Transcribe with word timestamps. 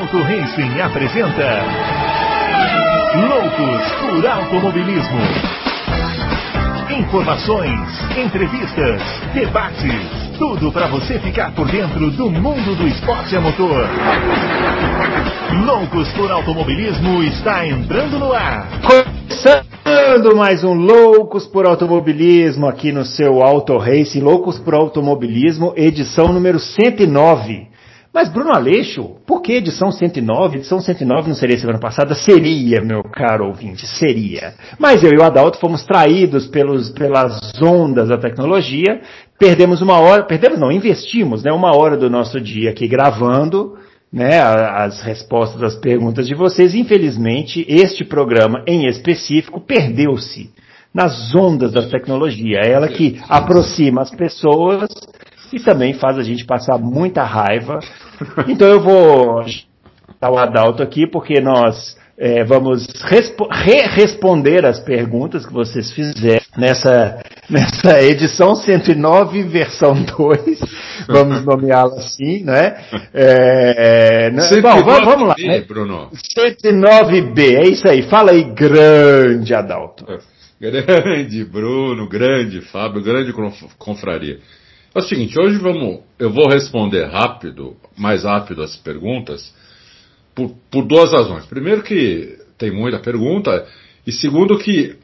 Auto 0.00 0.16
Racing 0.22 0.80
apresenta 0.80 1.62
Loucos 3.28 3.92
por 4.00 4.26
Automobilismo. 4.26 5.20
Informações, 6.98 7.78
entrevistas, 8.16 9.02
debates, 9.34 10.38
tudo 10.38 10.72
para 10.72 10.86
você 10.86 11.18
ficar 11.18 11.54
por 11.54 11.70
dentro 11.70 12.10
do 12.12 12.30
mundo 12.30 12.74
do 12.76 12.88
esporte 12.88 13.36
a 13.36 13.42
motor. 13.42 13.86
Loucos 15.66 16.08
por 16.14 16.32
Automobilismo 16.32 17.22
está 17.24 17.66
entrando 17.66 18.18
no 18.18 18.32
ar. 18.32 18.68
Começando 18.80 20.34
mais 20.34 20.64
um 20.64 20.72
Loucos 20.72 21.46
por 21.46 21.66
Automobilismo 21.66 22.66
aqui 22.66 22.90
no 22.90 23.04
seu 23.04 23.42
Auto 23.42 23.76
Race, 23.76 24.18
Loucos 24.18 24.58
por 24.58 24.74
Automobilismo, 24.74 25.74
edição 25.76 26.32
número 26.32 26.58
109. 26.58 27.69
Mas 28.12 28.28
Bruno 28.28 28.50
Aleixo, 28.50 29.16
por 29.24 29.40
que 29.40 29.52
edição 29.52 29.92
109? 29.92 30.58
Edição 30.58 30.80
109 30.80 31.28
não 31.28 31.34
seria 31.34 31.56
semana 31.56 31.78
passada? 31.78 32.12
Seria, 32.12 32.82
meu 32.82 33.04
caro 33.04 33.46
ouvinte, 33.46 33.86
seria. 33.86 34.54
Mas 34.80 35.04
eu 35.04 35.12
e 35.12 35.16
o 35.16 35.22
Adalto 35.22 35.60
fomos 35.60 35.84
traídos 35.84 36.48
pelos, 36.48 36.90
pelas 36.90 37.38
ondas 37.62 38.08
da 38.08 38.18
tecnologia, 38.18 39.00
perdemos 39.38 39.80
uma 39.80 40.00
hora, 40.00 40.24
perdemos 40.24 40.58
não, 40.58 40.72
investimos 40.72 41.44
né, 41.44 41.52
uma 41.52 41.76
hora 41.76 41.96
do 41.96 42.10
nosso 42.10 42.40
dia 42.40 42.70
aqui 42.70 42.88
gravando, 42.88 43.76
né, 44.12 44.40
as 44.40 45.00
respostas 45.02 45.62
às 45.62 45.76
perguntas 45.76 46.26
de 46.26 46.34
vocês. 46.34 46.74
Infelizmente, 46.74 47.64
este 47.68 48.04
programa 48.04 48.64
em 48.66 48.88
específico 48.88 49.60
perdeu-se 49.60 50.50
nas 50.92 51.32
ondas 51.32 51.70
da 51.70 51.88
tecnologia. 51.88 52.58
É 52.64 52.72
ela 52.72 52.88
que 52.88 53.20
aproxima 53.28 54.02
as 54.02 54.10
pessoas 54.10 54.88
e 55.52 55.60
também 55.60 55.94
faz 55.94 56.18
a 56.18 56.22
gente 56.22 56.44
passar 56.44 56.78
muita 56.78 57.22
raiva. 57.22 57.80
Então 58.48 58.68
eu 58.68 58.80
vou 58.80 59.44
dar 60.20 60.30
o 60.30 60.38
Adalto 60.38 60.82
aqui 60.82 61.06
porque 61.06 61.40
nós 61.40 61.96
é, 62.20 62.44
vamos 62.44 62.86
re-responder 63.64 64.66
as 64.66 64.78
perguntas 64.78 65.46
que 65.46 65.52
vocês 65.52 65.90
fizeram 65.90 66.44
nessa, 66.54 67.18
nessa 67.48 68.02
edição 68.02 68.54
109, 68.54 69.42
versão 69.44 69.94
2, 69.94 70.60
vamos 71.08 71.42
nomeá-la 71.42 71.96
assim, 71.96 72.44
né? 72.44 72.76
É, 73.14 74.30
né? 74.30 74.42
Bom, 74.60 74.82
vamos, 74.82 75.04
vamos 75.04 75.28
lá. 75.28 75.34
Né? 75.38 75.62
Bruno. 75.62 76.10
109B, 76.36 77.56
é 77.56 77.68
isso 77.68 77.88
aí. 77.88 78.02
Fala 78.02 78.32
aí, 78.32 78.44
grande 78.44 79.54
Adalto. 79.54 80.04
Grande 80.60 81.42
Bruno, 81.44 82.06
grande 82.06 82.60
Fábio, 82.60 83.02
grande 83.02 83.32
confraria. 83.78 84.40
É 84.92 84.98
o 84.98 85.02
seguinte, 85.02 85.38
hoje 85.38 85.56
vamos, 85.58 86.00
eu 86.18 86.30
vou 86.30 86.48
responder 86.48 87.04
rápido, 87.04 87.76
mais 87.96 88.24
rápido 88.24 88.60
as 88.60 88.76
perguntas, 88.76 89.54
por, 90.34 90.52
por 90.68 90.84
duas 90.84 91.12
razões. 91.12 91.46
Primeiro 91.46 91.82
que 91.82 92.36
tem 92.58 92.72
muita 92.72 92.98
pergunta, 92.98 93.66
e 94.04 94.10
segundo 94.10 94.58
que 94.58 94.96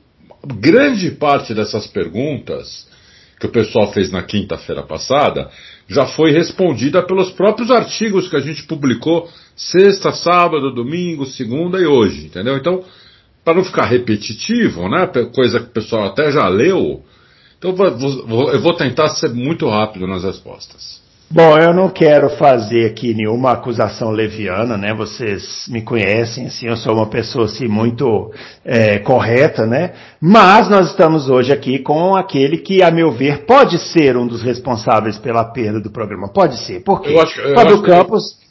grande 0.44 1.12
parte 1.12 1.54
dessas 1.54 1.86
perguntas 1.86 2.88
que 3.38 3.46
o 3.46 3.50
pessoal 3.50 3.92
fez 3.92 4.10
na 4.10 4.22
quinta-feira 4.22 4.82
passada 4.82 5.50
já 5.88 6.06
foi 6.06 6.32
respondida 6.32 7.02
pelos 7.02 7.30
próprios 7.30 7.70
artigos 7.70 8.28
que 8.28 8.36
a 8.36 8.40
gente 8.40 8.64
publicou 8.64 9.30
sexta, 9.54 10.10
sábado, 10.10 10.74
domingo, 10.74 11.24
segunda 11.26 11.78
e 11.78 11.86
hoje, 11.86 12.26
entendeu? 12.26 12.56
Então, 12.56 12.82
para 13.44 13.54
não 13.54 13.64
ficar 13.64 13.84
repetitivo, 13.84 14.88
né, 14.88 15.06
coisa 15.32 15.60
que 15.60 15.66
o 15.66 15.72
pessoal 15.72 16.06
até 16.06 16.32
já 16.32 16.48
leu, 16.48 17.04
então 17.70 18.48
eu 18.52 18.60
vou 18.60 18.74
tentar 18.74 19.08
ser 19.08 19.30
muito 19.30 19.68
rápido 19.68 20.06
nas 20.06 20.24
respostas. 20.24 21.00
Bom, 21.28 21.58
eu 21.58 21.74
não 21.74 21.88
quero 21.88 22.30
fazer 22.30 22.86
aqui 22.86 23.12
nenhuma 23.12 23.50
acusação 23.50 24.10
leviana, 24.10 24.76
né? 24.76 24.94
Vocês 24.94 25.66
me 25.68 25.82
conhecem, 25.82 26.46
assim, 26.46 26.68
eu 26.68 26.76
sou 26.76 26.94
uma 26.94 27.06
pessoa 27.06 27.46
assim 27.46 27.66
muito 27.66 28.30
é, 28.64 29.00
correta, 29.00 29.66
né? 29.66 29.92
Mas 30.20 30.68
nós 30.68 30.90
estamos 30.90 31.28
hoje 31.28 31.52
aqui 31.52 31.80
com 31.80 32.14
aquele 32.14 32.58
que, 32.58 32.80
a 32.80 32.92
meu 32.92 33.10
ver, 33.10 33.44
pode 33.44 33.76
ser 33.76 34.16
um 34.16 34.26
dos 34.26 34.40
responsáveis 34.40 35.18
pela 35.18 35.44
perda 35.44 35.80
do 35.80 35.90
programa. 35.90 36.28
Pode 36.28 36.58
ser. 36.58 36.84
Por 36.84 37.02
quê? 37.02 37.12
Eu 37.12 37.20
acho, 37.20 37.40
eu 37.40 37.54
Fábio 37.56 37.82
Campos. 37.82 38.38
Que... 38.38 38.46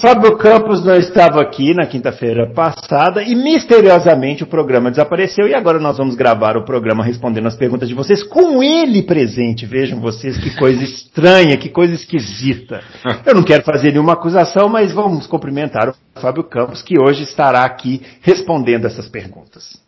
Fábio 0.00 0.36
Campos 0.36 0.84
não 0.84 0.94
estava 0.94 1.42
aqui 1.42 1.74
na 1.74 1.84
quinta-feira 1.84 2.46
passada 2.54 3.24
e 3.24 3.34
misteriosamente 3.34 4.44
o 4.44 4.46
programa 4.46 4.88
desapareceu 4.88 5.48
e 5.48 5.54
agora 5.54 5.80
nós 5.80 5.98
vamos 5.98 6.14
gravar 6.14 6.56
o 6.56 6.64
programa 6.64 7.02
respondendo 7.02 7.48
as 7.48 7.56
perguntas 7.56 7.88
de 7.88 7.94
vocês 7.94 8.22
com 8.22 8.62
ele 8.62 9.02
presente. 9.02 9.66
Vejam 9.66 10.00
vocês 10.00 10.38
que 10.38 10.56
coisa 10.56 10.80
estranha, 10.84 11.56
que 11.56 11.68
coisa 11.68 11.92
esquisita. 12.02 12.82
Eu 13.24 13.34
não 13.34 13.42
quero 13.42 13.62
fazer 13.64 13.92
nenhuma 13.92 14.12
acusação, 14.12 14.68
mas 14.68 14.92
vamos 14.92 15.26
cumprimentar 15.26 15.90
o 15.90 16.20
Fábio 16.20 16.44
Campos 16.44 16.82
que 16.82 16.98
hoje 16.98 17.22
estará 17.22 17.64
aqui 17.64 18.02
respondendo 18.22 18.86
essas 18.86 19.08
perguntas. 19.08 19.80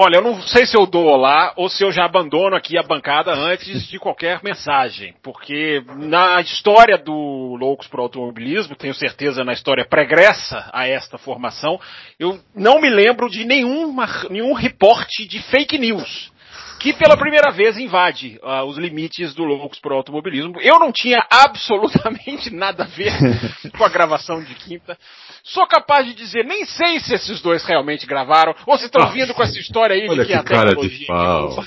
Olha, 0.00 0.16
eu 0.16 0.22
não 0.22 0.40
sei 0.42 0.64
se 0.64 0.76
eu 0.76 0.86
dou 0.86 1.06
olá 1.06 1.52
ou 1.56 1.68
se 1.68 1.82
eu 1.82 1.90
já 1.90 2.04
abandono 2.04 2.56
aqui 2.56 2.78
a 2.78 2.82
bancada 2.82 3.32
antes 3.34 3.86
de 3.88 3.98
qualquer 3.98 4.40
mensagem, 4.42 5.12
porque 5.22 5.82
na 5.96 6.40
história 6.40 6.96
do 6.96 7.56
Loucos 7.58 7.88
por 7.88 8.00
Automobilismo, 8.00 8.76
tenho 8.76 8.94
certeza 8.94 9.44
na 9.44 9.52
história 9.52 9.84
pregressa 9.84 10.70
a 10.72 10.86
esta 10.86 11.18
formação, 11.18 11.80
eu 12.18 12.38
não 12.54 12.80
me 12.80 12.88
lembro 12.88 13.28
de 13.28 13.44
nenhuma, 13.44 14.06
nenhum 14.30 14.52
reporte 14.52 15.26
de 15.26 15.42
fake 15.42 15.76
news 15.76 16.30
que 16.78 16.92
pela 16.92 17.16
primeira 17.16 17.50
vez 17.50 17.76
invade 17.76 18.38
uh, 18.42 18.64
os 18.64 18.78
limites 18.78 19.34
do 19.34 19.44
Loucos 19.44 19.80
por 19.80 19.92
Automobilismo. 19.92 20.60
Eu 20.60 20.78
não 20.78 20.92
tinha 20.92 21.24
absolutamente 21.30 22.50
nada 22.50 22.84
a 22.84 22.86
ver 22.86 23.12
com 23.76 23.84
a 23.84 23.88
gravação 23.88 24.42
de 24.42 24.54
quinta. 24.54 24.96
Sou 25.42 25.66
capaz 25.66 26.06
de 26.06 26.14
dizer, 26.14 26.44
nem 26.44 26.64
sei 26.64 27.00
se 27.00 27.14
esses 27.14 27.40
dois 27.40 27.64
realmente 27.64 28.06
gravaram, 28.06 28.54
ou 28.66 28.78
se 28.78 28.86
estão 28.86 29.10
vindo 29.10 29.34
com 29.34 29.42
essa 29.42 29.58
história 29.58 29.94
aí 29.94 30.08
de 30.08 30.16
que, 30.16 30.26
que 30.26 30.34
a 30.34 30.42
tecnologia... 30.42 31.06
Cara 31.06 31.48
de 31.48 31.54
pau. 31.54 31.64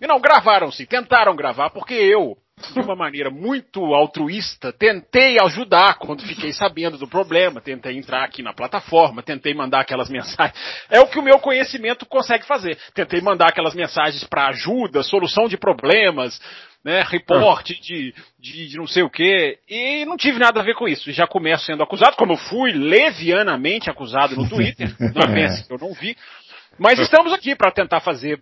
Não, 0.06 0.20
gravaram 0.20 0.70
sim, 0.70 0.84
tentaram 0.84 1.34
gravar, 1.34 1.70
porque 1.70 1.94
eu, 1.94 2.36
de 2.72 2.80
uma 2.80 2.96
maneira 2.96 3.30
muito 3.30 3.94
altruísta, 3.94 4.72
tentei 4.72 5.38
ajudar 5.38 5.98
quando 5.98 6.22
fiquei 6.22 6.52
sabendo 6.54 6.96
do 6.96 7.06
problema, 7.06 7.60
tentei 7.60 7.96
entrar 7.98 8.24
aqui 8.24 8.42
na 8.42 8.54
plataforma, 8.54 9.22
tentei 9.22 9.52
mandar 9.52 9.80
aquelas 9.80 10.08
mensagens. 10.10 10.58
É 10.88 10.98
o 11.00 11.06
que 11.06 11.18
o 11.18 11.22
meu 11.22 11.38
conhecimento 11.38 12.06
consegue 12.06 12.46
fazer. 12.46 12.78
Tentei 12.94 13.20
mandar 13.20 13.48
aquelas 13.48 13.74
mensagens 13.74 14.24
para 14.24 14.48
ajuda, 14.48 15.02
solução 15.02 15.48
de 15.48 15.58
problemas, 15.58 16.40
né, 16.82 17.02
reporte 17.06 17.78
de, 17.80 18.14
de, 18.38 18.68
de, 18.68 18.76
não 18.76 18.86
sei 18.86 19.02
o 19.02 19.10
que, 19.10 19.58
e 19.68 20.04
não 20.06 20.16
tive 20.16 20.38
nada 20.38 20.60
a 20.60 20.64
ver 20.64 20.74
com 20.76 20.88
isso. 20.88 21.12
Já 21.12 21.26
começo 21.26 21.66
sendo 21.66 21.82
acusado, 21.82 22.16
como 22.16 22.32
eu 22.32 22.38
fui 22.38 22.72
levianamente 22.72 23.90
acusado 23.90 24.34
no 24.34 24.48
Twitter, 24.48 24.94
não 25.14 25.34
pense 25.34 25.66
que 25.66 25.72
eu 25.72 25.78
não 25.78 25.92
vi. 25.92 26.16
Mas 26.78 26.98
estamos 26.98 27.32
aqui 27.32 27.54
para 27.54 27.70
tentar 27.70 28.00
fazer 28.00 28.40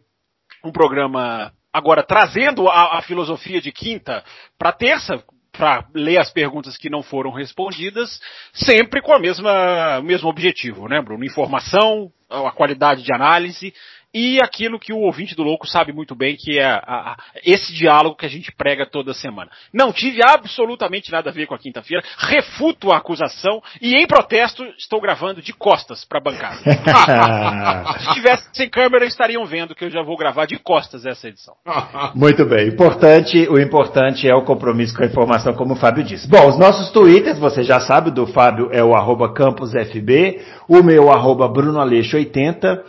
um 0.62 0.70
programa 0.70 1.52
Agora, 1.74 2.04
trazendo 2.04 2.68
a, 2.68 2.98
a 2.98 3.02
filosofia 3.02 3.60
de 3.60 3.72
quinta 3.72 4.24
para 4.56 4.70
terça, 4.70 5.20
para 5.50 5.84
ler 5.92 6.18
as 6.18 6.30
perguntas 6.30 6.76
que 6.76 6.88
não 6.88 7.02
foram 7.02 7.32
respondidas, 7.32 8.20
sempre 8.52 9.02
com 9.02 9.12
a 9.12 9.18
mesma, 9.18 9.98
o 9.98 10.02
mesmo 10.04 10.28
objetivo, 10.28 10.86
né, 10.86 11.02
Bruno? 11.02 11.24
Informação, 11.24 12.12
a 12.30 12.52
qualidade 12.52 13.02
de 13.02 13.12
análise 13.12 13.74
e 14.14 14.38
aquilo 14.40 14.78
que 14.78 14.92
o 14.92 15.00
ouvinte 15.00 15.34
do 15.34 15.42
louco 15.42 15.66
sabe 15.66 15.92
muito 15.92 16.14
bem, 16.14 16.36
que 16.36 16.58
é 16.58 16.64
a, 16.64 16.78
a, 16.86 17.16
esse 17.44 17.74
diálogo 17.74 18.16
que 18.16 18.24
a 18.24 18.28
gente 18.28 18.52
prega 18.52 18.86
toda 18.86 19.12
semana. 19.12 19.50
Não 19.72 19.92
tive 19.92 20.20
absolutamente 20.24 21.10
nada 21.10 21.30
a 21.30 21.32
ver 21.32 21.46
com 21.46 21.54
a 21.54 21.58
quinta-feira, 21.58 22.04
refuto 22.16 22.92
a 22.92 22.98
acusação 22.98 23.60
e 23.82 23.96
em 23.96 24.06
protesto 24.06 24.64
estou 24.78 25.00
gravando 25.00 25.42
de 25.42 25.52
costas 25.52 26.04
para 26.04 26.18
a 26.18 26.22
bancada. 26.22 26.58
Se 27.98 28.14
tivesse 28.14 28.48
sem 28.52 28.70
câmera 28.70 29.04
estariam 29.04 29.44
vendo 29.44 29.74
que 29.74 29.84
eu 29.84 29.90
já 29.90 30.02
vou 30.02 30.16
gravar 30.16 30.46
de 30.46 30.58
costas 30.58 31.04
essa 31.04 31.28
edição. 31.28 31.54
Muito 32.14 32.44
bem. 32.44 32.68
Importante, 32.68 33.48
o 33.48 33.58
importante 33.58 34.28
é 34.28 34.34
o 34.34 34.44
compromisso 34.44 34.96
com 34.96 35.02
a 35.02 35.06
informação, 35.06 35.54
como 35.54 35.74
o 35.74 35.76
Fábio 35.76 36.04
disse. 36.04 36.28
Bom, 36.28 36.48
os 36.48 36.58
nossos 36.58 36.90
twitters, 36.90 37.38
você 37.38 37.64
já 37.64 37.80
sabe, 37.80 38.12
do 38.12 38.26
Fábio 38.26 38.68
é 38.70 38.84
o 38.84 38.94
arroba 38.94 39.32
campusfb, 39.32 40.40
o 40.68 40.82
meu 40.82 41.10
arroba 41.10 41.48
brunoaleixo80, 41.48 42.82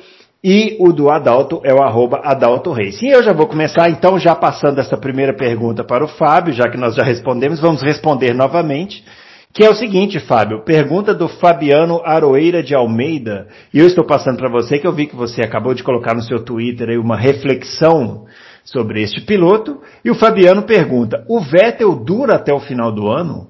e 0.47 0.77
o 0.80 0.94
do 0.94 1.09
Adalto 1.09 1.59
é 1.63 1.74
o 1.74 1.81
arroba 1.81 2.21
Adalto 2.24 2.71
Reis. 2.71 3.01
E 3.01 3.07
eu 3.07 3.24
já 3.24 3.33
vou 3.33 3.47
começar, 3.47 3.89
então, 3.89 4.19
já 4.19 4.36
passando 4.36 4.77
essa 4.77 4.95
primeira 4.95 5.33
pergunta 5.33 5.83
para 5.83 6.06
o 6.06 6.07
Fábio, 6.07 6.53
já 6.53 6.69
que 6.69 6.77
nós 6.77 6.94
já 6.94 7.01
respondemos, 7.01 7.59
vamos 7.59 7.81
responder 7.81 8.31
novamente. 8.31 9.03
Que 9.51 9.63
é 9.63 9.69
o 9.71 9.74
seguinte, 9.74 10.19
Fábio, 10.19 10.63
pergunta 10.63 11.15
do 11.15 11.27
Fabiano 11.27 12.00
Aroeira 12.06 12.62
de 12.62 12.75
Almeida, 12.75 13.47
e 13.74 13.80
eu 13.80 13.88
estou 13.88 14.06
passando 14.06 14.38
para 14.38 14.51
você, 14.51 14.77
que 14.77 14.86
eu 14.86 14.94
vi 14.94 15.07
que 15.07 15.15
você 15.15 15.42
acabou 15.42 15.74
de 15.74 15.81
colocar 15.81 16.13
no 16.13 16.21
seu 16.21 16.45
Twitter 16.45 16.89
aí 16.89 16.98
uma 17.00 17.18
reflexão 17.18 18.25
sobre 18.63 19.01
este 19.01 19.21
piloto, 19.21 19.81
e 20.03 20.12
o 20.12 20.15
Fabiano 20.15 20.62
pergunta, 20.62 21.25
o 21.27 21.39
Vettel 21.39 21.95
dura 21.95 22.36
até 22.36 22.53
o 22.53 22.59
final 22.59 22.91
do 22.91 23.07
ano? 23.07 23.48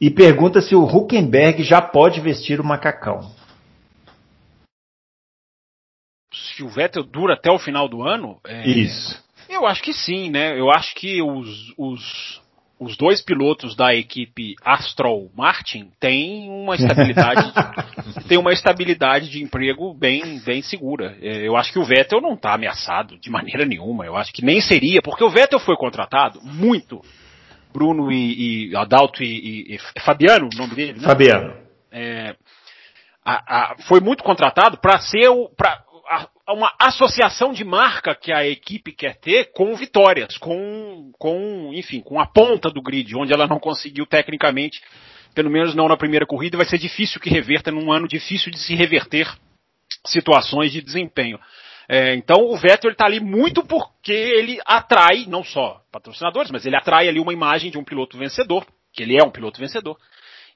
E 0.00 0.10
pergunta 0.10 0.60
se 0.60 0.76
o 0.76 0.84
Huckenberg 0.84 1.64
já 1.64 1.82
pode 1.82 2.20
vestir 2.20 2.60
o 2.60 2.64
macacão. 2.64 3.34
Se 6.56 6.62
o 6.62 6.68
Vettel 6.68 7.02
dura 7.02 7.34
até 7.34 7.50
o 7.50 7.58
final 7.58 7.86
do 7.88 8.02
ano? 8.02 8.40
É, 8.46 8.66
Isso. 8.66 9.22
Eu 9.48 9.66
acho 9.66 9.82
que 9.82 9.92
sim, 9.92 10.30
né? 10.30 10.58
Eu 10.58 10.70
acho 10.70 10.94
que 10.94 11.22
os, 11.22 11.72
os 11.78 12.40
os 12.78 12.94
dois 12.96 13.22
pilotos 13.22 13.74
da 13.74 13.94
equipe 13.94 14.54
Astral 14.62 15.30
Martin 15.34 15.90
têm 15.98 16.50
uma 16.50 16.74
estabilidade, 16.74 17.50
tem 18.28 18.36
uma 18.36 18.52
estabilidade 18.52 19.30
de 19.30 19.42
emprego 19.42 19.94
bem, 19.94 20.40
bem 20.40 20.60
segura. 20.60 21.16
É, 21.22 21.48
eu 21.48 21.56
acho 21.56 21.72
que 21.72 21.78
o 21.78 21.84
Vettel 21.84 22.20
não 22.20 22.34
está 22.34 22.52
ameaçado 22.52 23.18
de 23.18 23.30
maneira 23.30 23.64
nenhuma. 23.64 24.04
Eu 24.04 24.14
acho 24.14 24.30
que 24.30 24.44
nem 24.44 24.60
seria, 24.60 25.00
porque 25.00 25.24
o 25.24 25.30
Vettel 25.30 25.58
foi 25.58 25.76
contratado 25.76 26.40
muito. 26.42 27.00
Bruno 27.72 28.12
e, 28.12 28.70
e 28.70 28.76
Adalto 28.76 29.22
e, 29.22 29.26
e, 29.26 29.74
e 29.74 30.00
Fabiano, 30.00 30.48
o 30.52 30.58
nome 30.58 30.74
dele? 30.74 31.00
Né? 31.00 31.06
Fabiano. 31.06 31.54
É, 31.90 32.36
a, 33.24 33.72
a, 33.72 33.76
foi 33.88 34.00
muito 34.00 34.22
contratado 34.22 34.78
para 34.78 35.00
ser 35.00 35.28
o, 35.28 35.48
pra, 35.48 35.82
uma 36.52 36.72
associação 36.78 37.52
de 37.52 37.64
marca 37.64 38.14
que 38.14 38.32
a 38.32 38.46
equipe 38.46 38.92
quer 38.92 39.16
ter 39.16 39.52
com 39.52 39.74
vitórias, 39.74 40.36
com, 40.38 41.10
com, 41.18 41.72
enfim, 41.74 42.00
com 42.00 42.20
a 42.20 42.26
ponta 42.26 42.70
do 42.70 42.82
grid, 42.82 43.16
onde 43.16 43.32
ela 43.32 43.46
não 43.46 43.58
conseguiu 43.58 44.06
tecnicamente, 44.06 44.80
pelo 45.34 45.50
menos 45.50 45.74
não 45.74 45.88
na 45.88 45.96
primeira 45.96 46.26
corrida, 46.26 46.56
vai 46.56 46.66
ser 46.66 46.78
difícil 46.78 47.20
que 47.20 47.28
reverta 47.28 47.70
num 47.70 47.92
ano 47.92 48.06
difícil 48.06 48.50
de 48.50 48.58
se 48.58 48.74
reverter 48.74 49.28
situações 50.06 50.72
de 50.72 50.80
desempenho. 50.80 51.38
É, 51.88 52.14
então 52.14 52.38
o 52.40 52.56
Vettel 52.56 52.90
está 52.90 53.06
ali 53.06 53.20
muito 53.20 53.64
porque 53.64 54.12
ele 54.12 54.58
atrai, 54.66 55.24
não 55.26 55.44
só 55.44 55.80
patrocinadores, 55.92 56.50
mas 56.50 56.66
ele 56.66 56.76
atrai 56.76 57.08
ali 57.08 57.20
uma 57.20 57.32
imagem 57.32 57.70
de 57.70 57.78
um 57.78 57.84
piloto 57.84 58.18
vencedor, 58.18 58.66
que 58.92 59.02
ele 59.02 59.16
é 59.16 59.24
um 59.24 59.30
piloto 59.30 59.60
vencedor. 59.60 59.96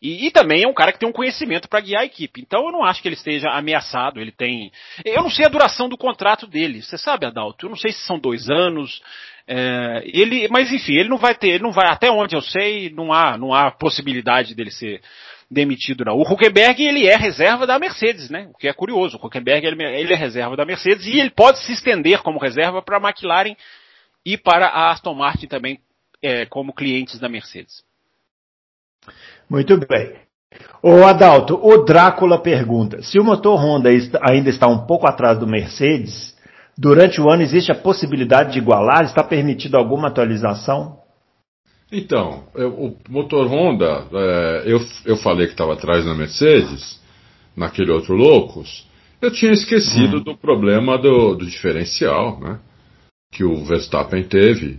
E, 0.02 0.26
e, 0.26 0.30
também 0.30 0.62
é 0.62 0.68
um 0.68 0.72
cara 0.72 0.92
que 0.92 0.98
tem 0.98 1.08
um 1.08 1.12
conhecimento 1.12 1.68
para 1.68 1.80
guiar 1.80 2.02
a 2.02 2.06
equipe. 2.06 2.40
Então 2.40 2.64
eu 2.64 2.72
não 2.72 2.82
acho 2.82 3.02
que 3.02 3.08
ele 3.08 3.16
esteja 3.16 3.50
ameaçado. 3.50 4.18
Ele 4.18 4.32
tem. 4.32 4.72
Eu 5.04 5.22
não 5.22 5.30
sei 5.30 5.44
a 5.44 5.50
duração 5.50 5.90
do 5.90 5.98
contrato 5.98 6.46
dele. 6.46 6.82
Você 6.82 6.96
sabe, 6.96 7.26
Adalto? 7.26 7.66
Eu 7.66 7.70
não 7.70 7.76
sei 7.76 7.92
se 7.92 8.00
são 8.06 8.18
dois 8.18 8.48
anos. 8.48 9.02
É, 9.46 10.02
ele, 10.06 10.48
mas 10.48 10.72
enfim, 10.72 10.94
ele 10.94 11.08
não 11.08 11.18
vai 11.18 11.34
ter, 11.34 11.48
ele 11.48 11.64
não 11.64 11.72
vai, 11.72 11.88
até 11.88 12.08
onde 12.10 12.36
eu 12.36 12.40
sei, 12.40 12.88
não 12.90 13.12
há, 13.12 13.36
não 13.36 13.52
há 13.52 13.70
possibilidade 13.70 14.54
dele 14.54 14.70
ser 14.70 15.02
demitido 15.50 16.04
não. 16.04 16.14
O 16.14 16.22
Huckenberg 16.22 16.80
ele 16.80 17.08
é 17.08 17.16
reserva 17.16 17.66
da 17.66 17.78
Mercedes, 17.78 18.30
né? 18.30 18.48
O 18.54 18.56
que 18.56 18.68
é 18.68 18.72
curioso. 18.72 19.18
O 19.18 19.26
Huckenberg 19.26 19.66
ele, 19.66 19.82
ele 19.82 20.12
é 20.12 20.16
reserva 20.16 20.56
da 20.56 20.64
Mercedes 20.64 21.04
e 21.06 21.18
ele 21.18 21.30
pode 21.30 21.58
se 21.58 21.72
estender 21.72 22.22
como 22.22 22.38
reserva 22.38 22.80
para 22.80 22.98
a 22.98 23.00
McLaren 23.00 23.56
e 24.24 24.38
para 24.38 24.66
a 24.66 24.92
Aston 24.92 25.14
Martin 25.14 25.46
também 25.46 25.80
é, 26.22 26.46
como 26.46 26.72
clientes 26.72 27.18
da 27.18 27.28
Mercedes. 27.28 27.82
Muito 29.48 29.76
bem. 29.76 30.12
O 30.82 31.04
Adalto, 31.04 31.58
o 31.62 31.84
Drácula 31.84 32.38
pergunta: 32.38 33.02
se 33.02 33.18
o 33.18 33.24
motor 33.24 33.58
Honda 33.58 33.90
ainda 34.22 34.48
está 34.48 34.66
um 34.66 34.86
pouco 34.86 35.06
atrás 35.06 35.38
do 35.38 35.46
Mercedes, 35.46 36.36
durante 36.76 37.20
o 37.20 37.30
ano 37.30 37.42
existe 37.42 37.70
a 37.70 37.74
possibilidade 37.74 38.52
de 38.52 38.58
igualar? 38.58 39.04
Está 39.04 39.22
permitido 39.22 39.76
alguma 39.76 40.08
atualização? 40.08 40.98
Então, 41.92 42.44
eu, 42.54 42.68
o 42.70 42.96
motor 43.08 43.48
Honda, 43.48 44.06
é, 44.12 44.62
eu, 44.66 44.80
eu 45.04 45.16
falei 45.16 45.46
que 45.46 45.52
estava 45.52 45.72
atrás 45.72 46.04
da 46.04 46.14
Mercedes, 46.14 47.00
naquele 47.56 47.90
outro 47.90 48.14
Loucos, 48.14 48.86
eu 49.20 49.30
tinha 49.32 49.52
esquecido 49.52 50.18
hum. 50.18 50.22
do 50.22 50.36
problema 50.36 50.96
do, 50.96 51.34
do 51.34 51.44
diferencial, 51.44 52.38
né? 52.40 52.60
Que 53.32 53.44
o 53.44 53.64
Verstappen 53.64 54.22
teve 54.22 54.78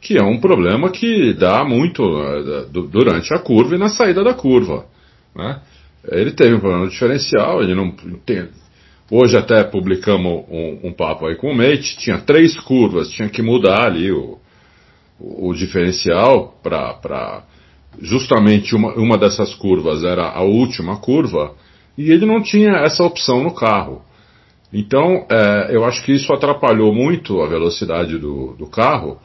que 0.00 0.16
é 0.16 0.22
um 0.22 0.38
problema 0.38 0.90
que 0.90 1.32
dá 1.32 1.64
muito 1.64 2.02
uh, 2.02 2.66
durante 2.88 3.32
a 3.34 3.38
curva 3.38 3.74
e 3.74 3.78
na 3.78 3.88
saída 3.88 4.22
da 4.22 4.34
curva. 4.34 4.86
Né? 5.34 5.60
Ele 6.08 6.30
teve 6.32 6.54
um 6.54 6.60
problema 6.60 6.88
diferencial, 6.88 7.62
ele 7.62 7.74
não 7.74 7.90
tem. 8.24 8.48
Hoje 9.10 9.36
até 9.36 9.62
publicamos 9.64 10.44
um, 10.48 10.88
um 10.88 10.92
papo 10.92 11.26
aí 11.26 11.36
com 11.36 11.50
o 11.50 11.56
Mate, 11.56 11.96
tinha 11.96 12.18
três 12.18 12.58
curvas, 12.58 13.10
tinha 13.10 13.28
que 13.28 13.42
mudar 13.42 13.86
ali 13.86 14.10
o, 14.10 14.38
o, 15.18 15.48
o 15.48 15.54
diferencial 15.54 16.58
para 16.62 17.44
justamente 18.00 18.74
uma, 18.74 18.94
uma 18.94 19.16
dessas 19.16 19.54
curvas 19.54 20.04
era 20.04 20.28
a 20.28 20.42
última 20.42 20.96
curva 20.96 21.54
e 21.96 22.10
ele 22.10 22.26
não 22.26 22.42
tinha 22.42 22.72
essa 22.78 23.02
opção 23.02 23.42
no 23.42 23.54
carro. 23.54 24.02
Então, 24.72 25.26
é, 25.30 25.68
eu 25.70 25.84
acho 25.84 26.04
que 26.04 26.12
isso 26.12 26.32
atrapalhou 26.32 26.92
muito 26.92 27.40
a 27.40 27.46
velocidade 27.46 28.18
do, 28.18 28.54
do 28.54 28.66
carro 28.66 29.18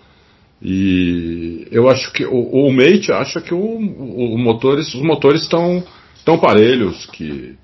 e 0.62 1.68
eu 1.72 1.90
acho 1.90 2.12
que 2.14 2.26
o, 2.26 2.68
o 2.68 2.72
Mate 2.72 3.12
acha 3.12 3.42
que 3.42 3.54
o, 3.54 3.58
o, 3.58 4.36
o 4.36 4.38
motores, 4.38 4.94
os 4.94 5.02
motores 5.02 5.42
estão 5.42 5.84
tão 6.24 6.38
parelhos 6.38 7.06
que 7.08 7.56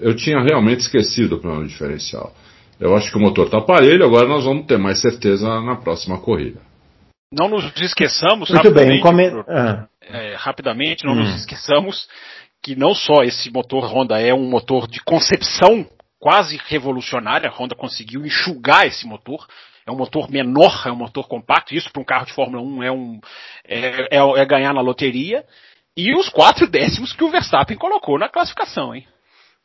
eu 0.00 0.14
tinha 0.14 0.42
realmente 0.42 0.80
esquecido 0.80 1.36
o 1.36 1.40
plano 1.40 1.66
diferencial. 1.66 2.34
Eu 2.80 2.94
acho 2.96 3.10
que 3.10 3.16
o 3.16 3.20
motor 3.20 3.46
está 3.46 3.60
parelho, 3.60 4.04
agora 4.04 4.26
nós 4.26 4.44
vamos 4.44 4.66
ter 4.66 4.78
mais 4.78 5.00
certeza 5.00 5.60
na 5.60 5.76
próxima 5.76 6.18
corrida. 6.18 6.60
Não 7.32 7.48
nos 7.48 7.64
esqueçamos, 7.80 8.50
Muito 8.50 8.70
bem, 8.70 9.00
come... 9.00 9.26
ah. 9.48 9.86
é, 10.02 10.34
rapidamente, 10.36 11.04
não 11.04 11.12
hum. 11.12 11.20
nos 11.20 11.34
esqueçamos 11.36 12.06
que 12.62 12.74
não 12.74 12.94
só 12.94 13.22
esse 13.22 13.50
motor 13.50 13.84
Honda 13.84 14.18
é 14.20 14.32
um 14.32 14.48
motor 14.48 14.88
de 14.88 15.00
concepção 15.00 15.86
quase 16.18 16.58
revolucionária, 16.66 17.48
a 17.48 17.52
Honda 17.52 17.74
conseguiu 17.74 18.24
enxugar 18.24 18.86
esse 18.86 19.06
motor, 19.06 19.46
é 19.86 19.90
um 19.90 19.96
motor 19.96 20.30
menor, 20.30 20.82
é 20.86 20.92
um 20.92 20.96
motor 20.96 21.28
compacto, 21.28 21.74
isso 21.74 21.90
para 21.92 22.00
um 22.00 22.04
carro 22.04 22.26
de 22.26 22.32
Fórmula 22.32 22.62
1 22.62 22.82
é, 22.82 22.92
um, 22.92 23.20
é, 23.66 24.16
é, 24.16 24.18
é, 24.18 24.44
ganhar 24.46 24.72
na 24.72 24.80
loteria, 24.80 25.44
e 25.96 26.14
os 26.14 26.28
quatro 26.28 26.66
décimos 26.66 27.12
que 27.12 27.22
o 27.22 27.30
Verstappen 27.30 27.76
colocou 27.76 28.18
na 28.18 28.28
classificação, 28.28 28.94
hein? 28.94 29.06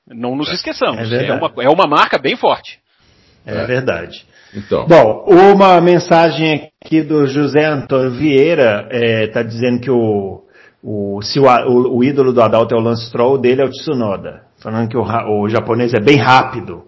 Não 0.08 0.36
nos 0.36 0.52
esqueçamos, 0.52 1.12
é, 1.12 1.28
é 1.28 1.34
uma, 1.34 1.54
é 1.64 1.70
uma 1.70 1.88
marca 1.88 2.18
bem 2.18 2.36
forte. 2.36 2.80
É, 3.46 3.66
verdade. 3.66 4.26
Então. 4.54 4.86
Bom, 4.88 5.26
uma 5.28 5.80
mensagem 5.80 6.72
aqui 6.84 7.02
do 7.02 7.28
José 7.28 7.66
Antônio 7.66 8.12
Vieira 8.12 8.88
está 9.24 9.42
é, 9.42 9.44
dizendo 9.44 9.80
que 9.80 9.92
o, 9.92 10.44
o, 10.84 11.22
se 11.22 11.40
o, 11.40 11.46
o, 11.46 11.98
o, 11.98 12.04
ídolo 12.04 12.34
do 12.34 12.42
Adalto 12.42 12.74
é 12.74 12.78
o 12.78 12.82
Lance 12.82 13.06
Stroll, 13.08 13.38
dele 13.38 13.62
é 13.62 13.66
o 13.66 13.70
Tsunoda. 13.70 14.44
Falando 14.62 14.90
que 14.90 14.98
o, 14.98 15.04
o 15.04 15.48
japonês 15.48 15.94
é 15.94 16.00
bem 16.00 16.18
rápido. 16.18 16.84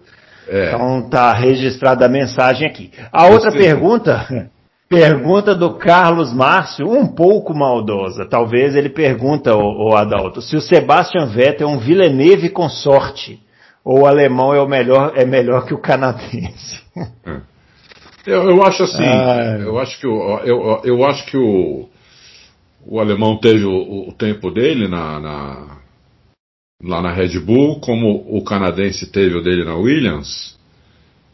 É. 0.48 0.68
Então 0.68 1.10
tá 1.10 1.34
registrada 1.34 2.06
a 2.06 2.10
mensagem 2.10 2.68
aqui. 2.68 2.92
A 3.12 3.28
outra 3.28 3.52
pergunta, 3.52 4.50
pergunta 4.90 5.56
do 5.56 5.76
Carlos 5.76 6.34
Márcio, 6.34 6.90
um 6.90 7.08
pouco 7.08 7.54
maldosa. 7.54 8.26
Talvez 8.26 8.76
ele 8.76 8.90
pergunta, 8.90 9.56
o, 9.56 9.96
Adalto, 9.96 10.42
se 10.42 10.56
o 10.56 10.62
Sebastian 10.62 11.28
Vettel 11.28 11.70
é 11.70 11.72
um 11.72 11.80
Villeneuve 11.80 12.50
com 12.50 12.68
sorte, 12.68 13.40
ou 13.84 14.02
o 14.02 14.06
alemão 14.06 14.54
é 14.54 14.62
o 14.62 14.68
melhor, 14.68 15.14
é 15.16 15.26
melhor 15.26 15.66
que 15.66 15.74
o 15.74 15.82
canadense. 15.82 16.82
É. 17.26 17.52
Eu, 18.26 18.52
eu, 18.52 18.64
acho 18.64 18.84
assim, 18.84 19.04
eu 19.64 19.80
acho 19.80 20.00
que 20.00 20.06
o, 20.06 20.40
eu, 20.44 20.82
eu 20.84 21.06
acho 21.06 21.26
que 21.26 21.38
o, 21.38 21.90
o 22.86 23.00
alemão 23.00 23.38
teve 23.38 23.66
o, 23.66 24.10
o 24.10 24.14
tempo 24.14 24.52
dele 24.52 24.88
na, 24.88 25.20
na 25.20 25.81
lá 26.84 27.02
na 27.02 27.14
Red 27.14 27.40
Bull, 27.40 27.80
como 27.80 28.26
o 28.28 28.44
canadense 28.44 29.12
teve 29.12 29.36
o 29.36 29.44
dele 29.44 29.64
na 29.64 29.76
Williams. 29.76 30.58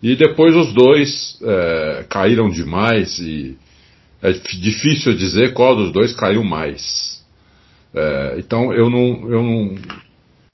E 0.01 0.15
depois 0.15 0.55
os 0.55 0.73
dois 0.73 1.39
é, 1.41 2.05
caíram 2.09 2.49
demais 2.49 3.17
e 3.19 3.57
é 4.21 4.31
difícil 4.31 5.15
dizer 5.15 5.53
qual 5.53 5.75
dos 5.75 5.91
dois 5.91 6.13
caiu 6.13 6.43
mais. 6.43 7.23
É, 7.95 8.35
então 8.37 8.73
eu 8.73 8.89
não, 8.89 9.31
eu 9.31 9.43
não 9.43 9.75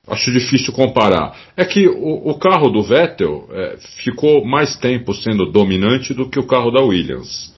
acho 0.07 0.31
difícil 0.31 0.71
comparar. 0.73 1.35
É 1.57 1.65
que 1.65 1.87
o, 1.87 2.29
o 2.29 2.37
carro 2.37 2.69
do 2.69 2.83
Vettel 2.83 3.49
é, 3.51 3.77
ficou 4.03 4.45
mais 4.45 4.75
tempo 4.77 5.13
sendo 5.13 5.51
dominante 5.51 6.13
do 6.13 6.29
que 6.29 6.39
o 6.39 6.47
carro 6.47 6.71
da 6.71 6.81
Williams. 6.81 7.53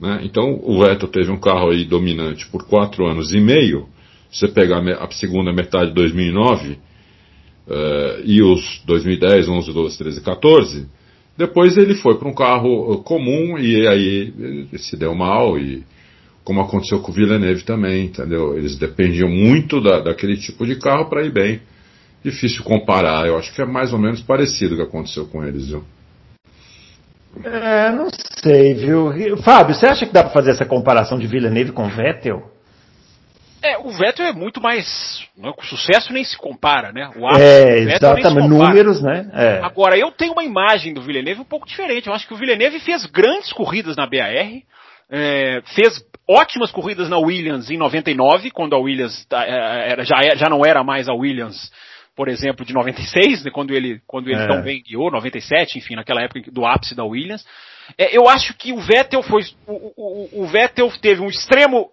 Né? 0.00 0.20
Então 0.22 0.60
o 0.62 0.80
Vettel 0.80 1.08
teve 1.08 1.30
um 1.30 1.40
carro 1.40 1.70
aí 1.70 1.84
dominante 1.84 2.46
por 2.46 2.66
quatro 2.66 3.06
anos 3.06 3.34
e 3.34 3.40
meio 3.40 3.88
você 4.30 4.48
pegar 4.48 4.78
a 4.78 5.10
segunda 5.10 5.52
metade 5.52 5.88
de 5.88 5.94
2009 5.94 6.72
uh, 6.72 6.78
e 8.24 8.42
os 8.42 8.82
2010, 8.84 9.48
11, 9.48 9.72
12, 9.72 9.98
13, 9.98 10.20
14, 10.20 10.86
depois 11.36 11.76
ele 11.76 11.94
foi 11.94 12.18
para 12.18 12.28
um 12.28 12.34
carro 12.34 12.92
uh, 12.92 13.02
comum 13.02 13.58
e 13.58 13.86
aí 13.86 14.68
se 14.78 14.96
deu 14.96 15.14
mal 15.14 15.58
e 15.58 15.82
como 16.44 16.62
aconteceu 16.62 17.00
com 17.00 17.12
o 17.12 17.14
Villeneuve 17.14 17.62
também, 17.62 18.06
entendeu? 18.06 18.56
Eles 18.56 18.76
dependiam 18.78 19.28
muito 19.28 19.82
da, 19.82 20.00
daquele 20.00 20.36
tipo 20.36 20.64
de 20.64 20.76
carro 20.76 21.08
para 21.08 21.22
ir 21.22 21.30
bem. 21.30 21.60
Difícil 22.24 22.64
comparar, 22.64 23.26
eu 23.26 23.36
acho 23.38 23.54
que 23.54 23.60
é 23.60 23.66
mais 23.66 23.92
ou 23.92 23.98
menos 23.98 24.22
parecido 24.22 24.74
o 24.74 24.76
que 24.78 24.82
aconteceu 24.82 25.26
com 25.26 25.44
eles, 25.44 25.68
viu? 25.68 25.84
É, 27.44 27.92
não 27.92 28.08
sei, 28.42 28.74
viu? 28.74 29.36
Fábio, 29.42 29.74
você 29.74 29.86
acha 29.86 30.06
que 30.06 30.12
dá 30.12 30.22
para 30.22 30.32
fazer 30.32 30.50
essa 30.50 30.64
comparação 30.64 31.18
de 31.18 31.26
Villeneuve 31.26 31.72
com 31.72 31.86
Vettel? 31.88 32.42
É, 33.62 33.78
o 33.78 33.90
Vettel 33.90 34.26
é 34.26 34.32
muito 34.32 34.60
mais. 34.60 35.26
Né, 35.36 35.52
o 35.56 35.64
sucesso 35.64 36.12
nem 36.12 36.24
se 36.24 36.36
compara, 36.36 36.92
né? 36.92 37.10
O 37.16 37.28
é, 37.36 37.78
exatamente, 37.80 38.48
números, 38.48 39.02
né? 39.02 39.30
É. 39.32 39.60
Agora, 39.62 39.96
eu 39.96 40.10
tenho 40.12 40.32
uma 40.32 40.44
imagem 40.44 40.94
do 40.94 41.02
Villeneuve 41.02 41.40
um 41.40 41.44
pouco 41.44 41.66
diferente. 41.66 42.06
Eu 42.06 42.14
acho 42.14 42.26
que 42.26 42.34
o 42.34 42.36
Villeneuve 42.36 42.78
fez 42.80 43.04
grandes 43.06 43.52
corridas 43.52 43.96
na 43.96 44.06
BAR, 44.06 44.62
é, 45.10 45.62
fez 45.74 46.04
ótimas 46.28 46.70
corridas 46.70 47.08
na 47.08 47.18
Williams 47.18 47.70
em 47.70 47.78
99, 47.78 48.50
quando 48.50 48.74
a 48.74 48.78
Williams 48.78 49.26
é, 49.32 49.92
era, 49.92 50.04
já, 50.04 50.20
já 50.36 50.48
não 50.48 50.64
era 50.64 50.84
mais 50.84 51.08
a 51.08 51.14
Williams, 51.14 51.72
por 52.14 52.28
exemplo, 52.28 52.64
de 52.64 52.74
96, 52.74 53.44
né, 53.44 53.50
quando 53.50 53.74
ele, 53.74 54.00
quando 54.06 54.28
ele 54.28 54.42
é. 54.42 54.46
tão 54.46 54.62
bem 54.62 54.82
guiou, 54.82 55.10
97, 55.10 55.78
enfim, 55.78 55.94
naquela 55.96 56.22
época 56.22 56.50
do 56.52 56.66
ápice 56.66 56.94
da 56.94 57.04
Williams. 57.04 57.44
É, 57.96 58.16
eu 58.16 58.28
acho 58.28 58.54
que 58.54 58.72
o 58.72 58.80
Vettel 58.80 59.22
foi. 59.22 59.42
O, 59.66 59.92
o, 59.96 60.42
o 60.42 60.46
Vettel 60.46 60.92
teve 61.00 61.22
um 61.22 61.28
extremo 61.28 61.90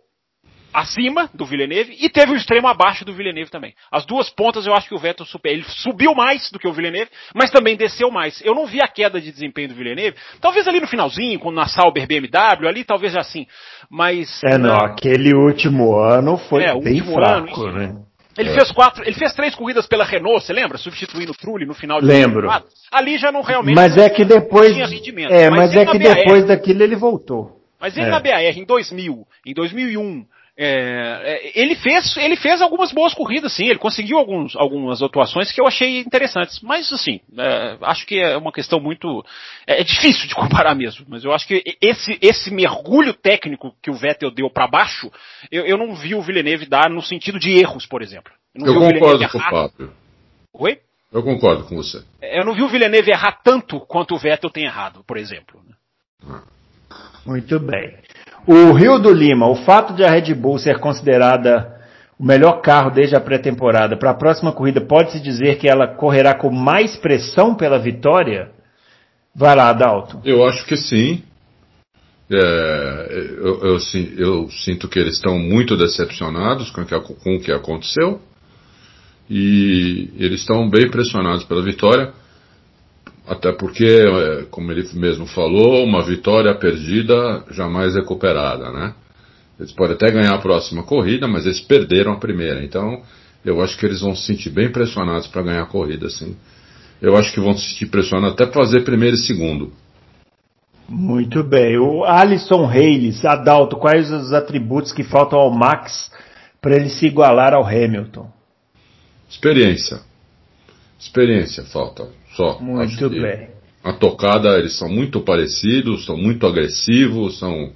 acima 0.75 1.29
do 1.33 1.45
Villeneuve 1.45 1.95
e 1.99 2.09
teve 2.09 2.33
o 2.33 2.35
extremo 2.35 2.67
abaixo 2.67 3.05
do 3.05 3.13
Villeneuve 3.13 3.49
também. 3.49 3.73
As 3.91 4.05
duas 4.05 4.29
pontas 4.29 4.67
eu 4.67 4.73
acho 4.73 4.87
que 4.89 4.95
o 4.95 4.99
Vettel 4.99 5.25
super, 5.25 5.49
ele 5.51 5.63
subiu 5.67 6.13
mais 6.13 6.51
do 6.51 6.59
que 6.59 6.67
o 6.67 6.73
Villeneuve, 6.73 7.09
mas 7.33 7.49
também 7.49 7.75
desceu 7.77 8.11
mais. 8.11 8.41
Eu 8.43 8.53
não 8.53 8.65
vi 8.65 8.79
a 8.81 8.87
queda 8.87 9.19
de 9.21 9.31
desempenho 9.31 9.69
do 9.69 9.75
Villeneuve, 9.75 10.17
talvez 10.41 10.67
ali 10.67 10.79
no 10.79 10.87
finalzinho, 10.87 11.39
quando 11.39 11.55
na 11.55 11.67
Sauber 11.67 12.05
BMW, 12.05 12.67
ali 12.67 12.83
talvez 12.83 13.15
assim, 13.15 13.47
mas 13.89 14.41
É, 14.43 14.57
não, 14.57 14.75
aquele 14.75 15.33
último 15.33 15.95
ano 15.97 16.37
foi 16.37 16.63
É, 16.63 16.77
bem 16.79 17.01
fraco, 17.01 17.63
ano, 17.65 17.77
né? 17.77 17.95
ele 18.37 18.53
fez 18.53 18.69
quatro, 18.71 19.01
ele 19.03 19.13
fez 19.15 19.33
três 19.33 19.55
corridas 19.55 19.87
pela 19.87 20.03
Renault, 20.03 20.45
você 20.45 20.51
lembra? 20.51 20.77
Substituindo 20.77 21.31
o 21.31 21.35
Trulli 21.35 21.65
no 21.65 21.73
final 21.73 22.01
de 22.01 22.05
Lembro. 22.07 22.41
2004. 22.47 22.69
Ali 22.91 23.17
já 23.17 23.31
não 23.31 23.41
realmente 23.41 23.75
Mas 23.75 23.95
é 23.97 24.09
que 24.09 24.25
depois. 24.25 24.73
tinha 24.73 24.85
rendimento. 24.87 25.31
É, 25.31 25.49
Mas 25.49 25.73
mas 25.73 25.75
é 25.75 25.85
que 25.85 25.97
BAR. 25.97 26.15
depois 26.15 26.45
daquilo 26.45 26.83
ele 26.83 26.95
voltou. 26.97 27.61
Mas 27.79 27.95
ele 27.95 28.07
É. 28.07 28.09
na 28.09 28.19
BAR 28.19 28.41
em 28.57 28.65
2000, 28.65 29.25
em 29.45 29.53
2001, 29.53 30.25
é, 30.57 31.21
é, 31.23 31.59
ele 31.59 31.75
fez 31.75 32.15
ele 32.15 32.37
fez 32.37 32.61
algumas 32.61 32.93
boas 32.93 33.13
corridas, 33.13 33.51
sim. 33.51 33.65
Ele 33.65 33.77
conseguiu 33.77 34.17
alguns, 34.17 34.55
algumas 34.55 35.01
atuações 35.01 35.51
que 35.51 35.59
eu 35.59 35.67
achei 35.67 35.99
interessantes. 35.99 36.61
Mas 36.61 36.91
assim, 36.93 37.19
é, 37.37 37.77
acho 37.81 38.05
que 38.05 38.19
é 38.19 38.37
uma 38.37 38.53
questão 38.53 38.79
muito 38.79 39.23
é, 39.67 39.81
é 39.81 39.83
difícil 39.83 40.27
de 40.27 40.35
comparar 40.35 40.73
mesmo. 40.73 41.05
Mas 41.09 41.25
eu 41.25 41.33
acho 41.33 41.45
que 41.45 41.61
esse 41.81 42.17
esse 42.21 42.51
mergulho 42.51 43.13
técnico 43.13 43.75
que 43.81 43.91
o 43.91 43.95
Vettel 43.95 44.31
deu 44.31 44.49
para 44.49 44.67
baixo, 44.67 45.11
eu, 45.51 45.65
eu 45.65 45.77
não 45.77 45.93
vi 45.93 46.15
o 46.15 46.21
Villeneuve 46.21 46.65
dar 46.65 46.89
no 46.89 47.01
sentido 47.01 47.37
de 47.37 47.51
erros, 47.51 47.85
por 47.85 48.01
exemplo. 48.01 48.31
não 48.55 48.67
Eu 48.67 48.73
vi 48.73 48.77
o 48.77 48.87
Villeneuve 48.87 49.27
concordo 49.27 49.31
com 49.31 49.37
o 49.37 49.69
Fábio. 49.69 49.93
Oi? 50.53 50.79
Eu 51.11 51.23
concordo 51.23 51.63
com 51.65 51.75
você. 51.75 52.03
Eu 52.21 52.45
não 52.45 52.53
vi 52.53 52.61
o 52.61 52.69
Villeneuve 52.69 53.11
errar 53.11 53.41
tanto 53.43 53.79
quanto 53.81 54.15
o 54.15 54.17
Vettel 54.17 54.49
tem 54.49 54.65
errado, 54.65 55.03
por 55.05 55.17
exemplo. 55.17 55.61
Muito 57.25 57.59
bem. 57.59 58.04
O 58.47 58.73
Rio 58.73 58.99
do 58.99 59.11
Lima, 59.11 59.47
o 59.47 59.55
fato 59.55 59.93
de 59.93 60.03
a 60.03 60.09
Red 60.09 60.33
Bull 60.35 60.59
ser 60.59 60.79
considerada 60.79 61.75
o 62.17 62.23
melhor 62.25 62.61
carro 62.61 62.91
desde 62.91 63.15
a 63.15 63.19
pré-temporada, 63.19 63.97
para 63.97 64.11
a 64.11 64.15
próxima 64.15 64.51
corrida, 64.51 64.79
pode-se 64.79 65.19
dizer 65.19 65.57
que 65.57 65.67
ela 65.67 65.87
correrá 65.87 66.33
com 66.35 66.51
mais 66.51 66.95
pressão 66.95 67.55
pela 67.55 67.79
vitória? 67.79 68.51
Vai 69.35 69.55
lá, 69.55 69.69
Adalto. 69.69 70.21
Eu 70.23 70.45
acho 70.45 70.65
que 70.65 70.77
sim. 70.77 71.23
É, 72.31 73.07
eu, 73.39 73.61
eu 73.63 73.77
eu 74.17 74.49
sinto 74.49 74.87
que 74.87 74.97
eles 74.97 75.15
estão 75.15 75.37
muito 75.37 75.75
decepcionados 75.75 76.71
com 76.71 76.85
que, 76.85 76.99
com 76.99 77.35
o 77.35 77.41
que 77.41 77.51
aconteceu. 77.51 78.21
E 79.29 80.11
eles 80.17 80.41
estão 80.41 80.69
bem 80.69 80.89
pressionados 80.89 81.43
pela 81.43 81.63
vitória. 81.63 82.13
Até 83.27 83.51
porque, 83.51 83.85
é, 83.85 84.43
como 84.51 84.71
ele 84.71 84.87
mesmo 84.93 85.25
falou, 85.25 85.83
uma 85.83 86.03
vitória 86.03 86.53
perdida 86.53 87.43
jamais 87.51 87.95
recuperada, 87.95 88.71
né? 88.71 88.93
Eles 89.59 89.71
podem 89.71 89.95
até 89.95 90.11
ganhar 90.11 90.35
a 90.35 90.41
próxima 90.41 90.83
corrida, 90.83 91.27
mas 91.27 91.45
eles 91.45 91.61
perderam 91.61 92.13
a 92.13 92.19
primeira. 92.19 92.63
Então, 92.63 93.01
eu 93.43 93.61
acho 93.61 93.77
que 93.77 93.85
eles 93.85 94.01
vão 94.01 94.15
se 94.15 94.25
sentir 94.25 94.49
bem 94.49 94.71
pressionados 94.71 95.27
para 95.27 95.41
ganhar 95.41 95.63
a 95.63 95.67
corrida, 95.67 96.09
sim. 96.09 96.35
Eu 97.01 97.15
acho 97.15 97.33
que 97.33 97.39
vão 97.39 97.55
se 97.57 97.69
sentir 97.69 97.87
pressionados 97.87 98.33
até 98.33 98.45
para 98.45 98.63
fazer 98.63 98.81
primeiro 98.81 99.15
e 99.15 99.19
segundo. 99.19 99.71
Muito 100.87 101.43
bem. 101.43 101.77
O 101.77 102.03
Alisson 102.03 102.65
Reis, 102.65 103.25
Adalto, 103.25 103.77
quais 103.77 104.11
os 104.11 104.31
atributos 104.33 104.91
que 104.91 105.03
faltam 105.03 105.39
ao 105.39 105.51
Max 105.51 106.11
para 106.61 106.75
ele 106.75 106.89
se 106.89 107.07
igualar 107.07 107.53
ao 107.53 107.65
Hamilton? 107.65 108.29
Experiência. 109.29 109.99
Experiência 110.99 111.63
falta. 111.63 112.07
Só. 112.35 112.59
Muito 112.59 113.09
que 113.09 113.19
bem. 113.19 113.49
A 113.83 113.93
tocada, 113.93 114.57
eles 114.57 114.77
são 114.77 114.89
muito 114.89 115.21
parecidos, 115.21 116.05
são 116.05 116.17
muito 116.17 116.45
agressivos, 116.45 117.39
são. 117.39 117.71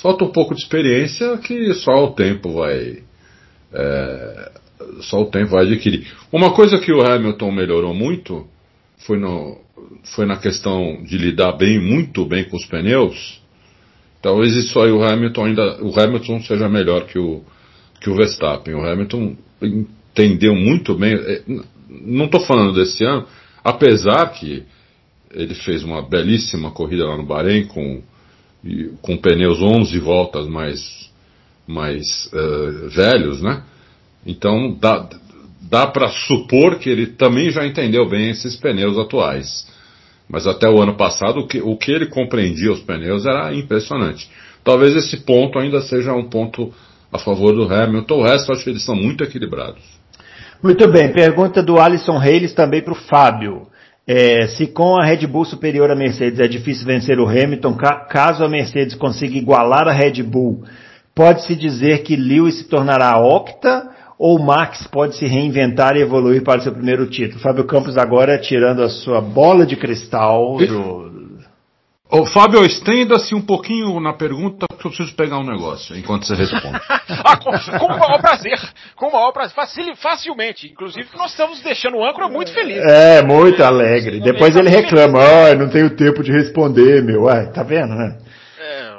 Falta 0.00 0.24
um 0.24 0.32
pouco 0.32 0.54
de 0.54 0.62
experiência 0.62 1.36
que 1.38 1.74
só 1.74 2.04
o 2.04 2.12
tempo 2.12 2.52
vai. 2.52 3.02
é, 3.72 4.50
Só 5.00 5.20
o 5.20 5.26
tempo 5.26 5.50
vai 5.50 5.66
adquirir. 5.66 6.06
Uma 6.32 6.52
coisa 6.52 6.78
que 6.78 6.92
o 6.92 7.02
Hamilton 7.02 7.52
melhorou 7.52 7.92
muito 7.92 8.46
foi, 8.98 9.18
no, 9.18 9.58
foi 10.14 10.24
na 10.24 10.36
questão 10.36 11.02
de 11.02 11.18
lidar 11.18 11.52
bem, 11.52 11.78
muito 11.78 12.24
bem 12.24 12.44
com 12.44 12.56
os 12.56 12.64
pneus. 12.64 13.40
Talvez 14.22 14.54
isso 14.56 14.80
aí 14.80 14.90
o 14.90 15.02
Hamilton 15.02 15.44
ainda. 15.44 15.84
O 15.84 15.98
Hamilton 15.98 16.40
seja 16.42 16.68
melhor 16.68 17.06
que 17.06 17.18
o, 17.18 17.42
que 18.00 18.08
o 18.08 18.16
Verstappen. 18.16 18.74
O 18.74 18.84
Hamilton 18.84 19.36
entendeu 19.60 20.54
muito 20.54 20.94
bem. 20.94 21.14
é, 21.14 21.42
Não 21.88 22.24
estou 22.24 22.40
falando 22.40 22.72
desse 22.72 23.04
ano, 23.04 23.26
apesar 23.62 24.26
que 24.32 24.64
ele 25.32 25.54
fez 25.54 25.82
uma 25.84 26.02
belíssima 26.02 26.70
corrida 26.70 27.06
lá 27.06 27.16
no 27.16 27.26
Bahrein 27.26 27.66
com, 27.66 28.02
com 29.02 29.16
pneus 29.16 29.60
11 29.60 29.98
voltas 29.98 30.46
mais, 30.46 31.10
mais 31.66 32.30
eh, 32.32 32.88
velhos, 32.88 33.42
né? 33.42 33.62
Então 34.26 34.76
dá, 34.80 35.08
dá 35.60 35.86
para 35.86 36.08
supor 36.08 36.78
que 36.78 36.88
ele 36.88 37.06
também 37.06 37.50
já 37.50 37.66
entendeu 37.66 38.08
bem 38.08 38.30
esses 38.30 38.56
pneus 38.56 38.98
atuais. 38.98 39.66
Mas 40.28 40.46
até 40.46 40.68
o 40.68 40.82
ano 40.82 40.94
passado, 40.94 41.40
o 41.40 41.46
que, 41.46 41.60
o 41.60 41.76
que 41.76 41.90
ele 41.90 42.06
compreendia 42.06 42.72
os 42.72 42.80
pneus 42.80 43.24
era 43.24 43.54
impressionante. 43.54 44.28
Talvez 44.62 44.94
esse 44.94 45.18
ponto 45.18 45.58
ainda 45.58 45.80
seja 45.80 46.12
um 46.12 46.28
ponto 46.28 46.72
a 47.10 47.18
favor 47.18 47.54
do 47.54 47.72
Hamilton. 47.72 48.18
O 48.18 48.22
resto, 48.22 48.52
acho 48.52 48.64
que 48.64 48.70
eles 48.70 48.84
são 48.84 48.94
muito 48.94 49.24
equilibrados. 49.24 49.97
Muito 50.62 50.88
bem. 50.90 51.12
Pergunta 51.12 51.62
do 51.62 51.78
Alisson 51.78 52.18
Reis 52.18 52.52
também 52.52 52.82
para 52.82 52.92
o 52.92 52.96
Fábio. 52.96 53.68
É, 54.06 54.46
se 54.48 54.66
com 54.66 54.96
a 54.96 55.04
Red 55.04 55.26
Bull 55.26 55.44
superior 55.44 55.90
à 55.90 55.94
Mercedes 55.94 56.40
é 56.40 56.48
difícil 56.48 56.86
vencer 56.86 57.20
o 57.20 57.28
Hamilton, 57.28 57.74
ca- 57.74 58.06
caso 58.06 58.42
a 58.42 58.48
Mercedes 58.48 58.94
consiga 58.94 59.36
igualar 59.36 59.86
a 59.86 59.92
Red 59.92 60.22
Bull, 60.22 60.64
pode-se 61.14 61.54
dizer 61.54 61.98
que 62.04 62.16
Lewis 62.16 62.56
se 62.58 62.64
tornará 62.64 63.18
octa 63.18 63.86
ou 64.18 64.38
Max 64.38 64.86
pode 64.86 65.14
se 65.16 65.26
reinventar 65.26 65.94
e 65.94 66.00
evoluir 66.00 66.42
para 66.42 66.58
o 66.58 66.62
seu 66.62 66.72
primeiro 66.72 67.06
título? 67.06 67.38
Fábio 67.40 67.64
Campos 67.64 67.98
agora 67.98 68.38
tirando 68.38 68.82
a 68.82 68.88
sua 68.88 69.20
bola 69.20 69.66
de 69.66 69.76
cristal 69.76 70.56
do... 70.56 71.27
Ô, 72.10 72.24
Fábio, 72.24 72.64
estenda-se 72.64 73.34
um 73.34 73.40
pouquinho 73.40 74.00
na 74.00 74.14
pergunta, 74.14 74.66
porque 74.66 74.86
eu 74.86 74.90
preciso 74.90 75.14
pegar 75.14 75.38
um 75.38 75.44
negócio 75.44 75.94
enquanto 75.94 76.26
você 76.26 76.34
responde. 76.34 76.80
Ah, 77.24 77.36
com, 77.36 77.50
com 77.50 77.86
o 77.86 77.98
maior 77.98 78.20
prazer. 78.20 78.58
Com 78.94 79.08
o 79.08 79.12
maior 79.12 79.32
prazer. 79.32 79.54
Facil, 79.54 79.96
facilmente. 79.96 80.68
Inclusive, 80.68 81.08
que 81.08 81.18
nós 81.18 81.32
estamos 81.32 81.60
deixando 81.60 81.96
o 81.96 82.04
âncora 82.04 82.28
muito 82.28 82.52
feliz. 82.52 82.78
É, 82.78 83.22
muito 83.22 83.62
alegre. 83.62 84.20
Depois 84.20 84.54
ele 84.54 84.70
reclama, 84.70 85.18
ah, 85.20 85.54
não 85.54 85.68
tenho 85.68 85.90
tempo 85.90 86.22
de 86.22 86.30
responder, 86.30 87.02
meu. 87.02 87.28
Ai, 87.28 87.50
tá 87.50 87.62
vendo, 87.62 87.94
né? 87.94 88.16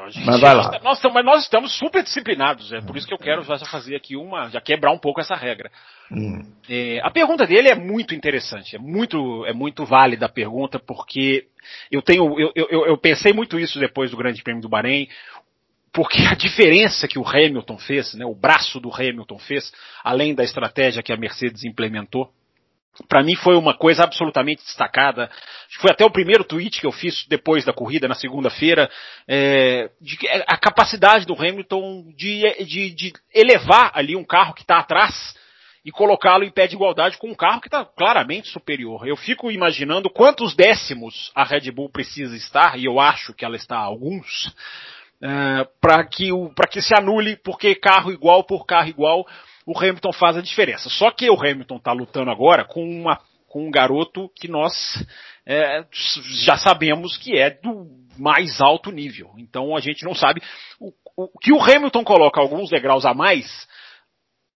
Gente- 0.10 0.26
Mas 0.26 0.40
vai 0.40 0.54
lá. 0.54 0.80
Nós, 0.84 0.98
estamos- 0.98 1.14
mas 1.16 1.26
nós 1.26 1.44
estamos 1.44 1.78
super 1.78 2.04
disciplinados. 2.04 2.72
É 2.74 2.82
por 2.82 2.96
isso 2.98 3.08
que 3.08 3.14
eu 3.14 3.18
quero 3.18 3.44
já 3.44 3.58
fazer 3.66 3.96
aqui 3.96 4.16
uma. 4.16 4.50
Já 4.50 4.60
quebrar 4.62 4.92
um 4.92 4.98
pouco 5.00 5.20
essa 5.22 5.36
regra. 5.36 5.72
Hum. 6.12 6.42
É, 6.68 7.00
a 7.04 7.12
pergunta 7.12 7.46
dele 7.46 7.70
é 7.70 7.76
muito 7.76 8.16
interessante, 8.16 8.76
é 8.76 8.80
muito, 8.80 9.46
é 9.46 9.54
muito 9.54 9.86
válida 9.86 10.26
a 10.26 10.30
pergunta, 10.30 10.80
porque 10.80 11.46
eu 11.92 12.02
tenho, 12.02 12.40
eu, 12.40 12.52
eu, 12.56 12.86
eu 12.88 12.98
pensei 12.98 13.32
muito 13.32 13.60
isso 13.60 13.80
depois 13.80 14.10
do 14.10 14.18
Grande 14.18 14.42
Prêmio 14.42 14.62
do 14.62 14.68
Bahrein, 14.70 15.08
porque 15.94 16.22
a 16.22 16.34
diferença 16.34 17.08
que 17.08 17.20
o 17.20 17.28
Hamilton 17.28 17.78
fez, 17.78 18.14
né, 18.16 18.26
o 18.26 18.34
braço 18.34 18.80
do 18.80 18.92
Hamilton 18.94 19.38
fez, 19.38 19.72
além 20.04 20.34
da 20.34 20.44
estratégia 20.44 21.04
que 21.04 21.14
a 21.14 21.18
Mercedes 21.18 21.64
implementou, 21.64 22.32
para 23.08 23.24
mim 23.24 23.36
foi 23.36 23.56
uma 23.56 23.74
coisa 23.74 24.04
absolutamente 24.04 24.64
destacada. 24.64 25.30
Foi 25.80 25.92
até 25.92 26.06
o 26.06 26.12
primeiro 26.12 26.44
tweet 26.44 26.80
que 26.80 26.86
eu 26.86 26.92
fiz 26.92 27.26
depois 27.28 27.64
da 27.64 27.74
corrida, 27.74 28.08
na 28.08 28.16
segunda-feira, 28.16 28.90
é, 29.28 29.90
a 30.48 30.58
capacidade 30.58 31.26
do 31.26 31.34
Hamilton 31.34 32.12
de, 32.16 32.66
de, 32.66 32.90
de 32.92 33.14
elevar 33.34 33.92
ali 33.94 34.16
um 34.16 34.26
carro 34.26 34.54
que 34.54 34.62
está 34.62 34.80
atrás 34.80 35.36
e 35.84 35.92
colocá-lo 35.92 36.44
em 36.44 36.52
pé 36.52 36.68
de 36.68 36.76
igualdade 36.76 37.18
com 37.18 37.30
um 37.30 37.36
carro 37.36 37.62
que 37.62 37.68
está 37.68 37.86
claramente 37.86 38.50
superior. 38.50 39.08
Eu 39.08 39.16
fico 39.16 39.50
imaginando 39.50 40.10
quantos 40.10 40.54
décimos 40.56 41.32
a 41.34 41.44
Red 41.44 41.72
Bull 41.72 41.90
precisa 41.90 42.36
estar, 42.36 42.78
e 42.78 42.86
eu 42.86 43.00
acho 43.00 43.34
que 43.34 43.46
ela 43.46 43.56
está 43.56 43.78
a 43.78 43.84
alguns, 43.84 44.54
para 45.82 46.04
que, 46.06 46.30
que 46.70 46.82
se 46.82 46.94
anule, 46.94 47.38
porque 47.38 47.76
carro 47.76 48.12
igual 48.12 48.44
por 48.44 48.66
carro 48.66 48.90
igual, 48.90 49.26
o 49.70 49.78
Hamilton 49.78 50.12
faz 50.12 50.36
a 50.36 50.42
diferença. 50.42 50.90
Só 50.90 51.12
que 51.12 51.30
o 51.30 51.40
Hamilton 51.40 51.78
está 51.78 51.92
lutando 51.92 52.32
agora 52.32 52.66
com, 52.66 52.84
uma, 52.84 53.22
com 53.48 53.68
um 53.68 53.72
garoto 53.72 54.28
que 54.36 54.48
nós 54.48 54.74
é, 55.46 55.86
já 56.44 56.58
sabemos 56.58 57.16
que 57.18 57.38
é 57.38 57.52
do 57.52 57.88
mais 58.18 58.60
alto 58.60 58.92
nível. 58.92 59.32
Então 59.38 59.76
a 59.76 59.80
gente 59.80 60.04
não 60.04 60.16
sabe. 60.16 60.42
O, 60.80 60.92
o 61.16 61.40
que 61.40 61.54
o 61.54 61.62
Hamilton 61.62 62.04
coloca 62.04 62.42
alguns 62.42 62.72
degraus 62.72 63.06
a 63.06 63.14
mais, 63.14 63.68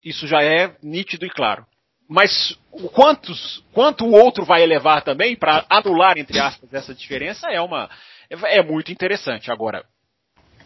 isso 0.04 0.28
já 0.28 0.44
é 0.44 0.76
nítido 0.80 1.26
e 1.26 1.30
claro. 1.30 1.66
Mas 2.08 2.56
o 2.70 2.88
quantos, 2.88 3.64
quanto 3.72 4.04
o 4.06 4.12
outro 4.12 4.44
vai 4.44 4.62
elevar 4.62 5.02
também 5.02 5.34
para 5.34 5.64
anular, 5.68 6.18
entre 6.18 6.38
aspas, 6.38 6.72
essa 6.72 6.94
diferença 6.94 7.48
é 7.50 7.60
uma 7.60 7.90
é, 8.30 8.58
é 8.58 8.62
muito 8.62 8.92
interessante. 8.92 9.50
Agora, 9.50 9.84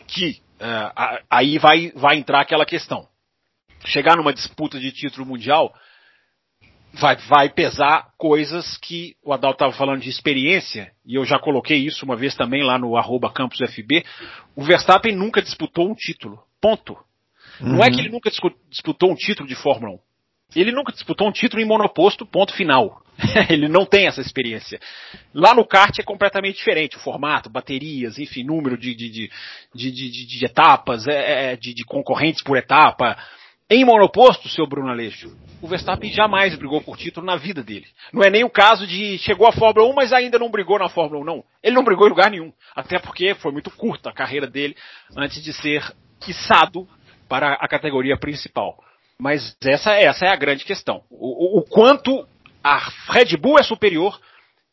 que 0.07 0.43
a- 0.61 1.23
aí 1.31 1.57
vai, 1.59 1.93
vai 1.95 2.17
entrar 2.19 2.41
aquela 2.43 2.67
questão. 2.67 3.09
Chegar 3.87 4.17
numa 4.17 4.33
disputa 4.33 4.79
de 4.79 4.91
título 4.93 5.27
mundial 5.27 5.75
vai, 6.95 7.17
vai 7.17 7.49
pesar 7.49 8.09
coisas 8.17 8.77
que 8.79 9.17
o 9.23 9.33
Adalto 9.33 9.57
estava 9.57 9.73
falando 9.73 10.01
de 10.01 10.09
experiência, 10.09 10.93
e 11.05 11.17
eu 11.17 11.25
já 11.25 11.39
coloquei 11.39 11.79
isso 11.79 12.05
uma 12.05 12.17
vez 12.17 12.35
também 12.35 12.63
lá 12.63 12.79
no 12.79 12.97
arroba 12.97 13.33
campusfb. 13.33 14.05
O 14.57 14.63
Verstappen 14.63 15.15
nunca 15.15 15.43
disputou 15.43 15.91
um 15.91 15.95
título. 15.95 16.43
Ponto. 16.61 16.97
Uhum. 17.61 17.75
Não 17.75 17.85
é 17.85 17.91
que 17.91 18.01
ele 18.01 18.09
nunca 18.09 18.31
disputou 18.71 19.11
um 19.11 19.15
título 19.15 19.49
de 19.49 19.55
Fórmula 19.55 19.95
1. 19.95 19.99
Ele 20.57 20.73
nunca 20.73 20.93
disputou 20.93 21.29
um 21.29 21.33
título 21.33 21.61
em 21.61 21.67
monoposto, 21.67 22.25
ponto 22.25 22.55
final. 22.55 23.03
ele 23.51 23.69
não 23.69 23.85
tem 23.85 24.07
essa 24.07 24.21
experiência. 24.21 24.81
Lá 25.33 25.55
no 25.55 25.67
kart 25.67 25.97
é 25.99 26.03
completamente 26.03 26.57
diferente, 26.57 26.97
o 26.97 27.01
formato, 27.01 27.51
baterias, 27.51 28.19
enfim, 28.19 28.45
número 28.45 28.77
de, 28.77 28.95
de, 28.95 29.11
de, 29.11 29.31
de, 29.91 30.27
de 30.27 30.45
etapas, 30.45 31.07
é, 31.07 31.53
é, 31.53 31.57
de, 31.57 31.75
de 31.75 31.85
concorrentes 31.85 32.43
por 32.43 32.57
etapa. 32.57 33.17
Em 33.71 33.83
monoposto, 33.83 34.47
seu 34.49 34.67
Bruno 34.67 34.91
Aleixo, 34.91 35.35
o 35.63 35.67
Verstappen 35.67 36.13
jamais 36.13 36.55
brigou 36.55 36.83
por 36.83 36.99
título 36.99 37.25
na 37.25 37.37
vida 37.37 37.63
dele. 37.63 37.87
Não 38.13 38.23
é 38.23 38.29
nem 38.29 38.45
o 38.45 38.51
caso 38.51 38.87
de 38.87 39.17
chegou 39.19 39.49
à 39.49 39.53
Fórmula 39.53 39.89
1, 39.89 39.95
mas 39.95 40.13
ainda 40.13 40.39
não 40.39 40.51
brigou 40.51 40.79
na 40.79 40.91
Fórmula 40.91 41.23
1, 41.23 41.25
não. 41.25 41.45
Ele 41.63 41.75
não 41.75 41.83
brigou 41.83 42.07
em 42.07 42.11
lugar 42.11 42.31
nenhum. 42.31 42.53
Até 42.77 42.99
porque 42.99 43.35
foi 43.37 43.53
muito 43.53 43.71
curta 43.71 44.11
a 44.11 44.13
carreira 44.13 44.47
dele 44.47 44.77
antes 45.17 45.43
de 45.43 45.51
ser 45.55 45.83
quiçado 46.21 46.87
para 47.27 47.55
a 47.55 47.67
categoria 47.67 48.19
principal. 48.19 48.77
Mas 49.19 49.57
essa, 49.65 49.93
essa 49.95 50.27
é 50.27 50.29
a 50.29 50.37
grande 50.37 50.67
questão. 50.67 51.03
O, 51.11 51.57
o, 51.57 51.61
o 51.61 51.63
quanto 51.63 52.29
a 52.63 52.77
Red 53.09 53.37
Bull 53.39 53.59
é 53.59 53.63
superior 53.63 54.21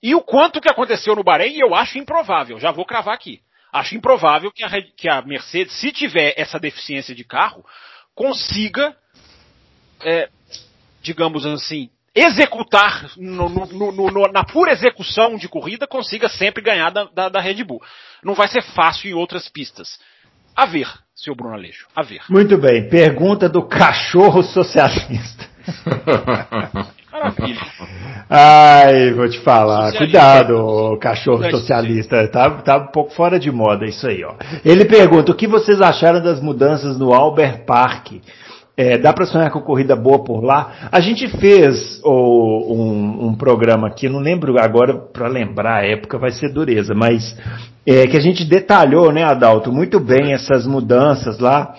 e 0.04 0.14
o 0.14 0.22
quanto 0.22 0.60
que 0.60 0.70
aconteceu 0.70 1.16
no 1.16 1.24
Bahrein, 1.24 1.58
eu 1.58 1.74
acho 1.74 1.98
improvável. 1.98 2.60
Já 2.60 2.72
vou 2.72 2.86
cravar 2.86 3.14
aqui. 3.14 3.40
Acho 3.72 3.96
improvável 3.96 4.52
que 4.52 4.66
a, 4.66 4.70
que 4.98 5.08
a 5.08 5.22
Mercedes, 5.22 5.80
se 5.80 5.94
tiver 5.94 6.34
essa 6.36 6.60
deficiência 6.60 7.16
de 7.16 7.24
carro, 7.24 7.64
consiga, 8.16 8.96
é, 10.04 10.30
digamos 11.02 11.46
assim, 11.46 11.90
executar 12.14 13.12
no, 13.18 13.50
no, 13.50 13.92
no, 13.92 14.32
na 14.32 14.44
pura 14.44 14.72
execução 14.72 15.38
de 15.38 15.48
corrida, 15.48 15.88
consiga 15.88 16.28
sempre 16.28 16.62
ganhar 16.62 16.90
da, 16.90 17.06
da, 17.06 17.30
da 17.30 17.42
Red 17.42 17.64
Bull. 17.64 17.82
Não 18.24 18.34
vai 18.34 18.48
ser 18.48 18.62
fácil 18.62 19.10
em 19.10 19.14
outras 19.14 19.48
pistas. 19.48 20.00
A 20.56 20.66
ver, 20.66 20.88
seu 21.16 21.34
Bruno 21.34 21.56
Aleixo, 21.56 21.88
a 21.96 22.04
ver. 22.04 22.22
Muito 22.30 22.58
bem. 22.58 22.90
Pergunta 22.90 23.48
do 23.48 23.64
cachorro 23.68 24.44
socialista. 24.44 25.51
Maravilha. 27.12 27.60
Ai, 28.30 29.12
vou 29.14 29.28
te 29.28 29.40
falar. 29.42 29.92
Socialista. 29.92 29.98
Cuidado, 29.98 30.98
cachorro 31.00 31.52
socialista. 31.52 32.28
Tá, 32.30 32.50
tá 32.50 32.78
um 32.78 32.88
pouco 32.88 33.14
fora 33.14 33.38
de 33.38 33.52
moda 33.52 33.86
isso 33.86 34.08
aí, 34.08 34.24
ó. 34.24 34.36
Ele 34.64 34.86
pergunta: 34.86 35.32
o 35.32 35.36
que 35.36 35.48
vocês 35.48 35.82
acharam 35.82 36.22
das 36.22 36.42
mudanças 36.42 36.98
no 36.98 37.14
Albert 37.14 37.66
Park? 37.66 38.14
É, 38.78 38.98
dá 38.98 39.12
para 39.12 39.26
sonhar 39.26 39.52
com 39.52 39.60
corrida 39.60 39.96
boa 39.96 40.24
por 40.24 40.42
lá? 40.42 40.90
A 40.92 41.02
gente 41.02 41.28
fez 41.28 42.00
oh, 42.04 42.74
um, 42.74 43.28
um, 43.28 43.36
programa 43.36 43.88
aqui, 43.88 44.08
não 44.08 44.20
lembro 44.20 44.58
agora 44.58 44.94
para 44.94 45.28
lembrar 45.28 45.82
a 45.82 45.86
época, 45.86 46.18
vai 46.18 46.32
ser 46.32 46.54
dureza, 46.54 46.96
mas 46.96 47.38
é, 47.86 48.08
que 48.08 48.16
a 48.16 48.22
gente 48.22 48.46
detalhou, 48.46 49.12
né, 49.12 49.24
Adalto, 49.24 49.74
muito 49.74 50.00
bem 50.00 50.34
essas 50.34 50.66
mudanças 50.66 51.38
lá. 51.38 51.76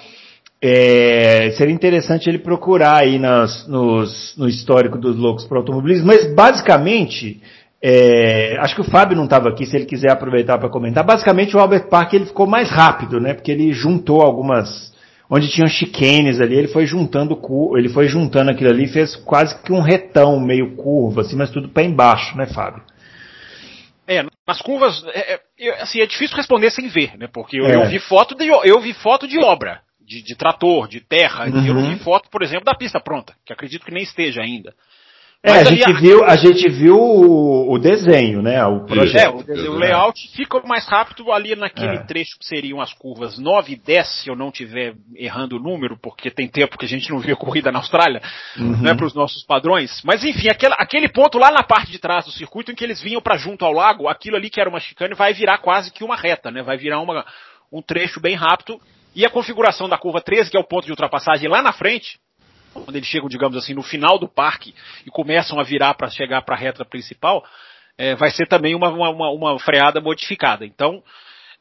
É, 0.64 1.50
seria 1.56 1.74
interessante 1.74 2.30
ele 2.30 2.38
procurar 2.38 2.98
aí 2.98 3.18
nas, 3.18 3.66
nos, 3.66 4.36
no 4.36 4.48
histórico 4.48 4.96
dos 4.96 5.16
loucos 5.16 5.44
para 5.44 5.58
automobilismo, 5.58 6.06
mas 6.06 6.32
basicamente, 6.36 7.42
é, 7.82 8.56
acho 8.60 8.76
que 8.76 8.80
o 8.80 8.88
Fábio 8.88 9.16
não 9.16 9.24
estava 9.24 9.48
aqui, 9.48 9.66
se 9.66 9.74
ele 9.74 9.86
quiser 9.86 10.12
aproveitar 10.12 10.58
para 10.58 10.68
comentar. 10.68 11.02
Basicamente, 11.02 11.56
o 11.56 11.58
Albert 11.58 11.88
Park 11.88 12.12
ele 12.12 12.26
ficou 12.26 12.46
mais 12.46 12.70
rápido, 12.70 13.18
né? 13.18 13.34
Porque 13.34 13.50
ele 13.50 13.72
juntou 13.72 14.22
algumas, 14.22 14.94
onde 15.28 15.50
tinham 15.50 15.66
chicanes 15.66 16.40
ali, 16.40 16.54
ele 16.54 16.68
foi 16.68 16.86
juntando, 16.86 17.36
ele 17.76 17.88
foi 17.88 18.06
juntando 18.06 18.52
aquilo 18.52 18.70
ali, 18.70 18.86
fez 18.86 19.16
quase 19.16 19.60
que 19.64 19.72
um 19.72 19.80
retão 19.80 20.38
meio 20.38 20.76
curva, 20.76 21.22
assim, 21.22 21.34
mas 21.34 21.50
tudo 21.50 21.70
para 21.70 21.82
embaixo, 21.82 22.38
né, 22.38 22.46
Fábio? 22.46 22.84
É, 24.06 24.24
nas 24.46 24.62
curvas, 24.62 25.04
é, 25.08 25.40
é, 25.58 25.82
assim, 25.82 26.00
é 26.00 26.06
difícil 26.06 26.36
responder 26.36 26.70
sem 26.70 26.86
ver, 26.86 27.18
né? 27.18 27.26
Porque 27.32 27.58
eu, 27.58 27.66
é. 27.66 27.74
eu 27.74 27.88
vi 27.88 27.98
foto 27.98 28.36
de, 28.36 28.46
eu 28.46 28.80
vi 28.80 28.92
foto 28.92 29.26
de 29.26 29.40
obra 29.40 29.80
de, 30.12 30.22
de 30.22 30.36
trator, 30.36 30.86
de 30.86 31.00
terra. 31.00 31.46
Uhum. 31.46 31.66
Eu 31.66 31.80
vi 31.80 31.98
foto, 32.00 32.28
por 32.28 32.42
exemplo, 32.42 32.64
da 32.64 32.74
pista 32.74 33.00
pronta, 33.00 33.34
que 33.46 33.52
acredito 33.52 33.84
que 33.84 33.92
nem 33.92 34.02
esteja 34.02 34.42
ainda. 34.42 34.74
É, 35.44 35.50
a 35.54 35.64
gente, 35.64 35.92
viu, 35.94 36.24
a 36.24 36.36
gente 36.36 36.68
viu 36.68 36.94
o, 36.94 37.74
o 37.74 37.76
desenho, 37.76 38.40
né? 38.40 38.64
O 38.64 38.84
projeto. 38.86 39.44
É, 39.50 39.54
o, 39.68 39.72
o 39.72 39.74
layout 39.76 40.16
fica 40.36 40.60
mais 40.64 40.86
rápido 40.86 41.32
ali 41.32 41.56
naquele 41.56 41.96
é. 41.96 42.04
trecho 42.04 42.38
que 42.38 42.46
seriam 42.46 42.80
as 42.80 42.94
curvas 42.94 43.40
9 43.40 43.72
e 43.72 43.76
10, 43.76 44.22
se 44.22 44.30
eu 44.30 44.36
não 44.36 44.50
estiver 44.50 44.94
errando 45.16 45.56
o 45.56 45.58
número, 45.58 45.98
porque 46.00 46.30
tem 46.30 46.46
tempo 46.46 46.78
que 46.78 46.84
a 46.84 46.88
gente 46.88 47.10
não 47.10 47.18
viu 47.18 47.36
corrida 47.36 47.72
na 47.72 47.80
Austrália, 47.80 48.22
uhum. 48.56 48.82
né, 48.82 48.94
para 48.94 49.06
os 49.06 49.14
nossos 49.14 49.42
padrões. 49.42 50.00
Mas 50.04 50.22
enfim, 50.22 50.48
aquele, 50.48 50.74
aquele 50.78 51.08
ponto 51.08 51.38
lá 51.38 51.50
na 51.50 51.64
parte 51.64 51.90
de 51.90 51.98
trás 51.98 52.24
do 52.24 52.30
circuito 52.30 52.70
em 52.70 52.76
que 52.76 52.84
eles 52.84 53.02
vinham 53.02 53.20
para 53.20 53.36
junto 53.36 53.64
ao 53.64 53.72
lago, 53.72 54.06
aquilo 54.06 54.36
ali 54.36 54.48
que 54.48 54.60
era 54.60 54.70
uma 54.70 54.78
chicane 54.78 55.14
vai 55.14 55.34
virar 55.34 55.58
quase 55.58 55.90
que 55.90 56.04
uma 56.04 56.14
reta, 56.14 56.52
né? 56.52 56.62
Vai 56.62 56.76
virar 56.76 57.00
uma, 57.00 57.26
um 57.72 57.82
trecho 57.82 58.20
bem 58.20 58.36
rápido 58.36 58.80
e 59.14 59.26
a 59.26 59.30
configuração 59.30 59.88
da 59.88 59.98
curva 59.98 60.20
13, 60.20 60.50
que 60.50 60.56
é 60.56 60.60
o 60.60 60.66
ponto 60.66 60.84
de 60.84 60.90
ultrapassagem 60.90 61.48
lá 61.48 61.62
na 61.62 61.72
frente, 61.72 62.18
quando 62.72 62.96
eles 62.96 63.08
chegam, 63.08 63.28
digamos 63.28 63.56
assim, 63.56 63.74
no 63.74 63.82
final 63.82 64.18
do 64.18 64.28
parque 64.28 64.74
e 65.06 65.10
começam 65.10 65.60
a 65.60 65.62
virar 65.62 65.94
para 65.94 66.08
chegar 66.08 66.42
para 66.42 66.54
a 66.54 66.58
reta 66.58 66.84
principal, 66.84 67.44
é, 67.98 68.14
vai 68.14 68.30
ser 68.30 68.46
também 68.46 68.74
uma, 68.74 68.88
uma, 68.88 69.30
uma 69.30 69.58
freada 69.58 70.00
modificada. 70.00 70.64
Então, 70.64 71.02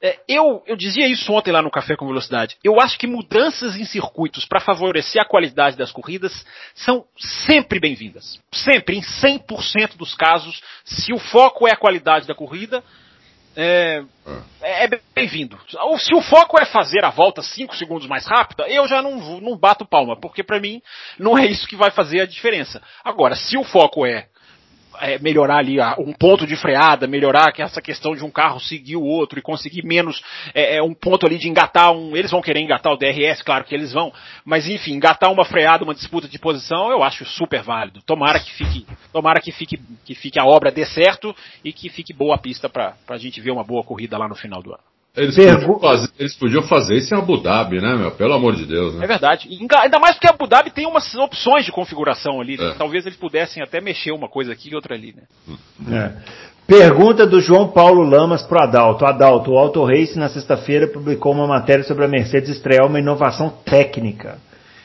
é, 0.02 0.20
eu, 0.28 0.64
eu 0.66 0.76
dizia 0.76 1.08
isso 1.08 1.32
ontem 1.32 1.52
lá 1.52 1.62
no 1.62 1.70
Café 1.70 1.96
com 1.96 2.08
Velocidade. 2.08 2.58
Eu 2.64 2.82
acho 2.82 2.98
que 2.98 3.06
mudanças 3.06 3.76
em 3.76 3.86
circuitos 3.86 4.46
para 4.46 4.60
favorecer 4.60 5.22
a 5.22 5.28
qualidade 5.28 5.78
das 5.78 5.92
corridas 5.92 6.46
são 6.74 7.06
sempre 7.18 7.80
bem-vindas. 7.80 8.40
Sempre, 8.52 8.98
em 8.98 9.02
100% 9.02 9.98
dos 9.98 10.16
casos, 10.16 10.62
se 10.84 11.14
o 11.14 11.20
foco 11.20 11.68
é 11.68 11.74
a 11.74 11.78
qualidade 11.78 12.28
da 12.28 12.34
corrida, 12.34 12.84
é, 13.56 14.04
é, 14.62 14.86
é 14.86 15.00
bem-vindo. 15.14 15.60
Se 16.00 16.14
o 16.16 16.22
foco 16.22 16.60
é 16.60 16.66
fazer 16.66 17.04
a 17.04 17.10
volta 17.10 17.42
5 17.42 17.76
segundos 17.76 18.08
mais 18.08 18.26
rápida, 18.26 18.68
eu 18.68 18.88
já 18.88 19.02
não, 19.02 19.40
não 19.42 19.58
bato 19.58 19.86
palma, 19.86 20.20
porque 20.20 20.44
para 20.44 20.60
mim 20.60 20.82
não 21.18 21.38
é 21.38 21.46
isso 21.46 21.68
que 21.68 21.76
vai 21.76 21.92
fazer 21.92 22.22
a 22.22 22.26
diferença. 22.26 22.82
Agora, 23.04 23.36
se 23.36 23.58
o 23.58 23.64
foco 23.64 24.06
é 24.06 24.28
é, 25.02 25.20
melhorar 25.20 25.58
ali 25.58 25.78
um 25.98 26.14
ponto 26.14 26.46
de 26.46 26.56
freada, 26.56 27.08
melhorar 27.08 27.52
que 27.52 27.62
essa 27.62 27.82
questão 27.82 28.16
de 28.16 28.24
um 28.24 28.30
carro 28.30 28.60
seguir 28.60 28.96
o 28.96 29.04
outro 29.04 29.40
e 29.40 29.42
conseguir 29.42 29.84
menos 29.84 30.24
é, 30.54 30.78
é, 30.78 30.84
um 30.84 30.94
ponto 30.94 31.26
ali 31.26 31.38
de 31.38 31.50
engatar 31.50 31.92
um. 31.92 32.16
Eles 32.16 32.32
vão 32.32 32.42
querer 32.42 32.62
engatar 32.62 32.94
o 32.94 32.98
DRS, 32.98 33.42
claro 33.42 33.64
que 33.66 33.74
eles 33.74 33.92
vão, 33.92 34.14
mas 34.46 34.68
enfim, 34.68 34.94
engatar 34.94 35.32
uma 35.32 35.44
freada, 35.44 35.84
uma 35.84 35.96
disputa 35.96 36.28
de 36.28 36.40
posição, 36.40 36.92
eu 36.92 37.04
acho 37.04 37.26
super 37.26 37.64
válido. 37.64 38.02
Tomara 38.04 38.40
que 38.40 38.52
fique, 38.52 38.86
tomara 39.12 39.42
que 39.42 39.52
fique, 39.52 39.80
que 40.06 40.16
fique 40.16 40.40
a 40.40 40.46
obra 40.46 40.72
dê 40.72 40.86
certo 40.86 41.36
e 41.64 41.74
que 41.74 41.90
fique 41.90 42.14
boa 42.14 42.36
a 42.36 42.38
pista 42.38 42.70
para 42.70 42.96
a 43.10 43.18
gente 43.18 43.42
ver 43.42 43.52
uma 43.52 43.64
boa 43.64 43.84
corrida 43.84 44.18
lá 44.18 44.28
no 44.28 44.36
final 44.36 44.62
do 44.62 44.72
ano. 44.72 44.91
Eles, 45.16 45.36
podiam 45.36 45.80
fazer, 45.80 46.10
eles 46.18 46.36
podiam 46.36 46.64
fazer 46.64 46.96
isso 46.96 47.14
em 47.14 47.18
Abu 47.18 47.38
Dhabi, 47.38 47.82
né, 47.82 47.98
meu? 47.98 48.12
Pelo 48.12 48.34
amor 48.34 48.56
de 48.56 48.66
Deus, 48.66 48.96
né? 48.96 49.04
É 49.04 49.08
verdade. 49.08 49.50
Ainda 49.50 50.00
mais 50.00 50.16
porque 50.16 50.30
Abu 50.30 50.48
Dhabi 50.48 50.72
tem 50.72 50.86
umas 50.88 51.14
opções 51.16 51.66
de 51.66 51.72
configuração 51.72 52.40
ali. 52.40 52.56
Né? 52.56 52.70
É. 52.70 52.74
Talvez 52.76 53.06
eles 53.06 53.18
pudessem 53.18 53.62
até 53.62 53.82
mexer 53.82 54.14
uma 54.14 54.30
coisa 54.30 54.54
aqui 54.54 54.70
e 54.70 54.76
outra 54.76 54.96
ali, 54.96 55.14
né? 55.14 55.24
É. 55.92 56.12
Pergunta 56.66 57.28
do 57.28 57.42
João 57.42 57.68
Paulo 57.68 58.04
Lamas 58.04 58.42
pro 58.44 58.64
Adalto. 58.64 59.06
Adalto, 59.06 59.52
o 59.52 59.58
Auto 59.58 59.84
Race 59.84 60.18
na 60.18 60.30
sexta-feira 60.30 60.88
publicou 60.88 61.34
uma 61.34 61.46
matéria 61.46 61.84
sobre 61.84 62.06
a 62.06 62.08
Mercedes 62.08 62.50
estrear 62.50 62.88
uma 62.88 63.00
inovação 63.00 63.50
técnica. 63.66 64.38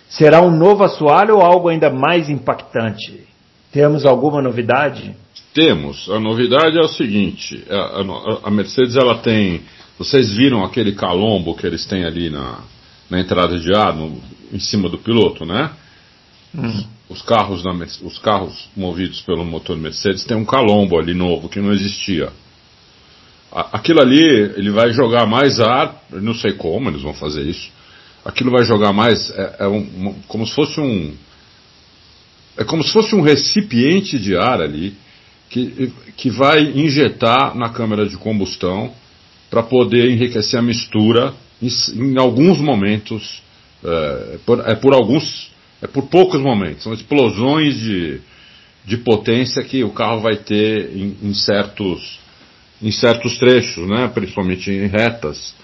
Será 0.08 0.42
um 0.42 0.50
novo 0.50 0.82
assoalho 0.82 1.36
ou 1.36 1.42
algo 1.42 1.68
ainda 1.68 1.88
mais 1.88 2.28
impactante? 2.28 3.28
Temos 3.70 4.04
alguma 4.04 4.42
novidade? 4.42 5.14
Temos. 5.54 6.10
A 6.10 6.18
novidade 6.18 6.76
é 6.76 6.80
o 6.80 6.88
seguinte: 6.88 7.64
a, 7.70 7.74
a, 7.74 8.48
a 8.48 8.50
Mercedes 8.50 8.96
ela 8.96 9.18
tem 9.18 9.62
vocês 9.98 10.30
viram 10.32 10.64
aquele 10.64 10.92
calombo 10.92 11.54
que 11.54 11.66
eles 11.66 11.86
têm 11.86 12.04
ali 12.04 12.28
na, 12.28 12.60
na 13.08 13.20
entrada 13.20 13.58
de 13.58 13.74
ar, 13.74 13.94
no, 13.94 14.20
em 14.52 14.58
cima 14.58 14.88
do 14.88 14.98
piloto, 14.98 15.44
né? 15.44 15.70
Hum. 16.54 16.84
Os, 17.08 17.22
carros 17.22 17.64
na, 17.64 17.72
os 18.02 18.18
carros 18.18 18.68
movidos 18.76 19.20
pelo 19.22 19.44
motor 19.44 19.76
Mercedes 19.76 20.24
têm 20.24 20.36
um 20.36 20.44
calombo 20.44 20.98
ali 20.98 21.14
novo 21.14 21.48
que 21.48 21.60
não 21.60 21.72
existia. 21.72 22.30
Aquilo 23.50 24.02
ali, 24.02 24.22
ele 24.56 24.70
vai 24.70 24.92
jogar 24.92 25.26
mais 25.26 25.60
ar, 25.60 26.04
não 26.10 26.34
sei 26.34 26.52
como 26.52 26.90
eles 26.90 27.02
vão 27.02 27.14
fazer 27.14 27.42
isso. 27.42 27.70
Aquilo 28.24 28.50
vai 28.50 28.64
jogar 28.64 28.92
mais, 28.92 29.30
é, 29.30 29.56
é 29.60 29.68
um, 29.68 30.14
como 30.26 30.46
se 30.46 30.54
fosse 30.54 30.80
um, 30.80 31.14
é 32.56 32.64
como 32.64 32.82
se 32.82 32.92
fosse 32.92 33.14
um 33.14 33.20
recipiente 33.20 34.18
de 34.18 34.36
ar 34.36 34.60
ali 34.60 34.94
que, 35.48 35.92
que 36.16 36.28
vai 36.30 36.60
injetar 36.60 37.56
na 37.56 37.68
câmara 37.68 38.06
de 38.06 38.16
combustão 38.16 38.92
para 39.50 39.62
poder 39.62 40.10
enriquecer 40.10 40.58
a 40.58 40.62
mistura 40.62 41.34
em, 41.62 41.68
em 41.94 42.18
alguns 42.18 42.58
momentos, 42.58 43.42
é, 43.84 44.38
por, 44.44 44.60
é 44.60 44.74
por 44.74 44.94
alguns, 44.94 45.50
é 45.82 45.86
por 45.86 46.04
poucos 46.04 46.40
momentos, 46.40 46.82
são 46.82 46.92
explosões 46.92 47.78
de, 47.78 48.20
de 48.84 48.96
potência 48.98 49.62
que 49.62 49.82
o 49.82 49.90
carro 49.90 50.20
vai 50.20 50.36
ter 50.36 50.96
em, 50.96 51.16
em 51.22 51.34
certos, 51.34 52.20
em 52.82 52.90
certos 52.90 53.38
trechos, 53.38 53.88
né, 53.88 54.10
principalmente 54.12 54.70
em 54.70 54.86
retas, 54.86 55.54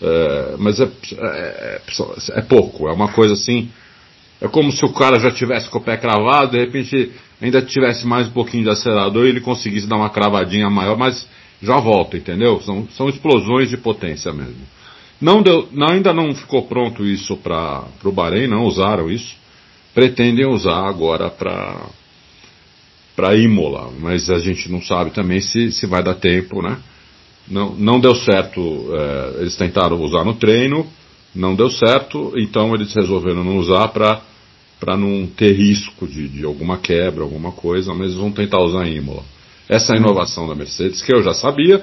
é, 0.00 0.54
mas 0.58 0.80
é, 0.80 0.88
é, 1.18 1.80
é, 2.32 2.42
pouco, 2.42 2.88
é 2.88 2.92
uma 2.92 3.10
coisa 3.12 3.34
assim, 3.34 3.70
é 4.40 4.46
como 4.46 4.70
se 4.70 4.84
o 4.84 4.92
cara 4.92 5.18
já 5.18 5.30
tivesse 5.30 5.68
com 5.68 5.78
o 5.78 5.82
pé 5.82 5.96
cravado, 5.96 6.52
de 6.52 6.58
repente 6.58 7.12
ainda 7.40 7.62
tivesse 7.62 8.06
mais 8.06 8.28
um 8.28 8.32
pouquinho 8.32 8.64
de 8.64 8.70
acelerador 8.70 9.26
e 9.26 9.30
ele 9.30 9.40
conseguisse 9.40 9.86
dar 9.86 9.96
uma 9.96 10.10
cravadinha 10.10 10.68
maior, 10.70 10.96
mas 10.96 11.26
já 11.62 11.78
volta, 11.78 12.16
entendeu? 12.16 12.60
São, 12.60 12.88
são 12.90 13.08
explosões 13.08 13.70
de 13.70 13.76
potência 13.76 14.32
mesmo. 14.32 14.66
Não 15.20 15.42
deu, 15.42 15.68
ainda 15.90 16.12
não 16.12 16.32
ficou 16.34 16.62
pronto 16.62 17.04
isso 17.04 17.36
para 17.36 17.84
o 18.04 18.12
Bahrein, 18.12 18.46
não 18.46 18.64
usaram 18.64 19.10
isso. 19.10 19.36
Pretendem 19.92 20.46
usar 20.46 20.86
agora 20.86 21.28
para 21.28 21.90
Imola, 23.36 23.90
mas 23.98 24.30
a 24.30 24.38
gente 24.38 24.70
não 24.70 24.80
sabe 24.80 25.10
também 25.10 25.40
se, 25.40 25.72
se 25.72 25.86
vai 25.86 26.04
dar 26.04 26.14
tempo, 26.14 26.62
né? 26.62 26.78
Não, 27.48 27.74
não 27.74 27.98
deu 27.98 28.14
certo, 28.14 28.60
é, 28.94 29.40
eles 29.40 29.56
tentaram 29.56 30.00
usar 30.00 30.24
no 30.24 30.34
treino, 30.34 30.86
não 31.34 31.54
deu 31.54 31.70
certo, 31.70 32.32
então 32.36 32.74
eles 32.74 32.94
resolveram 32.94 33.42
não 33.42 33.56
usar 33.56 33.88
para 33.88 34.96
não 34.96 35.26
ter 35.26 35.52
risco 35.52 36.06
de, 36.06 36.28
de 36.28 36.44
alguma 36.44 36.78
quebra, 36.78 37.24
alguma 37.24 37.50
coisa, 37.50 37.94
mas 37.94 38.14
vão 38.14 38.30
tentar 38.30 38.60
usar 38.60 38.86
Imola. 38.86 39.24
Essa 39.68 39.92
é 39.92 39.96
a 39.96 39.98
inovação 39.98 40.48
da 40.48 40.54
Mercedes, 40.54 41.02
que 41.02 41.14
eu 41.14 41.22
já 41.22 41.34
sabia 41.34 41.82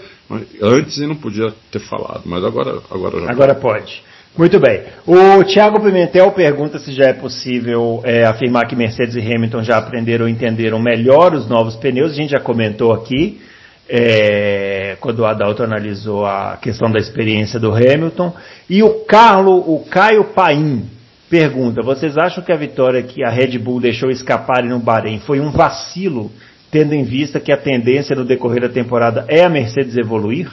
antes 0.61 0.97
e 0.97 1.05
não 1.05 1.15
podia 1.15 1.53
ter 1.71 1.79
falado, 1.79 2.23
mas 2.25 2.43
agora, 2.43 2.79
agora 2.89 3.21
já 3.21 3.31
Agora 3.31 3.55
pode. 3.55 4.03
Muito 4.37 4.59
bem. 4.59 4.81
O 5.07 5.43
Tiago 5.45 5.79
Pimentel 5.79 6.29
pergunta 6.31 6.77
se 6.77 6.91
já 6.91 7.05
é 7.05 7.13
possível 7.13 8.01
é, 8.03 8.25
afirmar 8.25 8.67
que 8.67 8.75
Mercedes 8.75 9.15
e 9.15 9.19
Hamilton 9.19 9.63
já 9.63 9.77
aprenderam 9.77 10.25
ou 10.25 10.29
entenderam 10.29 10.77
melhor 10.77 11.33
os 11.33 11.47
novos 11.47 11.75
pneus. 11.77 12.11
A 12.11 12.15
gente 12.15 12.31
já 12.31 12.39
comentou 12.39 12.91
aqui, 12.91 13.39
é, 13.87 14.97
quando 14.99 15.19
o 15.19 15.25
Adalto 15.25 15.63
analisou 15.63 16.25
a 16.25 16.57
questão 16.61 16.91
da 16.91 16.99
experiência 16.99 17.59
do 17.59 17.71
Hamilton. 17.71 18.33
E 18.69 18.83
o 18.83 19.05
Carlo, 19.05 19.57
o 19.73 19.85
Caio 19.85 20.25
Paim, 20.25 20.83
pergunta: 21.29 21.81
vocês 21.81 22.17
acham 22.17 22.43
que 22.43 22.51
a 22.51 22.57
vitória 22.57 23.03
que 23.03 23.23
a 23.23 23.29
Red 23.29 23.57
Bull 23.57 23.79
deixou 23.79 24.09
escapar 24.09 24.63
no 24.63 24.79
Bahrein 24.79 25.19
foi 25.19 25.39
um 25.39 25.51
vacilo 25.51 26.29
tendo 26.75 26.93
em 26.93 27.05
vista 27.05 27.39
que 27.39 27.53
a 27.53 27.57
tendência 27.57 28.13
no 28.13 28.25
decorrer 28.25 28.59
da 28.59 28.67
temporada 28.67 29.25
é 29.29 29.45
a 29.45 29.49
Mercedes 29.49 29.95
evoluir? 29.95 30.51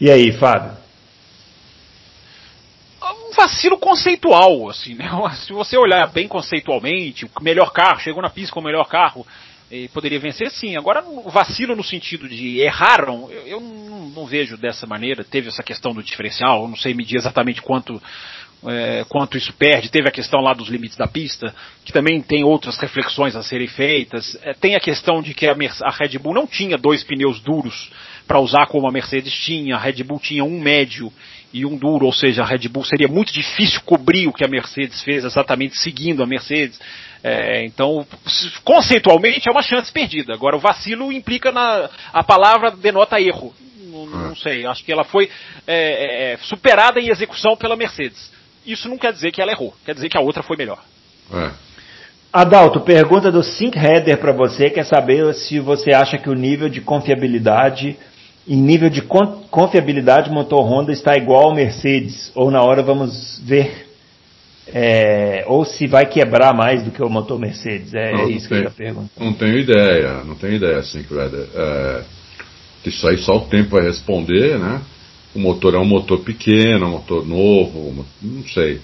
E 0.00 0.10
aí, 0.10 0.32
Fábio? 0.32 0.76
Um 3.00 3.32
vacilo 3.32 3.78
conceitual, 3.78 4.68
assim, 4.68 4.96
né? 4.96 5.08
Se 5.46 5.52
você 5.52 5.78
olhar 5.78 6.04
bem 6.08 6.26
conceitualmente, 6.26 7.26
o 7.26 7.30
melhor 7.40 7.72
carro, 7.72 8.00
chegou 8.00 8.20
na 8.20 8.28
pista 8.28 8.52
com 8.52 8.58
o 8.58 8.64
melhor 8.64 8.88
carro, 8.88 9.24
poderia 9.94 10.18
vencer 10.18 10.50
sim. 10.50 10.76
Agora, 10.76 11.00
vacilo 11.26 11.76
no 11.76 11.84
sentido 11.84 12.28
de 12.28 12.58
erraram, 12.58 13.30
eu, 13.30 13.46
eu 13.46 13.60
não, 13.60 14.08
não, 14.08 14.26
vejo 14.26 14.56
dessa 14.56 14.84
maneira. 14.84 15.22
Teve 15.22 15.46
essa 15.46 15.62
questão 15.62 15.94
do 15.94 16.02
diferencial, 16.02 16.62
eu 16.62 16.68
não 16.68 16.76
sei 16.76 16.92
medir 16.92 17.18
exatamente 17.18 17.62
quanto 17.62 18.02
é, 18.66 19.04
quanto 19.08 19.36
isso 19.36 19.52
perde. 19.54 19.90
Teve 19.90 20.08
a 20.08 20.12
questão 20.12 20.40
lá 20.40 20.52
dos 20.52 20.68
limites 20.68 20.96
da 20.96 21.06
pista, 21.06 21.54
que 21.84 21.92
também 21.92 22.20
tem 22.20 22.44
outras 22.44 22.76
reflexões 22.78 23.34
a 23.34 23.42
serem 23.42 23.68
feitas. 23.68 24.38
É, 24.42 24.52
tem 24.52 24.74
a 24.74 24.80
questão 24.80 25.22
de 25.22 25.34
que 25.34 25.46
a, 25.46 25.56
a 25.82 25.90
Red 25.90 26.18
Bull 26.18 26.34
não 26.34 26.46
tinha 26.46 26.76
dois 26.76 27.02
pneus 27.02 27.40
duros 27.40 27.90
para 28.26 28.38
usar 28.38 28.66
como 28.66 28.88
a 28.88 28.92
Mercedes 28.92 29.32
tinha. 29.32 29.76
A 29.76 29.78
Red 29.78 30.02
Bull 30.04 30.20
tinha 30.20 30.44
um 30.44 30.60
médio 30.60 31.12
e 31.52 31.66
um 31.66 31.76
duro, 31.76 32.06
ou 32.06 32.12
seja, 32.12 32.42
a 32.42 32.46
Red 32.46 32.68
Bull 32.68 32.84
seria 32.84 33.08
muito 33.08 33.32
difícil 33.32 33.80
cobrir 33.80 34.28
o 34.28 34.32
que 34.32 34.44
a 34.44 34.48
Mercedes 34.48 35.02
fez 35.02 35.24
exatamente 35.24 35.76
seguindo 35.78 36.22
a 36.22 36.26
Mercedes. 36.26 36.78
É, 37.22 37.64
então, 37.66 38.06
conceitualmente 38.64 39.48
é 39.48 39.52
uma 39.52 39.62
chance 39.62 39.90
perdida. 39.92 40.32
Agora, 40.32 40.56
o 40.56 40.60
vacilo 40.60 41.12
implica 41.12 41.50
na. 41.50 41.90
A 42.12 42.22
palavra 42.22 42.70
denota 42.70 43.20
erro. 43.20 43.52
Não, 43.90 44.06
não 44.06 44.36
sei, 44.36 44.64
acho 44.64 44.84
que 44.84 44.92
ela 44.92 45.02
foi 45.02 45.28
é, 45.66 46.32
é, 46.32 46.36
superada 46.36 47.00
em 47.00 47.10
execução 47.10 47.56
pela 47.56 47.74
Mercedes 47.74 48.30
isso 48.66 48.88
não 48.88 48.98
quer 48.98 49.12
dizer 49.12 49.32
que 49.32 49.40
ela 49.40 49.52
errou, 49.52 49.74
quer 49.84 49.94
dizer 49.94 50.08
que 50.08 50.16
a 50.16 50.20
outra 50.20 50.42
foi 50.42 50.56
melhor. 50.56 50.78
É. 51.32 51.50
Adalto, 52.32 52.80
pergunta 52.80 53.32
do 53.32 53.42
Sync 53.42 53.76
Header 53.76 54.18
para 54.18 54.32
você, 54.32 54.70
quer 54.70 54.84
saber 54.84 55.34
se 55.34 55.58
você 55.58 55.92
acha 55.92 56.16
que 56.16 56.30
o 56.30 56.34
nível 56.34 56.68
de 56.68 56.80
confiabilidade, 56.80 57.96
em 58.46 58.56
nível 58.56 58.88
de 58.88 59.02
confiabilidade, 59.02 60.30
o 60.30 60.32
motor 60.32 60.60
Honda 60.60 60.92
está 60.92 61.16
igual 61.16 61.46
ao 61.46 61.54
Mercedes, 61.54 62.30
ou 62.36 62.50
na 62.50 62.62
hora 62.62 62.82
vamos 62.82 63.40
ver, 63.44 63.88
é, 64.68 65.44
ou 65.48 65.64
se 65.64 65.88
vai 65.88 66.06
quebrar 66.06 66.54
mais 66.54 66.84
do 66.84 66.92
que 66.92 67.02
o 67.02 67.08
motor 67.08 67.36
Mercedes, 67.36 67.92
é, 67.94 68.12
não, 68.12 68.30
isso 68.30 68.46
que 68.46 68.54
ele 68.54 68.70
pergunta. 68.70 69.10
Não 69.18 69.32
tenho 69.32 69.58
ideia, 69.58 70.22
não 70.24 70.36
tenho 70.36 70.54
ideia, 70.54 70.82
Sync 70.84 71.12
Header. 71.12 71.48
É, 71.52 72.02
isso 72.86 73.08
aí 73.08 73.18
só 73.18 73.38
o 73.38 73.46
tempo 73.46 73.70
vai 73.70 73.82
responder, 73.82 74.56
né? 74.56 74.80
O 75.34 75.38
motor 75.38 75.74
é 75.74 75.78
um 75.78 75.84
motor 75.84 76.20
pequeno, 76.20 76.86
um 76.86 76.90
motor 76.90 77.26
novo, 77.26 78.04
não 78.22 78.44
sei. 78.44 78.80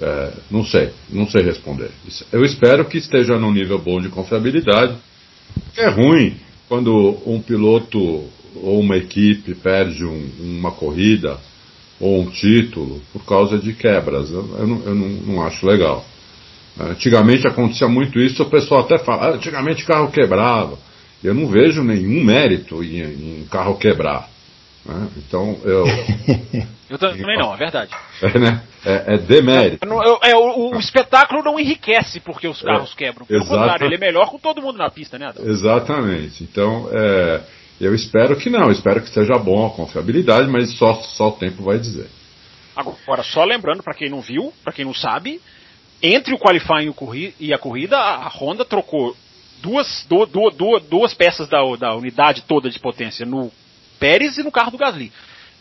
É, 0.00 0.32
não 0.50 0.64
sei, 0.64 0.90
não 1.10 1.28
sei 1.28 1.42
responder. 1.42 1.90
Eu 2.32 2.42
espero 2.42 2.86
que 2.86 2.96
esteja 2.96 3.38
num 3.38 3.52
nível 3.52 3.78
bom 3.78 4.00
de 4.00 4.08
confiabilidade. 4.08 4.96
É 5.76 5.88
ruim 5.88 6.36
quando 6.68 7.18
um 7.26 7.40
piloto 7.40 7.98
ou 8.54 8.80
uma 8.80 8.96
equipe 8.96 9.54
perde 9.54 10.04
um, 10.04 10.30
uma 10.40 10.70
corrida 10.70 11.38
ou 12.00 12.22
um 12.22 12.30
título 12.30 13.02
por 13.12 13.24
causa 13.26 13.58
de 13.58 13.74
quebras. 13.74 14.30
Eu, 14.30 14.48
eu, 14.58 14.66
não, 14.66 14.82
eu 14.84 14.94
não, 14.94 15.08
não, 15.08 15.42
acho 15.42 15.66
legal. 15.66 16.04
Antigamente 16.78 17.46
acontecia 17.46 17.88
muito 17.88 18.18
isso, 18.18 18.42
o 18.42 18.48
pessoal 18.48 18.80
até 18.80 18.98
fala, 18.98 19.26
ah, 19.26 19.34
antigamente 19.34 19.84
carro 19.84 20.10
quebrava. 20.10 20.78
Eu 21.22 21.34
não 21.34 21.46
vejo 21.46 21.82
nenhum 21.82 22.24
mérito 22.24 22.82
em, 22.82 23.02
em 23.42 23.46
carro 23.50 23.76
quebrar. 23.76 24.29
Né? 24.84 25.08
Então 25.16 25.58
eu. 25.64 25.84
eu 26.88 26.98
também 26.98 27.38
não, 27.38 27.54
é 27.54 27.56
verdade. 27.56 27.90
É, 28.22 28.38
né? 28.38 28.62
é, 28.84 29.14
é 29.14 29.18
demérito. 29.18 29.86
É, 30.22 30.36
o, 30.36 30.74
o, 30.74 30.78
espetáculo 30.78 31.42
não 31.42 31.58
enriquece 31.58 32.20
porque 32.20 32.46
os 32.46 32.60
carros 32.60 32.92
é, 32.92 32.96
quebram. 32.96 33.24
Pelo 33.24 33.46
contrário, 33.46 33.86
ele 33.86 33.94
é 33.94 33.98
melhor 33.98 34.28
com 34.28 34.38
todo 34.38 34.60
mundo 34.60 34.76
na 34.76 34.90
pista, 34.90 35.18
né, 35.18 35.28
Adão? 35.28 35.48
Exatamente. 35.48 36.44
Então, 36.44 36.86
é, 36.92 37.40
eu 37.80 37.94
espero 37.94 38.36
que 38.36 38.50
não, 38.50 38.70
espero 38.70 39.00
que 39.00 39.08
esteja 39.08 39.38
bom 39.38 39.66
a 39.66 39.70
confiabilidade, 39.70 40.50
mas 40.50 40.76
só, 40.76 40.94
só 40.96 41.28
o 41.28 41.32
tempo 41.32 41.62
vai 41.62 41.78
dizer. 41.78 42.08
Agora, 42.76 43.22
só 43.22 43.42
lembrando, 43.42 43.82
para 43.82 43.94
quem 43.94 44.10
não 44.10 44.20
viu, 44.20 44.52
para 44.62 44.72
quem 44.72 44.84
não 44.84 44.94
sabe, 44.94 45.40
entre 46.02 46.34
o 46.34 46.38
qualifying 46.38 46.94
e 47.38 47.54
a 47.54 47.58
corrida, 47.58 47.96
a 47.96 48.28
Honda 48.28 48.66
trocou 48.66 49.16
duas, 49.62 50.06
duas, 50.08 50.28
duas, 50.30 50.82
duas 50.84 51.14
peças 51.14 51.48
da, 51.48 51.58
da 51.76 51.94
unidade 51.94 52.42
toda 52.42 52.68
de 52.68 52.78
potência 52.78 53.24
no 53.24 53.50
Pérez 54.00 54.38
e 54.38 54.42
no 54.42 54.50
carro 54.50 54.72
do 54.72 54.78
Gasly. 54.78 55.12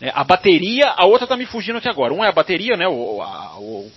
É, 0.01 0.11
a 0.15 0.23
bateria, 0.23 0.93
a 0.95 1.05
outra 1.05 1.25
está 1.25 1.35
me 1.35 1.45
fugindo 1.45 1.77
aqui 1.77 1.89
agora. 1.89 2.13
Um 2.13 2.23
é 2.23 2.29
a 2.29 2.31
bateria, 2.31 2.77
né, 2.77 2.87
o, 2.87 3.21
a, 3.21 3.59
o, 3.59 3.91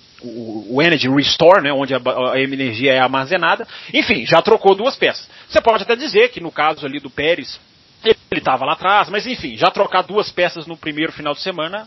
o, 0.70 0.83
Energy 0.83 1.09
Restore, 1.09 1.62
né, 1.62 1.72
onde 1.72 1.94
a, 1.94 2.00
a, 2.33 2.40
energia 2.40 2.92
é 2.92 2.98
armazenada. 2.98 3.66
Enfim, 3.94 4.26
já 4.26 4.42
trocou 4.42 4.74
duas 4.74 4.96
peças. 4.96 5.28
Você 5.48 5.61
pode 5.61 5.85
até 5.85 5.94
dizer 5.94 6.31
que 6.31 6.40
no 6.40 6.50
caso 6.50 6.85
ali 6.85 6.98
do 6.98 7.09
Pérez, 7.09 7.61
ele 8.05 8.16
estava 8.33 8.64
lá 8.64 8.72
atrás, 8.72 9.09
mas 9.09 9.26
enfim, 9.26 9.57
já 9.57 9.70
trocar 9.70 10.02
duas 10.02 10.31
peças 10.31 10.66
no 10.66 10.76
primeiro 10.76 11.12
final 11.12 11.35
de 11.35 11.40
semana, 11.40 11.87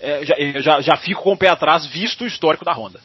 é, 0.00 0.24
já, 0.24 0.34
já, 0.60 0.80
já 0.80 0.96
fico 0.96 1.22
com 1.22 1.32
o 1.32 1.36
pé 1.36 1.48
atrás, 1.48 1.86
visto 1.86 2.24
o 2.24 2.26
histórico 2.26 2.64
da 2.64 2.72
Honda. 2.72 2.98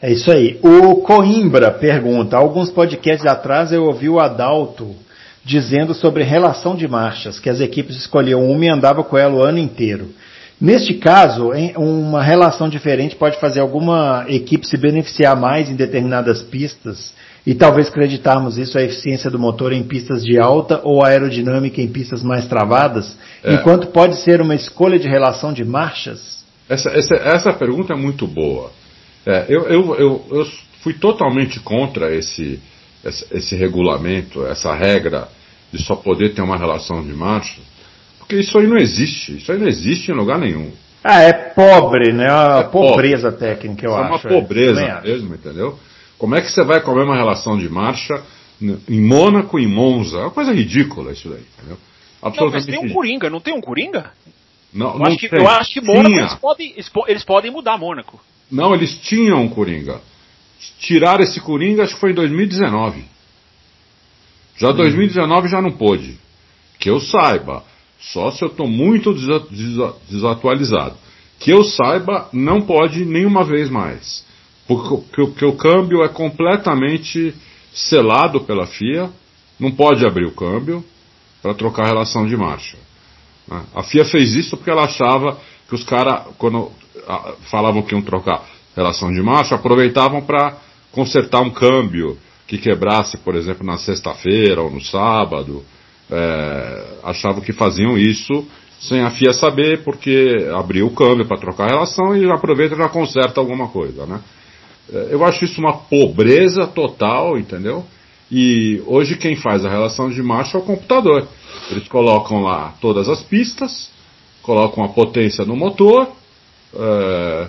É 0.00 0.10
isso 0.10 0.30
aí. 0.30 0.58
O 0.62 1.02
Coimbra 1.02 1.72
pergunta: 1.72 2.36
alguns 2.36 2.70
podcasts 2.70 3.26
atrás 3.26 3.72
eu 3.72 3.84
ouvi 3.84 4.08
o 4.08 4.20
Adalto 4.20 4.96
dizendo 5.44 5.94
sobre 5.94 6.22
relação 6.22 6.76
de 6.76 6.86
marchas, 6.86 7.40
que 7.40 7.50
as 7.50 7.60
equipes 7.60 7.96
escolhiam 7.96 8.44
uma 8.44 8.64
e 8.64 8.68
andavam 8.68 9.02
com 9.02 9.18
ela 9.18 9.34
o 9.34 9.42
ano 9.42 9.58
inteiro. 9.58 10.10
Neste 10.60 10.94
caso, 10.94 11.50
uma 11.76 12.22
relação 12.22 12.68
diferente 12.68 13.16
pode 13.16 13.36
fazer 13.40 13.58
alguma 13.58 14.24
equipe 14.28 14.64
se 14.64 14.76
beneficiar 14.76 15.36
mais 15.36 15.68
em 15.68 15.74
determinadas 15.74 16.40
pistas 16.40 17.12
e 17.44 17.52
talvez 17.52 17.88
acreditarmos 17.88 18.56
isso 18.58 18.78
a 18.78 18.82
eficiência 18.82 19.28
do 19.28 19.40
motor 19.40 19.72
em 19.72 19.82
pistas 19.82 20.24
de 20.24 20.38
alta 20.38 20.80
ou 20.84 21.04
aerodinâmica 21.04 21.82
em 21.82 21.88
pistas 21.88 22.22
mais 22.22 22.46
travadas, 22.46 23.16
é. 23.42 23.54
enquanto 23.54 23.88
pode 23.88 24.14
ser 24.16 24.40
uma 24.40 24.54
escolha 24.54 25.00
de 25.00 25.08
relação 25.08 25.52
de 25.52 25.64
marchas? 25.64 26.44
Essa, 26.68 26.90
essa, 26.90 27.14
essa 27.16 27.52
pergunta 27.52 27.92
é 27.92 27.96
muito 27.96 28.28
boa. 28.28 28.70
É, 29.26 29.46
eu, 29.48 29.62
eu, 29.64 29.94
eu, 29.96 30.24
eu 30.30 30.46
fui 30.82 30.94
totalmente 30.94 31.58
contra 31.58 32.14
esse, 32.14 32.60
esse, 33.04 33.26
esse 33.32 33.56
regulamento, 33.56 34.46
essa 34.46 34.74
regra 34.74 35.28
de 35.72 35.82
só 35.82 35.96
poder 35.96 36.34
ter 36.34 36.42
uma 36.42 36.56
relação 36.56 37.02
de 37.02 37.12
marcha, 37.12 37.60
porque 38.18 38.36
isso 38.36 38.56
aí 38.58 38.66
não 38.66 38.76
existe. 38.76 39.36
Isso 39.36 39.50
aí 39.50 39.58
não 39.58 39.66
existe 39.66 40.10
em 40.10 40.14
lugar 40.14 40.38
nenhum. 40.38 40.70
Ah, 41.02 41.22
é 41.22 41.32
pobre, 41.32 42.12
né? 42.12 42.30
Uma 42.32 42.60
é 42.60 42.64
pobreza 42.64 43.32
pobre. 43.32 43.46
técnica, 43.46 43.86
eu 43.86 43.92
é 43.92 44.00
acho. 44.00 44.28
É 44.28 44.30
uma 44.30 44.40
pobreza 44.40 44.80
é. 44.80 45.00
mesmo, 45.02 45.34
entendeu? 45.34 45.78
Como 46.18 46.36
é 46.36 46.40
que 46.40 46.50
você 46.50 46.62
vai 46.62 46.80
comer 46.80 47.02
uma 47.02 47.16
relação 47.16 47.58
de 47.58 47.68
marcha 47.68 48.22
em 48.60 49.00
Mônaco 49.00 49.58
e 49.58 49.64
em 49.64 49.66
Monza? 49.66 50.18
É 50.18 50.20
uma 50.20 50.30
coisa 50.30 50.52
ridícula 50.52 51.12
isso 51.12 51.28
daí, 51.28 51.42
entendeu? 51.58 51.76
Absolutamente 52.22 52.70
não, 52.70 52.74
mas 52.74 52.80
tem 52.80 52.90
um 52.90 52.94
Coringa, 52.94 53.30
não 53.30 53.40
tem 53.40 53.54
um 53.54 53.60
Coringa? 53.60 54.12
Não, 54.72 54.92
eu, 54.92 54.98
não 55.00 55.06
acho 55.06 55.18
que, 55.18 55.34
eu 55.34 55.48
acho 55.48 55.72
que 55.72 55.80
Mônaco 55.80 56.08
eles 56.08 56.34
podem, 56.36 56.74
eles 57.08 57.24
podem 57.24 57.50
mudar 57.50 57.76
Mônaco. 57.76 58.20
Não, 58.50 58.72
eles 58.74 58.96
tinham 59.00 59.42
um 59.42 59.48
Coringa. 59.48 60.00
Tiraram 60.80 61.24
esse 61.24 61.40
Coringa, 61.40 61.84
acho 61.84 61.94
que 61.94 62.00
foi 62.00 62.12
em 62.12 62.14
2019. 62.14 63.04
Já 64.56 64.70
hum. 64.70 64.74
2019 64.74 65.48
já 65.48 65.60
não 65.60 65.72
pôde. 65.72 66.18
Que 66.78 66.90
eu 66.90 67.00
saiba. 67.00 67.64
Só 68.00 68.30
se 68.30 68.42
eu 68.42 68.48
estou 68.48 68.66
muito 68.66 69.14
desatualizado. 70.08 70.96
Que 71.38 71.52
eu 71.52 71.64
saiba, 71.64 72.28
não 72.32 72.62
pode 72.62 73.04
nenhuma 73.04 73.44
vez 73.44 73.70
mais. 73.70 74.24
Porque, 74.66 75.04
porque 75.14 75.44
o 75.44 75.56
câmbio 75.56 76.02
é 76.02 76.08
completamente 76.08 77.34
selado 77.72 78.40
pela 78.40 78.66
FIA. 78.66 79.10
Não 79.58 79.70
pode 79.70 80.04
abrir 80.04 80.26
o 80.26 80.34
câmbio 80.34 80.84
para 81.40 81.54
trocar 81.54 81.84
a 81.84 81.88
relação 81.88 82.26
de 82.26 82.36
marcha. 82.36 82.76
A 83.74 83.82
FIA 83.82 84.04
fez 84.04 84.34
isso 84.34 84.56
porque 84.56 84.70
ela 84.70 84.84
achava 84.84 85.38
que 85.68 85.74
os 85.74 85.84
caras, 85.84 86.26
quando 86.38 86.70
ah, 87.08 87.34
falavam 87.50 87.82
que 87.82 87.94
iam 87.94 88.02
trocar 88.02 88.51
relação 88.74 89.12
de 89.12 89.22
marcha, 89.22 89.54
aproveitavam 89.54 90.22
para 90.22 90.56
consertar 90.90 91.40
um 91.40 91.50
câmbio 91.50 92.18
que 92.46 92.58
quebrasse, 92.58 93.16
por 93.18 93.34
exemplo, 93.34 93.64
na 93.66 93.78
sexta-feira 93.78 94.60
ou 94.60 94.70
no 94.70 94.80
sábado. 94.80 95.64
É, 96.10 96.84
achavam 97.04 97.40
que 97.40 97.52
faziam 97.52 97.96
isso 97.96 98.46
sem 98.80 99.00
a 99.00 99.10
FIA 99.10 99.32
saber, 99.32 99.84
porque 99.84 100.48
abriu 100.54 100.86
o 100.86 100.94
câmbio 100.94 101.26
para 101.26 101.38
trocar 101.38 101.64
a 101.64 101.74
relação 101.74 102.16
e 102.16 102.30
aproveita 102.30 102.74
e 102.74 102.78
já 102.78 102.88
conserta 102.88 103.40
alguma 103.40 103.68
coisa, 103.68 104.04
né? 104.06 104.20
É, 104.92 105.08
eu 105.10 105.24
acho 105.24 105.44
isso 105.44 105.60
uma 105.60 105.78
pobreza 105.78 106.66
total, 106.66 107.38
entendeu? 107.38 107.84
E 108.30 108.82
hoje 108.86 109.16
quem 109.16 109.36
faz 109.36 109.64
a 109.64 109.70
relação 109.70 110.10
de 110.10 110.22
marcha 110.22 110.58
é 110.58 110.60
o 110.60 110.64
computador. 110.64 111.28
Eles 111.70 111.86
colocam 111.86 112.42
lá 112.42 112.74
todas 112.80 113.08
as 113.08 113.22
pistas, 113.22 113.90
colocam 114.42 114.82
a 114.82 114.88
potência 114.88 115.44
no 115.44 115.54
motor, 115.54 116.08
é, 116.74 117.48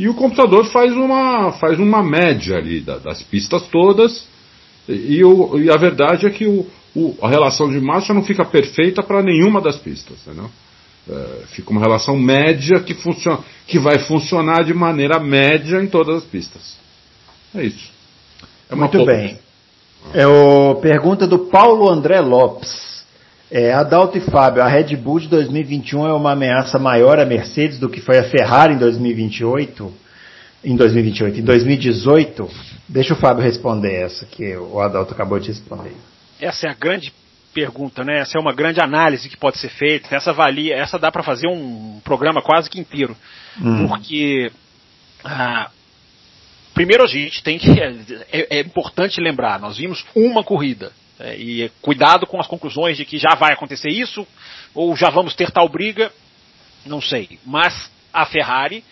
e 0.00 0.08
o 0.08 0.14
computador 0.14 0.64
faz 0.64 0.94
uma, 0.94 1.52
faz 1.52 1.78
uma 1.78 2.02
média 2.02 2.56
ali 2.56 2.80
da, 2.80 2.96
das 2.96 3.22
pistas 3.22 3.64
todas, 3.64 4.26
e, 4.88 5.22
o, 5.22 5.58
e, 5.58 5.70
a 5.70 5.76
verdade 5.76 6.26
é 6.26 6.30
que 6.30 6.46
o, 6.46 6.66
o, 6.96 7.14
a 7.20 7.28
relação 7.28 7.68
de 7.68 7.78
marcha 7.78 8.14
não 8.14 8.24
fica 8.24 8.42
perfeita 8.42 9.02
para 9.02 9.22
nenhuma 9.22 9.60
das 9.60 9.76
pistas, 9.76 10.16
entendeu? 10.26 10.50
É, 11.06 11.44
fica 11.48 11.70
uma 11.70 11.82
relação 11.82 12.16
média 12.18 12.80
que, 12.80 12.94
funciona, 12.94 13.40
que 13.66 13.78
vai 13.78 13.98
funcionar 13.98 14.64
de 14.64 14.72
maneira 14.72 15.20
média 15.20 15.82
em 15.82 15.86
todas 15.86 16.16
as 16.16 16.24
pistas. 16.24 16.78
É 17.54 17.62
isso. 17.62 17.90
É 18.70 18.74
Muito 18.74 19.04
bem. 19.04 19.38
É 20.14 20.26
o 20.26 20.76
pergunta 20.76 21.26
do 21.26 21.40
Paulo 21.40 21.90
André 21.90 22.20
Lopes. 22.22 22.89
É, 23.50 23.72
Adalto 23.72 24.16
e 24.16 24.20
Fábio, 24.20 24.62
a 24.62 24.68
Red 24.68 24.94
Bull 24.94 25.18
de 25.18 25.26
2021 25.26 26.06
é 26.06 26.12
uma 26.12 26.32
ameaça 26.32 26.78
maior 26.78 27.18
à 27.18 27.24
Mercedes 27.24 27.80
do 27.80 27.88
que 27.88 28.00
foi 28.00 28.16
a 28.16 28.22
Ferrari 28.22 28.74
em 28.74 28.78
2028? 28.78 29.92
Em 30.62 30.76
2028, 30.76 31.40
em 31.40 31.42
2018? 31.42 32.48
Deixa 32.88 33.12
o 33.12 33.16
Fábio 33.16 33.42
responder 33.42 33.92
essa 33.92 34.24
que 34.24 34.56
o 34.56 34.78
Adalto 34.78 35.12
acabou 35.12 35.40
de 35.40 35.48
responder. 35.48 35.92
Essa 36.40 36.68
é 36.68 36.70
a 36.70 36.74
grande 36.74 37.12
pergunta, 37.52 38.04
né? 38.04 38.20
Essa 38.20 38.38
é 38.38 38.40
uma 38.40 38.54
grande 38.54 38.80
análise 38.80 39.28
que 39.28 39.36
pode 39.36 39.58
ser 39.58 39.70
feita. 39.70 40.14
Essa 40.14 40.32
valia, 40.32 40.76
essa 40.76 40.96
dá 40.96 41.10
para 41.10 41.24
fazer 41.24 41.48
um 41.48 42.00
programa 42.04 42.40
quase 42.40 42.70
que 42.70 42.78
inteiro, 42.78 43.16
hum. 43.60 43.88
porque 43.88 44.52
ah, 45.24 45.70
primeiro 46.72 47.02
a 47.02 47.08
gente 47.08 47.42
tem 47.42 47.58
que 47.58 47.80
é, 47.80 48.58
é, 48.58 48.60
importante 48.60 49.20
lembrar, 49.20 49.58
nós 49.58 49.76
vimos 49.76 50.06
uma 50.14 50.44
corrida 50.44 50.92
é, 51.20 51.36
e 51.36 51.68
cuidado 51.80 52.26
com 52.26 52.40
as 52.40 52.46
conclusões 52.46 52.96
de 52.96 53.04
que 53.04 53.18
já 53.18 53.34
vai 53.34 53.52
acontecer 53.52 53.90
isso 53.90 54.26
ou 54.74 54.96
já 54.96 55.10
vamos 55.10 55.34
ter 55.34 55.50
tal 55.50 55.68
briga, 55.68 56.10
não 56.84 57.00
sei. 57.00 57.38
Mas 57.44 57.90
a 58.12 58.24
Ferrari 58.26 58.84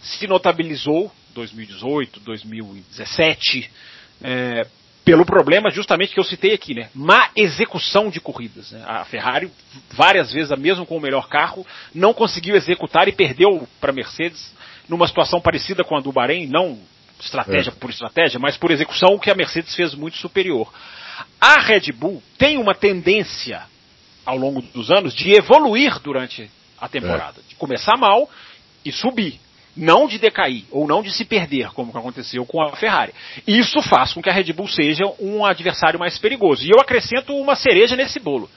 se 0.00 0.26
notabilizou 0.26 1.12
2018, 1.34 2.20
2017 2.20 3.70
é, 4.22 4.66
pelo 5.04 5.26
problema 5.26 5.70
justamente 5.70 6.14
que 6.14 6.20
eu 6.20 6.24
citei 6.24 6.54
aqui, 6.54 6.74
né? 6.74 6.88
Má 6.94 7.28
execução 7.36 8.08
de 8.08 8.20
corridas. 8.20 8.72
Né? 8.72 8.82
A 8.86 9.04
Ferrari, 9.04 9.50
várias 9.90 10.32
vezes, 10.32 10.56
mesmo 10.58 10.86
com 10.86 10.96
o 10.96 11.00
melhor 11.00 11.28
carro, 11.28 11.66
não 11.94 12.14
conseguiu 12.14 12.56
executar 12.56 13.06
e 13.06 13.12
perdeu 13.12 13.68
para 13.80 13.90
a 13.90 13.94
Mercedes 13.94 14.54
numa 14.88 15.06
situação 15.06 15.40
parecida 15.40 15.84
com 15.84 15.96
a 15.96 16.00
do 16.00 16.12
Bahrein, 16.12 16.46
não 16.46 16.78
estratégia 17.20 17.70
é. 17.70 17.74
por 17.74 17.90
estratégia, 17.90 18.38
mas 18.38 18.56
por 18.56 18.70
execução, 18.70 19.14
o 19.14 19.20
que 19.20 19.30
a 19.30 19.34
Mercedes 19.34 19.74
fez 19.74 19.94
muito 19.94 20.16
superior. 20.16 20.72
A 21.40 21.60
Red 21.60 21.92
Bull 21.92 22.22
tem 22.38 22.58
uma 22.58 22.74
tendência, 22.74 23.62
ao 24.24 24.36
longo 24.36 24.62
dos 24.62 24.90
anos, 24.90 25.14
de 25.14 25.32
evoluir 25.32 25.98
durante 26.00 26.50
a 26.80 26.88
temporada, 26.88 27.40
é. 27.40 27.48
de 27.48 27.54
começar 27.56 27.96
mal 27.96 28.28
e 28.84 28.92
subir 28.92 29.40
não 29.76 30.06
de 30.06 30.18
decair 30.18 30.64
ou 30.70 30.86
não 30.86 31.02
de 31.02 31.10
se 31.10 31.24
perder, 31.24 31.70
como 31.70 31.96
aconteceu 31.96 32.46
com 32.46 32.62
a 32.62 32.76
Ferrari. 32.76 33.12
Isso 33.46 33.82
faz 33.82 34.12
com 34.12 34.22
que 34.22 34.30
a 34.30 34.32
Red 34.32 34.52
Bull 34.52 34.68
seja 34.68 35.04
um 35.18 35.44
adversário 35.44 35.98
mais 35.98 36.18
perigoso. 36.18 36.64
E 36.64 36.70
eu 36.70 36.80
acrescento 36.80 37.34
uma 37.34 37.56
cereja 37.56 37.96
nesse 37.96 38.20
bolo. 38.20 38.48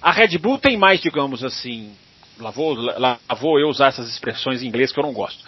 A 0.00 0.10
Red 0.10 0.38
Bull 0.38 0.58
tem 0.58 0.76
mais, 0.76 1.00
digamos 1.00 1.44
assim, 1.44 1.92
lá 2.38 2.50
vou, 2.50 2.74
lá 2.74 3.18
vou 3.38 3.58
eu 3.58 3.68
usar 3.68 3.88
essas 3.88 4.08
expressões 4.08 4.62
em 4.62 4.66
inglês 4.66 4.92
que 4.92 4.98
eu 4.98 5.04
não 5.04 5.12
gosto. 5.12 5.44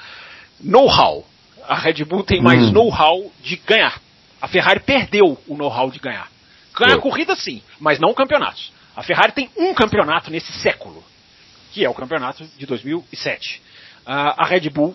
Know-how. 0.61 1.27
A 1.67 1.77
Red 1.77 2.05
Bull 2.05 2.23
tem 2.23 2.41
mais 2.41 2.69
hum. 2.69 2.73
know-how 2.73 3.31
de 3.43 3.57
ganhar. 3.57 4.01
A 4.41 4.49
Ferrari 4.49 4.81
perdeu 4.81 5.39
o 5.49 5.57
know-how 5.57 5.91
de 5.91 5.99
ganhar. 5.99 6.29
Ganha 6.77 6.99
corrida 6.99 7.35
sim, 7.35 7.63
mas 7.81 7.99
não 7.99 8.13
campeonatos. 8.13 8.73
A 8.95 9.03
Ferrari 9.03 9.33
tem 9.33 9.51
um 9.57 9.75
campeonato 9.75 10.31
nesse 10.31 10.53
século, 10.53 11.03
que 11.73 11.85
é 11.85 11.89
o 11.89 11.95
campeonato 11.95 12.45
de 12.57 12.67
2007. 12.67 13.63
Uh, 14.07 14.11
a 14.37 14.47
Red 14.47 14.71
Bull 14.71 14.95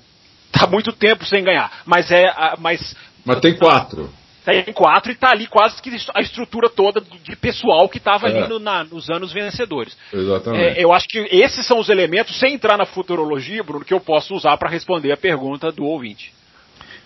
está 0.54 0.68
muito 0.68 0.92
tempo 0.92 1.26
sem 1.26 1.44
ganhar. 1.44 1.72
Mas 1.86 2.12
é. 2.12 2.32
Mas, 2.60 2.96
mas 3.26 3.40
tem 3.40 3.56
quatro. 3.56 4.10
Tem 4.44 4.74
quatro 4.74 5.12
e 5.12 5.14
está 5.14 5.32
ali 5.32 5.46
quase 5.46 5.80
que 5.82 5.92
a 6.16 6.22
estrutura 6.22 6.68
toda 6.68 7.00
de 7.00 7.36
pessoal 7.36 7.88
que 7.88 8.00
estava 8.00 8.28
é. 8.28 8.32
ali 8.32 8.50
no, 8.50 8.58
na, 8.58 8.84
nos 8.84 9.10
anos 9.10 9.32
vencedores. 9.32 9.96
Exatamente. 10.12 10.80
É, 10.80 10.84
eu 10.84 10.92
acho 10.92 11.08
que 11.08 11.20
esses 11.32 11.66
são 11.68 11.78
os 11.78 11.90
elementos, 11.90 12.40
sem 12.40 12.56
entrar 12.56 12.76
na 12.76 12.86
futurologia, 12.86 13.64
Bruno, 13.64 13.86
que 13.86 13.94
eu 13.94 14.00
posso 14.00 14.34
usar 14.34 14.58
para 14.58 14.70
responder 14.70 15.12
a 15.12 15.18
pergunta 15.18 15.72
do 15.72 15.84
ouvinte. 15.84 16.34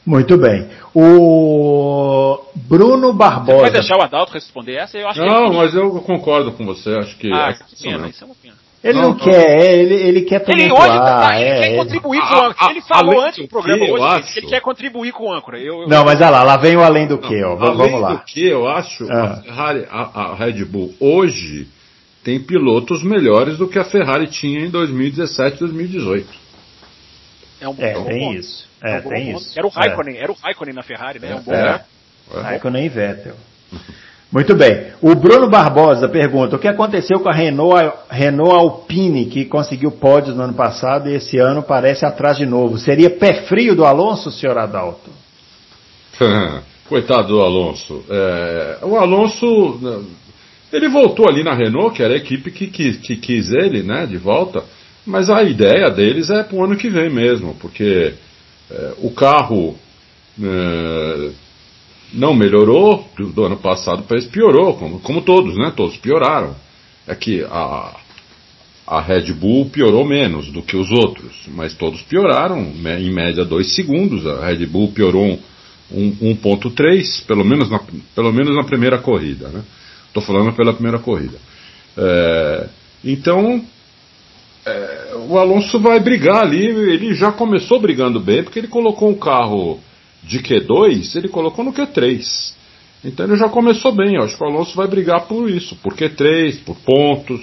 Muito 0.05 0.37
bem. 0.37 0.69
O 0.93 2.39
Bruno 2.55 3.11
Barbosa. 3.11 3.57
Você 3.57 3.61
vai 3.61 3.71
deixar 3.71 3.97
o 3.97 4.01
Adalto 4.01 4.33
responder 4.33 4.75
essa? 4.75 4.97
Eu 4.97 5.07
acho 5.07 5.19
não, 5.19 5.49
que 5.49 5.57
mas 5.57 5.73
eu 5.73 5.89
concordo 6.01 6.51
com 6.51 6.65
você. 6.65 6.91
Acho 6.95 7.17
que. 7.17 7.31
Ah, 7.33 7.49
é 7.49 7.53
que 7.53 7.83
pena, 7.83 8.07
isso 8.07 8.23
é 8.23 8.27
uma 8.27 8.35
pena. 8.35 8.65
Ele 8.85 9.01
não, 9.01 9.09
não 9.09 9.15
quer, 9.15 9.61
é, 9.61 9.79
ele, 9.79 9.95
ele 9.95 10.21
quer 10.21 10.41
também. 10.41 10.65
Ele 10.65 10.73
hoje 10.73 10.87
tá, 10.87 11.41
ele 11.41 11.49
é, 11.49 11.61
quer 11.61 11.77
contribuir 11.77 12.21
com 12.21 12.35
o 12.35 12.45
âncora. 12.45 12.71
Ele 12.71 12.81
falou 12.81 13.21
antes 13.21 13.41
do 13.41 13.47
programa 13.47 13.83
hoje 13.83 14.03
acho... 14.03 14.33
que 14.33 14.39
ele 14.39 14.47
quer 14.47 14.61
contribuir 14.61 15.11
com 15.11 15.23
o 15.23 15.33
âncora. 15.33 15.57
Eu, 15.57 15.81
eu... 15.81 15.87
Não, 15.87 16.05
mas 16.05 16.21
olha 16.21 16.29
lá, 16.29 16.43
lá 16.43 16.57
vem 16.57 16.77
o 16.77 16.83
além 16.83 17.07
do 17.07 17.17
que, 17.17 17.43
ó. 17.43 17.55
Vamos, 17.55 17.79
além 17.81 17.99
lá. 17.99 18.13
do 18.13 18.19
que, 18.25 18.45
eu 18.45 18.67
acho, 18.67 19.11
ah. 19.11 19.23
a, 19.23 19.41
Ferrari, 19.41 19.87
a, 19.89 20.21
a 20.21 20.35
Red 20.35 20.63
Bull 20.65 20.93
hoje 20.99 21.67
tem 22.23 22.39
pilotos 22.39 23.03
melhores 23.03 23.57
do 23.57 23.67
que 23.67 23.79
a 23.79 23.83
Ferrari 23.83 24.27
tinha 24.27 24.59
em 24.59 24.69
2017 24.69 25.61
2018. 25.61 26.27
É, 27.61 27.67
um, 27.67 27.75
é, 27.79 27.91
é 27.91 27.97
um 27.97 28.03
tem 28.03 28.19
ponto. 28.19 28.39
isso. 28.39 28.67
É, 28.85 28.97
é 28.97 28.99
um 28.99 29.09
tem 29.09 29.31
isso. 29.31 29.57
Era 29.57 29.65
o 29.65 29.69
Raikkonen, 29.69 30.17
é. 30.17 30.21
era 30.21 30.31
o 30.31 30.35
Raikkonen 30.35 30.75
na 30.75 30.83
Ferrari, 30.83 31.19
né? 31.19 31.31
É 31.31 31.35
um 31.35 31.41
bom 31.41 31.53
é. 31.53 31.81
Raikkonen 32.41 32.85
e 32.85 32.89
Vettel. 32.89 33.35
Muito 34.31 34.53
bem. 34.55 34.87
O 35.01 35.15
Bruno 35.15 35.49
Barbosa 35.49 36.09
pergunta: 36.09 36.55
o 36.55 36.59
que 36.59 36.67
aconteceu 36.67 37.19
com 37.19 37.29
a 37.29 37.33
Renault, 37.33 37.93
Renault 38.09 38.53
Alpine, 38.53 39.27
que 39.27 39.45
conseguiu 39.45 39.91
pódios 39.91 40.35
no 40.35 40.43
ano 40.43 40.53
passado 40.53 41.09
e 41.09 41.15
esse 41.15 41.37
ano 41.37 41.63
parece 41.63 42.05
atrás 42.05 42.37
de 42.37 42.45
novo? 42.45 42.77
Seria 42.77 43.09
pé 43.09 43.45
frio 43.45 43.75
do 43.75 43.85
Alonso, 43.85 44.31
senhor 44.31 44.57
Adalto? 44.57 45.09
Coitado 46.89 47.29
do 47.29 47.41
Alonso. 47.41 48.03
É, 48.09 48.79
o 48.83 48.97
Alonso, 48.97 50.05
ele 50.71 50.89
voltou 50.89 51.27
ali 51.27 51.43
na 51.43 51.53
Renault, 51.53 51.95
que 51.95 52.03
era 52.03 52.13
a 52.13 52.17
equipe 52.17 52.51
que, 52.51 52.67
que, 52.67 52.93
que 52.97 53.15
quis 53.15 53.51
ele, 53.51 53.83
né, 53.83 54.05
de 54.05 54.17
volta. 54.17 54.63
Mas 55.05 55.29
a 55.29 55.43
ideia 55.43 55.89
deles 55.89 56.29
é 56.29 56.43
para 56.43 56.57
o 56.57 56.63
ano 56.63 56.75
que 56.75 56.89
vem 56.89 57.09
mesmo, 57.09 57.55
porque 57.55 57.83
é, 57.83 58.13
o 58.97 59.12
carro 59.12 59.78
é, 60.41 61.32
não 62.13 62.34
melhorou 62.34 63.08
do, 63.17 63.43
ano 63.43 63.58
passado 63.58 64.04
para 64.04 64.17
esse 64.17 64.28
piorou, 64.28 64.75
como, 64.75 64.99
como 64.99 65.21
todos, 65.21 65.58
né? 65.58 65.71
Todos 65.75 65.97
pioraram. 65.97 66.56
É 67.08 67.13
que 67.13 67.43
a, 67.43 67.95
a 68.88 69.01
Red 69.01 69.34
Bull 69.34 69.69
piorou 69.69 70.06
menos 70.06 70.51
do 70.51 70.62
que 70.62 70.75
os 70.75 70.91
outros, 70.91 71.34
mas 71.49 71.73
todos 71.73 72.01
pioraram, 72.04 72.71
em 72.99 73.12
média 73.12 73.43
2 73.43 73.75
segundos. 73.75 74.25
A 74.25 74.45
Red 74.45 74.65
Bull 74.65 74.91
piorou 74.91 75.39
1.3, 75.93 77.21
um, 77.21 77.25
pelo, 77.25 77.45
menos 77.45 77.69
na, 77.69 77.80
pelo 78.15 78.34
menos 78.34 78.56
na 78.56 78.63
primeira 78.63 78.97
corrida. 78.97 79.47
Estou 80.08 80.21
né? 80.21 80.28
falando 80.28 80.54
pela 80.54 80.73
primeira 80.73 80.99
corrida. 80.99 81.38
É, 81.97 82.67
então, 83.04 83.56
é, 83.58 83.74
o 85.29 85.38
Alonso 85.38 85.79
vai 85.79 85.99
brigar 85.99 86.43
ali, 86.43 86.65
ele 86.65 87.13
já 87.13 87.31
começou 87.31 87.79
brigando 87.79 88.19
bem, 88.19 88.43
porque 88.43 88.59
ele 88.59 88.67
colocou 88.67 89.09
um 89.09 89.15
carro 89.15 89.79
de 90.23 90.39
Q2, 90.39 91.15
ele 91.15 91.27
colocou 91.27 91.63
no 91.63 91.73
Q3. 91.73 92.53
Então 93.03 93.25
ele 93.25 93.35
já 93.35 93.47
começou 93.47 93.91
bem. 93.91 94.15
Eu 94.15 94.23
acho 94.23 94.35
que 94.35 94.43
o 94.43 94.47
Alonso 94.47 94.75
vai 94.75 94.88
brigar 94.88 95.27
por 95.27 95.49
isso, 95.49 95.75
por 95.77 95.93
Q3, 95.93 96.63
por 96.63 96.75
pontos. 96.77 97.41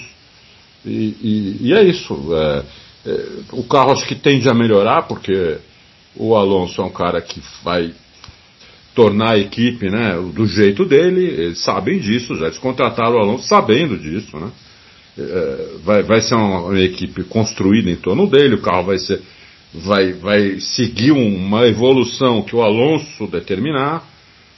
E, 0.85 1.17
e, 1.23 1.57
e 1.69 1.73
é 1.73 1.85
isso. 1.85 2.17
É, 2.35 2.65
é, 3.07 3.29
o 3.53 3.63
carro 3.63 3.93
acho 3.93 4.07
que 4.07 4.17
tende 4.17 4.49
a 4.49 4.55
melhorar, 4.55 5.03
porque 5.03 5.59
o 6.17 6.35
Alonso 6.35 6.81
é 6.81 6.85
um 6.85 6.91
cara 6.91 7.21
que 7.21 7.41
vai 7.63 7.95
tornar 8.95 9.33
a 9.33 9.39
equipe 9.39 9.89
né, 9.89 10.15
do 10.35 10.47
jeito 10.47 10.85
dele. 10.85 11.25
Eles 11.25 11.63
sabem 11.63 12.01
disso, 12.01 12.37
já 12.37 12.47
eles 12.47 12.59
contrataram 12.59 13.17
o 13.17 13.21
Alonso 13.21 13.47
sabendo 13.47 13.97
disso. 13.97 14.37
Né? 14.37 14.51
É, 15.19 15.77
vai, 15.85 16.03
vai 16.03 16.21
ser 16.23 16.35
uma, 16.35 16.79
equipe 16.81 17.23
construída 17.25 17.91
em 17.91 17.97
torno 17.97 18.27
dele, 18.27 18.55
o 18.55 18.63
carro 18.63 18.85
vai 18.85 18.99
ser 18.99 19.21
vai, 19.75 20.13
vai 20.13 20.61
seguir 20.61 21.13
uma 21.13 21.67
evolução 21.67 22.43
que 22.43 22.55
o 22.55 22.63
Alonso 22.63 23.27
determinar, 23.27 24.07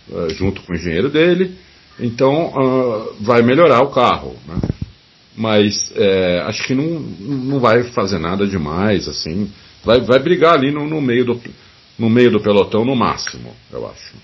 uh, 0.08 0.32
junto 0.34 0.62
com 0.62 0.72
o 0.72 0.76
engenheiro 0.76 1.08
dele, 1.08 1.56
então 1.98 2.48
uh, 2.48 3.14
vai 3.20 3.42
melhorar 3.42 3.82
o 3.82 3.90
carro. 3.90 4.36
Né? 4.46 4.60
Mas 5.36 5.92
é, 5.96 6.42
acho 6.46 6.64
que 6.64 6.74
não, 6.74 7.00
não 7.00 7.58
vai 7.58 7.82
fazer 7.84 8.20
nada 8.20 8.46
demais, 8.46 9.08
assim. 9.08 9.50
vai, 9.84 10.00
vai 10.00 10.20
brigar 10.20 10.54
ali 10.54 10.70
no, 10.70 10.86
no, 10.88 11.00
meio 11.00 11.24
do, 11.24 11.40
no 11.98 12.08
meio 12.08 12.30
do 12.30 12.40
pelotão 12.40 12.84
no 12.84 12.94
máximo, 12.94 13.52
eu 13.72 13.84
acho. 13.88 14.14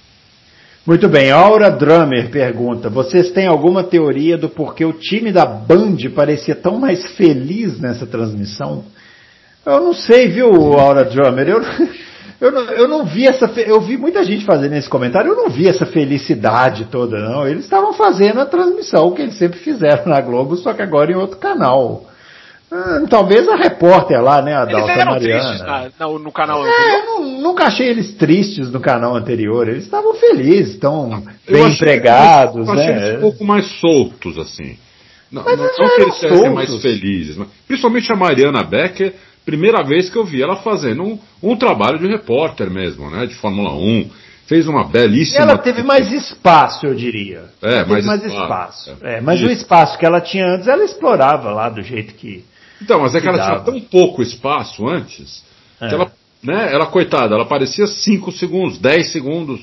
Muito 0.87 1.11
bem, 1.11 1.31
Aura 1.31 1.71
Drummer 1.71 2.31
pergunta: 2.31 2.89
vocês 2.89 3.31
têm 3.31 3.47
alguma 3.47 3.85
teoria 3.85 4.39
do 4.39 4.49
porquê 4.49 4.85
o 4.85 4.95
time 4.95 5.31
da 5.31 5.45
Band 5.45 5.97
parecia 6.15 6.55
tão 6.55 6.79
mais 6.79 7.07
feliz 7.17 7.79
nessa 7.79 8.07
transmissão? 8.07 8.85
Eu 9.65 9.81
não 9.81 9.93
sei, 9.93 10.29
viu, 10.29 10.51
Aura 10.73 11.05
Drummer? 11.05 11.49
Eu, 11.49 11.61
eu, 12.41 12.51
não, 12.51 12.63
eu 12.73 12.89
não 12.89 13.05
vi 13.05 13.27
essa. 13.27 13.45
Eu 13.61 13.81
vi 13.83 13.99
muita 13.99 14.25
gente 14.25 14.47
fazendo 14.47 14.75
esse 14.75 14.89
comentário, 14.89 15.33
eu 15.33 15.37
não 15.37 15.51
vi 15.51 15.69
essa 15.69 15.85
felicidade 15.85 16.87
toda, 16.87 17.19
não. 17.19 17.47
Eles 17.47 17.65
estavam 17.65 17.93
fazendo 17.93 18.41
a 18.41 18.47
transmissão 18.47 19.13
que 19.13 19.21
eles 19.21 19.37
sempre 19.37 19.59
fizeram 19.59 20.07
na 20.07 20.21
Globo, 20.23 20.57
só 20.57 20.73
que 20.73 20.81
agora 20.81 21.13
em 21.13 21.17
outro 21.17 21.37
canal. 21.37 22.10
Ah, 22.73 23.03
talvez 23.11 23.49
a 23.49 23.57
repórter 23.57 24.23
lá, 24.23 24.41
né, 24.41 24.55
a 24.57 24.63
Eles 24.63 24.75
Dalta 24.77 24.93
eram 24.93 25.13
Mariana. 25.13 25.41
tristes 25.43 25.67
na- 25.99 26.07
no, 26.07 26.19
no 26.21 26.31
canal 26.33 26.65
É, 26.65 26.69
anterior. 26.71 26.93
eu 26.93 27.21
nu- 27.21 27.43
nunca 27.43 27.65
achei 27.65 27.89
eles 27.89 28.13
tristes 28.15 28.71
no 28.71 28.79
canal 28.81 29.17
anterior. 29.17 29.69
Eles 29.69 29.85
estavam 29.85 30.15
felizes, 30.15 30.75
estão 30.75 31.11
Eu 31.47 31.53
bem 31.55 31.63
achei- 31.65 31.75
empregados, 31.75 32.67
eu 32.69 32.73
achei 32.73 32.89
eles 32.91 33.03
né? 33.03 33.19
um 33.19 33.21
pouco 33.23 33.45
mais 33.45 33.67
soltos, 33.81 34.39
assim. 34.39 34.79
Não, 35.33 35.43
Mas 35.45 35.57
não, 35.59 35.65
eles 35.65 35.79
não 35.79 35.89
que 35.97 36.03
eles 36.03 36.15
tivessem 36.19 36.51
mais 36.55 36.69
soltos. 36.69 36.83
felizes, 36.83 37.37
mas 37.37 37.49
principalmente 37.67 38.13
a 38.13 38.17
Mariana 38.17 38.63
Becker, 38.65 39.15
primeira 39.45 39.83
vez 39.83 40.09
que 40.11 40.17
eu 40.17 40.25
vi 40.25 40.43
ela 40.43 40.57
fazendo 40.57 41.03
um, 41.03 41.19
um 41.43 41.57
trabalho 41.57 41.99
de 41.99 42.07
repórter 42.07 42.71
mesmo, 42.71 43.11
né, 43.11 43.27
de 43.27 43.35
Fórmula 43.35 43.73
1. 43.75 44.09
Fez 44.47 44.67
uma 44.67 44.83
E 44.83 44.89
belíssima. 44.89 45.41
ela 45.43 45.57
teve 45.59 45.83
mais 45.85 46.11
espaço, 46.13 46.85
eu 46.85 46.95
diria. 46.95 47.45
É, 47.63 47.75
Ela 47.75 47.79
teve 47.85 47.91
mais 47.91 48.05
mais 48.07 48.25
espaço. 48.25 48.91
espaço. 48.91 49.05
É, 49.07 49.21
mas 49.21 49.41
o 49.41 49.45
Isso. 49.45 49.53
espaço 49.63 49.97
que 49.99 50.05
ela 50.05 50.21
tinha 50.21 50.45
antes, 50.45 50.67
ela 50.67 50.85
explorava 50.85 51.51
lá 51.53 51.69
do 51.69 51.83
jeito 51.83 52.15
que. 52.15 52.45
Então, 52.81 53.01
mas 53.01 53.15
é 53.15 53.21
que 53.21 53.27
ela 53.29 53.39
que 53.39 53.45
tinha 53.45 53.59
dava. 53.59 53.71
tão 53.71 53.81
pouco 53.81 54.23
espaço 54.23 54.89
antes, 54.89 55.45
É. 55.81 55.89
que 55.89 55.95
ela, 55.95 56.13
né, 56.43 56.73
ela, 56.73 56.87
coitada, 56.87 57.35
ela 57.35 57.45
aparecia 57.45 57.87
5 57.87 58.33
segundos, 58.33 58.79
10 58.79 59.13
segundos, 59.13 59.61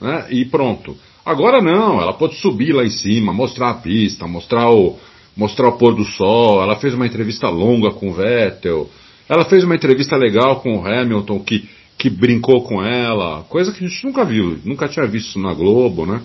né, 0.00 0.26
e 0.30 0.44
pronto. 0.44 0.96
Agora 1.24 1.60
não, 1.60 2.00
ela 2.00 2.12
pode 2.12 2.36
subir 2.36 2.72
lá 2.72 2.84
em 2.84 2.90
cima, 2.90 3.32
mostrar 3.32 3.70
a 3.70 3.74
pista, 3.74 4.26
mostrar 4.26 4.70
o, 4.70 4.98
mostrar 5.36 5.68
o 5.68 5.72
pôr 5.78 5.94
do 5.94 6.04
sol, 6.04 6.62
ela 6.62 6.76
fez 6.76 6.94
uma 6.94 7.06
entrevista 7.06 7.48
longa 7.48 7.90
com 7.90 8.08
o 8.08 8.14
Vettel, 8.14 8.88
ela 9.28 9.44
fez 9.44 9.62
uma 9.62 9.74
entrevista 9.74 10.16
legal 10.16 10.60
com 10.60 10.78
o 10.78 10.86
Hamilton, 10.86 11.38
que, 11.40 11.68
que 11.98 12.08
brincou 12.08 12.62
com 12.62 12.82
ela, 12.82 13.44
coisa 13.48 13.72
que 13.72 13.84
a 13.84 13.88
gente 13.88 14.04
nunca 14.04 14.24
viu, 14.24 14.58
nunca 14.64 14.88
tinha 14.88 15.06
visto 15.06 15.38
na 15.38 15.52
Globo, 15.52 16.06
né. 16.06 16.22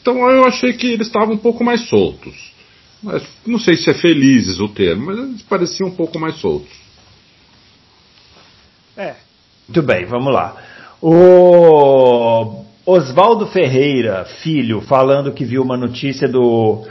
Então 0.00 0.16
eu 0.30 0.44
achei 0.46 0.72
que 0.72 0.86
eles 0.86 1.06
estavam 1.08 1.34
um 1.34 1.38
pouco 1.38 1.62
mais 1.62 1.82
soltos. 1.88 2.50
Mas 3.02 3.26
não 3.46 3.58
sei 3.58 3.76
se 3.76 3.90
é 3.90 3.94
felizes 3.94 4.60
o 4.60 4.68
termo, 4.68 5.06
mas 5.06 5.18
eles 5.18 5.42
pareciam 5.42 5.88
um 5.88 5.94
pouco 5.94 6.18
mais 6.18 6.36
soltos. 6.36 6.70
É. 8.96 9.14
Muito 9.66 9.82
bem, 9.82 10.04
vamos 10.04 10.32
lá. 10.32 10.56
O 11.00 12.64
Oswaldo 12.84 13.46
Ferreira, 13.46 14.24
filho, 14.42 14.80
falando 14.82 15.32
que 15.32 15.44
viu 15.44 15.62
uma 15.62 15.76
notícia 15.76 16.28
do 16.28 16.86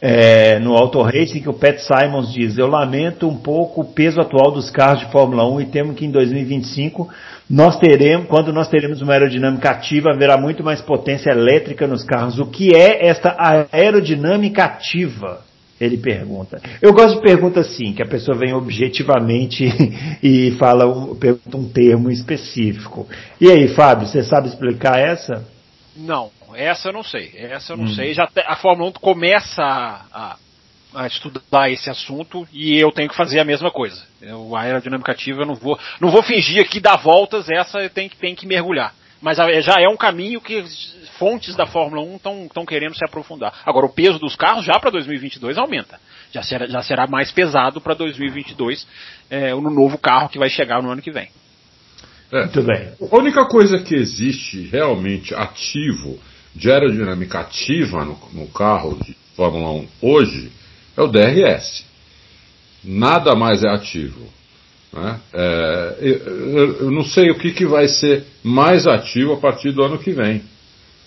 é, 0.00 0.58
no 0.58 0.74
Auto 0.74 1.00
Racing 1.00 1.40
que 1.40 1.48
o 1.48 1.54
Pat 1.54 1.78
Simons 1.78 2.32
diz: 2.32 2.58
Eu 2.58 2.66
lamento 2.66 3.28
um 3.28 3.36
pouco 3.36 3.80
o 3.80 3.84
peso 3.84 4.20
atual 4.20 4.50
dos 4.50 4.70
carros 4.70 5.00
de 5.00 5.10
Fórmula 5.10 5.48
1 5.48 5.60
e 5.62 5.66
temo 5.66 5.94
que 5.94 6.04
em 6.04 6.10
2025 6.10 7.08
nós 7.48 7.78
teremos, 7.78 8.26
quando 8.26 8.52
nós 8.52 8.68
teremos 8.68 9.00
uma 9.00 9.12
aerodinâmica 9.12 9.70
ativa, 9.70 10.10
haverá 10.10 10.36
muito 10.36 10.62
mais 10.64 10.80
potência 10.80 11.30
elétrica 11.30 11.86
nos 11.86 12.04
carros. 12.04 12.38
O 12.38 12.46
que 12.46 12.74
é 12.74 13.06
esta 13.06 13.36
aerodinâmica 13.72 14.64
ativa? 14.64 15.44
Ele 15.80 15.98
pergunta. 15.98 16.60
Eu 16.80 16.92
gosto 16.92 17.16
de 17.16 17.22
perguntas 17.22 17.66
assim, 17.66 17.92
que 17.92 18.02
a 18.02 18.06
pessoa 18.06 18.36
vem 18.36 18.54
objetivamente 18.54 19.64
e 20.22 20.52
fala 20.52 20.86
um, 20.86 21.14
pergunta 21.14 21.56
um 21.56 21.68
termo 21.68 22.10
específico. 22.10 23.06
E 23.40 23.50
aí, 23.50 23.68
Fábio, 23.68 24.06
você 24.06 24.22
sabe 24.22 24.48
explicar 24.48 24.98
essa? 24.98 25.44
Não, 25.94 26.30
essa 26.56 26.88
eu 26.88 26.92
não 26.92 27.02
sei. 27.02 27.32
Essa 27.36 27.72
eu 27.72 27.76
não 27.76 27.84
Hum. 27.84 27.94
sei. 27.94 28.14
Já 28.14 28.28
a 28.46 28.56
Fórmula 28.56 28.90
1 28.90 28.92
começa 28.94 29.62
a, 29.62 30.02
a- 30.12 30.36
a 30.94 31.06
estudar 31.06 31.70
esse 31.70 31.90
assunto 31.90 32.46
e 32.52 32.78
eu 32.78 32.90
tenho 32.90 33.08
que 33.08 33.16
fazer 33.16 33.38
a 33.40 33.44
mesma 33.44 33.70
coisa. 33.70 34.02
Eu, 34.20 34.56
a 34.56 34.62
aerodinâmica 34.62 35.12
ativa 35.12 35.42
eu 35.42 35.46
não 35.46 35.54
vou, 35.54 35.78
não 36.00 36.10
vou 36.10 36.22
fingir 36.22 36.62
aqui 36.62 36.80
dar 36.80 36.96
voltas, 36.96 37.48
essa 37.50 37.78
eu 37.82 37.90
tenho, 37.90 38.08
que- 38.08 38.16
tenho 38.16 38.34
que 38.36 38.46
mergulhar. 38.46 38.94
Mas 39.20 39.38
a- 39.38 39.60
já 39.60 39.76
é 39.80 39.88
um 39.88 39.96
caminho 39.96 40.40
que 40.40 40.62
fontes 41.18 41.54
da 41.56 41.66
Fórmula 41.66 42.02
1 42.02 42.16
estão 42.46 42.66
querendo 42.66 42.94
se 42.96 43.04
aprofundar. 43.04 43.52
Agora, 43.64 43.86
o 43.86 43.92
peso 43.92 44.18
dos 44.18 44.36
carros 44.36 44.64
já 44.64 44.78
para 44.78 44.90
2022 44.90 45.56
aumenta. 45.58 45.98
Já 46.32 46.42
será, 46.42 46.66
já 46.66 46.82
será 46.82 47.06
mais 47.06 47.30
pesado 47.32 47.80
para 47.80 47.94
2022 47.94 48.86
é, 49.30 49.52
no 49.54 49.70
novo 49.70 49.96
carro 49.98 50.28
que 50.28 50.38
vai 50.38 50.50
chegar 50.50 50.82
no 50.82 50.90
ano 50.90 51.00
que 51.02 51.10
vem. 51.10 51.28
É. 52.32 52.40
Muito 52.42 52.62
bem. 52.62 52.92
A 53.10 53.16
única 53.16 53.44
coisa 53.46 53.78
que 53.78 53.94
existe 53.94 54.68
realmente 54.72 55.34
ativo, 55.34 56.18
de 56.56 56.70
aerodinâmica 56.70 57.40
ativa 57.40 58.04
no, 58.04 58.18
no 58.32 58.46
carro 58.48 58.98
de 59.04 59.14
Fórmula 59.36 59.70
1 59.72 59.86
hoje, 60.02 60.50
é 60.96 61.02
o 61.02 61.06
DRS. 61.08 61.84
Nada 62.84 63.34
mais 63.34 63.62
é 63.62 63.68
ativo. 63.68 64.20
né? 64.92 65.20
É, 65.34 65.96
eu, 66.00 66.76
eu- 66.80 66.90
não 66.90 67.04
sei 67.04 67.30
o 67.30 67.34
que, 67.38 67.52
que 67.52 67.66
vai 67.66 67.86
ser 67.88 68.24
mais 68.42 68.86
ativo 68.86 69.32
a 69.34 69.36
partir 69.36 69.72
do 69.72 69.82
ano 69.82 69.98
que 69.98 70.12
vem. 70.12 70.42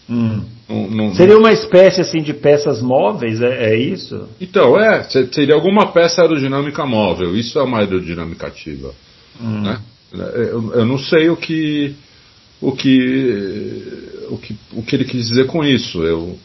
Hum. 0.10 0.44
Não- 0.68 0.90
não- 0.90 1.16
Seria 1.16 1.38
uma 1.38 1.52
espécie 1.52 2.02
assim 2.02 2.22
de 2.22 2.34
peças 2.34 2.82
móveis, 2.82 3.42
é, 3.42 3.74
é 3.74 3.80
isso? 3.80 4.28
Então, 4.42 4.80
é, 4.80 5.04
se- 5.04 5.28
seria 5.34 5.56
alguma 5.56 5.92
peça 5.92 6.22
aerodinâmica 6.22 6.86
móvel, 6.86 7.36
isso 7.36 7.58
é 7.60 7.64
uma 7.64 7.80
aerodinâmica 7.80 8.48
ativa. 8.48 8.94
Né? 9.40 9.80
Eu, 10.12 10.74
eu 10.74 10.86
não 10.86 10.98
sei 10.98 11.30
o 11.30 11.38
que, 11.38 11.96
o, 12.62 12.72
que, 12.72 14.19
o, 14.30 14.38
que, 14.38 14.56
o 14.74 14.84
que 14.84 14.96
ele 14.96 15.06
quis 15.06 15.28
dizer 15.28 15.48
com 15.48 15.64
isso, 15.64 16.04
eu 16.04 16.38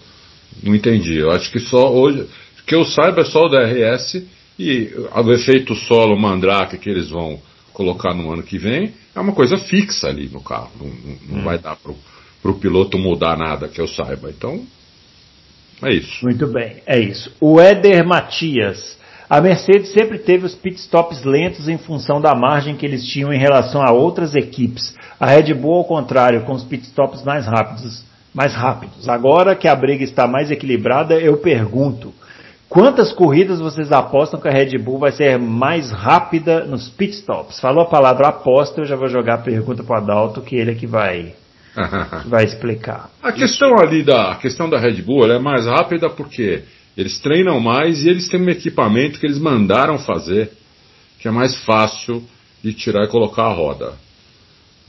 não 0.63 0.75
entendi. 0.75 1.17
Eu 1.19 1.31
acho 1.31 1.51
que 1.51 1.59
só 1.61 1.93
hoje, 1.93 2.27
que 2.67 2.75
eu 2.75 2.85
saiba 2.85 3.23
é 3.23 3.25
só 3.25 3.41
o 3.41 3.49
DRS 3.49 4.23
e 4.59 4.91
o 5.15 5.33
efeito 5.33 5.75
solo 5.75 6.19
mandrake 6.19 6.79
que 6.79 6.89
eles 6.91 7.11
vão 7.11 7.41
colocar 7.73 8.15
no 8.15 8.33
ano 8.33 8.43
que 8.43 8.57
vem 8.57 8.93
é 9.15 9.21
uma 9.21 9.33
coisa 9.33 9.59
fixa 9.59 10.09
ali 10.09 10.29
no 10.29 10.41
carro, 10.41 10.71
não, 10.81 10.87
não- 10.87 11.19
não 11.39 11.45
vai 11.45 11.59
dar 11.59 11.77
pro, 11.77 11.97
pro 12.43 12.55
piloto 12.55 12.99
mudar 12.99 13.37
nada 13.37 13.69
que 13.69 13.81
eu 13.81 13.89
saiba. 13.89 14.31
Então, 14.31 14.65
é 15.83 15.93
isso. 15.93 16.25
Muito 16.25 16.47
bem, 16.47 16.77
é 16.87 16.99
isso. 17.01 17.33
O 17.41 17.61
Éder 17.61 18.07
Matias. 18.07 18.97
A 19.35 19.41
Mercedes 19.41 19.91
sempre 19.91 20.17
teve 20.17 20.47
os 20.47 20.55
pitstops 20.55 21.25
lentos 21.25 21.69
em 21.69 21.77
função 21.77 22.21
da 22.21 22.37
margem 22.37 22.77
que 22.77 22.87
eles 22.87 23.05
tinham 23.05 23.33
em 23.33 23.37
relação 23.37 23.83
a 23.83 23.91
outras 23.91 24.37
equipes. 24.37 24.97
A 25.19 25.27
Red 25.27 25.53
Bull, 25.55 25.79
ao 25.79 25.85
contrário, 25.85 26.43
com 26.43 26.53
os 26.53 26.63
pitstops 26.63 27.25
mais 27.25 27.45
rápidos. 27.45 28.05
Mais 28.33 28.55
rápidos. 28.55 29.09
Agora 29.09 29.57
que 29.57 29.67
a 29.67 29.75
briga 29.75 30.05
está 30.05 30.29
mais 30.29 30.53
equilibrada, 30.53 31.15
eu 31.15 31.37
pergunto: 31.39 32.15
quantas 32.69 33.13
corridas 33.13 33.59
vocês 33.59 33.91
apostam 33.91 34.39
que 34.39 34.47
a 34.47 34.53
Red 34.53 34.79
Bull 34.79 35.01
vai 35.01 35.11
ser 35.11 35.37
mais 35.37 35.91
rápida 35.91 36.65
nos 36.65 36.89
pitstops? 36.89 37.59
Falou 37.59 37.83
a 37.83 37.91
palavra 37.91 38.29
aposta, 38.29 38.83
eu 38.83 38.87
já 38.87 38.95
vou 38.95 39.09
jogar 39.09 39.35
a 39.35 39.43
pergunta 39.43 39.83
para 39.83 39.97
o 39.97 39.99
Adalto, 40.01 40.43
que 40.43 40.55
ele 40.55 40.71
é 40.71 40.75
que 40.77 40.87
vai, 40.87 41.35
que 42.23 42.29
vai 42.31 42.45
explicar. 42.45 43.11
A 43.21 43.33
questão 43.33 43.81
ali 43.81 44.05
da 44.05 44.31
a 44.31 44.37
questão 44.37 44.71
da 44.71 44.79
Red 44.79 45.03
Bull 45.03 45.25
ela 45.25 45.35
é 45.35 45.41
mais 45.41 45.67
rápida 45.67 46.09
porque 46.09 46.63
eles 46.97 47.19
treinam 47.19 47.59
mais 47.61 48.03
e 48.03 48.09
eles 48.09 48.29
têm 48.29 48.41
um 48.41 48.49
equipamento 48.49 49.19
que 49.19 49.27
eles 49.27 49.39
mandaram 49.39 49.99
fazer 49.99 50.51
que 51.19 51.29
é 51.29 51.31
mais 51.31 51.57
fácil 51.65 52.23
de 52.63 52.75
tirar 52.75 53.05
e 53.05 53.09
colocar 53.09 53.45
a 53.45 53.53
roda. 53.53 53.95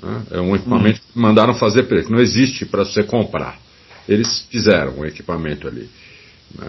né? 0.03 0.23
É 0.31 0.41
um 0.41 0.53
equipamento 0.53 0.99
que 0.99 1.17
mandaram 1.17 1.53
fazer 1.53 1.83
para 1.83 1.97
eles, 1.97 2.09
não 2.09 2.19
existe 2.19 2.65
para 2.65 2.83
você 2.83 3.03
comprar. 3.03 3.57
Eles 4.07 4.45
fizeram 4.51 4.99
um 4.99 5.05
equipamento 5.05 5.67
ali. 5.67 5.89
né? 6.57 6.67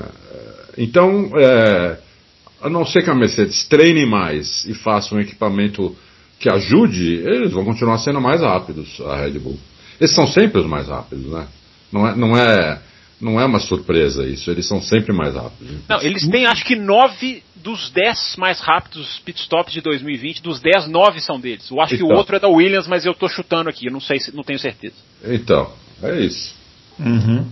Então, 0.79 1.33
é, 1.37 1.99
a 2.63 2.69
não 2.69 2.87
ser 2.87 3.03
que 3.03 3.11
a 3.11 3.15
Mercedes 3.15 3.65
treine 3.65 4.07
mais 4.07 4.65
e 4.67 4.75
faça 4.75 5.15
um 5.15 5.21
equipamento 5.21 5.97
que 6.39 6.49
ajude, 6.49 7.15
eles 7.25 7.53
vão 7.53 7.65
continuar 7.65 7.99
sendo 7.99 8.21
mais 8.21 8.43
rápidos, 8.43 9.01
a 9.01 9.17
Red 9.17 9.39
Bull. 9.39 9.59
Eles 10.01 10.15
são 10.15 10.27
sempre 10.27 10.61
os 10.61 10.67
mais 10.67 10.89
rápidos, 10.89 11.27
né? 11.27 11.49
Não 11.91 12.07
é, 12.07 12.15
não 12.15 12.37
é, 12.37 12.81
não 13.21 13.41
é 13.41 13.45
uma 13.45 13.61
surpresa 13.61 14.27
isso, 14.27 14.51
eles 14.51 14.67
são 14.67 14.81
sempre 14.83 15.13
mais 15.13 15.35
rápidos. 15.35 15.77
Não, 15.89 16.01
eles 16.03 16.27
têm 16.29 16.47
acho 16.47 16.65
que 16.65 16.77
nove 16.77 17.43
dos 17.55 17.91
dez 17.91 18.35
mais 18.39 18.61
rápidos 18.61 19.19
pitstops 19.21 19.73
de 19.73 19.81
2020, 19.81 20.43
dos 20.43 20.61
dez, 20.61 20.87
nove 20.89 21.21
são 21.21 21.39
deles. 21.41 21.71
Eu 21.71 21.81
acho 21.81 21.97
que 21.97 22.03
o 22.03 22.07
Então. 22.07 22.17
outro 22.17 22.37
é 22.37 22.41
da 22.41 22.49
Williams, 22.49 22.87
mas 22.87 23.05
eu 23.07 23.15
tô 23.15 23.29
chutando 23.29 23.69
aqui, 23.69 23.91
não 23.91 24.01
sei, 24.01 24.19
se- 24.21 24.35
não 24.35 24.43
tenho 24.43 24.59
certeza. 24.59 24.95
Então, 25.25 25.71
é 26.03 26.21
isso. 26.21 26.56
Uhum. 26.99 27.45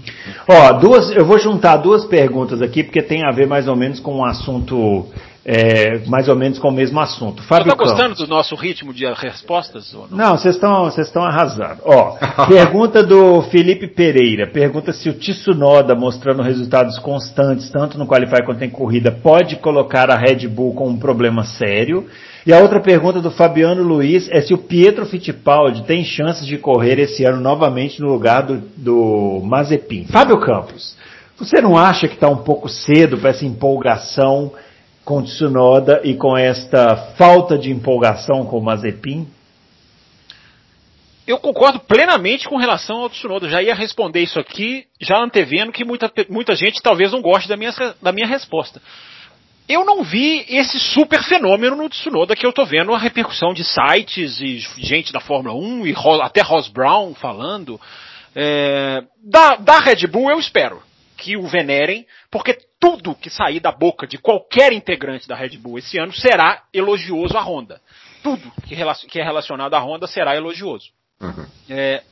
Ó, 0.48 0.72
duas, 0.74 1.10
eu 1.10 1.24
vou 1.24 1.38
juntar 1.38 1.76
duas 1.76 2.04
perguntas 2.04 2.62
aqui 2.62 2.82
porque 2.82 3.02
tem 3.02 3.24
a 3.24 3.30
ver 3.30 3.46
mais 3.46 3.68
ou 3.68 3.76
menos 3.76 4.00
com 4.00 4.16
um 4.16 4.24
assunto 4.24 5.06
é, 5.44 5.98
mais 6.06 6.26
ou 6.28 6.34
menos 6.34 6.58
com 6.58 6.68
o 6.68 6.72
mesmo 6.72 6.98
assunto. 6.98 7.42
Fábio 7.42 7.66
Você 7.66 7.72
está 7.72 7.84
gostando 7.84 8.14
do 8.14 8.26
nosso 8.26 8.54
ritmo 8.54 8.94
de 8.94 9.04
respostas? 9.12 9.92
Não? 9.92 10.06
Não, 10.10 10.38
vocês 10.38 10.54
estão 10.54 10.84
vocês 10.84 11.06
estão 11.06 11.22
arrasando. 11.22 11.82
Ó, 11.84 12.16
pergunta 12.48 13.02
do 13.02 13.42
Felipe 13.42 13.86
Pereira. 13.86 14.46
Pergunta 14.46 14.92
se 14.92 15.10
o 15.10 15.12
Tsunoda, 15.12 15.94
mostrando 15.94 16.42
resultados 16.42 16.98
constantes, 16.98 17.70
tanto 17.70 17.98
no 17.98 18.06
Qualify 18.06 18.42
quanto 18.44 18.64
em 18.64 18.70
corrida, 18.70 19.12
pode 19.12 19.56
colocar 19.56 20.10
a 20.10 20.16
Red 20.16 20.48
Bull 20.48 20.74
com 20.74 20.88
um 20.88 20.96
problema 20.96 21.44
sério. 21.44 22.06
E 22.46 22.52
a 22.52 22.58
outra 22.58 22.78
pergunta 22.78 23.22
do 23.22 23.30
Fabiano 23.30 23.82
Luiz 23.82 24.28
é 24.30 24.42
se 24.42 24.52
o 24.52 24.58
Pietro 24.58 25.06
Fittipaldi 25.06 25.82
tem 25.84 26.04
chances 26.04 26.46
de 26.46 26.58
correr 26.58 26.98
esse 26.98 27.24
ano 27.24 27.40
novamente 27.40 28.02
no 28.02 28.08
lugar 28.08 28.42
do, 28.42 28.58
do 28.76 29.40
Mazepin. 29.42 30.04
Fábio 30.04 30.38
Campos, 30.38 30.94
você 31.38 31.62
não 31.62 31.74
acha 31.74 32.06
que 32.06 32.14
está 32.14 32.28
um 32.28 32.44
pouco 32.44 32.68
cedo 32.68 33.16
para 33.16 33.30
essa 33.30 33.46
empolgação 33.46 34.52
com 35.06 35.22
Tsunoda 35.22 36.02
e 36.04 36.14
com 36.14 36.36
esta 36.36 37.14
falta 37.16 37.56
de 37.56 37.70
empolgação 37.70 38.44
com 38.44 38.58
o 38.58 38.62
Mazepin? 38.62 39.26
Eu 41.26 41.38
concordo 41.38 41.80
plenamente 41.80 42.46
com 42.46 42.58
relação 42.58 42.98
ao 42.98 43.08
Tsunoda. 43.08 43.46
Eu 43.46 43.50
já 43.50 43.62
ia 43.62 43.74
responder 43.74 44.20
isso 44.20 44.38
aqui, 44.38 44.84
já 45.00 45.18
antevendo 45.18 45.72
que 45.72 45.82
muita, 45.82 46.12
muita 46.28 46.54
gente 46.54 46.82
talvez 46.82 47.10
não 47.10 47.22
goste 47.22 47.48
da 47.48 47.56
minha, 47.56 47.72
da 48.02 48.12
minha 48.12 48.26
resposta. 48.26 48.82
Eu 49.68 49.84
não 49.84 50.02
vi 50.02 50.44
esse 50.48 50.78
super 50.78 51.22
fenômeno 51.22 51.74
no 51.74 51.88
Tsunoda 51.88 52.36
que 52.36 52.46
eu 52.46 52.52
tô 52.52 52.66
vendo 52.66 52.92
a 52.92 52.98
repercussão 52.98 53.54
de 53.54 53.64
sites 53.64 54.38
e 54.40 54.58
gente 54.58 55.12
da 55.12 55.20
Fórmula 55.20 55.54
1 55.54 55.86
e 55.86 55.94
até 56.22 56.42
Ross 56.42 56.68
Brown 56.68 57.14
falando. 57.14 57.80
É, 58.36 59.02
da, 59.22 59.56
da 59.56 59.78
Red 59.78 60.06
Bull 60.06 60.30
eu 60.30 60.38
espero 60.38 60.82
que 61.16 61.36
o 61.36 61.46
venerem, 61.46 62.06
porque 62.30 62.58
tudo 62.78 63.14
que 63.14 63.30
sair 63.30 63.60
da 63.60 63.72
boca 63.72 64.06
de 64.06 64.18
qualquer 64.18 64.72
integrante 64.72 65.26
da 65.26 65.34
Red 65.34 65.56
Bull 65.56 65.78
esse 65.78 65.98
ano 65.98 66.12
será 66.12 66.64
elogioso 66.72 67.38
à 67.38 67.42
Honda. 67.42 67.80
Tudo 68.22 68.52
que 68.66 68.74
é 68.74 69.24
relacionado 69.24 69.74
à 69.74 69.80
Honda 69.80 70.06
será 70.06 70.36
elogioso. 70.36 70.90
Uhum. 71.20 71.46
É, 71.70 72.02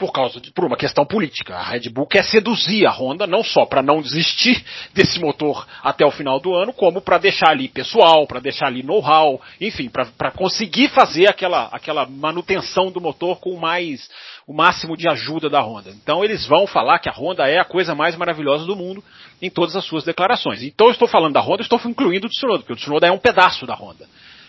por 0.00 0.12
causa 0.12 0.40
de, 0.40 0.50
por 0.50 0.64
uma 0.64 0.78
questão 0.78 1.04
política. 1.04 1.54
A 1.54 1.62
Red 1.62 1.90
Bull 1.90 2.06
quer 2.06 2.24
seduzir 2.24 2.86
a 2.86 2.90
Honda 2.90 3.26
não 3.26 3.44
só 3.44 3.66
para 3.66 3.82
não 3.82 4.00
desistir 4.00 4.64
desse 4.94 5.20
motor 5.20 5.66
até 5.82 6.06
o 6.06 6.10
final 6.10 6.40
do 6.40 6.54
ano, 6.54 6.72
como 6.72 7.02
para 7.02 7.18
deixar 7.18 7.50
ali 7.50 7.68
pessoal, 7.68 8.26
para 8.26 8.40
deixar 8.40 8.68
ali 8.68 8.82
know-how, 8.82 9.38
enfim, 9.60 9.90
para 9.90 10.30
conseguir 10.30 10.88
fazer 10.88 11.28
aquela, 11.28 11.66
aquela 11.66 12.06
manutenção 12.06 12.90
do 12.90 12.98
motor 12.98 13.38
com 13.40 13.56
mais 13.58 14.08
o 14.46 14.54
máximo 14.54 14.96
de 14.96 15.06
ajuda 15.06 15.50
da 15.50 15.60
Honda. 15.60 15.90
Então 15.90 16.24
eles 16.24 16.46
vão 16.46 16.66
falar 16.66 16.98
que 16.98 17.10
a 17.10 17.12
Honda 17.12 17.46
é 17.46 17.58
a 17.58 17.64
coisa 17.64 17.94
mais 17.94 18.16
maravilhosa 18.16 18.64
do 18.64 18.74
mundo 18.74 19.04
em 19.42 19.50
todas 19.50 19.76
as 19.76 19.84
suas 19.84 20.02
declarações. 20.02 20.62
Então 20.62 20.86
eu 20.86 20.92
estou 20.92 21.06
falando 21.06 21.34
da 21.34 21.40
Honda, 21.42 21.62
estou 21.62 21.78
incluindo 21.84 22.26
o 22.26 22.30
Tsunoda, 22.30 22.60
porque 22.60 22.72
o 22.72 22.76
Tsunoda 22.76 23.06
é 23.06 23.12
um 23.12 23.18
pedaço 23.18 23.66
da 23.66 23.74
Honda. 23.74 24.08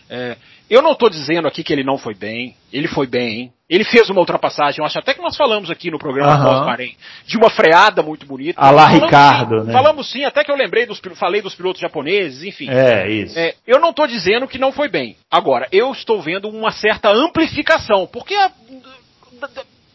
É, 0.10 0.38
eu 0.72 0.82
não 0.82 0.93
estou 0.93 1.09
dizendo 1.09 1.49
aqui 1.49 1.65
que 1.65 1.74
ele 1.74 1.84
não 1.84 1.97
foi 1.97 2.15
bem, 2.15 2.55
ele 2.72 2.88
foi 2.88 3.05
bem, 3.05 3.51
ele 3.69 3.84
fez 3.84 4.09
uma 4.09 4.22
ultrapassagem, 4.22 4.80
eu 4.80 4.86
acho 4.86 4.97
até 4.97 5.13
que 5.13 5.22
nós 5.22 5.36
falamos 5.36 5.69
aqui 5.69 5.91
no 5.91 5.99
programa 5.99 6.32
Aham. 6.32 6.45
pós-Bahrein, 6.45 6.95
de 7.26 7.36
uma 7.36 7.49
freada 7.49 8.01
muito 8.01 8.26
bonita. 8.26 8.57
A 8.57 8.72
lá 8.72 8.84
Falamos 8.84 9.03
Ricardo, 9.03 9.59
sim, 9.59 9.67
né? 9.67 9.74
Falamos 9.74 10.11
sim, 10.11 10.24
até 10.24 10.45
que 10.45 10.49
eu 10.49 10.55
lembrei 10.55 10.86
dos, 10.86 11.01
falei 11.15 11.41
dos 11.41 11.53
pilotos 11.55 11.82
japoneses, 11.82 12.43
enfim. 12.43 12.69
É, 12.69 13.11
isso. 13.11 13.38
É, 13.38 13.53
eu 13.67 13.82
não 13.82 13.89
estou 13.89 14.07
dizendo 14.07 14.47
que 14.47 14.57
não 14.57 14.72
foi 14.72 14.88
bem. 14.88 15.17
Agora, 15.30 15.67
eu 15.74 15.91
estou 15.91 16.22
vendo 16.22 16.47
uma 16.47 16.72
certa 16.72 17.09
amplificação, 17.09 18.07
porque 18.07 18.34
a, 18.34 18.49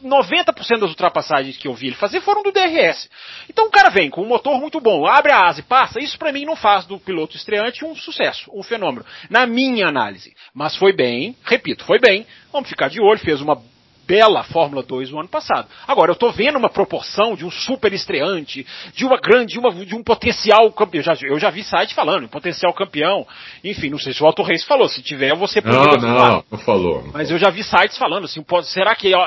90% 0.06 0.80
das 0.80 0.90
ultrapassagens 0.90 1.56
que 1.56 1.68
eu 1.68 1.74
vi 1.74 1.88
ele 1.88 1.96
fazer 1.96 2.20
foram 2.20 2.42
do 2.42 2.52
DRS. 2.52 3.08
Então 3.48 3.66
o 3.66 3.70
cara 3.70 3.90
vem 3.90 4.08
com 4.08 4.22
um 4.22 4.28
motor 4.28 4.58
muito 4.60 4.80
bom, 4.80 5.06
abre 5.06 5.32
a 5.32 5.46
asa 5.46 5.60
e 5.60 5.62
passa. 5.62 6.00
Isso 6.00 6.18
para 6.18 6.32
mim 6.32 6.44
não 6.44 6.56
faz 6.56 6.86
do 6.86 6.98
piloto 6.98 7.36
estreante 7.36 7.84
um 7.84 7.94
sucesso, 7.94 8.50
um 8.54 8.62
fenômeno. 8.62 9.04
Na 9.28 9.46
minha 9.46 9.88
análise. 9.88 10.34
Mas 10.54 10.76
foi 10.76 10.92
bem, 10.92 11.36
repito, 11.44 11.84
foi 11.84 11.98
bem. 11.98 12.26
Vamos 12.52 12.68
ficar 12.68 12.88
de 12.88 13.00
olho, 13.00 13.18
fez 13.18 13.40
uma 13.40 13.60
bela 14.06 14.44
Fórmula 14.44 14.82
2 14.82 15.10
no 15.10 15.20
ano 15.20 15.28
passado. 15.28 15.68
Agora, 15.86 16.10
eu 16.10 16.14
estou 16.14 16.30
vendo 16.32 16.56
uma 16.58 16.68
proporção 16.68 17.34
de 17.34 17.44
um 17.44 17.50
super 17.50 17.92
estreante, 17.92 18.66
de 18.94 19.04
uma 19.04 19.18
grande, 19.18 19.54
de, 19.54 19.58
uma, 19.58 19.72
de 19.72 19.94
um 19.94 20.02
potencial 20.02 20.70
campeão. 20.72 21.00
Eu 21.00 21.04
já, 21.04 21.26
eu 21.26 21.38
já 21.38 21.50
vi 21.50 21.62
site 21.64 21.94
falando, 21.94 22.24
um 22.24 22.28
potencial 22.28 22.72
campeão. 22.72 23.26
Enfim, 23.64 23.90
não 23.90 23.98
sei 23.98 24.12
se 24.12 24.22
o 24.22 24.26
Auto 24.26 24.42
Race 24.42 24.64
falou. 24.64 24.88
Se 24.88 25.02
tiver, 25.02 25.34
você 25.34 25.60
Não, 25.60 25.72
poderia 25.72 26.08
não, 26.08 26.16
falar. 26.16 26.42
não 26.50 26.58
falou. 26.58 27.02
não 27.02 27.12
Mas 27.12 27.30
eu 27.30 27.38
já 27.38 27.50
vi 27.50 27.62
sites 27.62 27.98
falando 27.98 28.24
assim, 28.24 28.42
pô, 28.42 28.62
será 28.62 28.94
que 28.94 29.14
ó, 29.14 29.26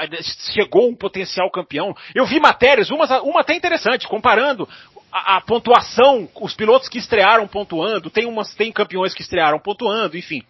chegou 0.54 0.90
um 0.90 0.96
potencial 0.96 1.50
campeão? 1.52 1.96
Eu 2.16 2.26
vi 2.26 2.40
matérias, 2.40 2.90
uma, 2.90 3.06
uma 3.22 3.42
até 3.42 3.56
interessante, 3.56 4.08
comparando 4.08 4.68
a, 5.12 5.38
a 5.38 5.42
pontuação, 5.42 6.30
os 6.40 6.54
pilotos 6.54 6.88
que 6.88 6.98
estrearam 6.98 7.48
pontuando, 7.48 8.10
tem 8.10 8.26
umas, 8.26 8.54
tem 8.56 8.72
campeões 8.72 9.14
que 9.14 9.22
estrearam 9.22 9.60
pontuando, 9.60 10.18
enfim. 10.18 10.44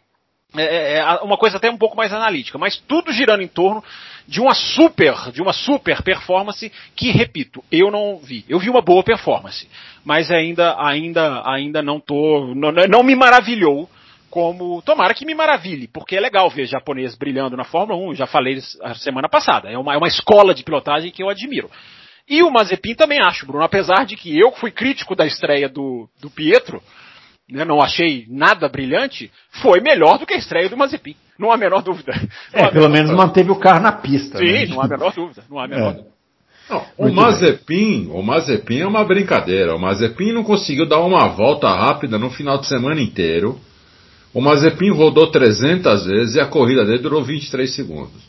É, 0.55 0.97
é 0.97 1.05
uma 1.21 1.37
coisa 1.37 1.57
até 1.57 1.69
um 1.69 1.77
pouco 1.77 1.95
mais 1.95 2.11
analítica, 2.11 2.57
mas 2.57 2.75
tudo 2.75 3.11
girando 3.11 3.43
em 3.43 3.47
torno 3.47 3.83
de 4.27 4.41
uma 4.41 4.55
super, 4.55 5.31
de 5.31 5.41
uma 5.41 5.53
super 5.53 6.01
performance 6.01 6.71
que, 6.95 7.11
repito, 7.11 7.63
eu 7.71 7.91
não 7.91 8.17
vi. 8.17 8.43
Eu 8.49 8.57
vi 8.57 8.69
uma 8.69 8.81
boa 8.81 9.03
performance, 9.03 9.69
mas 10.03 10.31
ainda, 10.31 10.75
ainda, 10.79 11.43
ainda 11.45 11.81
não 11.83 11.99
tô, 11.99 12.53
não, 12.55 12.71
não 12.71 13.03
me 13.03 13.15
maravilhou 13.15 13.87
como 14.29 14.81
tomara 14.83 15.13
que 15.13 15.25
me 15.25 15.33
maravilhe, 15.33 15.87
porque 15.87 16.15
é 16.15 16.19
legal 16.19 16.49
ver 16.49 16.65
japonês 16.65 17.15
brilhando 17.15 17.57
na 17.57 17.63
Fórmula 17.63 17.99
1, 18.11 18.15
já 18.15 18.27
falei 18.27 18.59
a 18.83 18.93
semana 18.95 19.27
passada, 19.27 19.69
é 19.69 19.77
uma, 19.77 19.93
é 19.93 19.97
uma 19.97 20.07
escola 20.07 20.53
de 20.53 20.63
pilotagem 20.63 21.11
que 21.11 21.23
eu 21.23 21.29
admiro. 21.29 21.69
E 22.27 22.43
o 22.43 22.51
Mazepin 22.51 22.93
também 22.93 23.19
acho, 23.19 23.47
Bruno, 23.47 23.63
apesar 23.63 24.05
de 24.05 24.15
que 24.15 24.37
eu 24.37 24.51
fui 24.51 24.69
crítico 24.69 25.15
da 25.15 25.25
estreia 25.25 25.67
do, 25.67 26.07
do 26.21 26.29
Pietro, 26.29 26.81
né, 27.49 27.65
não 27.65 27.81
achei 27.81 28.25
nada 28.29 28.69
brilhante, 28.69 29.31
foi 29.61 29.81
melhor 29.81 30.17
do 30.17 30.25
que 30.25 30.33
a 30.33 30.37
estreia 30.37 30.69
do 30.69 30.77
Mazepin, 30.77 31.15
não 31.37 31.51
há 31.51 31.55
a 31.55 31.57
menor 31.57 31.81
dúvida. 31.81 32.13
Não 32.53 32.59
É, 32.61 32.67
pelo 32.69 32.89
menor 32.89 32.89
menos 32.89 33.11
manteve 33.11 33.51
o 33.51 33.55
carro 33.55 33.81
na 33.81 33.91
pista. 33.91 34.37
Sim, 34.37 34.45
né? 34.45 34.65
não 34.67 34.81
há 34.81 34.85
a 34.85 34.87
menor 34.87 35.13
dúvida, 35.13 35.43
não 35.49 35.59
há 35.59 35.65
a 35.65 35.67
menor 35.67 35.89
É. 35.89 35.93
dúvida. 35.93 36.19
Não, 36.69 36.85
o 36.99 37.11
Mazepin, 37.11 38.09
o 38.11 38.21
Mazepin 38.21 38.81
é 38.81 38.87
uma 38.87 39.03
brincadeira. 39.03 39.75
O 39.75 39.79
Mazepin 39.79 40.31
não 40.33 40.43
conseguiu 40.43 40.87
dar 40.87 40.99
uma 40.99 41.27
volta 41.29 41.67
rápida 41.67 42.19
no 42.19 42.29
final 42.29 42.59
de 42.59 42.67
semana 42.67 43.01
inteiro. 43.01 43.59
O 44.31 44.39
Mazepin 44.39 44.91
rodou 44.91 45.31
300 45.31 46.05
vezes 46.05 46.35
e 46.35 46.39
a 46.39 46.45
corrida 46.45 46.85
dele 46.85 46.99
durou 46.99 47.23
23 47.23 47.73
segundos. 47.73 48.21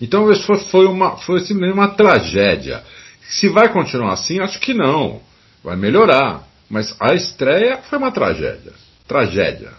Então 0.00 0.28
isso 0.32 0.42
foi, 0.42 0.58
foi 0.58 0.86
uma, 0.86 1.18
foi 1.18 1.38
simplesmente 1.40 1.74
uma 1.74 1.88
tragédia. 1.88 2.82
Se 3.28 3.48
vai 3.48 3.72
continuar 3.72 4.14
assim, 4.14 4.40
acho 4.40 4.58
que 4.58 4.74
não. 4.74 5.20
Vai 5.62 5.76
melhorar. 5.76 6.42
Mas 6.74 6.92
a 7.00 7.14
estreia 7.14 7.78
foi 7.88 7.98
uma 7.98 8.10
tragédia. 8.10 8.72
Tragédia. 9.06 9.70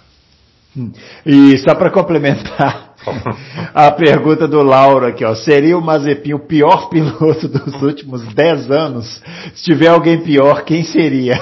E 1.25 1.57
só 1.57 1.75
para 1.75 1.89
complementar 1.91 2.93
a 3.75 3.91
pergunta 3.91 4.47
do 4.47 4.61
Lauro 4.63 5.05
aqui, 5.05 5.25
ó, 5.25 5.35
seria 5.35 5.77
o 5.77 5.81
Mazepin 5.81 6.33
o 6.35 6.39
pior 6.39 6.87
piloto 6.89 7.49
dos 7.49 7.81
últimos 7.81 8.25
10 8.33 8.71
anos? 8.71 9.21
Se 9.55 9.63
tiver 9.65 9.87
alguém 9.89 10.21
pior, 10.23 10.63
quem 10.63 10.83
seria? 10.85 11.33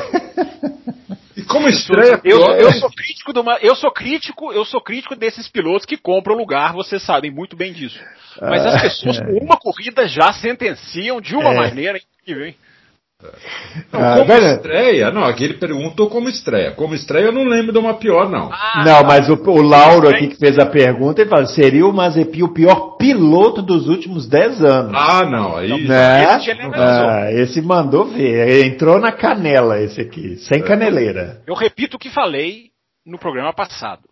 E 1.38 1.42
como 1.44 1.68
estreia 1.70 2.20
Eu, 2.24 2.40
eu 2.54 2.72
sou 2.74 2.90
crítico 2.92 3.32
do, 3.34 3.44
Ma- 3.44 3.58
eu 3.62 3.76
sou 3.76 3.92
crítico, 3.92 4.52
eu 4.52 4.66
sou 4.66 4.82
crítico 4.82 5.16
desses 5.16 5.48
pilotos 5.48 5.86
que 5.86 5.98
compram 5.98 6.36
lugar, 6.36 6.74
vocês 6.74 7.02
sabem 7.04 7.30
muito 7.32 7.56
bem 7.56 7.74
disso. 7.74 8.00
Mas 8.42 8.66
as 8.66 8.76
Ah, 8.76 8.82
pessoas 8.82 9.20
é. 9.20 9.26
com 9.26 9.38
uma 9.46 9.58
corrida 9.58 10.08
já 10.08 10.34
sentenciam 10.34 11.22
de 11.22 11.36
uma 11.36 11.52
É. 11.54 11.56
maneira 11.58 12.00
incrível, 12.00 12.46
hein? 12.48 12.56
Não, 13.92 14.00
Ah, 14.00 14.14
como 14.18 14.28
velho. 14.28 14.46
estreia, 14.56 15.12
não, 15.12 15.24
aqui 15.24 15.44
ele 15.46 15.54
perguntou 15.56 16.10
como 16.10 16.30
estreia. 16.30 16.72
Como 16.72 16.94
estreia 16.96 17.26
eu 17.26 17.32
não 17.32 17.44
lembro 17.46 17.72
de 17.72 17.78
uma 17.80 17.94
pior, 17.96 18.30
não. 18.30 18.50
Ah, 18.52 18.84
Não, 18.86 19.02
tá. 19.02 19.04
mas 19.04 19.30
o, 19.30 19.34
o 19.36 19.62
Lauro 19.62 20.10
aqui 20.10 20.28
que 20.28 20.36
fez 20.38 20.58
a 20.60 20.66
pergunta, 20.66 21.22
ele 21.22 21.30
falou, 21.30 21.48
seria 21.48 21.86
o 21.86 21.94
Mazepin 21.94 22.44
o 22.44 22.54
pior 22.54 22.98
piloto 22.98 23.62
dos 23.62 23.88
últimos 23.88 24.28
10 24.28 24.64
anos? 24.64 24.92
Ah, 24.96 25.26
não, 25.26 25.58
aí. 25.58 25.70
né? 25.88 26.24
esse. 26.38 26.52
Ah, 26.76 27.32
esse 27.32 27.62
mandou 27.62 28.06
ver, 28.06 28.66
entrou 28.66 29.00
na 29.00 29.12
canela 29.12 29.82
esse 29.82 30.02
aqui, 30.02 30.38
sem 30.38 30.62
caneleira. 30.62 31.42
Eu 31.48 31.54
repito 31.56 31.98
o 31.98 32.00
que 32.00 32.10
falei 32.10 32.66
no 33.06 33.18
programa 33.18 33.54
passado. 33.54 34.04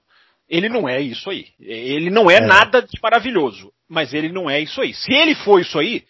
Ele 0.50 0.68
não 0.68 0.88
é 0.90 1.00
isso 1.00 1.30
aí. 1.30 1.46
Ele 1.62 2.10
não 2.10 2.30
é, 2.30 2.42
nada 2.42 2.82
de 2.82 3.00
maravilhoso, 3.02 3.72
mas 3.90 4.14
ele 4.14 4.30
não 4.32 4.50
é 4.50 4.60
isso 4.60 4.82
aí. 4.82 4.94
Se 4.94 5.14
ele 5.14 5.34
for 5.34 5.62
isso 5.62 5.80
aí, 5.80 6.04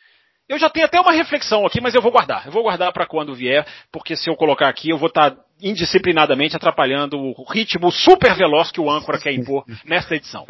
eu 0.51 0.59
já 0.59 0.69
tenho 0.69 0.85
até 0.85 0.99
uma 0.99 1.13
reflexão 1.13 1.65
aqui, 1.65 1.79
mas 1.79 1.95
eu 1.95 2.01
vou 2.01 2.11
guardar. 2.11 2.45
Eu 2.45 2.51
vou 2.51 2.61
guardar 2.63 2.91
para 2.91 3.05
quando 3.05 3.33
vier, 3.33 3.65
porque 3.89 4.17
se 4.17 4.29
eu 4.29 4.35
colocar 4.35 4.67
aqui, 4.67 4.89
eu 4.89 4.97
vou 4.97 5.07
estar 5.07 5.33
indisciplinadamente 5.61 6.55
atrapalhando 6.55 7.17
o 7.17 7.45
ritmo 7.51 7.91
super 7.91 8.35
veloz 8.35 8.71
que 8.71 8.81
o 8.81 8.89
âncora 8.89 9.17
quer 9.19 9.33
impor 9.33 9.63
nesta 9.85 10.15
edição. 10.15 10.45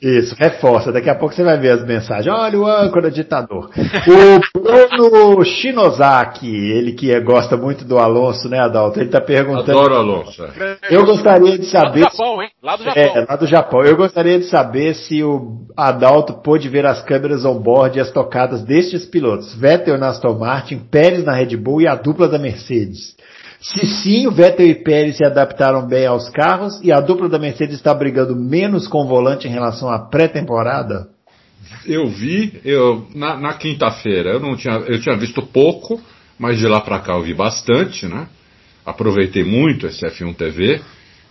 Isso, 0.00 0.34
reforça. 0.38 0.90
Daqui 0.90 1.10
a 1.10 1.14
pouco 1.14 1.34
você 1.34 1.44
vai 1.44 1.58
ver 1.58 1.72
as 1.72 1.84
mensagens. 1.84 2.34
Olha 2.34 2.58
o 2.58 2.66
âncora 2.66 3.10
ditador. 3.10 3.70
O 4.08 4.98
Bruno 4.98 5.44
Shinozaki, 5.44 6.48
ele 6.48 6.92
que 6.92 7.12
é- 7.12 7.20
gosta 7.20 7.56
muito 7.56 7.84
do 7.84 7.98
Alonso, 7.98 8.48
né, 8.48 8.58
Adalto? 8.58 8.98
Ele 8.98 9.06
está 9.06 9.20
perguntando. 9.20 9.72
Adoro 9.78 9.94
Alonso. 9.96 10.42
é. 10.44 10.78
Eu 10.90 11.04
gostaria 11.04 11.58
de 11.58 11.66
Lá 11.74 11.82
do 11.82 11.86
saber. 11.88 12.00
Japão, 12.00 12.42
hein? 12.42 12.48
Lá 12.62 12.76
do 12.76 12.84
Japão. 12.84 13.02
É, 13.02 13.26
lá 13.28 13.36
do 13.36 13.46
Japão. 13.46 13.82
Eu 13.84 13.96
gostaria 13.96 14.38
de 14.38 14.46
saber 14.46 14.94
se 14.94 15.22
o 15.22 15.58
Adalto 15.76 16.34
pôde 16.42 16.68
ver 16.68 16.86
as 16.86 17.02
câmeras 17.02 17.44
on-board 17.44 17.98
e 17.98 18.00
as 18.00 18.10
tocadas 18.10 18.62
destes 18.64 19.04
pilotos. 19.04 19.54
Vettel 19.54 19.98
na 19.98 20.08
Aston 20.08 20.38
Martin, 20.38 20.78
Pérez 20.78 21.24
na 21.24 21.34
Red 21.34 21.56
Bull 21.56 21.82
e 21.82 21.86
a 21.86 21.94
dupla 21.94 22.26
da 22.28 22.38
Mercedes. 22.38 23.14
Se 23.60 23.86
sim, 23.86 24.26
o 24.26 24.30
Vettel 24.30 24.66
e 24.66 24.74
Pérez 24.74 25.18
se 25.18 25.24
adaptaram 25.24 25.86
bem 25.86 26.06
aos 26.06 26.30
carros 26.30 26.80
e 26.82 26.90
a 26.90 26.98
dupla 26.98 27.28
da 27.28 27.38
Mercedes 27.38 27.76
está 27.76 27.92
brigando 27.92 28.34
menos 28.34 28.88
com 28.88 29.04
o 29.04 29.06
volante 29.06 29.46
em 29.46 29.50
relação 29.50 29.90
à 29.90 29.98
pré-temporada? 29.98 31.08
Eu 31.84 32.08
vi, 32.08 32.58
eu 32.64 33.06
na, 33.14 33.36
na 33.36 33.54
quinta-feira 33.54 34.30
eu 34.30 34.40
não 34.40 34.56
tinha, 34.56 34.76
eu 34.86 34.98
tinha 34.98 35.14
visto 35.16 35.42
pouco, 35.42 36.00
mas 36.38 36.58
de 36.58 36.66
lá 36.66 36.80
para 36.80 37.00
cá 37.00 37.12
eu 37.12 37.22
vi 37.22 37.34
bastante, 37.34 38.06
né? 38.06 38.28
Aproveitei 38.84 39.44
muito 39.44 39.86
esse 39.86 40.06
F1 40.06 40.34
TV, 40.34 40.80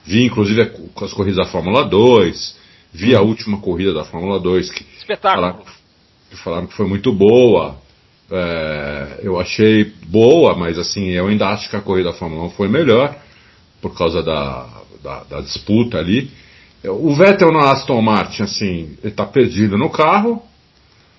vi 0.06 0.24
inclusive 0.24 0.64
com 0.94 1.06
as 1.06 1.12
corridas 1.12 1.38
da 1.44 1.52
Fórmula 1.52 1.84
2, 1.84 2.60
vi 2.94 3.16
a 3.16 3.22
última 3.22 3.60
corrida 3.60 3.92
da 3.92 4.06
Fórmula 4.06 4.40
2 4.40 4.70
que 4.70 4.86
Espetáculo. 5.00 5.42
falaram, 5.42 5.66
que 6.30 6.38
falaram 6.38 6.68
que 6.68 6.76
foi 6.76 6.88
muito 6.88 7.12
boa. 7.12 7.76
É, 8.32 9.20
eu 9.24 9.40
achei 9.40 9.92
boa, 10.08 10.56
mas 10.56 10.78
assim, 10.78 11.10
eu 11.10 11.28
ainda 11.28 11.48
acho 11.48 11.70
que 11.70 11.76
a 11.76 11.82
corrida 11.82 12.12
da 12.12 12.16
Fórmula 12.16 12.46
1 12.46 12.50
foi 12.52 12.68
melhor, 12.68 13.16
por 13.82 13.98
causa 13.98 14.22
da, 14.22 14.68
da, 15.04 15.24
da 15.24 15.42
disputa 15.42 15.98
ali. 15.98 16.30
O 16.84 17.14
Vettel 17.16 17.52
na 17.52 17.72
Aston 17.72 18.02
Martin, 18.02 18.44
assim, 18.44 18.98
ele 19.04 19.14
tá 19.14 19.26
perdido 19.26 19.78
no 19.78 19.90
carro. 19.90 20.42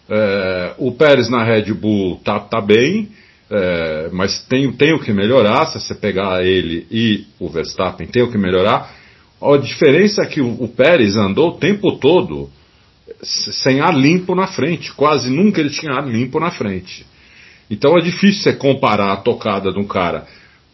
É, 0.08 0.74
o 0.78 0.92
Pérez 0.92 1.28
na 1.28 1.44
Red 1.44 1.72
Bull 1.74 2.20
tá, 2.24 2.40
tá 2.40 2.61
bem, 2.61 3.11
é, 3.50 4.08
mas 4.12 4.42
tem, 4.46 4.72
tem 4.72 4.94
o 4.94 5.00
que 5.00 5.12
melhorar. 5.12 5.66
Se 5.66 5.80
você 5.80 5.94
pegar 5.94 6.44
ele 6.44 6.86
e 6.90 7.26
o 7.38 7.48
Verstappen, 7.48 8.06
tem 8.06 8.22
o 8.22 8.30
que 8.30 8.38
melhorar. 8.38 8.94
A 9.42 9.56
diferença 9.56 10.22
é 10.22 10.26
que 10.26 10.40
o, 10.40 10.62
o 10.62 10.68
Pérez 10.68 11.16
andou 11.16 11.50
o 11.50 11.58
tempo 11.58 11.98
todo 11.98 12.50
sem 13.22 13.80
ar 13.80 13.94
limpo 13.94 14.34
na 14.34 14.46
frente. 14.46 14.92
Quase 14.92 15.30
nunca 15.30 15.61
ele 15.61 15.70
tinha 15.70 15.92
ar 15.92 16.06
limpo 16.06 16.38
na 16.40 16.50
frente. 16.50 17.06
Então 17.70 17.96
é 17.96 18.00
difícil 18.00 18.42
você 18.42 18.52
comparar 18.52 19.12
a 19.12 19.16
tocada 19.16 19.72
de 19.72 19.78
um 19.78 19.86
cara 19.86 20.26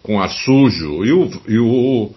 com 0.03 0.21
ar 0.21 0.31
sujo 0.31 1.05
e 1.05 1.13
o, 1.13 1.31
e 1.49 1.59
o, 1.59 2.13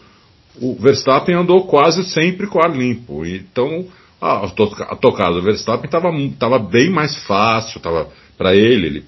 o 0.61 0.75
Verstappen 0.75 1.35
andou 1.35 1.65
quase 1.65 2.03
sempre 2.05 2.47
com 2.47 2.63
ar 2.63 2.71
limpo. 2.71 3.25
Então 3.25 3.85
a, 4.21 4.45
a 4.45 4.95
tocada 4.95 5.33
do 5.33 5.41
Verstappen 5.41 5.89
estava 6.29 6.59
bem 6.59 6.89
mais 6.89 7.15
fácil, 7.25 7.81
para 8.37 8.55
ele, 8.55 8.87
ele 8.87 9.05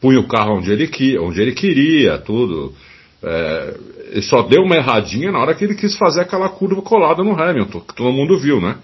punha 0.00 0.20
o 0.20 0.28
carro 0.28 0.58
onde 0.58 0.70
ele, 0.70 1.18
onde 1.18 1.40
ele 1.40 1.52
queria, 1.52 2.18
tudo. 2.18 2.74
É, 3.22 3.74
ele 4.10 4.22
só 4.22 4.42
deu 4.42 4.62
uma 4.62 4.76
erradinha 4.76 5.32
na 5.32 5.38
hora 5.38 5.54
que 5.54 5.64
ele 5.64 5.74
quis 5.74 5.96
fazer 5.96 6.20
aquela 6.20 6.48
curva 6.48 6.82
colada 6.82 7.24
no 7.24 7.40
Hamilton, 7.40 7.80
que 7.80 7.94
todo 7.94 8.12
mundo 8.12 8.38
viu, 8.38 8.60
né? 8.60 8.76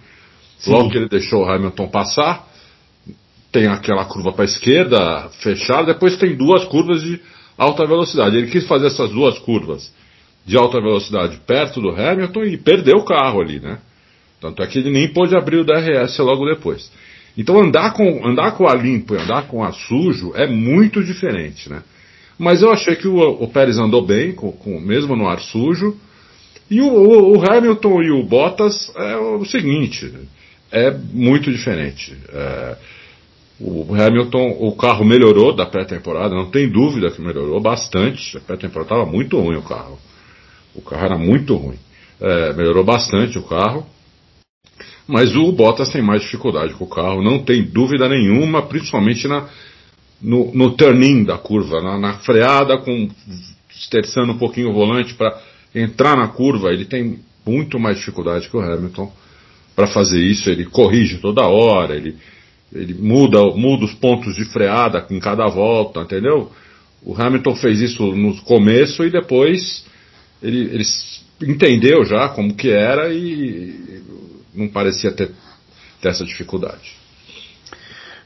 Sim. 0.61 0.73
Logo 0.73 0.91
que 0.91 0.99
ele 0.99 1.09
deixou 1.09 1.43
o 1.43 1.51
Hamilton 1.51 1.89
passar, 1.89 2.49
tem 3.51 3.67
aquela 3.67 4.05
curva 4.05 4.33
para 4.33 4.45
a 4.45 4.47
esquerda 4.47 5.29
fechada, 5.43 5.93
depois 5.93 6.17
tem 6.17 6.37
duas 6.37 6.65
curvas 6.65 7.03
de 7.03 7.21
alta 7.59 7.87
velocidade. 7.87 8.37
Ele 8.37 8.51
quis 8.51 8.67
fazer 8.67 8.87
essas 8.87 9.11
duas 9.11 9.39
curvas 9.39 9.93
de 10.47 10.57
alta 10.57 10.81
velocidade 10.81 11.39
perto 11.47 11.81
do 11.81 11.91
Hamilton 11.91 12.45
e 12.45 12.57
perdeu 12.57 12.99
o 12.99 13.05
carro 13.05 13.41
ali, 13.41 13.61
né? 13.61 13.79
Tanto 14.41 14.63
é 14.63 14.67
que 14.67 14.79
ele 14.79 14.91
nem 14.91 15.09
pôde 15.09 15.37
abrir 15.37 15.59
o 15.59 15.65
DRS 15.65 16.19
logo 16.19 16.47
depois. 16.47 16.91
Então 17.37 17.61
andar 17.61 17.93
com, 17.93 18.27
andar 18.27 18.53
com 18.53 18.69
a 18.69 18.75
limpo 18.75 19.15
e 19.15 19.19
andar 19.19 19.47
com 19.47 19.63
a 19.63 19.73
sujo 19.73 20.33
é 20.35 20.47
muito 20.47 21.03
diferente, 21.05 21.69
né? 21.69 21.83
Mas 22.39 22.63
eu 22.63 22.73
achei 22.73 22.97
que 22.97 23.07
o, 23.07 23.19
o 23.19 23.49
Pérez 23.49 23.77
andou 23.77 24.05
bem, 24.05 24.33
com, 24.33 24.51
com, 24.51 24.81
mesmo 24.81 25.15
no 25.15 25.29
ar 25.29 25.41
sujo. 25.41 25.95
E 26.71 26.81
o, 26.81 26.87
o, 26.87 27.37
o, 27.37 27.51
Hamilton 27.51 28.03
e 28.03 28.11
o 28.11 28.23
Bottas 28.23 28.91
é 28.97 29.17
o 29.17 29.45
seguinte, 29.45 30.11
é 30.73 30.91
muito 30.91 31.51
diferente. 31.51 32.17
É, 32.29 32.77
o 33.61 33.95
Hamilton, 33.95 34.57
o 34.59 34.75
carro 34.75 35.05
melhorou 35.05 35.55
da 35.55 35.67
pré-temporada, 35.67 36.35
não 36.35 36.51
tem 36.51 36.69
dúvida 36.69 37.11
que 37.11 37.21
melhorou 37.21 37.61
bastante. 37.61 38.37
A 38.37 38.41
pré-temporada 38.41 38.95
estava 38.95 39.07
muito 39.07 39.39
ruim 39.39 39.57
o 39.57 39.63
carro. 39.63 39.99
O 40.75 40.81
carro 40.81 41.05
era 41.05 41.19
muito 41.19 41.55
ruim. 41.57 41.79
É, 42.21 42.53
melhorou 42.55 42.85
bastante 42.85 43.39
o 43.39 43.43
carro. 43.43 43.87
Mas 45.07 45.35
o 45.35 45.51
Bottas 45.53 45.91
tem 45.91 46.01
mais 46.01 46.23
dificuldade 46.23 46.73
com 46.75 46.85
o 46.85 46.89
carro, 46.89 47.23
não 47.23 47.41
tem 47.41 47.65
dúvida 47.65 48.09
nenhuma, 48.09 48.63
principalmente 48.63 49.27
na, 49.27 49.49
no, 50.23 50.55
no 50.55 50.71
turning 50.77 51.25
da 51.25 51.37
curva, 51.37 51.81
na, 51.81 51.99
na 51.99 52.19
freada, 52.21 52.79
com 52.79 53.09
esterçando 53.69 54.33
um 54.33 54.39
pouquinho 54.39 54.71
o 54.71 54.73
volante 54.73 55.15
para 55.15 55.37
entrar 55.75 56.17
na 56.17 56.29
curva. 56.29 56.73
Ele 56.73 56.85
tem 56.85 57.19
muito 57.45 57.79
mais 57.79 57.99
dificuldade 57.99 58.49
que 58.49 58.57
o 58.57 58.61
Hamilton 58.61 59.13
para 59.81 59.87
fazer 59.87 60.21
isso. 60.21 60.51
Ele 60.51 60.67
corrige 60.67 61.19
toda 61.19 61.47
hora, 61.47 61.97
ele, 61.97 62.17
ele 62.73 62.93
muda, 62.93 63.41
muda 63.57 63.87
os 63.87 63.95
pontos 63.95 64.37
de 64.37 64.45
freada 64.45 65.07
em 65.11 65.19
cada 65.19 65.47
volta, 65.47 66.01
entendeu? 66.01 66.53
O 67.03 67.15
Hamilton 67.15 67.57
fez 67.57 67.81
isso 67.81 68.15
no 68.15 68.37
começo 68.43 69.03
e 69.05 69.11
depois 69.11 69.87
ele, 70.43 70.75
ele 70.75 70.85
entendeu 71.43 72.05
já 72.05 72.29
como 72.29 72.55
que 72.55 72.69
era 72.69 73.11
e 73.11 74.03
não 74.55 74.69
parecia 74.69 75.11
ter, 75.11 75.31
ter 76.03 76.09
essa 76.09 76.25
dificuldade. 76.27 77.01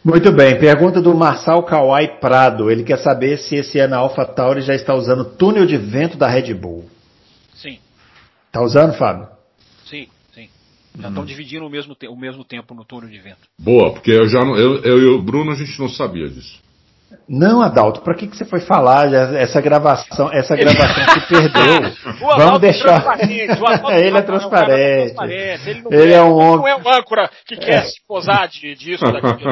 Muito 0.05 0.33
bem, 0.33 0.59
pergunta 0.59 1.01
do 1.01 1.15
Marçal 1.15 1.63
Kawai 1.63 2.19
Prado. 2.19 2.69
Ele 2.69 2.83
quer 2.83 2.99
saber 2.99 3.39
se 3.39 3.55
esse 3.55 3.79
ano 3.79 3.95
a 3.95 3.99
AlphaTauri 3.99 4.61
já 4.61 4.75
está 4.75 4.93
usando 4.93 5.25
túnel 5.25 5.65
de 5.65 5.79
vento 5.79 6.19
da 6.19 6.29
Red 6.29 6.53
Bull. 6.53 6.85
Sim. 7.55 7.79
Está 8.49 8.61
usando, 8.61 8.93
Fábio? 8.95 9.29
Sim. 9.89 10.09
Já 10.99 11.09
estão 11.09 11.23
hum. 11.23 11.27
dividindo 11.27 11.67
o 11.67 11.71
mesmo, 11.71 11.97
o 12.09 12.17
mesmo 12.17 12.45
tempo 12.45 12.75
no 12.75 12.85
túnel 12.85 13.11
de 13.11 13.19
vento. 13.19 13.49
Boa, 13.59 13.93
porque 13.93 14.13
eu 14.13 14.29
já 14.29 14.41
eu, 14.41 14.83
eu 14.83 14.99
e 14.99 15.07
o 15.07 15.23
Bruno 15.23 15.51
a 15.53 15.55
gente 15.55 15.79
não 15.79 15.89
sabia 15.89 16.29
disso. 16.29 16.63
Não, 17.29 17.63
Adalto, 17.63 18.01
para 18.03 18.15
que, 18.15 18.27
que 18.27 18.37
você 18.37 18.45
foi 18.45 18.61
falar 18.61 19.13
essa 19.35 19.61
gravação? 19.61 20.31
Essa 20.33 20.57
gravação 20.57 21.15
se 21.15 21.29
perdeu. 21.29 21.93
Vamos 22.37 22.57
é 22.57 22.59
deixar. 22.59 23.05
É 23.91 24.07
ele 24.07 24.19
é 24.19 24.23
transparente. 24.23 25.15
Ele, 25.23 25.83
não 25.83 25.93
ele 25.93 26.13
é, 26.13 26.17
é 26.17 26.23
um 26.23 26.35
homem. 26.35 26.59
Não 26.59 26.69
é 26.69 26.77
um 26.77 26.93
âncora 26.93 27.31
que 27.47 27.57
quer 27.57 27.77
é. 27.77 27.83
se 27.83 27.95
posar 28.07 28.49
de, 28.49 28.75
disso 28.75 29.05
daqui. 29.05 29.45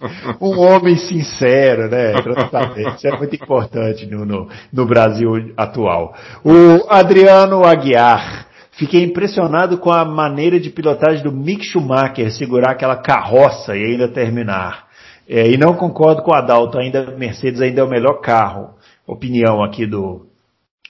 um 0.40 0.58
homem 0.58 0.96
sincero, 0.96 1.88
né? 1.88 2.12
Transparente. 2.22 2.96
Isso 2.96 3.08
é 3.08 3.16
muito 3.16 3.34
importante 3.36 4.06
no, 4.06 4.24
no, 4.24 4.48
no 4.72 4.86
Brasil 4.86 5.52
atual. 5.56 6.14
O 6.44 6.86
Adriano 6.88 7.64
Aguiar. 7.64 8.49
Fiquei 8.80 9.04
impressionado 9.04 9.76
com 9.76 9.92
a 9.92 10.06
maneira 10.06 10.58
de 10.58 10.70
pilotagem 10.70 11.22
do 11.22 11.30
Mick 11.30 11.62
Schumacher 11.62 12.32
segurar 12.32 12.70
aquela 12.70 12.96
carroça 12.96 13.76
e 13.76 13.84
ainda 13.84 14.08
terminar. 14.08 14.86
É, 15.28 15.46
e 15.50 15.58
não 15.58 15.74
concordo 15.74 16.22
com 16.22 16.30
o 16.30 16.34
Adalto, 16.34 16.78
ainda 16.78 17.14
Mercedes 17.14 17.60
ainda 17.60 17.82
é 17.82 17.84
o 17.84 17.90
melhor 17.90 18.22
carro. 18.22 18.70
Opinião 19.06 19.62
aqui 19.62 19.84
do 19.84 20.24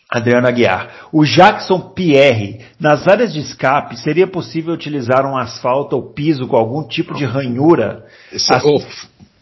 Adriano 0.09 0.47
Aguiar. 0.47 1.09
O 1.13 1.25
Jackson 1.25 1.81
Pierre, 1.81 2.61
nas 2.79 3.09
áreas 3.09 3.33
de 3.33 3.41
escape, 3.41 3.99
seria 3.99 4.29
possível 4.29 4.73
utilizar 4.73 5.27
um 5.27 5.37
asfalto 5.37 5.97
ou 5.97 6.13
piso 6.13 6.47
com 6.47 6.57
algum 6.57 6.87
tipo 6.87 7.13
de 7.13 7.25
ranhura? 7.25 8.07
Esse, 8.33 8.55
assim, 8.55 8.69
oh, 8.73 8.81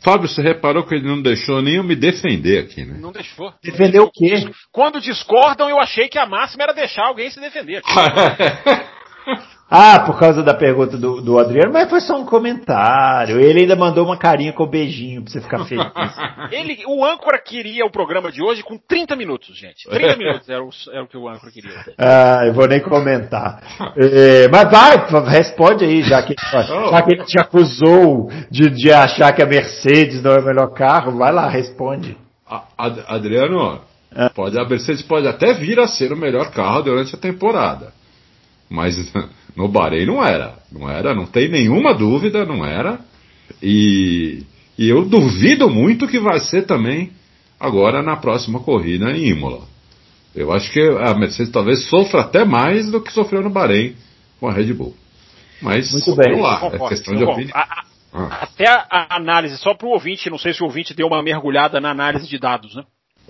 Fábio, 0.00 0.28
você 0.28 0.40
reparou 0.40 0.86
que 0.86 0.94
ele 0.94 1.08
não 1.08 1.20
deixou 1.20 1.60
nem 1.60 1.74
eu 1.74 1.84
me 1.84 1.96
defender 1.96 2.64
aqui, 2.64 2.84
né? 2.84 2.98
Não 3.00 3.10
deixou. 3.10 3.52
Defender 3.62 4.00
o 4.00 4.10
quê? 4.10 4.48
Quando 4.70 5.00
discordam, 5.00 5.68
eu 5.68 5.80
achei 5.80 6.08
que 6.08 6.18
a 6.18 6.26
máxima 6.26 6.64
era 6.64 6.72
deixar 6.72 7.06
alguém 7.06 7.30
se 7.30 7.40
defender. 7.40 7.82
Ah, 9.70 10.00
por 10.00 10.18
causa 10.18 10.42
da 10.42 10.54
pergunta 10.54 10.96
do, 10.96 11.20
do 11.20 11.38
Adriano, 11.38 11.70
mas 11.74 11.90
foi 11.90 12.00
só 12.00 12.18
um 12.18 12.24
comentário. 12.24 13.38
Ele 13.38 13.60
ainda 13.60 13.76
mandou 13.76 14.02
uma 14.02 14.16
carinha 14.16 14.50
com 14.50 14.64
um 14.64 14.68
beijinho 14.68 15.22
pra 15.22 15.30
você 15.30 15.40
ficar 15.42 15.64
feliz. 15.66 15.86
Ele, 16.50 16.82
o 16.86 17.04
âncora 17.04 17.38
queria 17.38 17.84
o 17.84 17.90
programa 17.90 18.32
de 18.32 18.42
hoje 18.42 18.62
com 18.62 18.78
30 18.78 19.14
minutos, 19.14 19.58
gente. 19.58 19.86
30 19.86 20.16
minutos 20.16 20.48
era 20.48 20.64
o, 20.64 20.70
era 20.90 21.02
o 21.02 21.06
que 21.06 21.18
o 21.18 21.28
âncora 21.28 21.52
queria. 21.52 21.70
Ah, 21.98 22.46
eu 22.46 22.54
vou 22.54 22.66
nem 22.66 22.80
comentar. 22.80 23.62
É, 23.94 24.48
mas 24.48 24.70
vai, 24.70 25.30
responde 25.30 25.84
aí, 25.84 26.02
já 26.02 26.22
que, 26.22 26.34
já 26.90 27.02
que 27.02 27.12
ele 27.12 27.24
te 27.24 27.38
acusou 27.38 28.30
de, 28.50 28.70
de 28.70 28.90
achar 28.90 29.34
que 29.34 29.42
a 29.42 29.46
Mercedes 29.46 30.22
não 30.22 30.32
é 30.32 30.38
o 30.38 30.44
melhor 30.44 30.72
carro, 30.72 31.18
vai 31.18 31.30
lá, 31.30 31.46
responde. 31.46 32.16
Adriano, 33.06 33.82
ah. 34.16 34.30
pode, 34.30 34.58
a 34.58 34.64
Mercedes 34.64 35.02
pode 35.02 35.28
até 35.28 35.52
vir 35.52 35.78
a 35.78 35.86
ser 35.86 36.10
o 36.10 36.16
melhor 36.16 36.50
carro 36.52 36.80
durante 36.80 37.14
a 37.14 37.18
temporada. 37.18 37.92
Mas 38.70 38.96
no 39.58 39.66
Bahrein 39.66 40.06
não 40.06 40.24
era. 40.24 40.54
Não 40.70 40.88
era, 40.88 41.12
não 41.12 41.26
tem 41.26 41.48
nenhuma 41.48 41.92
dúvida, 41.92 42.46
não 42.46 42.64
era. 42.64 43.00
E, 43.60 44.44
e 44.78 44.88
eu 44.88 45.04
duvido 45.04 45.68
muito 45.68 46.06
que 46.06 46.20
vai 46.20 46.38
ser 46.38 46.62
também 46.64 47.10
agora 47.58 48.00
na 48.00 48.16
próxima 48.16 48.60
corrida 48.60 49.10
em 49.10 49.30
Imola. 49.30 49.66
Eu 50.32 50.52
acho 50.52 50.70
que 50.72 50.80
a 50.80 51.12
Mercedes 51.14 51.50
talvez 51.50 51.88
sofra 51.88 52.20
até 52.20 52.44
mais 52.44 52.88
do 52.88 53.00
que 53.00 53.12
sofreu 53.12 53.42
no 53.42 53.50
Bahrein 53.50 53.96
com 54.38 54.46
a 54.46 54.52
Red 54.52 54.72
Bull. 54.74 54.94
Mas 55.60 55.90
Muito 55.90 56.14
bem. 56.14 56.36
vamos 56.36 56.44
lá, 56.44 56.70
é 56.72 56.88
questão 56.90 57.16
de 57.16 57.24
opinião. 57.24 57.50
Ah. 57.56 57.82
Até 58.42 58.68
a 58.68 59.16
análise, 59.16 59.58
só 59.58 59.74
para 59.74 59.88
o 59.88 59.90
ouvinte, 59.90 60.30
não 60.30 60.38
sei 60.38 60.54
se 60.54 60.62
o 60.62 60.66
ouvinte 60.66 60.94
deu 60.94 61.08
uma 61.08 61.20
mergulhada 61.20 61.80
na 61.80 61.90
análise 61.90 62.28
de 62.28 62.38
dados, 62.38 62.76
né? 62.76 62.84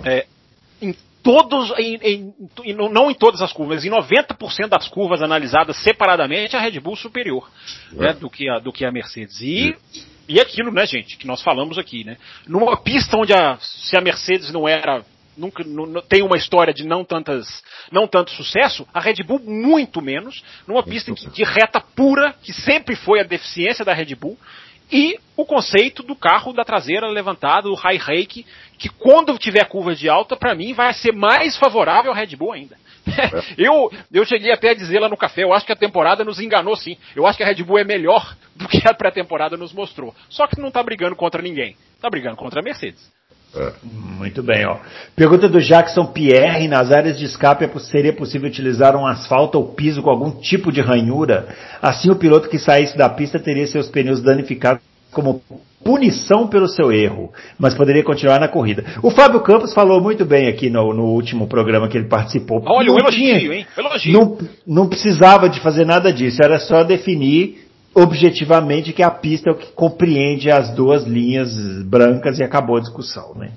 É, 0.04 0.26
em 0.80 0.94
todos, 1.28 1.70
em, 1.78 1.96
em, 1.96 2.34
em, 2.64 2.74
não 2.74 3.10
em 3.10 3.14
todas 3.14 3.42
as 3.42 3.52
curvas, 3.52 3.84
em 3.84 3.90
90% 3.90 4.66
das 4.66 4.88
curvas 4.88 5.20
analisadas 5.20 5.76
separadamente, 5.82 6.56
a 6.56 6.58
Red 6.58 6.80
Bull 6.80 6.96
superior 6.96 7.46
é. 7.92 7.96
né, 7.96 8.12
do, 8.14 8.30
que 8.30 8.48
a, 8.48 8.58
do 8.58 8.72
que 8.72 8.82
a 8.82 8.90
Mercedes. 8.90 9.38
E, 9.42 9.76
e 10.26 10.40
aquilo, 10.40 10.72
né, 10.72 10.86
gente, 10.86 11.18
que 11.18 11.26
nós 11.26 11.42
falamos 11.42 11.76
aqui, 11.76 12.02
né? 12.02 12.16
Numa 12.46 12.78
pista 12.78 13.18
onde 13.18 13.34
a, 13.34 13.58
se 13.60 13.94
a 13.94 14.00
Mercedes 14.00 14.50
não 14.50 14.66
era 14.66 15.04
nunca 15.36 15.62
não, 15.62 16.00
tem 16.00 16.22
uma 16.22 16.36
história 16.36 16.72
de 16.72 16.84
não 16.84 17.04
tantas, 17.04 17.62
não 17.92 18.08
tanto 18.08 18.30
sucesso, 18.30 18.88
a 18.92 18.98
Red 18.98 19.22
Bull 19.22 19.38
muito 19.38 20.00
menos, 20.00 20.42
numa 20.66 20.82
pista 20.82 21.14
que, 21.14 21.28
de 21.28 21.44
reta 21.44 21.78
pura, 21.78 22.34
que 22.42 22.54
sempre 22.54 22.96
foi 22.96 23.20
a 23.20 23.22
deficiência 23.22 23.84
da 23.84 23.92
Red 23.92 24.14
Bull, 24.14 24.36
e 24.90 25.18
o 25.36 25.44
conceito 25.44 26.02
do 26.02 26.16
carro 26.16 26.52
da 26.52 26.64
traseira 26.64 27.06
levantada, 27.06 27.68
o 27.68 27.74
high 27.74 27.98
rake, 27.98 28.44
que 28.78 28.88
quando 28.88 29.38
tiver 29.38 29.64
curvas 29.66 29.98
de 29.98 30.08
alta, 30.08 30.36
para 30.36 30.54
mim 30.54 30.72
vai 30.72 30.92
ser 30.94 31.12
mais 31.12 31.56
favorável 31.56 32.10
ao 32.10 32.16
Red 32.16 32.36
Bull 32.36 32.52
ainda. 32.52 32.76
É. 33.06 33.54
eu, 33.66 33.90
eu 34.12 34.24
cheguei 34.24 34.52
até 34.52 34.70
a 34.70 34.74
dizer 34.74 34.98
lá 34.98 35.08
no 35.08 35.16
café, 35.16 35.44
eu 35.44 35.52
acho 35.52 35.64
que 35.64 35.72
a 35.72 35.76
temporada 35.76 36.24
nos 36.24 36.40
enganou 36.40 36.76
sim. 36.76 36.96
Eu 37.14 37.26
acho 37.26 37.36
que 37.36 37.44
a 37.44 37.46
Red 37.46 37.62
Bull 37.62 37.78
é 37.78 37.84
melhor 37.84 38.36
do 38.56 38.66
que 38.68 38.82
a 38.88 38.94
pré-temporada 38.94 39.56
nos 39.56 39.72
mostrou. 39.72 40.14
Só 40.28 40.46
que 40.46 40.60
não 40.60 40.68
está 40.68 40.82
brigando 40.82 41.16
contra 41.16 41.42
ninguém. 41.42 41.76
Está 41.94 42.08
brigando 42.08 42.36
contra 42.36 42.60
a 42.60 42.62
Mercedes. 42.62 43.12
É. 43.56 43.72
Muito 43.82 44.42
bem, 44.42 44.66
ó. 44.66 44.76
Pergunta 45.16 45.48
do 45.48 45.60
Jackson 45.60 46.06
Pierre: 46.06 46.68
nas 46.68 46.92
áreas 46.92 47.18
de 47.18 47.24
escape 47.24 47.64
é 47.64 47.78
seria 47.78 48.12
possível 48.12 48.48
utilizar 48.48 48.94
um 48.94 49.06
asfalto 49.06 49.58
ou 49.58 49.68
piso 49.72 50.02
com 50.02 50.10
algum 50.10 50.30
tipo 50.30 50.70
de 50.70 50.80
ranhura? 50.80 51.48
Assim, 51.80 52.10
o 52.10 52.16
piloto 52.16 52.48
que 52.48 52.58
saísse 52.58 52.96
da 52.96 53.08
pista 53.08 53.38
teria 53.38 53.66
seus 53.66 53.88
pneus 53.88 54.22
danificados 54.22 54.82
como 55.10 55.40
punição 55.82 56.46
pelo 56.46 56.68
seu 56.68 56.92
erro, 56.92 57.32
mas 57.58 57.74
poderia 57.74 58.04
continuar 58.04 58.38
na 58.38 58.48
corrida. 58.48 58.84
O 59.02 59.10
Fábio 59.10 59.40
Campos 59.40 59.72
falou 59.72 60.02
muito 60.02 60.24
bem 60.24 60.48
aqui 60.48 60.68
no, 60.68 60.92
no 60.92 61.04
último 61.04 61.46
programa 61.46 61.88
que 61.88 61.96
ele 61.96 62.08
participou. 62.08 62.62
Olha, 62.66 62.92
um 62.92 62.98
elogio, 62.98 63.38
tinha, 63.38 63.54
hein? 63.54 63.66
Elogio. 63.76 64.12
Não, 64.12 64.38
não 64.66 64.88
precisava 64.88 65.48
de 65.48 65.60
fazer 65.60 65.86
nada 65.86 66.12
disso, 66.12 66.38
era 66.42 66.58
só 66.58 66.84
definir 66.84 67.67
objetivamente 67.98 68.92
que 68.92 69.02
a 69.02 69.10
pista 69.10 69.50
é 69.50 69.52
o 69.52 69.56
que 69.56 69.72
compreende 69.72 70.50
as 70.50 70.74
duas 70.74 71.04
linhas 71.04 71.50
brancas 71.84 72.38
e 72.38 72.44
acabou 72.44 72.76
a 72.76 72.80
discussão, 72.80 73.34
né? 73.34 73.50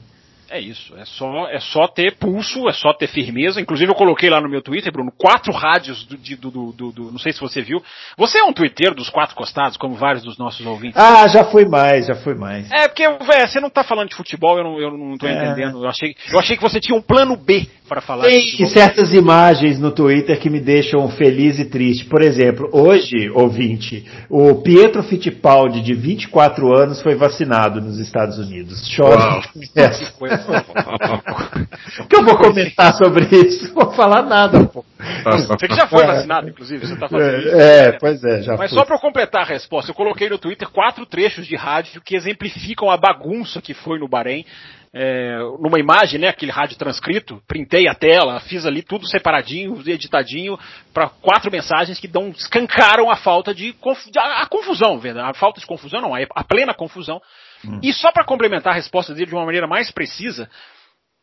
É 0.52 0.60
isso, 0.60 0.94
é 0.98 1.06
só, 1.06 1.48
é 1.48 1.62
só 1.62 1.88
ter 1.88 2.18
pulso, 2.18 2.68
é 2.68 2.74
só 2.74 2.92
ter 2.92 3.08
firmeza. 3.08 3.62
Inclusive 3.62 3.90
eu 3.90 3.96
coloquei 3.96 4.30
lá 4.30 4.42
no 4.42 4.50
meu 4.50 4.62
Twitter, 4.62 4.92
Bruno, 4.92 5.10
quatro 5.18 5.54
rádios 5.54 6.04
do, 6.04 6.18
do, 6.18 6.72
do, 6.74 6.92
do, 6.92 7.12
não 7.12 7.18
sei 7.18 7.32
se 7.32 7.40
você 7.40 7.62
viu. 7.62 7.82
Você 8.18 8.38
é 8.38 8.44
um 8.44 8.52
twitteiro 8.52 8.94
dos 8.94 9.10
quatro 9.10 9.34
costados, 9.34 9.78
como 9.78 9.96
vários 9.96 10.24
dos 10.26 10.38
nossos 10.38 10.66
ouvintes. 10.66 10.98
Ah, 11.02 11.26
já 11.30 11.46
fui 11.46 11.64
mais, 11.64 12.08
já 12.08 12.16
fui 12.16 12.36
mais. 12.36 12.70
É, 12.70 12.90
porque 12.90 13.08
véio, 13.08 13.48
você 13.48 13.62
não 13.62 13.70
tá 13.70 13.82
falando 13.82 14.10
de 14.10 14.16
futebol, 14.16 14.58
eu 14.58 14.64
não, 14.66 14.78
eu 14.78 14.98
não 14.98 15.18
tô 15.18 15.26
é. 15.26 15.34
entendendo. 15.34 15.86
Eu 15.86 15.90
achei, 15.90 16.16
eu 16.30 16.38
achei 16.38 16.58
que 16.58 16.64
você 16.64 16.82
tinha 16.82 16.98
um 16.98 17.02
plano 17.02 17.38
B 17.38 17.66
para 17.88 18.00
falar 18.00 18.24
Tem 18.24 18.40
de 18.40 18.66
certas 18.68 19.14
imagens 19.14 19.78
no 19.78 19.92
Twitter 19.92 20.40
que 20.40 20.50
me 20.50 20.62
deixam 20.62 21.10
feliz 21.10 21.60
e 21.60 21.66
triste. 21.66 22.06
Por 22.06 22.22
exemplo, 22.22 22.70
hoje, 22.72 23.30
ouvinte, 23.34 24.06
o 24.30 24.56
Pietro 24.56 25.04
Fittipaldi, 25.04 25.82
de 25.82 25.94
24 25.94 26.74
anos, 26.74 27.02
foi 27.02 27.16
vacinado 27.16 27.82
nos 27.82 28.00
Estados 28.00 28.38
Unidos. 28.38 28.90
Chora. 28.96 29.42
É. 29.76 29.92
O 30.50 32.08
que 32.08 32.16
eu 32.16 32.24
vou 32.24 32.38
comentar 32.38 32.94
sobre 32.96 33.26
isso? 33.26 33.74
Não 33.74 33.86
vou 33.86 33.94
falar 33.94 34.24
nada, 34.24 34.66
pô. 34.66 34.84
Você 35.24 35.68
que 35.68 35.76
já 35.76 35.88
foi 35.88 36.06
vacinado, 36.06 36.50
inclusive, 36.50 36.86
você 36.86 36.96
tá 36.96 37.08
fazendo 37.08 37.36
é, 37.36 37.40
isso. 37.40 37.56
É, 37.56 37.92
pois 37.94 38.24
é, 38.24 38.42
já 38.42 38.56
Mas 38.56 38.70
fui. 38.70 38.80
só 38.80 38.86
para 38.86 38.96
eu 38.96 39.00
completar 39.00 39.42
a 39.42 39.46
resposta, 39.46 39.92
eu 39.92 39.96
coloquei 39.96 40.30
no 40.30 40.38
Twitter 40.38 40.70
quatro 40.70 41.06
trechos 41.06 41.46
de 41.46 41.56
rádio 41.56 42.02
que 42.02 42.16
exemplificam 42.16 42.90
a 42.90 42.98
bagunça 42.98 43.62
que 43.62 43.74
foi 43.74 44.00
no 44.00 44.08
Bahrein. 44.08 44.46
É, 44.94 45.38
numa 45.58 45.80
imagem, 45.80 46.20
né, 46.20 46.28
aquele 46.28 46.52
rádio 46.52 46.78
transcrito, 46.78 47.42
printei 47.48 47.88
a 47.88 47.96
tela, 47.96 48.42
fiz 48.42 48.66
ali 48.66 48.82
tudo 48.82 49.08
separadinho, 49.08 49.82
editadinho, 49.86 50.60
para 50.94 51.08
quatro 51.08 51.50
mensagens 51.50 51.98
que 51.98 52.10
dão, 52.10 52.28
escancaram 52.32 53.10
a 53.10 53.16
falta 53.16 53.56
de, 53.56 53.74
a, 54.18 54.42
a 54.42 54.48
confusão, 54.48 55.00
a 55.24 55.34
falta 55.34 55.62
de 55.62 55.66
confusão 55.66 56.02
não, 56.02 56.14
a 56.14 56.44
plena 56.44 56.74
confusão 56.74 57.22
Hum. 57.66 57.80
E 57.82 57.94
só 57.94 58.12
para 58.12 58.26
complementar 58.26 58.74
a 58.74 58.76
resposta 58.76 59.14
dele 59.14 59.28
de 59.28 59.36
uma 59.36 59.46
maneira 59.46 59.68
mais 59.68 59.92
precisa, 59.92 60.50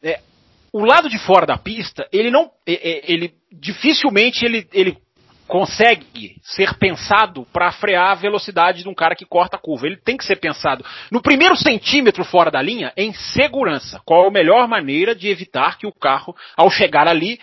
é, 0.02 0.20
o 0.72 0.84
lado 0.84 1.08
de 1.08 1.18
fora 1.18 1.46
da 1.46 1.56
pista, 1.56 2.06
ele 2.12 2.30
não, 2.30 2.50
ele 2.66 3.34
dificilmente 3.50 4.44
ele, 4.44 4.68
ele 4.72 4.98
consegue 5.46 6.36
ser 6.42 6.74
pensado 6.74 7.46
para 7.52 7.72
frear 7.72 8.10
a 8.10 8.14
velocidade 8.14 8.82
de 8.82 8.88
um 8.88 8.94
cara 8.94 9.16
que 9.16 9.24
corta 9.24 9.56
a 9.56 9.58
curva. 9.58 9.86
Ele 9.86 9.96
tem 9.96 10.16
que 10.16 10.24
ser 10.24 10.36
pensado 10.36 10.84
no 11.10 11.22
primeiro 11.22 11.56
centímetro 11.56 12.22
fora 12.22 12.50
da 12.50 12.60
linha 12.60 12.92
em 12.96 13.14
segurança. 13.14 14.00
Qual 14.04 14.28
a 14.28 14.30
melhor 14.30 14.68
maneira 14.68 15.14
de 15.14 15.28
evitar 15.28 15.78
que 15.78 15.86
o 15.86 15.92
carro, 15.92 16.36
ao 16.54 16.70
chegar 16.70 17.08
ali, 17.08 17.40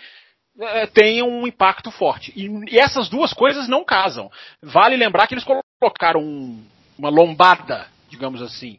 é, 0.58 0.86
tenha 0.86 1.24
um 1.24 1.46
impacto 1.46 1.90
forte. 1.90 2.32
E, 2.36 2.78
essas 2.78 3.08
duas 3.08 3.34
coisas 3.34 3.68
não 3.68 3.84
casam. 3.84 4.30
Vale 4.62 4.96
lembrar 4.96 5.26
que 5.26 5.34
eles 5.34 5.44
colocaram 5.44 6.20
um, 6.20 6.64
uma 6.96 7.10
lombada, 7.10 7.88
digamos 8.08 8.40
assim, 8.40 8.78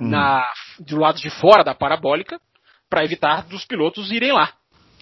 Hum. 0.00 0.08
na, 0.08 0.46
do 0.78 0.96
lado 0.96 1.20
de 1.20 1.30
fora 1.30 1.62
da 1.62 1.74
parabólica 1.74 2.40
para 2.88 3.04
evitar 3.04 3.44
dos 3.46 3.64
pilotos 3.64 4.10
irem 4.10 4.32
lá. 4.32 4.52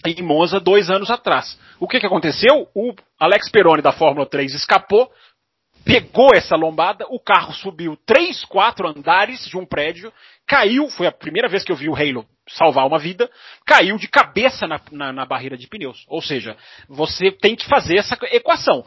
Em 0.07 0.23
Monza, 0.23 0.59
dois 0.59 0.91
anos 0.91 1.11
atrás. 1.11 1.59
O 1.79 1.87
que, 1.87 2.01
que 2.01 2.07
aconteceu? 2.07 2.69
O 2.75 2.95
Alex 3.19 3.51
Peroni 3.51 3.83
da 3.83 3.93
Fórmula 3.93 4.27
3 4.27 4.55
escapou, 4.55 5.11
pegou 5.85 6.31
essa 6.35 6.57
lombada, 6.57 7.05
o 7.11 7.21
carro 7.21 7.53
subiu 7.53 7.99
três, 8.07 8.45
quatro 8.45 8.89
andares 8.89 9.45
de 9.47 9.59
um 9.59 9.67
prédio, 9.67 10.13
caiu, 10.47 10.89
foi 10.89 11.07
a 11.07 11.13
primeira 11.13 11.49
vez 11.49 11.65
que 11.65 11.73
eu 11.73 11.77
vi 11.77 11.89
o 11.89 11.95
Halo 11.95 12.27
salvar 12.49 12.87
uma 12.87 12.99
vida, 12.99 13.31
caiu 13.67 13.97
de 13.97 14.09
cabeça 14.09 14.67
na, 14.67 14.81
na, 14.91 15.13
na 15.13 15.27
barreira 15.27 15.57
de 15.57 15.69
pneus. 15.69 16.05
Ou 16.09 16.21
seja, 16.21 16.57
você 16.89 17.31
tem 17.31 17.55
que 17.55 17.67
fazer 17.67 17.97
essa 17.97 18.19
equação. 18.33 18.85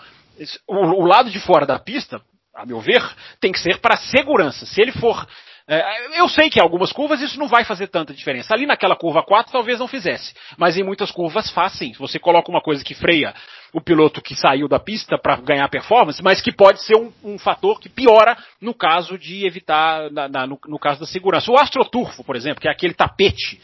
O, 0.67 0.75
o 0.75 1.05
lado 1.05 1.29
de 1.29 1.39
fora 1.39 1.65
da 1.65 1.79
pista, 1.79 2.21
a 2.55 2.65
meu 2.65 2.79
ver, 2.79 3.01
tem 3.39 3.51
que 3.51 3.59
ser 3.59 3.79
para 3.79 3.97
segurança. 3.97 4.65
Se 4.65 4.81
ele 4.81 4.91
for 4.91 5.27
é, 5.65 6.19
eu 6.19 6.27
sei 6.27 6.49
que 6.49 6.59
em 6.59 6.61
algumas 6.61 6.91
curvas 6.91 7.21
isso 7.21 7.39
não 7.39 7.47
vai 7.47 7.63
fazer 7.63 7.87
tanta 7.87 8.13
diferença. 8.13 8.53
Ali 8.53 8.65
naquela 8.65 8.97
curva 8.97 9.23
4 9.23 9.51
talvez 9.51 9.79
não 9.79 9.87
fizesse, 9.87 10.33
mas 10.57 10.75
em 10.75 10.83
muitas 10.83 11.09
curvas 11.09 11.49
faz 11.51 11.73
sim. 11.73 11.93
Você 11.93 12.19
coloca 12.19 12.51
uma 12.51 12.61
coisa 12.61 12.83
que 12.83 12.93
freia 12.93 13.33
o 13.71 13.79
piloto 13.79 14.21
que 14.21 14.35
saiu 14.35 14.67
da 14.67 14.77
pista 14.77 15.17
para 15.17 15.37
ganhar 15.37 15.67
performance, 15.69 16.21
mas 16.21 16.41
que 16.41 16.51
pode 16.51 16.81
ser 16.81 16.97
um, 16.97 17.11
um, 17.23 17.39
fator 17.39 17.79
que 17.79 17.87
piora 17.87 18.37
no 18.59 18.73
caso 18.73 19.17
de 19.17 19.47
evitar, 19.47 20.11
na, 20.11 20.27
na, 20.27 20.45
no, 20.45 20.59
no, 20.67 20.77
caso 20.77 20.99
da 20.99 21.05
segurança. 21.05 21.49
O 21.49 21.57
astroturfo, 21.57 22.25
por 22.25 22.35
exemplo, 22.35 22.59
que 22.59 22.67
é 22.67 22.71
aquele 22.71 22.93
tapete, 22.93 23.61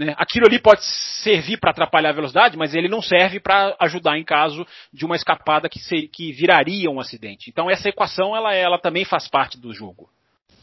né, 0.00 0.14
aquilo 0.16 0.46
ali 0.46 0.58
pode 0.58 0.82
servir 1.22 1.58
para 1.58 1.72
atrapalhar 1.72 2.08
a 2.08 2.14
velocidade, 2.14 2.56
mas 2.56 2.74
ele 2.74 2.88
não 2.88 3.02
serve 3.02 3.38
para 3.38 3.76
ajudar 3.78 4.18
em 4.18 4.24
caso 4.24 4.66
de 4.90 5.04
uma 5.04 5.14
escapada 5.14 5.68
que, 5.68 5.78
se, 5.78 6.08
que 6.08 6.32
viraria 6.32 6.90
um 6.90 6.98
acidente. 6.98 7.50
Então 7.50 7.70
essa 7.70 7.90
equação 7.90 8.34
ela, 8.34 8.54
ela 8.54 8.78
também 8.78 9.04
faz 9.04 9.28
parte 9.28 9.60
do 9.60 9.74
jogo. 9.74 10.08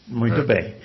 Muito 0.07 0.41
é. 0.41 0.43
bem. 0.43 0.75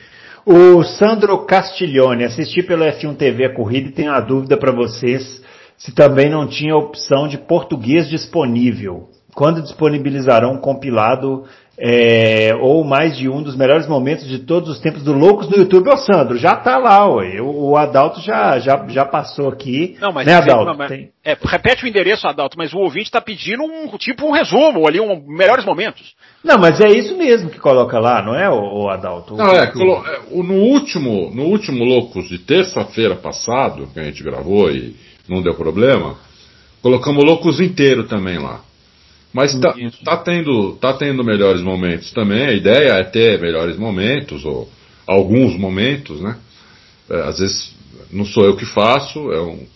O 0.45 0.83
Sandro 0.83 1.47
Castiglione, 1.47 2.25
assisti 2.25 2.63
pelo 2.63 2.85
F1 2.85 3.17
TV 3.17 3.47
a 3.47 3.55
corrida 3.55 3.89
e 3.89 3.93
tenho 3.93 4.11
uma 4.11 4.21
dúvida 4.21 4.59
para 4.59 4.73
vocês 4.73 5.43
se 5.79 5.95
também 5.95 6.29
não 6.29 6.47
tinha 6.47 6.77
opção 6.77 7.27
de 7.27 7.39
português 7.39 8.09
disponível. 8.09 9.09
Quando 9.35 9.63
disponibilizarão 9.63 10.53
um 10.53 10.61
compilado 10.61 11.45
é, 11.79 12.55
ou 12.61 12.85
mais 12.85 13.17
de 13.17 13.29
um 13.29 13.43
dos 13.43 13.57
melhores 13.57 13.89
momentos 13.89 14.29
de 14.29 14.41
todos 14.41 14.69
os 14.69 14.79
tempos 14.79 15.03
do 15.03 15.13
Loucos 15.13 15.49
no 15.49 15.57
YouTube? 15.57 15.89
Ô 15.89 15.97
Sandro, 15.97 16.37
já 16.37 16.55
tá 16.55 16.77
lá, 16.77 17.07
ué. 17.09 17.41
O, 17.41 17.71
o 17.71 17.77
Adalto 17.77 18.21
já, 18.21 18.59
já, 18.59 18.85
já 18.89 19.05
passou 19.05 19.49
aqui. 19.49 19.97
Não, 20.01 20.13
mas 20.13 20.27
né, 20.27 20.35
Adalto? 20.35 20.67
Não, 20.67 20.77
mas, 20.77 20.89
tem... 20.89 21.11
é, 21.25 21.37
repete 21.43 21.85
o 21.85 21.89
endereço, 21.89 22.29
Adalto, 22.29 22.57
mas 22.59 22.73
o 22.75 22.79
ouvinte 22.79 23.07
está 23.07 23.21
pedindo 23.21 23.63
um 23.63 23.97
tipo 23.97 24.27
um 24.27 24.33
resumo 24.33 24.87
ali, 24.87 25.01
um 25.01 25.25
melhores 25.27 25.65
momentos. 25.65 26.15
Não, 26.45 26.59
mas 26.59 26.81
é 26.81 26.89
isso 26.89 27.17
mesmo 27.17 27.49
que 27.49 27.59
coloca 27.59 27.99
lá, 27.99 28.23
não 28.23 28.35
é, 28.35 28.51
o, 28.51 28.85
o 28.85 28.89
Adalto? 28.89 29.35
Não, 29.35 29.53
é, 29.53 29.67
colo... 29.69 30.05
É, 30.07 30.21
no 30.43 30.55
último, 30.55 31.31
no 31.35 31.45
último 31.45 31.85
Loucos 31.85 32.29
de 32.29 32.39
terça-feira 32.39 33.17
passado, 33.17 33.89
que 33.93 33.99
a 33.99 34.05
gente 34.05 34.23
gravou 34.23 34.71
e 34.71 34.95
não 35.29 35.41
deu 35.41 35.55
problema, 35.55 36.17
colocamos 36.83 37.25
Loucos 37.25 37.61
inteiro 37.61 38.05
também 38.05 38.39
lá. 38.39 38.61
Mas 39.33 39.59
tá, 39.59 39.75
tá, 40.05 40.17
tendo, 40.19 40.75
tá 40.75 40.93
tendo 40.93 41.25
melhores 41.25 41.63
momentos 41.63 42.13
também. 42.13 42.47
A 42.47 42.53
ideia 42.53 42.93
é 42.93 43.05
ter 43.05 43.41
melhores 43.41 43.79
momentos, 43.79 44.45
ou 44.45 44.69
alguns 45.07 45.59
momentos, 45.59 46.21
né? 46.21 46.37
É, 47.11 47.21
às 47.23 47.39
vezes 47.39 47.75
não 48.11 48.27
sou 48.27 48.45
eu 48.45 48.57
que 48.57 48.67
faço, 48.67 49.33
é 49.33 49.41
um, 49.41 49.67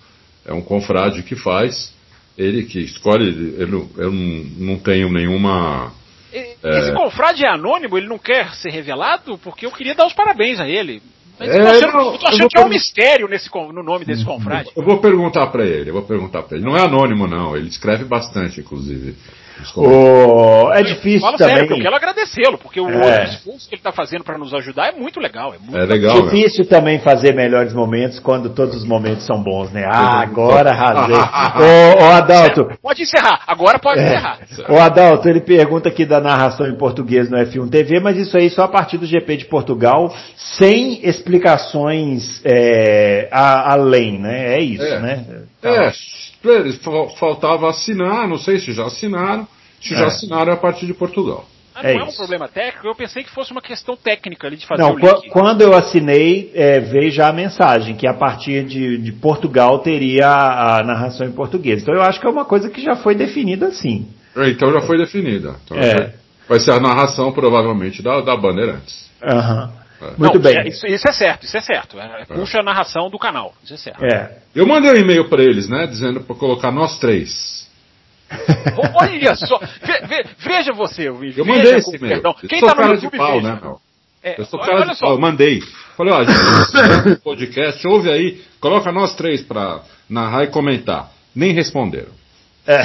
é 0.47 0.53
um 0.53 0.61
confrade 0.61 1.23
que 1.23 1.35
faz. 1.35 1.95
Ele 2.37 2.65
que 2.65 2.81
escolhe, 2.81 3.57
eu, 3.59 3.89
eu 3.97 4.13
não, 4.13 4.45
não 4.59 4.79
tenho 4.79 5.11
nenhuma. 5.11 5.91
Esse 6.31 6.91
é... 6.91 6.93
confrade 6.93 7.45
é 7.45 7.49
anônimo, 7.49 7.97
ele 7.97 8.09
não 8.09 8.19
quer 8.19 8.55
ser 8.55 8.71
revelado? 8.71 9.39
Porque 9.39 9.65
eu 9.65 9.71
queria 9.71 9.95
dar 9.95 10.07
os 10.07 10.13
parabéns 10.13 10.61
a 10.61 10.69
ele. 10.69 11.01
Mas 11.39 11.49
é, 11.49 11.59
eu 11.59 11.65
tô 11.65 11.71
achando, 11.71 11.93
não, 11.93 12.13
eu 12.13 12.19
tô 12.19 12.27
achando 12.27 12.49
que 12.49 12.59
é 12.59 12.65
um 12.65 12.69
mistério 12.69 13.29
nesse, 13.29 13.51
no 13.55 13.83
nome 13.83 14.05
desse 14.05 14.25
confrade. 14.25 14.71
Eu 14.77 14.83
vou 14.83 14.99
perguntar 14.99 15.47
para 15.49 15.65
ele, 15.65 15.91
eu 15.91 15.95
vou 15.95 16.03
perguntar 16.03 16.43
para 16.43 16.57
ele. 16.57 16.67
Não 16.67 16.77
é 16.77 16.83
anônimo, 16.83 17.27
não, 17.27 17.57
ele 17.57 17.69
escreve 17.69 18.05
bastante, 18.05 18.61
inclusive. 18.61 19.15
O... 19.77 20.73
É 20.73 20.83
difícil 20.83 21.21
Fala 21.21 21.37
também. 21.39 21.57
sério, 21.57 21.73
eu 21.77 21.83
quero 21.83 21.97
agradecê-lo, 21.97 22.59
porque 22.59 22.81
o, 22.81 22.89
É. 22.89 23.21
o 23.21 23.25
esforço 23.25 23.69
que 23.69 23.75
ele 23.75 23.81
está 23.81 23.93
fazendo 23.93 24.23
para 24.25 24.39
nos 24.39 24.53
ajudar 24.55 24.89
é 24.89 24.93
muito 24.93 25.19
legal. 25.21 25.55
É 25.55 25.59
muito 25.59 25.77
É 25.77 25.85
legal, 25.87 26.17
né? 26.17 26.23
Difícil 26.31 26.67
também 26.67 26.99
fazer 27.01 27.35
melhores 27.35 27.73
momentos 27.73 28.19
quando 28.19 28.51
todos 28.51 28.77
os 28.77 28.85
momentos 28.87 29.25
são 29.27 29.43
bons, 29.43 29.71
né? 29.73 29.85
Ah, 29.87 30.21
agora 30.21 30.71
arrasei. 30.71 31.15
ô, 31.17 32.05
ô, 32.05 32.11
Adalto, 32.13 32.69
Pode 32.83 33.03
encerrar, 33.03 33.41
agora 33.47 33.79
pode 33.79 34.01
encerrar. 34.03 34.39
o 34.69 34.77
Adalto, 34.79 35.29
ele 35.29 35.41
pergunta 35.41 35.89
aqui 35.89 36.05
da 36.05 36.21
narração 36.21 36.67
em 36.67 36.77
português 36.77 37.31
no 37.31 37.37
F1 37.39 37.69
TV, 37.71 38.01
mas 38.01 38.17
isso 38.17 38.37
aí 38.37 38.49
só 38.51 38.65
a 38.65 38.69
partir 38.69 38.99
do 38.99 39.07
GP 39.07 39.37
de 39.39 39.45
Portugal, 39.47 40.15
sem 40.37 41.01
explicações 41.07 42.41
é, 42.45 43.29
a- 43.31 43.73
além, 43.73 44.19
né? 44.19 44.55
É 44.57 44.61
isso, 44.61 44.83
É. 44.85 45.27
né? 45.63 45.93
É, 46.45 46.49
eles 46.49 46.81
faltava 47.19 47.69
assinar, 47.69 48.29
não 48.29 48.39
sei 48.39 48.59
se 48.59 48.73
já 48.73 48.87
assinaram. 48.87 49.47
Se 49.81 49.95
É. 49.95 49.99
já 49.99 50.07
assinaram 50.07 50.53
é 50.53 50.55
a 50.55 50.59
partir 50.59 50.87
de 50.87 50.95
Portugal. 50.95 51.45
Ah, 51.75 51.83
não 51.83 51.91
É 51.91 51.95
é, 51.95 52.03
um 52.03 52.07
isso. 52.09 52.17
problema 52.17 52.49
técnico, 52.49 52.87
eu 52.87 52.95
pensei 52.95 53.23
que 53.23 53.31
fosse 53.31 53.53
uma 53.53 53.61
questão 53.61 53.95
técnica 53.97 54.47
ali 54.47 54.57
de 54.57 54.67
fazer 54.67 54.81
Não, 54.83 54.95
o 54.95 54.99
link. 54.99 55.29
quando 55.29 55.61
eu 55.61 55.75
assinei, 55.75 56.51
é, 56.55 56.81
veio 56.81 57.11
já 57.11 57.29
a 57.29 57.33
mensagem 57.33 57.95
que 57.95 58.07
a 58.07 58.15
partir 58.15 58.65
de, 58.65 58.97
de 58.97 59.13
Portugal 59.13 59.81
teria 59.81 60.27
a, 60.27 60.79
a 60.81 60.83
narração 60.85 61.27
em 61.27 61.33
português. 61.33 61.83
Então 61.83 61.95
eu 61.95 62.01
acho 62.03 62.19
que 62.19 62.27
é 62.27 62.31
uma 62.31 62.47
coisa 62.47 62.71
que 62.71 62.81
já 62.81 62.97
foi 62.97 63.15
definida 63.15 63.67
assim. 63.67 64.09
É, 64.35 64.49
Então 64.49 64.73
já 64.73 64.81
foi 64.83 64.97
definida. 64.97 65.57
Então 65.65 65.77
É. 65.77 66.15
vai- 66.49 66.61
ser 66.61 66.71
a 66.71 66.81
narração, 66.81 67.31
provavelmente, 67.33 68.03
da, 68.03 68.21
da 68.23 68.35
Bandeirantes. 68.37 69.11
Aham. 69.23 69.71
É. 69.83 69.86
Muito 70.19 70.35
Não, 70.35 70.41
bem. 70.41 70.59
é- 70.59 70.69
Isso, 70.69 70.87
isso 70.87 71.09
é 71.09 71.13
certo, 71.13 71.45
isso 71.45 71.57
é 71.57 71.61
certo. 71.61 71.99
É, 71.99 72.25
puxa 72.27 72.61
a 72.61 72.63
narração 72.63 73.09
do 73.11 73.19
canal, 73.19 73.55
isso 73.65 73.75
é 73.75 73.77
certo. 73.77 74.05
É. 74.05 74.37
Eu 74.55 74.67
mandei 74.67 74.91
um 74.93 74.97
e-mail 74.97 75.29
para 75.29 75.43
eles, 75.43 75.69
né? 75.69 75.87
Dizendo 75.87 76.21
para 76.21 76.37
colocar 76.37 76.71
nós 76.71 76.99
três. 76.99 77.67
Olha 78.95 79.35
só, 79.37 79.59
ve- 79.59 80.07
ve- 80.07 80.25
veja 80.39 80.73
você, 80.73 81.09
o 81.09 81.17
vídeo. 81.17 81.41
Eu 81.41 81.45
veja 81.45 81.59
mandei 81.59 81.75
esse 81.77 81.97
e-mail. 81.97 82.15
perdão. 82.15 82.35
Eu 82.43 82.49
Quem 82.49 82.59
sou 82.61 82.69
tá 82.69 82.75
no 82.75 82.81
cara 82.81 82.95
YouTube, 82.95 83.11
de 83.13 83.17
pau, 83.19 83.35
veja. 83.41 83.49
né, 83.55 83.59
meu? 83.63 83.81
É, 84.23 84.41
Eu 84.41 84.45
sou 84.47 84.59
cara 84.59 84.75
olha 84.81 84.87
de 84.87 84.97
só. 84.99 85.07
pau, 85.07 85.15
eu 85.15 85.21
mandei. 85.21 85.61
Falei, 85.97 86.13
ó, 86.13 86.25
gente, 86.25 87.17
podcast, 87.23 87.87
ouve 87.87 88.11
aí, 88.11 88.43
coloca 88.61 88.91
nós 88.93 89.15
três 89.15 89.43
pra 89.43 89.81
narrar 90.11 90.45
e 90.45 90.49
comentar. 90.49 91.11
Nem 91.35 91.53
responderam. 91.53 92.11
É, 92.67 92.81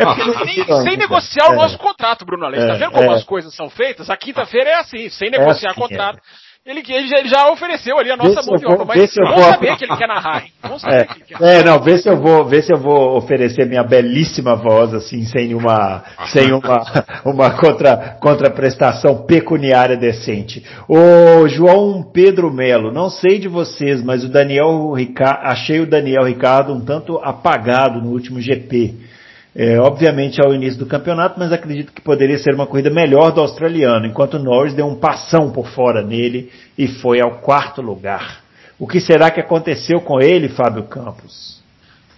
é 0.00 0.04
porque 0.04 0.24
não 0.24 0.34
sem 0.82 0.92
né? 0.92 0.96
negociar 0.96 1.50
o 1.50 1.52
É. 1.52 1.56
nosso 1.56 1.78
contrato, 1.78 2.24
Bruno 2.24 2.46
Aleixo. 2.46 2.66
Tá 2.66 2.74
É, 2.74 2.78
vendo 2.78 2.92
como 2.92 3.10
é. 3.12 3.14
as 3.14 3.24
coisas 3.24 3.54
são 3.54 3.68
feitas? 3.68 4.08
A 4.08 4.16
quinta-feira 4.16 4.70
é 4.70 4.74
assim, 4.76 5.08
sem 5.10 5.30
negociar 5.30 5.70
assim, 5.72 5.80
contrato. 5.80 6.20
Ele, 6.66 6.80
ele, 6.88 7.08
já, 7.08 7.18
ele 7.18 7.28
já 7.28 7.50
ofereceu 7.52 7.98
ali 7.98 8.10
a 8.10 8.16
nossa 8.16 8.40
mão 8.42 8.56
de 8.56 8.64
obra, 8.64 8.86
mas 8.86 9.14
vamos 9.14 9.34
vou- 9.34 9.44
saber 9.52 9.76
que 9.76 9.84
ele 9.84 9.96
quer 9.96 10.08
narrar, 10.08 10.44
hein? 10.44 10.52
Vamos 10.62 10.80
saber 10.80 11.06
que 11.08 11.12
ele 11.12 11.24
quer 11.26 11.38
narrar. 11.38 11.56
É, 11.56 11.58
é, 11.58 11.62
não, 11.62 11.78
vê 11.82 11.98
se 11.98 12.08
eu 12.08 12.16
vou, 12.16 12.46
vê 12.46 12.62
se 12.62 12.72
eu 12.72 12.78
vou 12.78 13.18
oferecer 13.18 13.66
minha 13.66 13.84
belíssima 13.84 14.56
voz 14.56 14.94
assim, 14.94 15.26
sem 15.26 15.54
uma, 15.54 16.02
sem 16.32 16.54
uma, 16.54 17.04
uma 17.22 17.50
contra, 17.50 18.16
contraprestação 18.18 19.26
pecuniária 19.26 19.94
decente. 19.94 20.64
O 20.88 21.46
João 21.48 22.02
Pedro 22.02 22.50
Melo, 22.50 22.90
não 22.90 23.10
sei 23.10 23.38
de 23.38 23.46
vocês, 23.46 24.02
mas 24.02 24.24
o 24.24 24.30
Daniel 24.30 24.90
Ricardo, 24.92 25.40
achei 25.42 25.80
o 25.80 25.86
Daniel 25.86 26.24
Ricardo 26.24 26.72
um 26.72 26.80
tanto 26.82 27.18
apagado 27.18 28.00
no 28.00 28.08
último 28.08 28.40
GP. 28.40 29.03
É, 29.56 29.78
obviamente 29.78 30.44
ao 30.44 30.52
início 30.52 30.78
do 30.78 30.86
campeonato, 30.86 31.38
mas 31.38 31.52
acredito 31.52 31.92
que 31.92 32.02
poderia 32.02 32.36
ser 32.38 32.54
uma 32.54 32.66
corrida 32.66 32.90
melhor 32.90 33.30
do 33.30 33.40
australiano, 33.40 34.04
enquanto 34.04 34.38
Norris 34.38 34.74
deu 34.74 34.86
um 34.86 34.96
passão 34.96 35.52
por 35.52 35.68
fora 35.68 36.02
nele 36.02 36.50
e 36.76 36.88
foi 36.88 37.20
ao 37.20 37.38
quarto 37.38 37.80
lugar. 37.80 38.42
O 38.78 38.88
que 38.88 39.00
será 39.00 39.30
que 39.30 39.40
aconteceu 39.40 40.00
com 40.00 40.20
ele, 40.20 40.48
Fábio 40.48 40.82
Campos? 40.84 41.53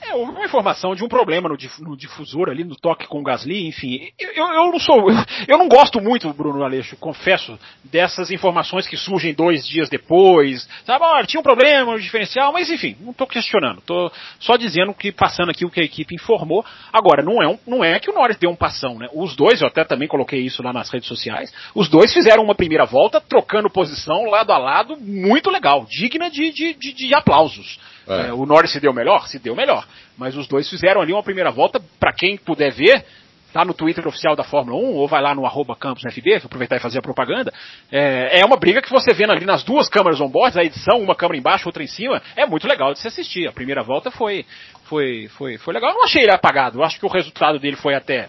É, 0.09 0.15
uma 0.15 0.45
informação 0.45 0.95
de 0.95 1.03
um 1.05 1.09
problema 1.09 1.49
no, 1.49 1.57
dif- 1.57 1.81
no 1.83 1.97
difusor 1.97 2.49
ali, 2.49 2.63
no 2.65 2.77
toque 2.77 3.07
com 3.07 3.21
o 3.21 3.23
Gasly, 3.23 3.67
enfim. 3.67 4.09
Eu, 4.19 4.31
eu- 4.35 4.71
não 4.71 4.79
sou. 4.79 5.07
Eu, 5.49 5.59
não 5.59 5.69
gosto 5.69 6.01
muito, 6.01 6.33
Bruno 6.33 6.63
Aleixo, 6.65 6.97
confesso, 6.97 7.59
dessas 7.85 8.31
informações 8.31 8.87
que 8.87 8.97
surgem 8.97 9.33
dois 9.35 9.67
dias 9.67 9.89
depois. 9.89 10.69
Sabe, 10.85 11.05
olha, 11.05 11.27
tinha 11.27 11.41
um 11.41 11.43
problema 11.43 11.93
no 11.93 12.01
diferencial, 12.01 12.53
mas 12.53 12.69
enfim, 12.71 12.97
não 13.01 13.11
estou 13.13 13.27
questionando. 13.27 13.79
Estou 13.79 14.11
só 14.41 14.57
dizendo 14.57 14.93
que, 14.93 15.13
passando 15.13 15.51
aqui 15.51 15.65
o 15.65 15.71
que 15.71 15.81
a 15.81 15.85
equipe 15.85 16.15
informou. 16.15 16.65
Agora, 16.93 17.23
não 17.23 17.43
é, 17.43 17.49
um, 17.49 17.59
não 17.67 17.85
é 17.85 17.99
que 18.01 18.11
o 18.11 18.15
Norris 18.15 18.37
deu 18.39 18.51
um 18.51 18.57
passão, 18.57 18.99
né? 18.99 19.09
Os 19.13 19.37
dois, 19.37 19.61
eu 19.61 19.69
até 19.69 19.85
também 19.85 20.09
coloquei 20.09 20.41
isso 20.41 20.63
lá 20.63 20.73
nas 20.73 20.91
redes 20.91 21.09
sociais, 21.09 21.53
os 21.75 21.89
dois 21.89 22.13
fizeram 22.13 22.43
uma 22.43 22.55
primeira 22.55 22.85
volta, 22.85 23.21
trocando 23.21 23.71
posição, 23.71 24.25
lado 24.25 24.53
a 24.53 24.59
lado, 24.59 24.97
muito 24.97 25.51
legal, 25.51 25.87
digna 25.89 26.31
de, 26.31 26.51
de, 26.53 26.75
de, 26.75 26.93
de 26.93 27.15
aplausos. 27.15 27.79
É. 28.09 28.29
É, 28.29 28.33
o 28.33 28.47
Norris 28.47 28.73
se 28.73 28.81
deu 28.81 28.93
melhor? 28.93 29.27
Se 29.27 29.39
deu 29.39 29.55
melhor. 29.55 29.87
Mas 30.17 30.37
os 30.37 30.47
dois 30.47 30.69
fizeram 30.69 31.01
ali 31.01 31.13
uma 31.13 31.23
primeira 31.23 31.51
volta, 31.51 31.81
para 31.99 32.13
quem 32.13 32.37
puder 32.37 32.73
ver, 32.73 33.05
tá 33.53 33.65
no 33.65 33.73
Twitter 33.73 34.07
oficial 34.07 34.37
da 34.37 34.45
Fórmula 34.45 34.77
1, 34.77 34.95
ou 34.95 35.09
vai 35.09 35.23
lá 35.23 35.35
no 35.35 35.47
arroba 35.47 35.75
Campos 35.75 36.03
FB, 36.03 36.43
aproveitar 36.45 36.77
e 36.77 36.81
fazer 36.81 36.99
a 36.99 37.03
propaganda. 37.03 37.53
É, 37.91 38.41
é 38.41 38.45
uma 38.45 38.57
briga 38.57 38.83
que 38.83 38.91
você 38.91 39.15
vendo 39.15 39.33
ali 39.33 39.47
nas 39.47 39.65
duas 39.65 39.89
câmeras 39.89 40.21
on-board, 40.21 40.59
a 40.59 40.63
edição, 40.63 41.01
uma 41.01 41.15
câmera 41.15 41.39
embaixo, 41.39 41.67
outra 41.67 41.83
em 41.83 41.87
cima, 41.87 42.23
é 42.37 42.45
muito 42.45 42.69
legal 42.69 42.93
de 42.93 43.01
se 43.01 43.09
assistir. 43.09 43.49
A 43.49 43.53
primeira 43.53 43.83
volta 43.83 44.11
foi, 44.11 44.45
foi, 44.85 45.29
foi, 45.29 45.57
foi 45.59 45.73
legal. 45.73 45.91
Eu 45.91 45.97
não 45.97 46.05
achei 46.05 46.23
ele 46.23 46.33
apagado, 46.33 46.79
eu 46.79 46.85
acho 46.85 46.99
que 46.99 47.07
o 47.07 47.11
resultado 47.11 47.59
dele 47.59 47.77
foi 47.77 47.95
até 47.95 48.29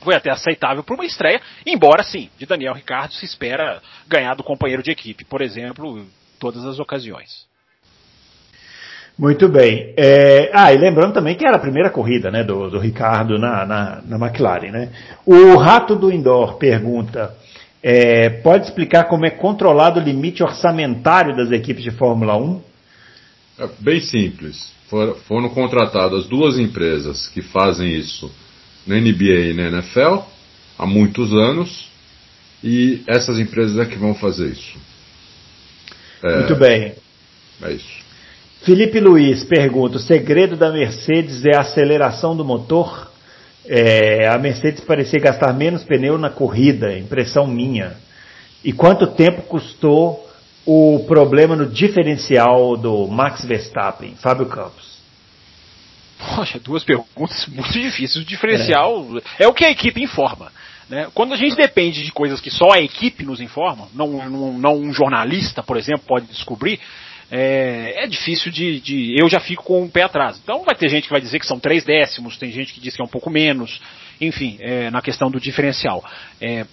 foi 0.00 0.16
até 0.16 0.32
aceitável 0.32 0.82
para 0.82 0.94
uma 0.96 1.04
estreia, 1.04 1.40
embora 1.64 2.02
sim, 2.02 2.28
de 2.36 2.44
Daniel 2.44 2.74
Ricardo 2.74 3.12
se 3.14 3.24
espera 3.24 3.80
ganhar 4.08 4.34
do 4.34 4.42
companheiro 4.42 4.82
de 4.82 4.90
equipe, 4.90 5.24
por 5.24 5.40
exemplo, 5.40 5.96
em 5.98 6.10
todas 6.40 6.64
as 6.64 6.80
ocasiões. 6.80 7.46
Muito 9.18 9.48
bem. 9.48 9.92
É, 9.96 10.50
ah, 10.52 10.72
e 10.72 10.78
lembrando 10.78 11.12
também 11.12 11.36
que 11.36 11.46
era 11.46 11.56
a 11.56 11.60
primeira 11.60 11.90
corrida 11.90 12.30
né, 12.30 12.42
do, 12.42 12.70
do 12.70 12.78
Ricardo 12.78 13.38
na, 13.38 13.64
na, 13.66 14.02
na 14.06 14.26
McLaren. 14.26 14.70
Né? 14.70 14.88
O 15.24 15.56
Rato 15.56 15.94
do 15.94 16.10
Indoor 16.10 16.56
pergunta: 16.56 17.34
é, 17.82 18.30
pode 18.30 18.64
explicar 18.66 19.04
como 19.04 19.26
é 19.26 19.30
controlado 19.30 20.00
o 20.00 20.02
limite 20.02 20.42
orçamentário 20.42 21.36
das 21.36 21.50
equipes 21.52 21.84
de 21.84 21.90
Fórmula 21.90 22.36
1? 22.36 22.62
É 23.58 23.68
bem 23.78 24.00
simples. 24.00 24.72
For- 24.88 25.16
Foram 25.28 25.48
contratadas 25.50 26.26
duas 26.26 26.58
empresas 26.58 27.28
que 27.28 27.42
fazem 27.42 27.94
isso 27.94 28.30
na 28.86 28.96
NBA 28.96 29.50
e 29.50 29.54
na 29.54 29.68
NFL 29.68 30.22
há 30.78 30.86
muitos 30.86 31.32
anos 31.32 31.90
e 32.64 33.02
essas 33.06 33.38
empresas 33.38 33.78
é 33.78 33.84
que 33.84 33.96
vão 33.96 34.14
fazer 34.14 34.48
isso. 34.48 34.76
É, 36.24 36.36
Muito 36.38 36.56
bem. 36.56 36.94
É 37.62 37.72
isso. 37.72 38.01
Felipe 38.64 39.00
Luiz 39.00 39.44
pergunta: 39.44 39.96
o 39.96 40.00
segredo 40.00 40.56
da 40.56 40.70
Mercedes 40.70 41.44
é 41.44 41.56
a 41.56 41.60
aceleração 41.60 42.36
do 42.36 42.44
motor? 42.44 43.10
É, 43.66 44.28
a 44.28 44.38
Mercedes 44.38 44.82
parecia 44.82 45.20
gastar 45.20 45.52
menos 45.52 45.84
pneu 45.84 46.18
na 46.18 46.30
corrida, 46.30 46.96
impressão 46.96 47.46
minha. 47.46 47.96
E 48.64 48.72
quanto 48.72 49.06
tempo 49.08 49.42
custou 49.42 50.28
o 50.64 51.04
problema 51.06 51.56
no 51.56 51.66
diferencial 51.66 52.76
do 52.76 53.06
Max 53.08 53.44
Verstappen? 53.44 54.14
Fábio 54.16 54.46
Campos. 54.46 54.92
Poxa, 56.36 56.60
duas 56.60 56.84
perguntas 56.84 57.46
muito 57.48 57.72
difíceis. 57.72 58.22
O 58.22 58.24
diferencial 58.24 59.06
é, 59.40 59.48
o 59.48 59.52
que 59.52 59.64
a 59.64 59.70
equipe 59.70 60.00
informa. 60.00 60.52
Né? 60.88 61.08
Quando 61.14 61.34
a 61.34 61.36
gente 61.36 61.56
depende 61.56 62.04
de 62.04 62.12
coisas 62.12 62.40
que 62.40 62.50
só 62.50 62.72
a 62.72 62.78
equipe 62.78 63.24
nos 63.24 63.40
informa, 63.40 63.88
não, 63.92 64.28
não, 64.28 64.52
não 64.52 64.76
um 64.76 64.92
jornalista, 64.92 65.62
por 65.62 65.76
exemplo, 65.76 66.04
pode 66.06 66.26
descobrir, 66.26 66.78
é, 67.30 68.04
é 68.04 68.06
difícil 68.06 68.50
de, 68.50 68.80
de, 68.80 69.14
Eu 69.18 69.28
já 69.28 69.40
fico 69.40 69.62
com 69.62 69.82
um 69.82 69.88
pé 69.88 70.02
atrás. 70.02 70.38
Então 70.42 70.64
vai 70.64 70.74
ter 70.74 70.88
gente 70.88 71.04
que 71.04 71.12
vai 71.12 71.20
dizer 71.20 71.38
que 71.38 71.46
são 71.46 71.58
três 71.58 71.84
décimos, 71.84 72.36
tem 72.36 72.50
gente 72.50 72.72
que 72.72 72.80
diz 72.80 72.94
que 72.94 73.02
é 73.02 73.04
um 73.04 73.08
pouco 73.08 73.30
menos, 73.30 73.80
enfim, 74.20 74.56
é, 74.60 74.90
na 74.90 75.00
questão 75.00 75.30
do 75.30 75.40
diferencial. 75.40 76.04
É, 76.40 76.66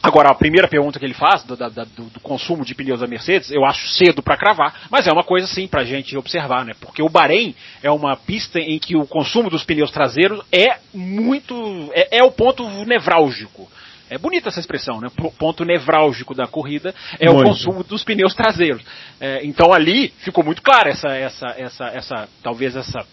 Agora, 0.00 0.30
a 0.30 0.34
primeira 0.34 0.68
pergunta 0.68 0.98
que 0.98 1.04
ele 1.04 1.14
faz 1.14 1.42
do, 1.42 1.56
da, 1.56 1.68
do, 1.68 2.04
do 2.04 2.20
consumo 2.20 2.64
de 2.64 2.74
pneus 2.74 3.00
da 3.00 3.06
Mercedes, 3.06 3.50
eu 3.50 3.64
acho 3.64 3.88
cedo 3.88 4.22
para 4.22 4.36
cravar, 4.36 4.82
mas 4.90 5.06
é 5.06 5.12
uma 5.12 5.24
coisa 5.24 5.46
sim 5.46 5.66
para 5.66 5.80
a 5.80 5.84
gente 5.84 6.16
observar, 6.16 6.64
né? 6.64 6.72
Porque 6.80 7.02
o 7.02 7.08
Bahrein 7.08 7.54
é 7.82 7.90
uma 7.90 8.16
pista 8.16 8.60
em 8.60 8.78
que 8.78 8.96
o 8.96 9.06
consumo 9.06 9.50
dos 9.50 9.64
pneus 9.64 9.90
traseiros 9.90 10.40
é 10.52 10.78
muito. 10.94 11.90
é, 11.92 12.18
é 12.18 12.22
o 12.22 12.30
ponto 12.30 12.68
nevrálgico. 12.84 13.68
É 14.10 14.18
bonita 14.18 14.48
essa 14.48 14.60
expressão, 14.60 15.00
né? 15.00 15.08
O 15.18 15.30
ponto 15.30 15.64
nevrálgico 15.64 16.34
da 16.34 16.46
corrida 16.46 16.94
é 17.18 17.28
Muito. 17.28 17.40
o 17.40 17.44
consumo 17.44 17.84
dos 17.84 18.04
pneus 18.04 18.34
traseiros. 18.34 18.82
É, 19.20 19.44
então 19.44 19.72
ali 19.72 20.08
ficou 20.18 20.44
muito 20.44 20.62
claro 20.62 20.88
essa, 20.88 21.08
essa, 21.08 21.46
essa, 21.56 21.84
essa, 21.86 22.28
talvez 22.42 22.76
essa 22.76 23.04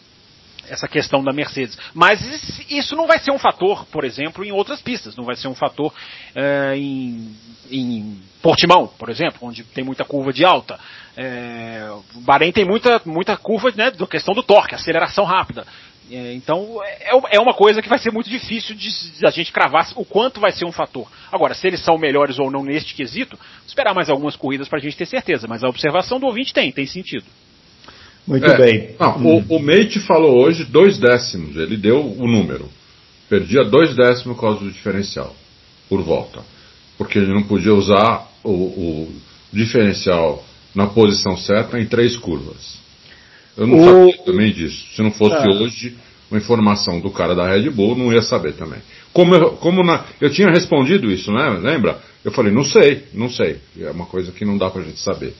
essa 0.69 0.87
questão 0.87 1.23
da 1.23 1.31
Mercedes. 1.31 1.77
Mas 1.93 2.21
isso 2.69 2.95
não 2.95 3.07
vai 3.07 3.19
ser 3.19 3.31
um 3.31 3.37
fator, 3.37 3.85
por 3.85 4.03
exemplo, 4.03 4.43
em 4.43 4.51
outras 4.51 4.81
pistas. 4.81 5.15
Não 5.15 5.23
vai 5.23 5.35
ser 5.35 5.47
um 5.47 5.55
fator 5.55 5.93
é, 6.33 6.75
em, 6.75 7.35
em 7.69 8.21
Portimão, 8.41 8.87
por 8.87 9.09
exemplo, 9.09 9.39
onde 9.41 9.63
tem 9.63 9.83
muita 9.83 10.05
curva 10.05 10.31
de 10.31 10.45
alta. 10.45 10.79
É, 11.17 11.89
Bahrein 12.17 12.51
tem 12.51 12.65
muita, 12.65 13.01
muita 13.05 13.37
curva 13.37 13.71
né, 13.75 13.89
da 13.91 14.05
questão 14.05 14.33
do 14.33 14.43
torque, 14.43 14.75
aceleração 14.75 15.23
rápida. 15.23 15.65
É, 16.11 16.33
então 16.35 16.79
é, 16.83 17.35
é 17.37 17.39
uma 17.39 17.53
coisa 17.53 17.81
que 17.81 17.89
vai 17.89 17.97
ser 17.97 18.11
muito 18.11 18.29
difícil 18.29 18.75
de, 18.75 18.89
de 19.17 19.25
a 19.25 19.31
gente 19.31 19.51
cravar 19.51 19.91
o 19.95 20.05
quanto 20.05 20.39
vai 20.39 20.51
ser 20.51 20.63
um 20.65 20.71
fator. 20.71 21.07
Agora, 21.31 21.53
se 21.55 21.65
eles 21.65 21.79
são 21.83 21.97
melhores 21.97 22.37
ou 22.37 22.51
não 22.51 22.63
neste 22.63 22.93
quesito, 22.93 23.37
esperar 23.67 23.93
mais 23.95 24.09
algumas 24.09 24.35
corridas 24.35 24.67
para 24.67 24.77
a 24.77 24.81
gente 24.81 24.95
ter 24.95 25.07
certeza. 25.07 25.47
Mas 25.47 25.63
a 25.63 25.67
observação 25.67 26.19
do 26.19 26.27
ouvinte 26.27 26.53
tem, 26.53 26.71
tem 26.71 26.85
sentido. 26.85 27.25
Muito 28.27 28.45
É, 28.45 28.57
bem. 28.57 28.95
Não, 28.99 29.17
Hum. 29.17 29.45
o, 29.49 29.55
o 29.55 29.59
Mate 29.59 29.99
falou 30.01 30.43
hoje 30.43 30.63
dois 30.65 30.97
décimos, 30.99 31.55
ele 31.57 31.77
deu 31.77 32.01
o 32.05 32.27
número. 32.27 32.69
perdia 33.29 33.63
dois 33.63 33.95
décimos 33.95 34.35
por 34.35 34.41
causa 34.41 34.59
do 34.59 34.71
diferencial, 34.71 35.35
por 35.89 36.01
volta. 36.03 36.41
Porque 36.97 37.17
ele 37.17 37.33
não 37.33 37.43
podia 37.43 37.73
usar 37.73 38.27
o, 38.43 38.49
o 38.51 39.15
diferencial 39.51 40.43
na 40.73 40.87
posição 40.87 41.35
certa 41.37 41.79
em 41.79 41.85
três 41.85 42.15
curvas. 42.15 42.77
Eu 43.57 43.67
não 43.67 43.79
o... 43.79 43.83
sabia 43.83 44.25
também 44.25 44.51
disso. 44.51 44.85
Se 44.95 45.01
não 45.01 45.11
fosse 45.11 45.35
ah. 45.35 45.49
hoje, 45.49 45.95
uma 46.29 46.37
informação 46.37 46.99
do 46.99 47.09
cara 47.09 47.35
da 47.35 47.47
Red 47.47 47.69
Bull, 47.69 47.95
não 47.95 48.11
ia 48.11 48.21
saber 48.21 48.53
também. 48.53 48.79
Como 49.13 49.33
eu, 49.33 49.51
como 49.51 49.83
na, 49.83 50.03
eu 50.19 50.29
tinha 50.29 50.49
respondido 50.49 51.09
isso, 51.09 51.31
né? 51.31 51.49
Lembra? 51.61 51.99
Eu 52.23 52.31
falei, 52.31 52.51
não 52.51 52.63
sei, 52.63 53.03
não 53.13 53.29
sei. 53.29 53.59
É 53.79 53.89
uma 53.91 54.05
coisa 54.05 54.31
que 54.31 54.43
não 54.43 54.57
dá 54.57 54.69
pra 54.69 54.81
gente 54.81 54.99
saber. 54.99 55.33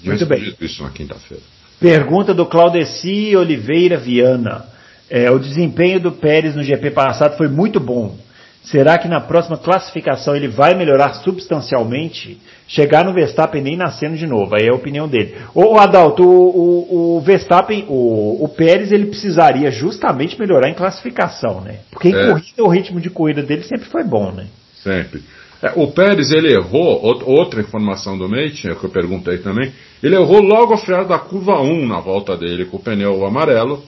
Tinha 0.00 0.12
Muito 0.12 0.26
bem. 0.26 0.54
isso 0.60 0.82
na 0.82 0.90
quinta-feira. 0.90 1.42
Pergunta 1.78 2.32
do 2.32 2.46
Claudeci 2.46 3.36
Oliveira 3.36 3.98
Viana. 3.98 4.64
É, 5.08 5.30
o 5.30 5.38
desempenho 5.38 6.00
do 6.00 6.12
Pérez 6.12 6.54
no 6.54 6.62
GP 6.62 6.92
passado 6.92 7.36
foi 7.36 7.48
muito 7.48 7.80
bom. 7.80 8.16
Será 8.62 8.98
que 8.98 9.08
na 9.08 9.20
próxima 9.20 9.56
classificação 9.56 10.36
ele 10.36 10.48
vai 10.48 10.74
melhorar 10.74 11.14
substancialmente? 11.14 12.38
Chegar 12.68 13.04
no 13.04 13.12
Verstappen 13.12 13.62
nem 13.62 13.76
nascendo 13.76 14.16
de 14.16 14.26
novo, 14.26 14.54
aí 14.54 14.66
é 14.66 14.70
a 14.70 14.74
opinião 14.74 15.08
dele. 15.08 15.34
Ô, 15.54 15.76
Adalto, 15.78 16.22
o, 16.22 16.26
o, 16.28 17.16
o 17.16 17.20
Verstappen, 17.20 17.86
o, 17.88 18.44
o, 18.44 18.48
Pérez, 18.48 18.92
ele 18.92 19.06
precisaria 19.06 19.70
justamente 19.70 20.38
melhorar 20.38 20.68
em 20.68 20.74
classificação, 20.74 21.60
né? 21.62 21.80
Porque 21.90 22.10
em 22.10 22.14
é. 22.14 22.28
corrida, 22.28 22.62
o 22.62 22.68
ritmo 22.68 23.00
de 23.00 23.10
corrida 23.10 23.42
dele 23.42 23.62
sempre 23.62 23.88
foi 23.88 24.04
bom, 24.04 24.30
né? 24.30 24.46
Sempre. 24.82 25.22
É, 25.62 25.72
o 25.74 25.88
Pérez, 25.88 26.30
ele 26.30 26.54
errou, 26.54 27.02
outra 27.26 27.60
informação 27.60 28.16
do 28.16 28.28
Mate, 28.28 28.68
é 28.68 28.74
que 28.74 28.84
eu 28.84 28.90
perguntei 28.90 29.38
também, 29.38 29.72
ele 30.02 30.14
errou 30.14 30.40
logo 30.40 30.74
a 30.74 30.78
freada 30.78 31.08
da 31.08 31.18
curva 31.18 31.60
1 31.60 31.86
na 31.86 31.98
volta 31.98 32.36
dele 32.36 32.66
com 32.66 32.76
o 32.76 32.80
pneu 32.80 33.26
amarelo, 33.26 33.82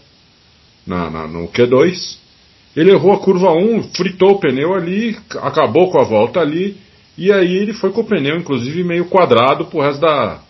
na, 0.86 1.08
na, 1.10 1.26
no 1.26 1.46
Q2. 1.48 2.21
Ele 2.76 2.90
errou 2.90 3.12
a 3.12 3.18
curva 3.18 3.52
1, 3.52 3.82
fritou 3.94 4.32
o 4.32 4.38
pneu 4.40 4.74
ali, 4.74 5.16
acabou 5.42 5.90
com 5.90 6.00
a 6.00 6.04
volta 6.04 6.40
ali, 6.40 6.76
e 7.18 7.30
aí 7.30 7.56
ele 7.56 7.74
foi 7.74 7.92
com 7.92 8.00
o 8.00 8.06
pneu, 8.06 8.36
inclusive, 8.36 8.82
meio 8.82 9.06
quadrado 9.06 9.66
pro 9.66 9.80
resto 9.80 10.00
da, 10.00 10.40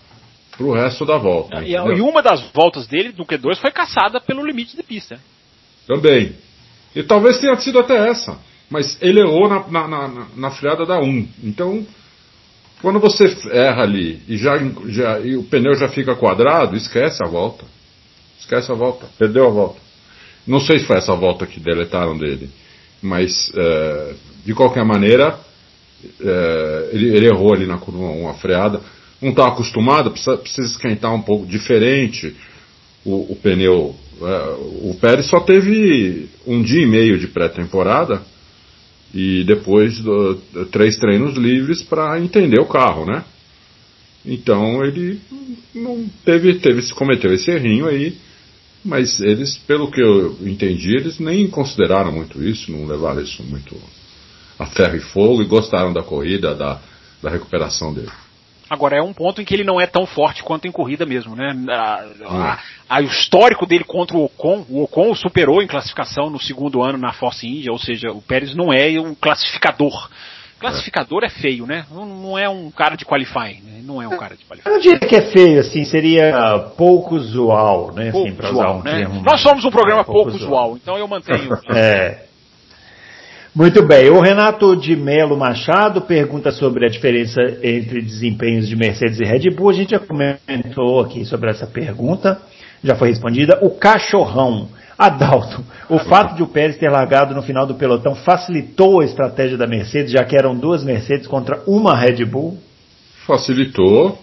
pro 0.57 0.73
resto 0.73 1.05
da 1.05 1.19
volta. 1.19 1.63
E, 1.65 1.73
e, 1.73 2.01
uma 2.01 2.23
das 2.23 2.41
voltas 2.53 2.87
dele 2.87 3.13
no 3.17 3.27
Q2 3.27 3.57
foi 3.57 3.73
caçada 3.73 4.21
pelo 4.21 4.47
limite 4.47 4.77
de 4.77 4.83
pista. 4.83 5.19
Também. 5.87 6.33
E 6.95 7.03
talvez 7.03 7.39
tenha 7.39 7.57
sido 7.57 7.79
até 7.79 8.09
essa 8.09 8.39
mas 8.73 8.97
ele 9.03 9.21
errou 9.21 9.51
na, 9.51 9.69
na, 9.69 9.87
na, 9.87 10.27
na 10.35 10.51
freada 10.51 10.87
da 10.87 10.99
1. 10.99 11.29
Então, 11.45 11.87
quando 12.81 12.99
você 12.99 13.37
erra 13.51 13.83
ali 13.83 14.23
e, 14.27 14.39
já, 14.39 14.57
já, 14.87 15.21
e 15.21 15.37
o 15.37 15.45
pneu 15.45 15.75
já 15.75 15.89
fica 15.89 16.17
quadrado, 16.17 16.75
esquece 16.75 17.23
a 17.23 17.29
volta. 17.29 17.67
Esquece 18.41 18.73
a 18.73 18.75
volta. 18.75 19.07
Perdeu 19.19 19.47
a 19.47 19.51
volta. 19.51 19.82
Não 20.47 20.61
sei 20.61 20.79
se 20.79 20.87
foi 20.87 20.97
essa 20.97 21.15
volta 21.15 21.47
que 21.47 21.61
deletaram 21.61 22.17
dele, 22.17 22.51
mas 23.01 23.51
é, 23.55 24.15
de 24.45 24.55
qualquer 24.55 24.85
maneira, 24.85 25.39
é, 26.21 26.91
ele, 26.93 27.17
ele, 27.17 27.27
errou 27.27 27.55
ali 27.55 27.67
na 27.67 27.79
curva 27.79 28.05
1 28.05 28.29
a 28.29 28.35
freada. 28.35 28.81
Não 29.21 29.31
está 29.31 29.47
acostumado, 29.47 30.11
precisa, 30.11 30.37
precisa, 30.37 30.67
esquentar 30.67 31.15
um 31.15 31.23
pouco 31.23 31.47
diferente 31.47 32.35
o, 33.05 33.33
o 33.33 33.37
pneu. 33.37 33.95
É, 34.21 34.57
o 34.91 34.97
Pérez 35.01 35.27
só 35.27 35.41
teve 35.41 36.29
um 36.47 36.63
dia 36.63 36.83
e 36.83 36.87
meio 36.87 37.19
de 37.19 37.29
pré-temporada 37.29 38.23
e 39.15 39.45
depois 39.45 40.01
do, 40.01 40.37
três 40.71 40.97
treinos 40.97 41.37
livres 41.37 41.83
para 41.83 42.19
entender 42.19 42.61
o 42.61 42.69
carro, 42.69 43.05
né? 43.05 43.25
Então 44.25 44.85
ele 44.85 45.21
não 45.75 46.09
teve, 46.25 46.55
teve 46.55 46.93
cometeu 46.95 47.33
esse 47.33 47.51
errinho 47.51 47.87
aí, 47.87 48.17
mas 48.85 49.21
eles, 49.21 49.57
pelo 49.59 49.91
que 49.91 50.01
eu 50.01 50.37
entendi, 50.41 50.97
eles 50.97 51.19
nem 51.19 51.49
consideraram 51.49 52.13
muito 52.13 52.43
isso, 52.43 52.73
não 52.73 52.87
levaram 52.87 53.21
isso 53.21 53.43
muito 53.43 53.77
a 54.59 54.67
ferro 54.67 54.97
e 54.97 55.01
fogo 55.01 55.43
e 55.43 55.47
gostaram 55.47 55.93
da 55.93 56.03
corrida, 56.03 56.55
da, 56.55 56.81
da 57.23 57.31
recuperação 57.31 57.93
dele. 57.93 58.11
Agora, 58.73 58.97
é 58.97 59.03
um 59.03 59.13
ponto 59.13 59.41
em 59.43 59.45
que 59.45 59.53
ele 59.53 59.65
não 59.65 59.79
é 59.79 59.87
tão 59.87 60.07
forte 60.07 60.43
quanto 60.43 60.67
em 60.67 60.73
corrida 60.73 61.05
mesmo, 61.05 61.37
né? 61.37 61.53
A, 61.69 62.07
a, 62.25 62.59
a, 62.89 63.01
o 63.01 63.05
histórico 63.05 63.67
dele 63.67 63.85
contra 63.85 64.17
o 64.17 64.25
Ocon, 64.25 64.65
o 64.69 64.83
Ocon 64.83 65.11
o 65.11 65.15
superou 65.15 65.63
em 65.63 65.67
classificação 65.67 66.31
no 66.31 66.41
segundo 66.41 66.83
ano 66.83 66.97
na 66.97 67.13
Force 67.13 67.47
India, 67.47 67.71
ou 67.71 67.79
seja, 67.79 68.11
o 68.11 68.23
Pérez 68.23 68.55
não 68.55 68.73
é 68.73 68.99
um 68.99 69.15
classificador. 69.15 70.09
Classificador 70.63 71.25
é, 71.25 71.29
feio, 71.29 71.67
né? 71.67 71.85
Não, 71.91 72.07
não, 72.07 72.39
é 72.39 72.49
um 72.49 72.71
cara 72.71 72.97
de 72.97 73.05
qualifying, 73.05 73.61
né? 73.63 73.81
Não 73.83 74.01
é 74.01 74.09
um 74.09 74.17
cara 74.17 74.37
de 74.37 74.45
qualifying. 74.45 74.71
Eu 74.71 74.73
não 74.73 74.81
diria 74.81 74.99
que 75.01 75.17
é 75.17 75.33
feio, 75.33 75.61
assim, 75.61 75.85
seria 75.85 76.71
pouco 76.77 77.17
usual, 77.17 77.93
né? 77.93 78.11
Pouco 78.11 78.29
assim, 78.29 78.51
usual, 78.51 78.79
um 78.79 78.83
né? 78.83 78.99
Termo, 78.99 79.23
Nós 79.23 79.41
somos 79.43 79.65
um 79.65 79.71
programa 79.71 80.01
é, 80.01 80.05
pouco, 80.05 80.31
pouco 80.31 80.37
usual, 80.37 80.77
então 80.81 80.97
eu 80.97 81.07
mantenho. 81.07 81.53
é. 81.75 82.27
Muito 83.55 83.87
bem. 83.87 84.09
O 84.09 84.19
Renato 84.19 84.75
de 84.75 84.97
Melo 84.97 85.37
Machado 85.37 86.01
pergunta 86.01 86.51
sobre 86.51 86.87
a 86.87 86.89
diferença 86.89 87.39
entre 87.63 88.01
desempenhos 88.01 88.67
de 88.67 88.75
Mercedes 88.75 89.21
e 89.21 89.25
Red 89.25 89.51
Bull. 89.51 89.69
A 89.69 89.75
gente 89.75 89.91
já 89.91 89.99
comentou 89.99 91.01
aqui 91.01 91.27
sobre 91.27 91.51
essa 91.51 91.67
pergunta, 91.67 92.41
já 92.83 92.95
foi 92.95 93.09
respondida. 93.09 93.59
O 93.61 93.71
cachorrão. 93.71 94.69
Adalto, 94.99 95.65
o 95.89 95.99
fato 95.99 96.37
de 96.37 96.43
o 96.43 96.47
Pérez 96.47 96.77
ter 96.77 96.91
largado 96.91 97.35
no 97.35 97.43
final 97.43 97.67
do 97.67 97.75
pelotão 97.75 98.15
facilitou 98.15 99.01
a 99.01 99.05
estratégia 99.05 99.57
da 99.57 99.67
Mercedes, 99.67 100.13
já 100.13 100.25
que 100.25 100.37
eram 100.37 100.55
duas 100.55 100.85
Mercedes 100.85 101.27
contra 101.27 101.63
uma 101.67 101.97
Red 101.97 102.25
Bull? 102.25 102.59
Facilitou, 103.27 104.19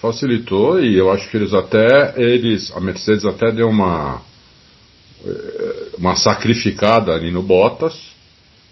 facilitou 0.00 0.80
e 0.80 0.96
eu 0.96 1.10
acho 1.10 1.28
que 1.28 1.36
eles 1.36 1.52
até, 1.52 2.14
eles, 2.16 2.72
a 2.76 2.80
Mercedes 2.80 3.24
até 3.24 3.50
deu 3.50 3.68
uma, 3.68 4.20
eh, 5.24 5.88
uma 5.98 6.14
sacrificada 6.14 7.12
ali 7.12 7.30
no 7.30 7.42
Bottas, 7.42 8.16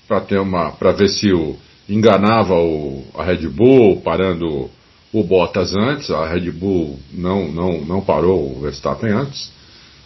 para 0.07 0.20
ter 0.20 0.39
uma 0.39 0.70
para 0.72 0.93
ver 0.93 1.09
se 1.09 1.32
o 1.32 1.57
enganava 1.89 2.55
o, 2.55 3.05
a 3.16 3.24
Red 3.24 3.49
Bull 3.49 4.01
parando 4.03 4.70
o 5.12 5.22
Bottas 5.22 5.74
antes, 5.74 6.11
a 6.11 6.26
Red 6.26 6.51
Bull 6.51 6.99
não 7.12 7.51
não 7.51 7.80
não 7.80 8.01
parou 8.01 8.57
o 8.57 8.61
Verstappen 8.61 9.11
antes. 9.11 9.53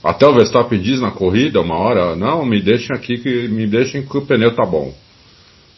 Até 0.03 0.27
o 0.27 0.35
Verstappen 0.35 0.81
diz 0.81 1.01
na 1.01 1.11
corrida 1.11 1.61
uma 1.61 1.77
hora, 1.77 2.15
não, 2.15 2.45
me 2.45 2.63
deixem 2.63 2.95
aqui 2.95 3.19
que 3.19 3.49
me 3.49 3.67
deixem 3.67 4.07
que 4.07 4.17
o 4.17 4.25
pneu 4.25 4.55
tá 4.55 4.65
bom. 4.65 4.95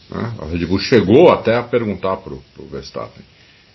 Né? 0.09 0.33
A 0.39 0.45
Red 0.45 0.65
Bull 0.65 0.79
chegou 0.79 1.31
até 1.31 1.57
a 1.57 1.63
perguntar 1.63 2.17
pro, 2.17 2.41
pro 2.53 2.65
Verstappen. 2.65 3.23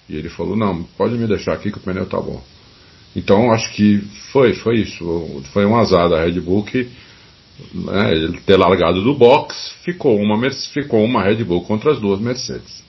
E 0.08 0.14
ele 0.14 0.28
falou, 0.28 0.56
não, 0.56 0.84
pode 0.96 1.14
me 1.16 1.26
deixar 1.26 1.54
aqui 1.54 1.72
que 1.72 1.78
o 1.78 1.80
pneu 1.80 2.06
tá 2.06 2.20
bom. 2.20 2.40
Então 3.14 3.50
acho 3.50 3.72
que 3.72 3.98
foi, 4.30 4.54
foi 4.54 4.76
isso. 4.76 5.42
Foi 5.52 5.64
um 5.64 5.76
azar 5.76 6.08
da 6.08 6.22
Red 6.22 6.40
Bull 6.40 6.62
que 6.62 6.88
né, 7.74 8.12
ele 8.12 8.38
ter 8.40 8.56
largado 8.56 9.02
do 9.02 9.14
box, 9.14 9.74
ficou 9.82 10.16
uma, 10.16 10.38
ficou 10.72 11.04
uma 11.04 11.22
Red 11.22 11.42
Bull 11.42 11.62
contra 11.62 11.92
as 11.92 11.98
duas 11.98 12.20
Mercedes. 12.20 12.85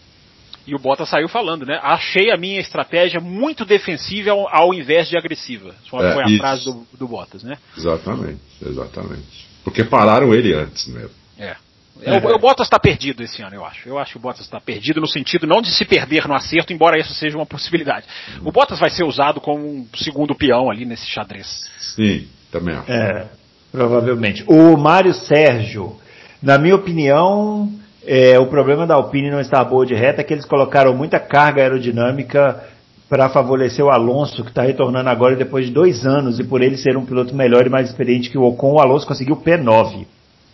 E 0.67 0.75
o 0.75 0.79
Bottas 0.79 1.09
saiu 1.09 1.29
falando, 1.29 1.65
né? 1.65 1.79
Achei 1.81 2.29
a 2.29 2.35
minha 2.35 2.59
estratégia 2.59 3.21
muito 3.21 3.63
defensiva 3.63 4.31
ao, 4.31 4.53
ao 4.53 4.73
invés 4.73 5.07
de 5.07 5.17
agressiva. 5.17 5.73
Foi, 5.89 6.05
é, 6.05 6.13
foi 6.13 6.23
a 6.23 6.27
isso. 6.27 6.37
frase 6.37 6.65
do, 6.65 6.87
do 6.97 7.07
Bottas, 7.07 7.41
né? 7.41 7.57
Exatamente, 7.77 8.41
exatamente. 8.61 9.47
Porque 9.63 9.85
pararam 9.85 10.33
ele 10.33 10.53
antes 10.53 10.85
mesmo. 10.87 11.11
É. 11.39 11.55
É. 12.01 12.11
O, 12.17 12.35
o, 12.35 12.39
Bottas 12.39 12.67
está 12.67 12.77
perdido 12.77 13.23
esse 13.23 13.41
ano, 13.41 13.55
eu 13.55 13.65
acho. 13.65 13.87
Eu 13.87 13.97
acho 13.97 14.11
que 14.11 14.17
o 14.17 14.21
Bottas 14.21 14.41
está 14.41 14.59
perdido 14.59 15.01
no 15.01 15.07
sentido 15.07 15.47
não 15.47 15.61
de 15.61 15.71
se 15.71 15.85
perder 15.85 16.27
no 16.27 16.35
acerto, 16.35 16.71
embora 16.71 16.99
isso 16.99 17.13
seja 17.13 17.37
uma 17.37 17.45
possibilidade. 17.45 18.05
O 18.43 18.51
Bottas 18.51 18.77
vai 18.77 18.89
ser 18.89 19.03
usado 19.03 19.39
como 19.39 19.65
um 19.65 19.87
segundo 19.95 20.35
peão 20.35 20.69
ali 20.69 20.85
nesse 20.85 21.07
xadrez. 21.07 21.69
Sim, 21.79 22.27
também 22.51 22.75
acho. 22.75 22.91
É. 22.91 23.27
Provavelmente. 23.71 24.43
O 24.47 24.77
Mário 24.77 25.13
Sérgio, 25.13 25.99
na 26.41 26.57
minha 26.57 26.75
opinião, 26.75 27.71
é, 28.07 28.39
o 28.39 28.47
problema 28.47 28.87
da 28.87 28.95
Alpine 28.95 29.29
não 29.29 29.41
estar 29.41 29.61
boa 29.65 29.85
de 29.85 29.93
reta 29.93 30.21
é 30.21 30.23
que 30.23 30.33
eles 30.33 30.45
colocaram 30.45 30.95
muita 30.95 31.19
carga 31.19 31.61
aerodinâmica 31.61 32.63
para 33.09 33.27
favorecer 33.27 33.83
o 33.83 33.89
Alonso, 33.89 34.43
que 34.43 34.49
está 34.49 34.61
retornando 34.61 35.09
agora 35.09 35.35
depois 35.35 35.65
de 35.65 35.73
dois 35.73 36.05
anos, 36.05 36.39
e 36.39 36.43
por 36.43 36.61
ele 36.61 36.77
ser 36.77 36.95
um 36.95 37.05
piloto 37.05 37.35
melhor 37.35 37.67
e 37.67 37.69
mais 37.69 37.89
experiente 37.89 38.29
que 38.29 38.37
o 38.37 38.43
Ocon, 38.43 38.73
o 38.73 38.79
Alonso 38.79 39.05
conseguiu 39.05 39.35
P9. 39.35 40.05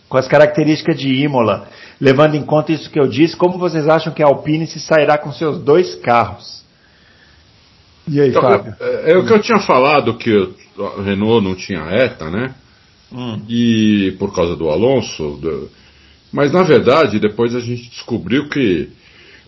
Com 0.08 0.16
as 0.18 0.26
características 0.26 0.98
de 0.98 1.08
Imola, 1.08 1.68
levando 2.00 2.34
em 2.34 2.42
conta 2.42 2.72
isso 2.72 2.90
que 2.90 2.98
eu 2.98 3.06
disse, 3.06 3.36
como 3.36 3.58
vocês 3.58 3.88
acham 3.88 4.12
que 4.12 4.22
a 4.22 4.26
Alpine 4.26 4.66
se 4.66 4.80
sairá 4.80 5.16
com 5.16 5.32
seus 5.32 5.58
dois 5.58 5.94
carros? 5.94 6.64
E 8.08 8.20
aí, 8.20 8.30
então, 8.30 8.42
Fábio? 8.42 8.74
É, 8.80 9.12
é, 9.12 9.16
o 9.16 9.24
que 9.24 9.32
eu 9.32 9.40
tinha 9.40 9.60
falado, 9.60 10.14
que 10.14 10.30
o 10.76 11.02
Renault 11.02 11.44
não 11.44 11.54
tinha 11.54 11.80
ETA, 11.90 12.30
né? 12.30 12.54
Hum. 13.12 13.40
E 13.48 14.14
por 14.18 14.34
causa 14.34 14.56
do 14.56 14.68
Alonso. 14.68 15.38
Do... 15.40 15.70
Mas 16.34 16.50
na 16.50 16.64
verdade, 16.64 17.20
depois 17.20 17.54
a 17.54 17.60
gente 17.60 17.88
descobriu 17.90 18.48
que 18.48 18.88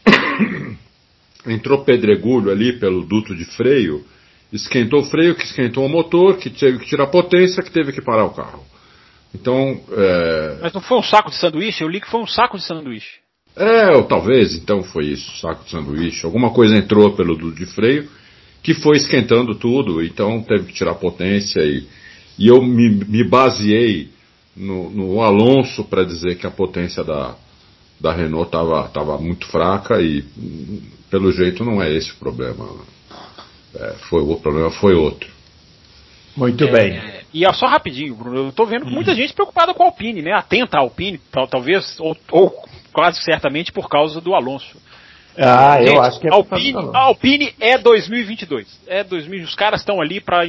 entrou 1.45 1.82
pedregulho 1.82 2.49
ali 2.49 2.78
pelo 2.78 3.05
duto 3.05 3.34
de 3.34 3.45
freio, 3.45 4.05
esquentou 4.53 5.01
o 5.01 5.05
freio, 5.05 5.34
que 5.34 5.45
esquentou 5.45 5.84
o 5.84 5.89
motor, 5.89 6.37
que 6.37 6.49
teve 6.49 6.78
que 6.78 6.87
tirar 6.87 7.09
potência, 7.09 7.61
que 7.61 7.72
teve 7.72 7.91
que 7.91 8.01
parar 8.01 8.24
o 8.24 8.30
carro. 8.30 8.64
Então. 9.34 9.80
É... 9.91 10.59
Mas 10.62 10.72
não 10.72 10.80
foi 10.80 10.99
um 10.99 11.03
saco 11.03 11.30
de 11.30 11.37
sanduíche? 11.37 11.82
Eu 11.82 11.89
li 11.89 12.01
que 12.01 12.09
foi 12.09 12.20
um 12.20 12.26
saco 12.26 12.57
de 12.57 12.62
sanduíche. 12.62 13.18
É, 13.57 13.91
ou 13.91 14.05
talvez 14.05 14.55
então 14.55 14.84
foi 14.84 15.07
isso, 15.07 15.41
saco 15.41 15.64
de 15.64 15.70
sanduíche. 15.72 16.24
Alguma 16.24 16.51
coisa 16.51 16.76
entrou 16.76 17.16
pelo 17.16 17.37
duto 17.37 17.57
de 17.57 17.66
freio 17.66 18.09
que 18.62 18.74
foi 18.74 18.97
esquentando 18.97 19.57
tudo, 19.57 20.03
então 20.05 20.41
teve 20.43 20.66
que 20.66 20.72
tirar 20.72 20.95
potência 20.95 21.61
e 21.62 21.84
e 22.39 22.49
eu 22.49 22.62
me, 22.62 22.91
me 22.91 23.24
baseei 23.24 24.11
no, 24.57 24.91
no 24.91 25.23
Alonso 25.23 25.85
para 25.85 26.05
dizer 26.05 26.37
que 26.37 26.47
a 26.47 26.51
potência 26.51 27.05
da, 27.05 27.35
da 28.01 28.13
Renault 28.13 28.47
estava 28.47 28.89
tava 28.89 29.19
muito 29.19 29.47
fraca 29.49 30.01
e 30.01 30.25
pelo 31.11 31.31
jeito 31.33 31.65
não 31.65 31.83
é 31.83 31.93
esse 31.93 32.13
o 32.13 32.17
problema. 32.17 32.69
É, 33.75 33.95
foi, 34.09 34.23
o 34.23 34.37
problema 34.37 34.71
foi 34.71 34.95
outro. 34.95 35.31
Muito 36.37 36.65
é, 36.65 36.71
bem. 36.71 36.97
É, 36.97 37.23
e 37.33 37.45
só 37.55 37.67
rapidinho, 37.67 38.15
Bruno, 38.15 38.37
eu 38.37 38.49
estou 38.49 38.67
vendo 38.67 38.87
muita 38.87 39.15
gente 39.15 39.33
preocupada 39.33 39.73
com 39.73 39.83
a 39.83 39.87
Alpine, 39.87 40.23
né? 40.23 40.33
Atenta 40.33 40.79
à 40.79 40.81
Alpine, 40.81 41.21
talvez, 41.51 41.99
ou, 42.01 42.17
ou 42.31 42.65
quase 42.93 43.21
certamente 43.23 43.73
por 43.73 43.89
causa 43.89 44.21
do 44.21 44.35
Alonso. 44.35 44.77
Ah, 45.39 45.79
Gente, 45.79 45.95
eu 45.95 46.03
acho 46.03 46.19
que 46.19 46.29
é 46.29 46.33
Alpine, 46.33 46.91
a 46.95 46.99
Alpine 46.99 47.55
é 47.61 47.77
2022. 47.77 48.81
É 48.87 49.05
2000, 49.05 49.45
os 49.45 49.55
caras 49.55 49.81
estão 49.81 50.01
ali 50.01 50.19
para 50.19 50.43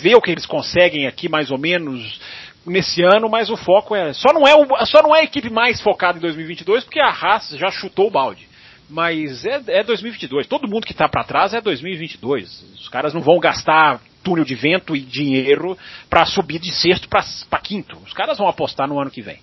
ver 0.00 0.14
o 0.14 0.20
que 0.20 0.30
eles 0.30 0.46
conseguem 0.46 1.06
aqui 1.06 1.28
mais 1.28 1.50
ou 1.50 1.58
menos 1.58 2.18
nesse 2.66 3.02
ano, 3.02 3.28
mas 3.28 3.50
o 3.50 3.56
foco 3.56 3.94
é 3.94 4.12
só 4.12 4.32
não 4.32 4.46
é 4.46 4.54
o, 4.54 4.86
só 4.86 5.02
não 5.02 5.14
é 5.14 5.20
a 5.20 5.24
equipe 5.24 5.50
mais 5.50 5.80
focada 5.80 6.18
em 6.18 6.20
2022 6.20 6.84
porque 6.84 7.00
a 7.00 7.08
Haas 7.08 7.50
já 7.50 7.70
chutou 7.70 8.08
o 8.08 8.10
balde. 8.10 8.48
Mas 8.88 9.44
é, 9.46 9.62
é 9.68 9.82
2022. 9.82 10.46
Todo 10.46 10.68
mundo 10.68 10.84
que 10.84 10.92
está 10.92 11.08
para 11.08 11.24
trás 11.24 11.54
é 11.54 11.60
2022. 11.60 12.74
Os 12.80 12.88
caras 12.88 13.14
não 13.14 13.22
vão 13.22 13.38
gastar 13.38 14.00
túnel 14.22 14.44
de 14.44 14.54
vento 14.54 14.94
e 14.94 15.00
dinheiro 15.00 15.76
para 16.08 16.26
subir 16.26 16.58
de 16.58 16.72
sexto 16.72 17.08
para 17.08 17.60
quinto. 17.60 17.96
Os 18.06 18.12
caras 18.12 18.38
vão 18.38 18.48
apostar 18.48 18.88
no 18.88 19.00
ano 19.00 19.10
que 19.10 19.22
vem. 19.22 19.38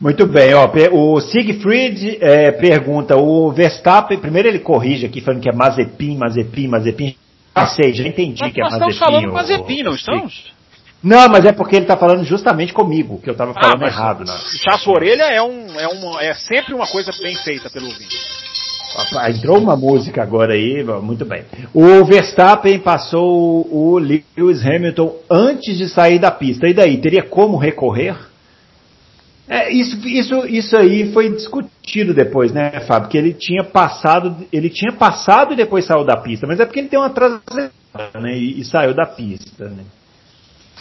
Muito 0.00 0.26
bem, 0.28 0.54
ó, 0.54 0.70
o 0.92 1.20
Siegfried 1.20 2.18
é, 2.20 2.52
pergunta, 2.52 3.16
o 3.16 3.50
Verstappen, 3.50 4.20
primeiro 4.20 4.46
ele 4.46 4.60
corrige 4.60 5.04
aqui 5.04 5.20
falando 5.20 5.42
que 5.42 5.48
é 5.48 5.52
Mazepin, 5.52 6.16
Mazepin, 6.16 6.68
Mazepin, 6.68 7.16
já 7.56 7.66
sei, 7.66 7.92
já 7.92 8.06
entendi 8.06 8.40
mas 8.40 8.52
que 8.52 8.60
é 8.60 8.62
Mazepin. 8.62 8.84
Nós 8.84 8.94
estamos 8.94 8.98
falando 8.98 9.32
Mazepin, 9.32 9.82
não 9.82 9.94
estamos? 9.96 10.52
Não, 11.02 11.28
mas 11.28 11.44
é 11.44 11.52
porque 11.52 11.76
ele 11.76 11.84
está 11.84 11.96
falando 11.96 12.24
justamente 12.24 12.72
comigo, 12.72 13.20
que 13.20 13.30
eu 13.30 13.32
estava 13.32 13.54
falando 13.54 13.84
ah, 13.84 13.86
errado. 13.86 14.24
Né? 14.24 14.36
Chasso 14.64 14.90
orelha 14.90 15.24
é, 15.24 15.40
um, 15.40 15.78
é, 15.78 15.86
uma, 15.86 16.22
é 16.22 16.34
sempre 16.34 16.74
uma 16.74 16.86
coisa 16.86 17.12
bem 17.22 17.36
feita 17.36 17.70
pelo 17.70 17.86
ouvinte. 17.86 18.16
Entrou 19.28 19.58
uma 19.58 19.76
música 19.76 20.22
agora 20.22 20.54
aí, 20.54 20.82
muito 21.02 21.24
bem. 21.24 21.44
O 21.72 22.04
Verstappen 22.04 22.80
passou 22.80 23.68
o 23.70 23.98
Lewis 23.98 24.66
Hamilton 24.66 25.14
antes 25.30 25.76
de 25.78 25.88
sair 25.88 26.18
da 26.18 26.32
pista. 26.32 26.66
E 26.66 26.74
daí, 26.74 26.98
teria 26.98 27.22
como 27.22 27.56
recorrer? 27.56 28.16
É, 29.48 29.72
isso, 29.72 30.06
isso, 30.06 30.46
isso 30.46 30.76
aí 30.76 31.12
foi 31.12 31.30
discutido 31.30 32.12
depois, 32.12 32.52
né, 32.52 32.80
Fábio? 32.80 33.08
Que 33.08 33.16
ele 33.16 33.32
tinha 33.32 33.64
passado, 33.64 34.44
ele 34.52 34.68
tinha 34.68 34.92
passado 34.92 35.54
e 35.54 35.56
depois 35.56 35.86
saiu 35.86 36.04
da 36.04 36.16
pista, 36.16 36.46
mas 36.46 36.60
é 36.60 36.66
porque 36.66 36.80
ele 36.80 36.88
tem 36.88 36.98
uma 36.98 37.08
traseira, 37.08 37.70
né? 38.14 38.36
E, 38.36 38.60
e, 38.60 38.64
saiu 38.64 38.92
da 38.94 39.06
pista, 39.06 39.68
né? 39.68 39.84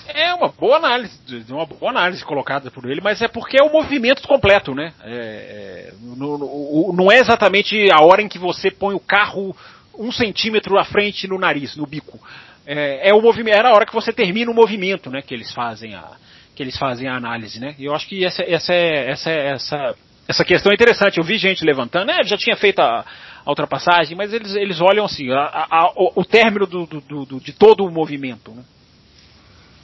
É 0.09 0.33
uma 0.33 0.49
boa 0.49 0.77
análise, 0.77 1.17
uma 1.49 1.65
boa 1.65 1.91
análise 1.91 2.23
colocada 2.23 2.71
por 2.71 2.89
ele, 2.89 3.01
mas 3.01 3.21
é 3.21 3.27
porque 3.27 3.59
é 3.59 3.63
o 3.63 3.71
movimento 3.71 4.27
completo, 4.27 4.73
né? 4.73 4.93
É, 5.03 5.11
é, 5.11 5.93
no, 6.01 6.37
no, 6.37 6.93
não 6.93 7.11
é 7.11 7.19
exatamente 7.19 7.89
a 7.91 8.03
hora 8.03 8.21
em 8.21 8.27
que 8.27 8.39
você 8.39 8.71
põe 8.71 8.95
o 8.95 8.99
carro 8.99 9.55
um 9.97 10.11
centímetro 10.11 10.77
à 10.77 10.85
frente 10.85 11.27
no 11.27 11.37
nariz, 11.37 11.75
no 11.75 11.85
bico. 11.85 12.19
É, 12.65 13.09
é 13.09 13.13
o 13.13 13.21
movimento, 13.21 13.57
era 13.57 13.69
a 13.69 13.73
hora 13.73 13.85
que 13.85 13.93
você 13.93 14.13
termina 14.13 14.51
o 14.51 14.53
movimento, 14.53 15.09
né? 15.09 15.21
Que 15.21 15.33
eles 15.33 15.51
fazem 15.53 15.95
a 15.95 16.11
que 16.55 16.63
eles 16.63 16.77
fazem 16.77 17.07
a 17.07 17.15
análise, 17.15 17.59
né? 17.59 17.75
E 17.77 17.85
eu 17.85 17.93
acho 17.93 18.07
que 18.07 18.25
essa, 18.25 18.41
essa, 18.41 18.73
essa, 18.73 19.29
essa, 19.29 19.95
essa 20.27 20.43
questão 20.43 20.71
é 20.71 20.75
interessante. 20.75 21.19
Eu 21.19 21.23
vi 21.23 21.37
gente 21.37 21.63
levantando, 21.63 22.07
né? 22.07 22.23
Já 22.23 22.35
tinha 22.35 22.55
feito 22.55 22.79
a, 22.79 23.05
a 23.45 23.49
ultrapassagem, 23.49 24.17
mas 24.17 24.33
eles, 24.33 24.55
eles 24.55 24.81
olham 24.81 25.05
assim, 25.05 25.31
a, 25.31 25.67
a, 25.69 25.91
o, 25.95 26.13
o, 26.15 26.25
término 26.25 26.65
do, 26.65 26.87
do, 26.87 27.25
do, 27.25 27.39
de 27.39 27.53
todo 27.53 27.85
o 27.85 27.91
movimento, 27.91 28.51
né? 28.51 28.63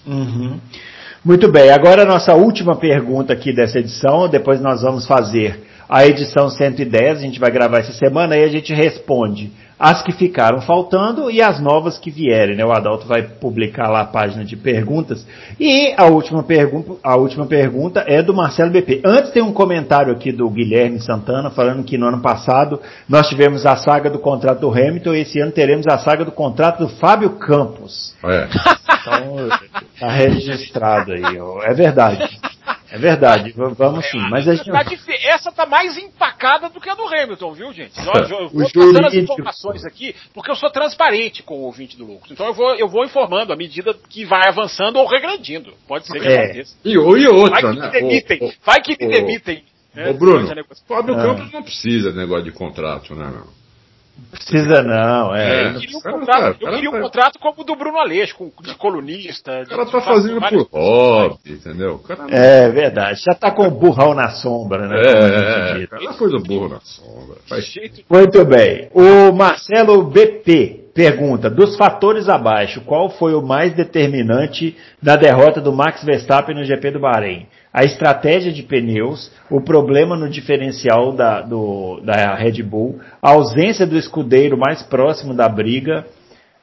Uhum. 0.06 0.60
Muito 1.24 1.50
bem, 1.50 1.72
agora 1.72 2.04
a 2.04 2.06
nossa 2.06 2.34
última 2.34 2.76
pergunta 2.76 3.32
aqui 3.32 3.54
dessa 3.54 3.80
edição, 3.80 4.28
depois 4.28 4.60
nós 4.60 4.82
vamos 4.82 5.08
fazer 5.08 5.62
a 5.88 6.06
edição 6.06 6.50
110, 6.50 7.20
a 7.20 7.22
gente 7.22 7.40
vai 7.40 7.52
gravar 7.52 7.80
essa 7.80 7.94
semana 7.94 8.38
e 8.38 8.44
a 8.44 8.50
gente 8.50 8.74
responde 8.74 9.52
as 9.84 10.02
que 10.02 10.14
ficaram 10.14 10.62
faltando 10.62 11.30
e 11.30 11.42
as 11.42 11.60
novas 11.60 11.98
que 11.98 12.10
vierem. 12.10 12.56
Né? 12.56 12.64
O 12.64 12.72
Adalto 12.72 13.06
vai 13.06 13.22
publicar 13.22 13.90
lá 13.90 14.02
a 14.02 14.06
página 14.06 14.46
de 14.46 14.56
perguntas. 14.56 15.28
E 15.60 15.94
a 15.98 16.06
última, 16.06 16.42
pergun 16.42 16.98
a 17.04 17.18
última 17.18 17.46
pergunta 17.46 18.02
é 18.08 18.22
do 18.22 18.34
Marcelo 18.34 18.72
BP. 18.72 19.02
Antes 19.06 19.32
tem 19.32 19.44
um 19.44 19.52
comentário 19.52 20.14
aqui 20.14 20.32
do 20.32 20.50
Guilherme 20.50 21.02
Santana 21.02 21.50
falando 21.50 21.84
que 21.84 21.98
no 21.98 22.08
ano 22.08 22.22
passado 22.22 22.80
nós 23.10 23.28
tivemos 23.28 23.66
a 23.66 23.76
saga 23.76 24.10
do 24.10 24.20
contrato 24.20 24.62
do 24.62 24.72
Hamilton 24.72 25.16
e 25.16 25.22
esse 25.22 25.42
ano 25.42 25.52
teremos 25.52 25.86
a 25.88 25.98
saga 25.98 26.24
do 26.24 26.32
contrato 26.32 26.80
do 26.80 26.88
Fábio 26.88 27.32
Campos. 27.32 28.16
É. 28.24 28.48
Então, 29.02 29.50
está 29.94 30.10
registrado 30.12 31.12
aí. 31.12 31.24
É 31.64 31.74
verdade. 31.74 32.40
É 32.94 32.98
verdade, 33.00 33.52
vamos 33.76 34.06
sim. 34.06 34.20
Mas 34.30 34.48
a 34.48 34.54
gente... 34.54 34.70
Tá 34.70 34.86
essa 35.24 35.52
tá 35.52 35.66
mais 35.66 35.98
empacada 35.98 36.70
do 36.70 36.80
que 36.80 36.88
a 36.88 36.94
do 36.94 37.08
Hamilton, 37.08 37.52
viu, 37.54 37.74
gente? 37.74 37.92
Eu, 38.30 38.50
vou 38.50 38.70
passando 38.70 39.06
as 39.08 39.14
informações 39.16 39.84
aqui, 39.84 40.16
porque 40.32 40.52
eu 40.52 40.56
sou 40.56 40.70
transparente 40.70 41.42
com 41.42 41.56
o 41.56 41.62
ouvinte 41.62 41.98
do 41.98 42.06
Lucas. 42.06 42.30
Então 42.30 42.46
eu 42.46 42.54
vou, 42.54 42.76
eu 42.76 42.88
vou 42.88 43.04
informando 43.04 43.52
à 43.52 43.56
medida 43.56 43.96
que 44.10 44.26
vai 44.26 44.48
avançando 44.48 44.98
ou 44.98 45.08
regredindo. 45.08 45.74
Pode 45.88 46.06
ser 46.06 46.20
que 46.20 46.28
é. 46.28 46.46
aconteça. 46.46 46.76
E, 46.86 46.92
e 46.92 46.98
outra, 46.98 47.62
vai 47.62 47.74
que 47.74 47.80
né? 47.80 47.86
Me 47.86 47.92
demitem, 47.92 48.40
o, 48.42 48.54
vai 48.64 48.82
que 48.82 48.92
me 48.92 49.12
demitem. 49.12 49.64
Ô, 49.96 50.00
né? 50.00 50.14
Bruno, 50.14 50.66
Fábio 50.88 51.16
ah. 51.16 51.24
Campos 51.24 51.52
não 51.52 51.64
precisa 51.64 52.12
de 52.12 52.18
negócio 52.18 52.44
de 52.44 52.52
contrato, 52.52 53.16
né, 53.16 53.26
não? 53.26 53.63
Precisa 54.32 54.82
não, 54.82 55.36
é. 55.36 55.64
é 55.64 55.68
eu 55.68 55.80
queria 55.80 55.98
um 55.98 56.02
contrato, 56.02 56.58
eu 56.62 56.72
queria 56.72 56.90
um 56.90 57.02
contrato 57.02 57.40
como 57.40 57.62
o 57.62 57.64
do 57.64 57.76
Bruno 57.76 57.98
Aleixo, 57.98 58.36
de 58.62 58.76
colunista. 58.76 59.62
O 59.62 59.68
cara 59.68 59.86
tá 59.86 60.02
fazendo 60.02 60.40
por 60.42 60.68
hobby, 60.72 61.38
entendeu? 61.46 62.02
Não... 62.10 62.30
É 62.30 62.70
verdade, 62.70 63.22
já 63.24 63.34
tá 63.34 63.52
com 63.52 63.68
o 63.68 63.72
burrão 63.72 64.14
na 64.14 64.30
sombra, 64.30 64.88
né? 64.88 65.02
É, 65.02 65.84
é, 65.84 65.88
ela 65.92 66.14
foi 66.14 66.30
do 66.30 66.40
burro 66.42 66.70
na 66.70 66.80
sombra. 66.82 67.38
Faz... 67.48 67.74
Muito 68.10 68.46
bem. 68.46 68.90
O 68.94 69.32
Marcelo 69.32 70.04
BP 70.04 70.84
pergunta, 70.94 71.50
dos 71.50 71.76
fatores 71.76 72.30
abaixo, 72.30 72.82
qual 72.82 73.10
foi 73.10 73.34
o 73.34 73.42
mais 73.42 73.74
determinante 73.74 74.78
da 75.02 75.16
derrota 75.16 75.60
do 75.60 75.74
Max 75.74 76.04
Verstappen 76.04 76.56
no 76.56 76.64
GP 76.64 76.92
do 76.92 77.00
Bahrein? 77.00 77.48
A 77.74 77.84
estratégia 77.84 78.52
de 78.52 78.62
pneus, 78.62 79.32
o 79.50 79.60
problema 79.60 80.16
no 80.16 80.30
diferencial 80.30 81.12
da, 81.12 81.42
do, 81.42 82.00
da 82.02 82.36
Red 82.36 82.62
Bull, 82.62 83.00
a 83.20 83.32
ausência 83.32 83.88
do 83.88 83.98
escudeiro 83.98 84.56
mais 84.56 84.84
próximo 84.84 85.34
da 85.34 85.50
briga, 85.50 86.06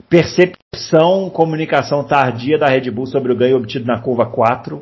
percepção, 0.09 1.29
comunicação 1.29 2.05
tardia 2.05 2.57
da 2.57 2.69
Red 2.69 2.91
Bull 2.93 3.07
sobre 3.07 3.33
o 3.33 3.37
ganho 3.37 3.57
obtido 3.57 3.87
na 3.87 4.01
curva 4.01 4.27
4, 4.27 4.81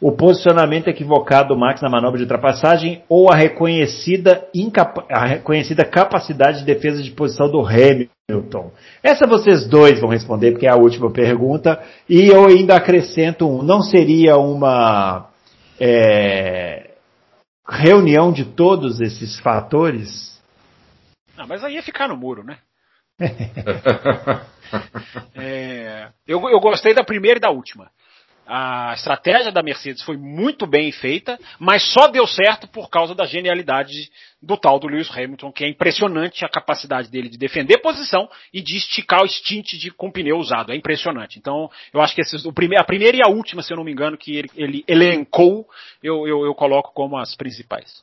o 0.00 0.12
posicionamento 0.12 0.88
equivocado 0.88 1.48
do 1.48 1.58
Max 1.58 1.80
na 1.82 1.88
manobra 1.88 2.16
de 2.16 2.24
ultrapassagem 2.24 3.02
ou 3.08 3.30
a 3.30 3.36
reconhecida, 3.36 4.46
a 5.10 5.26
reconhecida 5.26 5.84
capacidade 5.84 6.60
de 6.60 6.64
defesa 6.64 7.02
de 7.02 7.10
posição 7.10 7.50
do 7.50 7.60
Hamilton? 7.60 8.70
Essa 9.02 9.26
vocês 9.26 9.66
dois 9.68 10.00
vão 10.00 10.08
responder, 10.08 10.52
porque 10.52 10.66
é 10.66 10.70
a 10.70 10.76
última 10.76 11.10
pergunta. 11.10 11.78
E 12.08 12.28
eu 12.28 12.46
ainda 12.46 12.76
acrescento 12.76 13.46
um: 13.46 13.62
não 13.62 13.82
seria 13.82 14.38
uma 14.38 15.29
é, 15.80 16.94
reunião 17.68 18.32
de 18.32 18.44
todos 18.44 19.00
esses 19.00 19.40
fatores. 19.40 20.40
Não, 21.36 21.46
mas 21.46 21.64
aí 21.64 21.74
ia 21.74 21.82
ficar 21.82 22.08
no 22.08 22.16
muro, 22.16 22.44
né? 22.44 22.58
é, 25.34 26.08
eu, 26.26 26.40
eu 26.48 26.60
gostei 26.60 26.94
da 26.94 27.02
primeira 27.02 27.38
e 27.38 27.40
da 27.40 27.50
última 27.50 27.90
a 28.52 28.94
estratégia 28.94 29.52
da 29.52 29.62
Mercedes 29.62 30.02
foi 30.02 30.16
muito 30.16 30.66
bem 30.66 30.90
feita, 30.90 31.38
mas 31.56 31.84
só 31.92 32.08
deu 32.08 32.26
certo 32.26 32.66
por 32.66 32.90
causa 32.90 33.14
da 33.14 33.24
genialidade 33.24 34.10
do 34.42 34.56
tal 34.56 34.80
do 34.80 34.88
Lewis 34.88 35.08
Hamilton, 35.08 35.52
que 35.52 35.64
é 35.64 35.68
impressionante 35.68 36.44
a 36.44 36.48
capacidade 36.48 37.08
dele 37.08 37.28
de 37.28 37.38
defender 37.38 37.78
posição 37.78 38.28
e 38.52 38.60
de 38.60 38.76
esticar 38.76 39.22
o 39.22 39.28
stint 39.28 39.74
de, 39.78 39.92
com 39.92 40.10
pneu 40.10 40.36
usado. 40.36 40.72
É 40.72 40.76
impressionante. 40.76 41.38
Então, 41.38 41.70
eu 41.94 42.00
acho 42.00 42.12
que 42.12 42.22
esses, 42.22 42.44
o 42.44 42.52
prime, 42.52 42.76
a 42.76 42.82
primeira 42.82 43.18
e 43.18 43.22
a 43.22 43.30
última, 43.30 43.62
se 43.62 43.72
eu 43.72 43.76
não 43.76 43.84
me 43.84 43.92
engano, 43.92 44.18
que 44.18 44.36
ele, 44.36 44.50
ele 44.56 44.84
elencou, 44.88 45.64
eu, 46.02 46.26
eu, 46.26 46.44
eu 46.44 46.54
coloco 46.54 46.92
como 46.92 47.16
as 47.16 47.36
principais. 47.36 48.02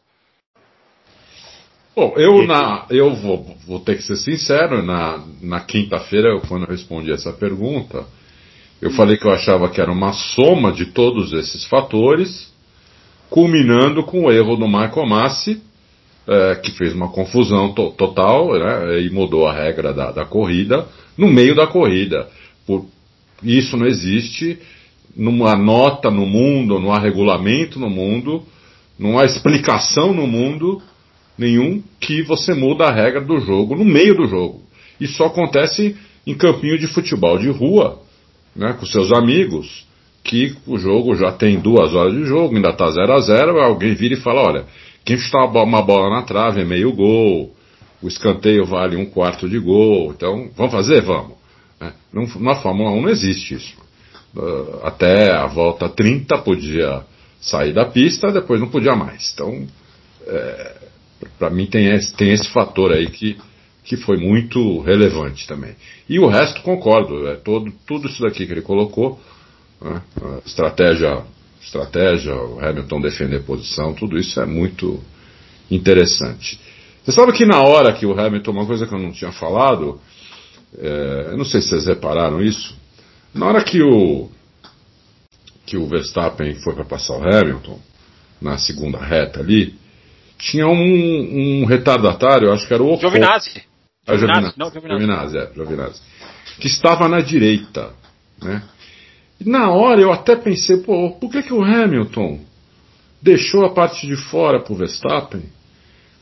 Bom, 1.93 2.13
eu, 2.15 2.47
na, 2.47 2.85
eu 2.89 3.13
vou, 3.15 3.43
vou 3.65 3.81
ter 3.81 3.97
que 3.97 4.03
ser 4.03 4.15
sincero, 4.15 4.81
na, 4.81 5.25
na 5.41 5.59
quinta-feira, 5.59 6.39
quando 6.47 6.63
eu 6.63 6.69
respondi 6.69 7.11
essa 7.11 7.33
pergunta, 7.33 8.05
eu 8.81 8.91
falei 8.91 9.17
que 9.17 9.25
eu 9.25 9.31
achava 9.31 9.69
que 9.69 9.81
era 9.81 9.91
uma 9.91 10.13
soma 10.13 10.71
de 10.71 10.85
todos 10.85 11.33
esses 11.33 11.65
fatores, 11.65 12.51
culminando 13.29 14.03
com 14.03 14.25
o 14.25 14.31
erro 14.31 14.55
do 14.55 14.67
Michael 14.67 15.07
Massi, 15.07 15.61
é, 16.27 16.55
que 16.55 16.71
fez 16.71 16.93
uma 16.93 17.09
confusão 17.09 17.73
to 17.73 17.91
total 17.91 18.53
né, 18.53 19.01
e 19.01 19.09
mudou 19.09 19.47
a 19.47 19.53
regra 19.53 19.93
da, 19.93 20.11
da, 20.11 20.25
corrida 20.25 20.85
no 21.17 21.27
meio 21.27 21.55
da 21.55 21.65
corrida. 21.65 22.27
Por, 22.65 22.85
isso 23.41 23.77
não 23.77 23.87
existe 23.87 24.59
numa 25.15 25.55
nota 25.55 26.11
no 26.11 26.25
mundo, 26.25 26.79
não 26.79 26.91
há 26.91 26.99
regulamento 26.99 27.79
no 27.79 27.89
mundo, 27.89 28.43
não 28.99 29.17
há 29.17 29.25
explicação 29.25 30.13
no 30.13 30.27
mundo 30.27 30.81
nenhum 31.37 31.81
que 31.99 32.21
você 32.23 32.53
muda 32.53 32.85
a 32.85 32.93
regra 32.93 33.21
do 33.21 33.39
jogo 33.39 33.75
no 33.75 33.85
meio 33.85 34.15
do 34.15 34.27
jogo. 34.27 34.61
Isso 34.99 35.13
só 35.13 35.25
acontece 35.25 35.95
em 36.25 36.35
campinho 36.35 36.77
de 36.77 36.87
futebol 36.87 37.39
de 37.39 37.49
rua 37.49 38.05
né, 38.57 38.73
com 38.77 38.85
seus 38.85 39.11
amigos, 39.13 39.85
que 40.23 40.57
o 40.65 40.77
jogo 40.77 41.15
já 41.15 41.31
tem 41.31 41.59
duas 41.59 41.93
horas 41.93 42.13
de 42.13 42.25
jogo, 42.25 42.55
ainda 42.55 42.69
está 42.69 42.89
0 42.89 43.13
a 43.13 43.19
0 43.19 43.61
alguém 43.61 43.93
vira 43.93 44.15
e 44.15 44.19
fala, 44.19 44.41
olha, 44.41 44.65
quem 45.05 45.17
chutar 45.17 45.45
uma 45.45 45.81
bola 45.81 46.09
na 46.09 46.23
trave 46.23 46.61
é 46.61 46.65
meio 46.65 46.91
gol, 46.91 47.55
o 48.01 48.07
escanteio 48.07 48.65
vale 48.65 48.97
um 48.97 49.05
quarto 49.05 49.47
de 49.47 49.57
gol, 49.57 50.11
então 50.11 50.49
vamos 50.55 50.73
fazer? 50.73 51.01
Vamos. 51.01 51.37
É, 51.79 51.91
na 52.39 52.55
Fórmula 52.55 52.91
1 52.91 53.01
não 53.01 53.09
existe 53.09 53.55
isso. 53.55 53.73
Uh, 54.35 54.85
até 54.85 55.31
a 55.31 55.47
volta 55.47 55.87
30 55.87 56.37
podia 56.39 57.01
sair 57.39 57.73
da 57.73 57.85
pista, 57.85 58.31
depois 58.31 58.59
não 58.59 58.67
podia 58.67 58.95
mais. 58.95 59.31
Então, 59.33 59.65
é, 60.27 60.75
para 61.39 61.49
mim 61.49 61.65
tem 61.65 61.87
esse, 61.87 62.13
tem 62.13 62.31
esse 62.31 62.49
fator 62.49 62.91
aí 62.91 63.07
que, 63.07 63.37
que 63.87 63.95
foi 63.95 64.17
muito 64.17 64.81
relevante 64.81 65.47
também. 65.47 65.73
E 66.09 66.19
o 66.19 66.27
resto 66.27 66.61
concordo, 66.61 67.25
é 67.29 67.35
todo, 67.35 67.71
tudo 67.87 68.09
isso 68.09 68.21
daqui 68.21 68.45
que 68.45 68.51
ele 68.51 68.61
colocou, 68.61 69.17
né, 69.81 70.01
estratégia, 70.45 71.23
estratégia, 71.61 72.35
o 72.35 72.59
Hamilton 72.59 72.99
defender 72.99 73.43
posição, 73.43 73.93
tudo 73.93 74.17
isso 74.17 74.41
é 74.41 74.45
muito 74.45 75.01
interessante. 75.71 76.59
Você 77.01 77.13
sabe 77.13 77.31
que 77.31 77.45
na 77.45 77.61
hora 77.61 77.93
que 77.93 78.05
o 78.05 78.19
Hamilton, 78.19 78.51
uma 78.51 78.65
coisa 78.65 78.85
que 78.85 78.93
eu 78.93 78.99
não 78.99 79.13
tinha 79.13 79.31
falado, 79.31 80.01
é, 80.77 81.29
eu 81.31 81.37
não 81.37 81.45
sei 81.45 81.61
se 81.61 81.69
vocês 81.69 81.85
repararam 81.85 82.41
isso, 82.41 82.75
na 83.33 83.45
hora 83.45 83.63
que 83.63 83.81
o, 83.81 84.29
que 85.65 85.77
o 85.77 85.87
Verstappen 85.87 86.55
foi 86.55 86.75
para 86.75 86.83
passar 86.83 87.13
o 87.13 87.23
Hamilton, 87.23 87.79
na 88.41 88.57
segunda 88.57 88.97
reta 88.97 89.39
ali, 89.39 89.75
tinha 90.37 90.67
um, 90.67 91.61
um 91.61 91.65
retardatário, 91.65 92.51
acho 92.51 92.67
que 92.67 92.73
era 92.73 92.83
o 92.83 92.97
Giovinazzi. 92.97 93.63
Ah, 94.07 94.15
Giovinazzi. 94.15 94.53
Não, 94.57 94.71
Giovinazzi. 94.71 95.05
Giovinazzi, 95.05 95.37
é, 95.37 95.53
Giovinazzi. 95.53 96.01
Que 96.59 96.67
estava 96.67 97.09
na 97.09 97.19
direita, 97.19 97.91
né? 98.41 98.63
E 99.39 99.47
na 99.47 99.69
hora 99.69 100.01
eu 100.01 100.11
até 100.11 100.35
pensei, 100.35 100.77
pô, 100.77 101.11
por 101.11 101.29
que, 101.29 101.43
que 101.43 101.53
o 101.53 101.61
Hamilton 101.61 102.39
deixou 103.21 103.65
a 103.65 103.73
parte 103.73 104.07
de 104.07 104.15
fora 104.15 104.59
para 104.61 104.73
o 104.73 104.75
Verstappen? 104.75 105.43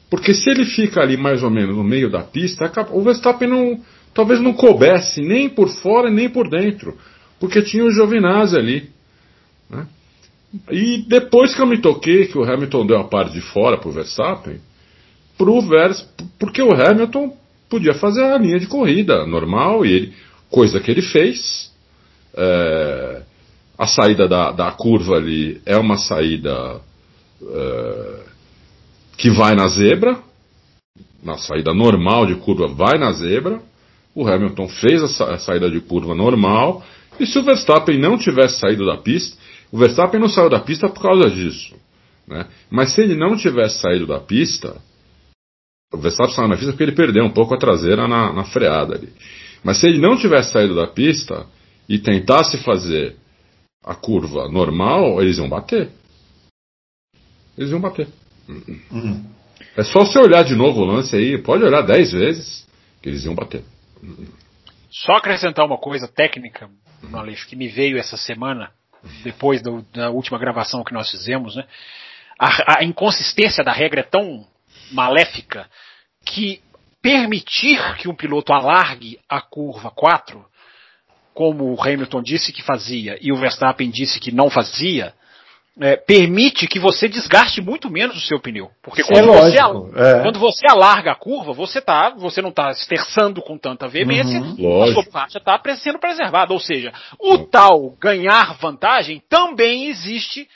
Porque 0.09 0.33
se 0.33 0.49
ele 0.49 0.65
fica 0.65 1.01
ali 1.01 1.15
mais 1.15 1.43
ou 1.43 1.49
menos 1.49 1.77
no 1.77 1.83
meio 1.83 2.09
da 2.09 2.21
pista, 2.23 2.71
o 2.91 3.01
Verstappen 3.01 3.47
não, 3.47 3.79
talvez 4.13 4.41
não 4.41 4.53
coubesse 4.53 5.21
nem 5.21 5.47
por 5.47 5.69
fora 5.69 6.09
nem 6.09 6.29
por 6.29 6.49
dentro, 6.49 6.97
porque 7.39 7.61
tinha 7.61 7.85
o 7.85 7.91
Giovinazzi 7.91 8.57
ali. 8.57 8.89
Né? 9.69 9.87
E 10.71 10.97
depois 11.07 11.55
que 11.55 11.61
eu 11.61 11.65
me 11.65 11.77
toquei 11.77 12.27
que 12.27 12.37
o 12.37 12.43
Hamilton 12.43 12.85
deu 12.85 12.99
a 12.99 13.03
parte 13.05 13.33
de 13.33 13.41
fora 13.41 13.77
para 13.77 13.89
o 13.89 13.91
Verstappen, 13.91 14.59
pro 15.37 15.61
Vers, 15.61 16.01
porque 16.39 16.61
o 16.61 16.73
Hamilton 16.73 17.35
podia 17.75 17.93
fazer 17.93 18.23
a 18.23 18.37
linha 18.37 18.57
de 18.57 18.67
corrida 18.67 19.25
normal, 19.25 19.85
e 19.85 19.91
ele, 19.91 20.13
coisa 20.49 20.79
que 20.79 20.89
ele 20.89 21.01
fez. 21.01 21.69
É, 22.33 23.21
a 23.77 23.85
saída 23.85 24.27
da, 24.29 24.51
da 24.51 24.71
curva 24.71 25.15
ali 25.15 25.61
é 25.65 25.77
uma 25.77 25.97
saída. 25.97 26.79
É, 27.41 28.19
que 29.17 29.29
vai 29.29 29.55
na 29.55 29.67
zebra, 29.67 30.17
na 31.23 31.37
saída 31.37 31.73
normal 31.73 32.25
de 32.25 32.35
curva 32.35 32.67
vai 32.67 32.97
na 32.97 33.11
zebra. 33.11 33.61
O 34.13 34.25
Hamilton 34.27 34.67
fez 34.69 35.03
a, 35.03 35.07
sa 35.07 35.33
a 35.33 35.37
saída 35.37 35.69
de 35.69 35.81
curva 35.81 36.15
normal. 36.15 36.83
E 37.19 37.25
se 37.25 37.37
o 37.37 37.43
Verstappen 37.43 37.99
não 37.99 38.17
tivesse 38.17 38.59
saído 38.59 38.85
da 38.85 38.97
pista, 38.97 39.37
o 39.71 39.77
Verstappen 39.77 40.19
não 40.19 40.29
saiu 40.29 40.49
da 40.49 40.59
pista 40.59 40.87
por 40.87 41.01
causa 41.01 41.29
disso. 41.29 41.75
Né? 42.27 42.45
Mas 42.69 42.93
se 42.93 43.01
ele 43.01 43.15
não 43.15 43.35
tivesse 43.35 43.79
saído 43.79 44.07
da 44.07 44.19
pista, 44.19 44.75
o 45.95 45.97
Verstappen 45.97 46.35
saiu 46.35 46.47
na 46.47 46.55
pista 46.55 46.71
porque 46.71 46.83
ele 46.83 46.95
perdeu 46.95 47.23
um 47.23 47.31
pouco 47.31 47.55
a 47.55 47.57
traseira 47.57 48.07
na, 48.07 48.31
na 48.33 48.43
freada 48.43 48.95
ali. 48.95 49.11
Mas 49.63 49.79
se 49.79 49.87
ele 49.87 49.99
não 49.99 50.17
tivesse 50.17 50.51
saído 50.51 50.75
da 50.75 50.87
pista 50.87 51.47
e 51.89 51.97
tentasse 51.97 52.57
fazer 52.57 53.15
a 53.83 53.95
curva 53.95 54.49
normal, 54.49 55.21
eles 55.21 55.37
iam 55.37 55.49
bater. 55.49 55.89
Eles 57.57 57.71
iam 57.71 57.79
bater. 57.79 58.07
Uhum. 58.47 59.25
É 59.77 59.83
só 59.83 59.99
você 59.99 60.19
olhar 60.19 60.43
de 60.43 60.55
novo 60.55 60.81
o 60.81 60.85
lance 60.85 61.15
aí, 61.15 61.37
pode 61.37 61.63
olhar 61.63 61.81
dez 61.81 62.11
vezes, 62.11 62.67
que 63.01 63.09
eles 63.09 63.25
iam 63.25 63.35
bater. 63.35 63.63
Só 64.89 65.13
acrescentar 65.13 65.65
uma 65.65 65.77
coisa 65.77 66.07
técnica, 66.07 66.69
Aleixo, 67.13 67.47
que 67.47 67.55
me 67.55 67.67
veio 67.67 67.97
essa 67.97 68.17
semana, 68.17 68.71
depois 69.23 69.61
do, 69.61 69.81
da 69.93 70.09
última 70.09 70.39
gravação 70.39 70.83
que 70.83 70.93
nós 70.93 71.09
fizemos, 71.09 71.55
né? 71.55 71.65
A, 72.39 72.79
a 72.79 72.83
inconsistência 72.83 73.63
da 73.63 73.71
regra 73.71 74.01
é 74.01 74.03
tão 74.03 74.45
maléfica 74.91 75.69
que 76.25 76.61
permitir 77.01 77.79
que 77.97 78.09
um 78.09 78.15
piloto 78.15 78.51
alargue 78.51 79.19
a 79.29 79.39
curva 79.39 79.91
4, 79.91 80.43
como 81.33 81.73
o 81.73 81.81
Hamilton 81.81 82.23
disse 82.23 82.51
que 82.51 82.63
fazia 82.63 83.17
e 83.21 83.31
o 83.31 83.37
Verstappen 83.37 83.89
disse 83.89 84.19
que 84.19 84.31
não 84.31 84.49
fazia, 84.49 85.13
é, 85.79 85.97
permite 85.97 86.67
que 86.67 86.79
você 86.79 87.07
desgaste 87.07 87.61
muito 87.61 87.89
menos 87.89 88.15
o 88.15 88.25
seu 88.25 88.39
pneu. 88.39 88.71
Porque 88.81 89.03
quando, 89.03 89.33
é 89.33 89.41
você, 89.41 89.57
é. 89.57 90.21
quando 90.21 90.39
você 90.39 90.65
alarga 90.69 91.11
a 91.11 91.15
curva, 91.15 91.51
você, 91.51 91.81
tá, 91.81 92.11
você 92.11 92.41
não 92.41 92.49
está 92.49 92.71
esterçando 92.71 93.41
com 93.41 93.57
tanta 93.57 93.87
veemência, 93.87 94.39
uhum, 94.39 94.83
a 94.83 94.93
sua 94.93 95.03
borracha 95.03 95.37
está 95.37 95.61
sendo 95.75 95.99
preservada. 95.99 96.53
Ou 96.53 96.59
seja, 96.59 96.93
o 97.19 97.39
tal 97.39 97.91
ganhar 97.99 98.57
vantagem 98.57 99.21
também 99.29 99.87
existe 99.87 100.47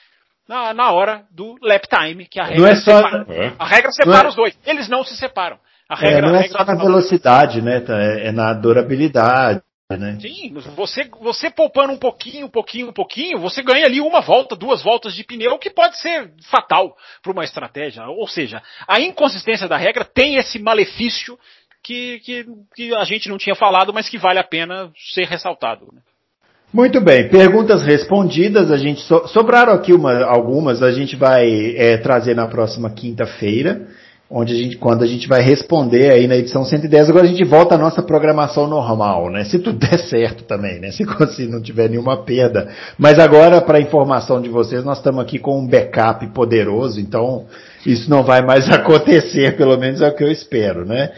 na, 0.49 0.73
na 0.73 0.91
hora 0.91 1.25
do 1.29 1.55
lap 1.61 1.87
time, 1.87 2.25
que 2.25 2.39
a 2.39 2.45
regra, 2.45 2.59
não 2.59 2.67
é 2.67 2.75
só, 2.75 2.97
separa, 2.97 3.25
é. 3.29 3.53
a 3.59 3.65
regra 3.67 3.91
separa 3.91 4.27
é- 4.27 4.29
os 4.29 4.35
dois. 4.35 4.59
Eles 4.65 4.89
não 4.89 5.03
se 5.03 5.15
separam. 5.15 5.59
A 5.87 5.95
regra, 5.95 6.27
é, 6.27 6.31
não 6.31 6.35
é 6.35 6.47
só 6.47 6.65
na 6.65 6.75
velocidade, 6.75 7.61
né? 7.61 7.79
Tá? 7.81 7.95
É 7.95 8.31
na 8.31 8.51
durabilidade. 8.53 9.61
Né? 9.91 10.19
Sim, 10.19 10.53
você, 10.75 11.09
você 11.19 11.49
poupando 11.49 11.93
um 11.93 11.97
pouquinho, 11.97 12.45
um 12.45 12.49
pouquinho, 12.49 12.89
um 12.89 12.93
pouquinho, 12.93 13.39
você 13.39 13.63
ganha 13.63 13.85
ali 13.85 13.99
uma 13.99 14.21
volta, 14.21 14.55
duas 14.55 14.83
voltas 14.83 15.15
de 15.15 15.23
pneu, 15.23 15.57
que 15.57 15.71
pode 15.71 15.99
ser 15.99 16.31
fatal 16.43 16.95
para 17.23 17.31
uma 17.31 17.43
estratégia. 17.43 18.05
Ou 18.07 18.27
seja, 18.27 18.61
a 18.87 18.99
inconsistência 18.99 19.67
da 19.67 19.77
regra 19.77 20.05
tem 20.05 20.35
esse 20.35 20.59
malefício 20.59 21.39
que, 21.83 22.19
que, 22.19 22.45
que, 22.75 22.95
a 22.95 23.03
gente 23.03 23.29
não 23.29 23.37
tinha 23.37 23.55
falado, 23.55 23.91
mas 23.91 24.07
que 24.07 24.17
vale 24.17 24.37
a 24.37 24.43
pena 24.43 24.91
ser 25.13 25.25
ressaltado. 25.25 25.87
Né? 25.91 26.01
Muito 26.71 27.01
bem, 27.01 27.27
perguntas 27.29 27.83
respondidas. 27.83 28.71
A 28.71 28.77
gente 28.77 29.01
so, 29.01 29.27
sobraram 29.27 29.73
aqui 29.73 29.91
uma, 29.91 30.23
algumas, 30.23 30.83
a 30.83 30.91
gente 30.91 31.15
vai 31.15 31.75
é, 31.75 31.97
trazer 31.97 32.35
na 32.35 32.47
próxima 32.47 32.89
quinta-feira 32.91 33.87
onde 34.31 34.53
a 34.53 34.55
gente, 34.55 34.77
quando 34.77 35.03
a 35.03 35.07
gente 35.07 35.27
vai 35.27 35.41
responder 35.41 36.11
aí 36.11 36.27
na 36.27 36.35
edição 36.35 36.63
110, 36.63 37.09
agora 37.09 37.25
a 37.25 37.29
gente 37.29 37.43
volta 37.43 37.73
à 37.73 37.77
nossa 37.77 38.03
programação 38.03 38.67
normal, 38.67 39.31
né? 39.31 39.43
Se 39.45 39.57
tudo 39.57 39.79
der 39.79 39.97
certo 40.01 40.43
também, 40.43 40.79
né? 40.79 40.91
Se, 40.91 41.03
se 41.35 41.47
não 41.47 41.61
tiver 41.61 41.89
nenhuma 41.89 42.23
perda. 42.23 42.69
Mas 42.97 43.17
agora, 43.17 43.59
para 43.59 43.81
informação 43.81 44.39
de 44.39 44.49
vocês, 44.49 44.83
nós 44.83 44.99
estamos 44.99 45.21
aqui 45.21 45.39
com 45.39 45.59
um 45.59 45.67
backup 45.67 46.27
poderoso, 46.27 46.99
então 46.99 47.47
isso 47.85 48.09
não 48.09 48.23
vai 48.23 48.41
mais 48.43 48.69
acontecer, 48.69 49.57
pelo 49.57 49.77
menos 49.77 50.01
é 50.01 50.07
o 50.07 50.15
que 50.15 50.23
eu 50.23 50.31
espero, 50.31 50.85
né? 50.85 51.11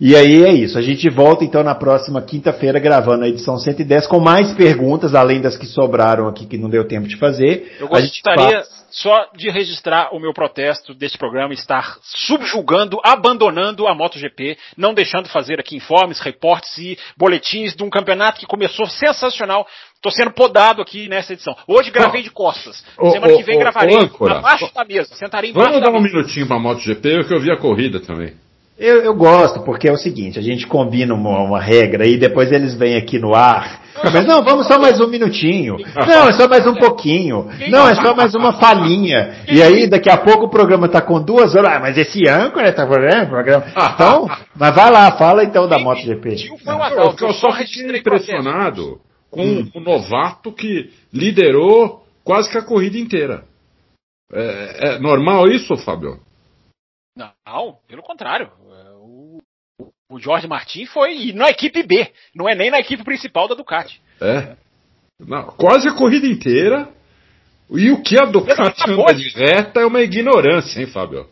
E 0.00 0.14
aí 0.14 0.44
é 0.44 0.52
isso. 0.52 0.78
A 0.78 0.82
gente 0.82 1.10
volta 1.10 1.44
então 1.44 1.64
na 1.64 1.74
próxima 1.74 2.22
quinta-feira 2.22 2.78
gravando 2.78 3.24
a 3.24 3.28
edição 3.28 3.58
110 3.58 4.06
com 4.06 4.20
mais 4.20 4.52
perguntas, 4.52 5.12
além 5.12 5.40
das 5.40 5.56
que 5.56 5.66
sobraram 5.66 6.28
aqui 6.28 6.46
que 6.46 6.56
não 6.56 6.70
deu 6.70 6.86
tempo 6.86 7.08
de 7.08 7.16
fazer. 7.16 7.76
Eu 7.80 7.88
gostaria 7.88 8.62
só 8.90 9.26
de 9.34 9.50
registrar 9.50 10.14
o 10.14 10.20
meu 10.20 10.32
protesto 10.32 10.94
deste 10.94 11.18
programa 11.18 11.52
estar 11.52 11.98
subjugando, 12.02 13.00
abandonando 13.02 13.88
a 13.88 13.94
MotoGP, 13.94 14.56
não 14.76 14.94
deixando 14.94 15.28
fazer 15.28 15.58
aqui 15.58 15.76
informes, 15.76 16.20
reportes 16.20 16.78
e 16.78 16.96
boletins 17.16 17.74
de 17.74 17.82
um 17.82 17.90
campeonato 17.90 18.38
que 18.38 18.46
começou 18.46 18.86
sensacional. 18.86 19.66
Estou 19.96 20.12
sendo 20.12 20.30
podado 20.30 20.80
aqui 20.80 21.08
nessa 21.08 21.32
edição. 21.32 21.56
Hoje 21.66 21.90
gravei 21.90 22.22
de 22.22 22.30
costas. 22.30 22.84
Semana 23.10 23.36
que 23.36 23.42
vem 23.42 23.58
gravarei 23.58 23.96
abaixo 24.30 24.72
da 24.72 24.84
mesa. 24.84 25.12
Sentarei 25.16 25.50
embaixo 25.50 25.70
Vamos 25.70 25.84
dar 25.84 25.90
um 25.90 26.00
minutinho 26.00 26.46
para 26.46 26.56
a 26.56 26.60
MotoGP, 26.60 27.24
que 27.24 27.34
eu 27.34 27.40
vi 27.40 27.50
a 27.50 27.56
corrida 27.56 27.98
também. 27.98 28.32
Eu, 28.78 29.02
eu, 29.02 29.14
gosto, 29.14 29.64
porque 29.64 29.88
é 29.88 29.92
o 29.92 29.96
seguinte, 29.96 30.38
a 30.38 30.42
gente 30.42 30.64
combina 30.64 31.12
uma, 31.12 31.40
uma, 31.40 31.60
regra 31.60 32.06
e 32.06 32.16
depois 32.16 32.52
eles 32.52 32.74
vêm 32.74 32.96
aqui 32.96 33.18
no 33.18 33.34
ar. 33.34 33.82
Mas 34.04 34.24
não, 34.24 34.40
vamos 34.44 34.68
só 34.68 34.78
mais 34.78 35.00
um 35.00 35.08
minutinho. 35.08 35.76
Não, 36.06 36.28
é 36.28 36.32
só 36.32 36.48
mais 36.48 36.64
um 36.64 36.74
pouquinho. 36.74 37.48
Não, 37.68 37.88
é 37.88 37.96
só 37.96 38.14
mais 38.14 38.36
uma 38.36 38.52
falinha. 38.52 39.42
E 39.48 39.60
aí, 39.60 39.88
daqui 39.88 40.08
a 40.08 40.16
pouco 40.16 40.44
o 40.44 40.48
programa 40.48 40.86
está 40.86 41.02
com 41.02 41.20
duas 41.20 41.56
horas. 41.56 41.72
Ah, 41.72 41.80
mas 41.80 41.98
esse 41.98 42.28
âncora 42.28 42.68
está 42.68 42.86
programa. 42.86 43.64
Então, 43.94 44.28
mas 44.54 44.72
vai 44.72 44.92
lá, 44.92 45.10
fala 45.18 45.42
então 45.42 45.68
da 45.68 45.80
MotoGP. 45.80 46.48
Eu 47.20 47.32
só 47.32 47.50
fiquei 47.54 47.98
impressionado 47.98 49.00
com 49.28 49.42
hum. 49.44 49.70
o 49.74 49.80
novato 49.80 50.52
que 50.52 50.90
liderou 51.12 52.04
quase 52.22 52.48
que 52.48 52.56
a 52.56 52.62
corrida 52.62 52.96
inteira. 52.96 53.42
É, 54.32 54.94
é 54.94 54.98
normal 55.00 55.48
isso, 55.48 55.76
Fábio? 55.78 56.20
Não, 57.16 57.78
pelo 57.88 58.02
contrário. 58.02 58.48
O 60.10 60.18
Jorge 60.18 60.46
Martin 60.46 60.86
foi 60.86 61.32
na 61.34 61.50
equipe 61.50 61.82
B, 61.82 62.10
não 62.34 62.48
é 62.48 62.54
nem 62.54 62.70
na 62.70 62.78
equipe 62.78 63.04
principal 63.04 63.46
da 63.46 63.54
Ducati. 63.54 64.00
É. 64.20 64.56
Não, 65.20 65.44
quase 65.48 65.88
a 65.88 65.92
corrida 65.92 66.26
inteira. 66.26 66.88
E 67.70 67.90
o 67.90 68.02
que 68.02 68.18
a 68.18 68.24
Ducati 68.24 68.90
anda 68.90 69.14
de 69.14 69.28
reta 69.28 69.80
é 69.80 69.86
uma 69.86 70.00
ignorância, 70.00 70.80
hein, 70.80 70.86
Fábio? 70.86 71.28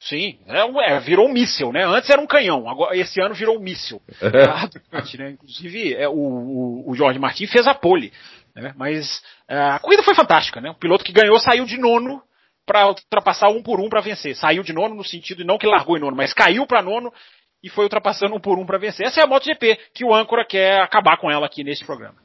Sim, 0.00 0.38
é, 0.46 0.92
é, 0.92 1.00
virou 1.00 1.28
um 1.28 1.32
míssil, 1.32 1.72
né? 1.72 1.84
Antes 1.84 2.10
era 2.10 2.20
um 2.20 2.26
canhão, 2.26 2.68
agora 2.68 2.96
esse 2.96 3.20
ano 3.20 3.34
virou 3.34 3.56
um 3.56 3.60
míssil. 3.60 4.00
É. 4.20 4.48
A 4.48 4.66
Ducati, 4.66 5.16
né? 5.16 5.30
Inclusive, 5.30 5.94
é, 5.94 6.08
o, 6.08 6.12
o, 6.12 6.90
o 6.90 6.94
Jorge 6.96 7.20
Martin 7.20 7.46
fez 7.46 7.68
a 7.68 7.74
pole 7.74 8.12
Né? 8.54 8.72
Mas 8.76 9.18
uh, 9.48 9.74
a 9.74 9.78
corrida 9.78 10.02
foi 10.02 10.14
fantástica, 10.14 10.60
né? 10.60 10.70
O 10.70 10.74
piloto 10.74 11.04
que 11.04 11.12
ganhou 11.12 11.38
saiu 11.38 11.64
de 11.64 11.78
nono 11.78 12.20
para 12.66 12.86
ultrapassar 12.88 13.48
um 13.48 13.62
por 13.62 13.80
um 13.80 13.88
para 13.88 14.00
vencer. 14.00 14.36
Saiu 14.36 14.62
de 14.62 14.72
nono 14.72 14.94
no 14.94 15.04
sentido 15.04 15.44
não 15.44 15.58
que 15.58 15.66
largou 15.66 15.96
em 15.96 16.00
nono, 16.00 16.16
mas 16.16 16.34
caiu 16.34 16.66
para 16.66 16.82
nono 16.82 17.12
e 17.62 17.68
foi 17.68 17.84
ultrapassando 17.84 18.34
um 18.34 18.40
por 18.40 18.58
um 18.58 18.66
para 18.66 18.78
vencer. 18.78 19.06
Essa 19.06 19.20
é 19.20 19.24
a 19.24 19.26
MotoGP 19.26 19.78
que 19.94 20.04
o 20.04 20.14
âncora 20.14 20.44
quer 20.44 20.80
acabar 20.80 21.16
com 21.18 21.30
ela 21.30 21.46
aqui 21.46 21.64
nesse 21.64 21.84
programa. 21.84 22.16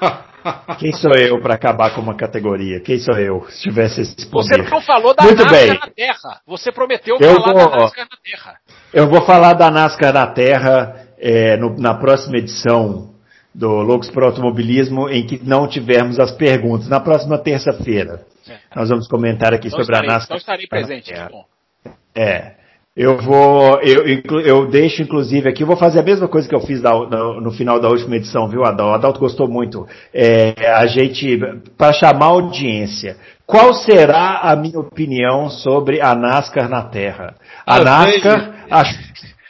Quem 0.78 0.92
sou 0.92 1.14
eu 1.14 1.40
para 1.40 1.54
acabar 1.54 1.94
com 1.94 2.00
uma 2.00 2.14
categoria? 2.14 2.80
Quem 2.80 2.98
sou 2.98 3.14
eu 3.14 3.46
se 3.48 3.62
tivesse 3.62 4.02
esse 4.02 4.26
poder? 4.26 4.62
Você 4.62 4.70
não 4.70 4.80
falou 4.82 5.14
da 5.14 5.24
Muito 5.24 5.42
NASCAR 5.42 5.60
bem. 5.60 5.78
na 5.78 5.88
Terra. 5.88 6.40
Você 6.46 6.70
prometeu 6.70 7.16
eu 7.18 7.40
falar 7.40 7.52
vou, 7.52 7.70
da 7.70 7.76
NASCAR 7.78 8.06
na 8.10 8.18
Terra. 8.22 8.58
Eu 8.92 9.08
vou 9.08 9.22
falar 9.24 9.54
da 9.54 9.70
NASCAR 9.70 10.12
na 10.12 10.26
Terra 10.26 11.06
é, 11.18 11.56
no, 11.56 11.78
na 11.78 11.94
próxima 11.94 12.36
edição 12.36 13.14
do 13.54 13.68
Loucos 13.68 14.10
para 14.10 14.26
Automobilismo, 14.26 15.08
em 15.08 15.26
que 15.26 15.40
não 15.42 15.66
tivermos 15.66 16.18
as 16.18 16.32
perguntas. 16.32 16.88
Na 16.88 17.00
próxima 17.00 17.38
terça-feira. 17.38 18.26
É. 18.46 18.58
Nós 18.76 18.90
vamos 18.90 19.08
comentar 19.08 19.54
aqui 19.54 19.68
então 19.68 19.82
sobre 19.82 19.94
estarei, 19.94 20.10
a 20.10 20.12
NASCAR. 20.12 20.36
Então 20.36 20.36
estarei 20.36 20.66
presente. 20.66 21.12
É. 22.14 22.56
Eu 22.96 23.18
vou, 23.18 23.80
eu, 23.80 24.04
eu 24.44 24.70
deixo 24.70 25.02
inclusive 25.02 25.48
aqui, 25.48 25.64
eu 25.64 25.66
vou 25.66 25.76
fazer 25.76 25.98
a 25.98 26.04
mesma 26.04 26.28
coisa 26.28 26.48
que 26.48 26.54
eu 26.54 26.60
fiz 26.60 26.80
da, 26.80 26.92
no, 26.92 27.40
no, 27.40 27.50
final 27.50 27.80
da 27.80 27.88
última 27.88 28.14
edição, 28.14 28.48
viu, 28.48 28.64
Adalto? 28.64 28.92
O 28.92 28.94
Adalto 28.94 29.18
gostou 29.18 29.48
muito. 29.48 29.84
É, 30.12 30.54
a 30.76 30.86
gente, 30.86 31.36
para 31.76 31.92
chamar 31.92 32.26
a 32.26 32.28
audiência, 32.28 33.16
qual 33.44 33.74
será 33.74 34.38
a 34.44 34.54
minha 34.54 34.78
opinião 34.78 35.50
sobre 35.50 36.00
a 36.00 36.14
NASCAR 36.14 36.68
na 36.68 36.82
Terra? 36.82 37.34
A 37.66 37.80
NASCAR, 37.80 38.66
ach, 38.70 38.96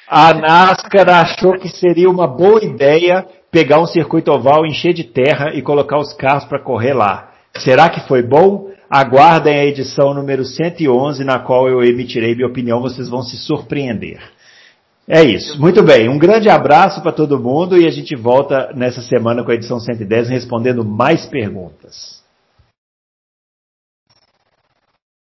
a 0.09 0.33
NASCAR 0.33 1.11
achou 1.11 1.59
que 1.59 1.69
seria 1.69 2.09
uma 2.09 2.27
boa 2.27 2.65
ideia 2.65 3.27
pegar 3.51 3.79
um 3.79 3.87
circuito 3.87 4.33
oval, 4.33 4.65
encher 4.65 4.95
de 4.95 5.05
terra 5.05 5.53
e 5.53 5.61
colocar 5.61 5.99
os 5.99 6.15
carros 6.15 6.47
para 6.47 6.63
correr 6.63 6.95
lá. 6.95 7.29
Será 7.59 7.91
que 7.91 8.09
foi 8.09 8.23
bom? 8.23 8.71
Aguardem 8.97 9.59
a 9.59 9.65
edição 9.65 10.15
número 10.15 10.45
111, 10.45 11.25
na 11.25 11.41
qual 11.41 11.69
eu 11.69 11.83
emitirei 11.83 12.33
minha 12.33 12.47
opinião, 12.47 12.81
vocês 12.81 13.09
vão 13.09 13.25
se 13.25 13.37
surpreender. 13.37 14.21
É 15.09 15.21
isso. 15.21 15.61
Muito 15.61 15.83
bem. 15.83 16.09
Um 16.09 16.17
grande 16.17 16.49
abraço 16.49 17.03
para 17.03 17.11
todo 17.11 17.41
mundo 17.41 17.77
e 17.77 17.89
a 17.89 17.91
gente 17.91 18.15
volta 18.15 18.73
nessa 18.73 19.03
semana 19.03 19.43
com 19.43 19.51
a 19.51 19.55
edição 19.55 19.81
110 19.81 20.29
respondendo 20.29 20.85
mais 20.85 21.27
perguntas. 21.27 22.23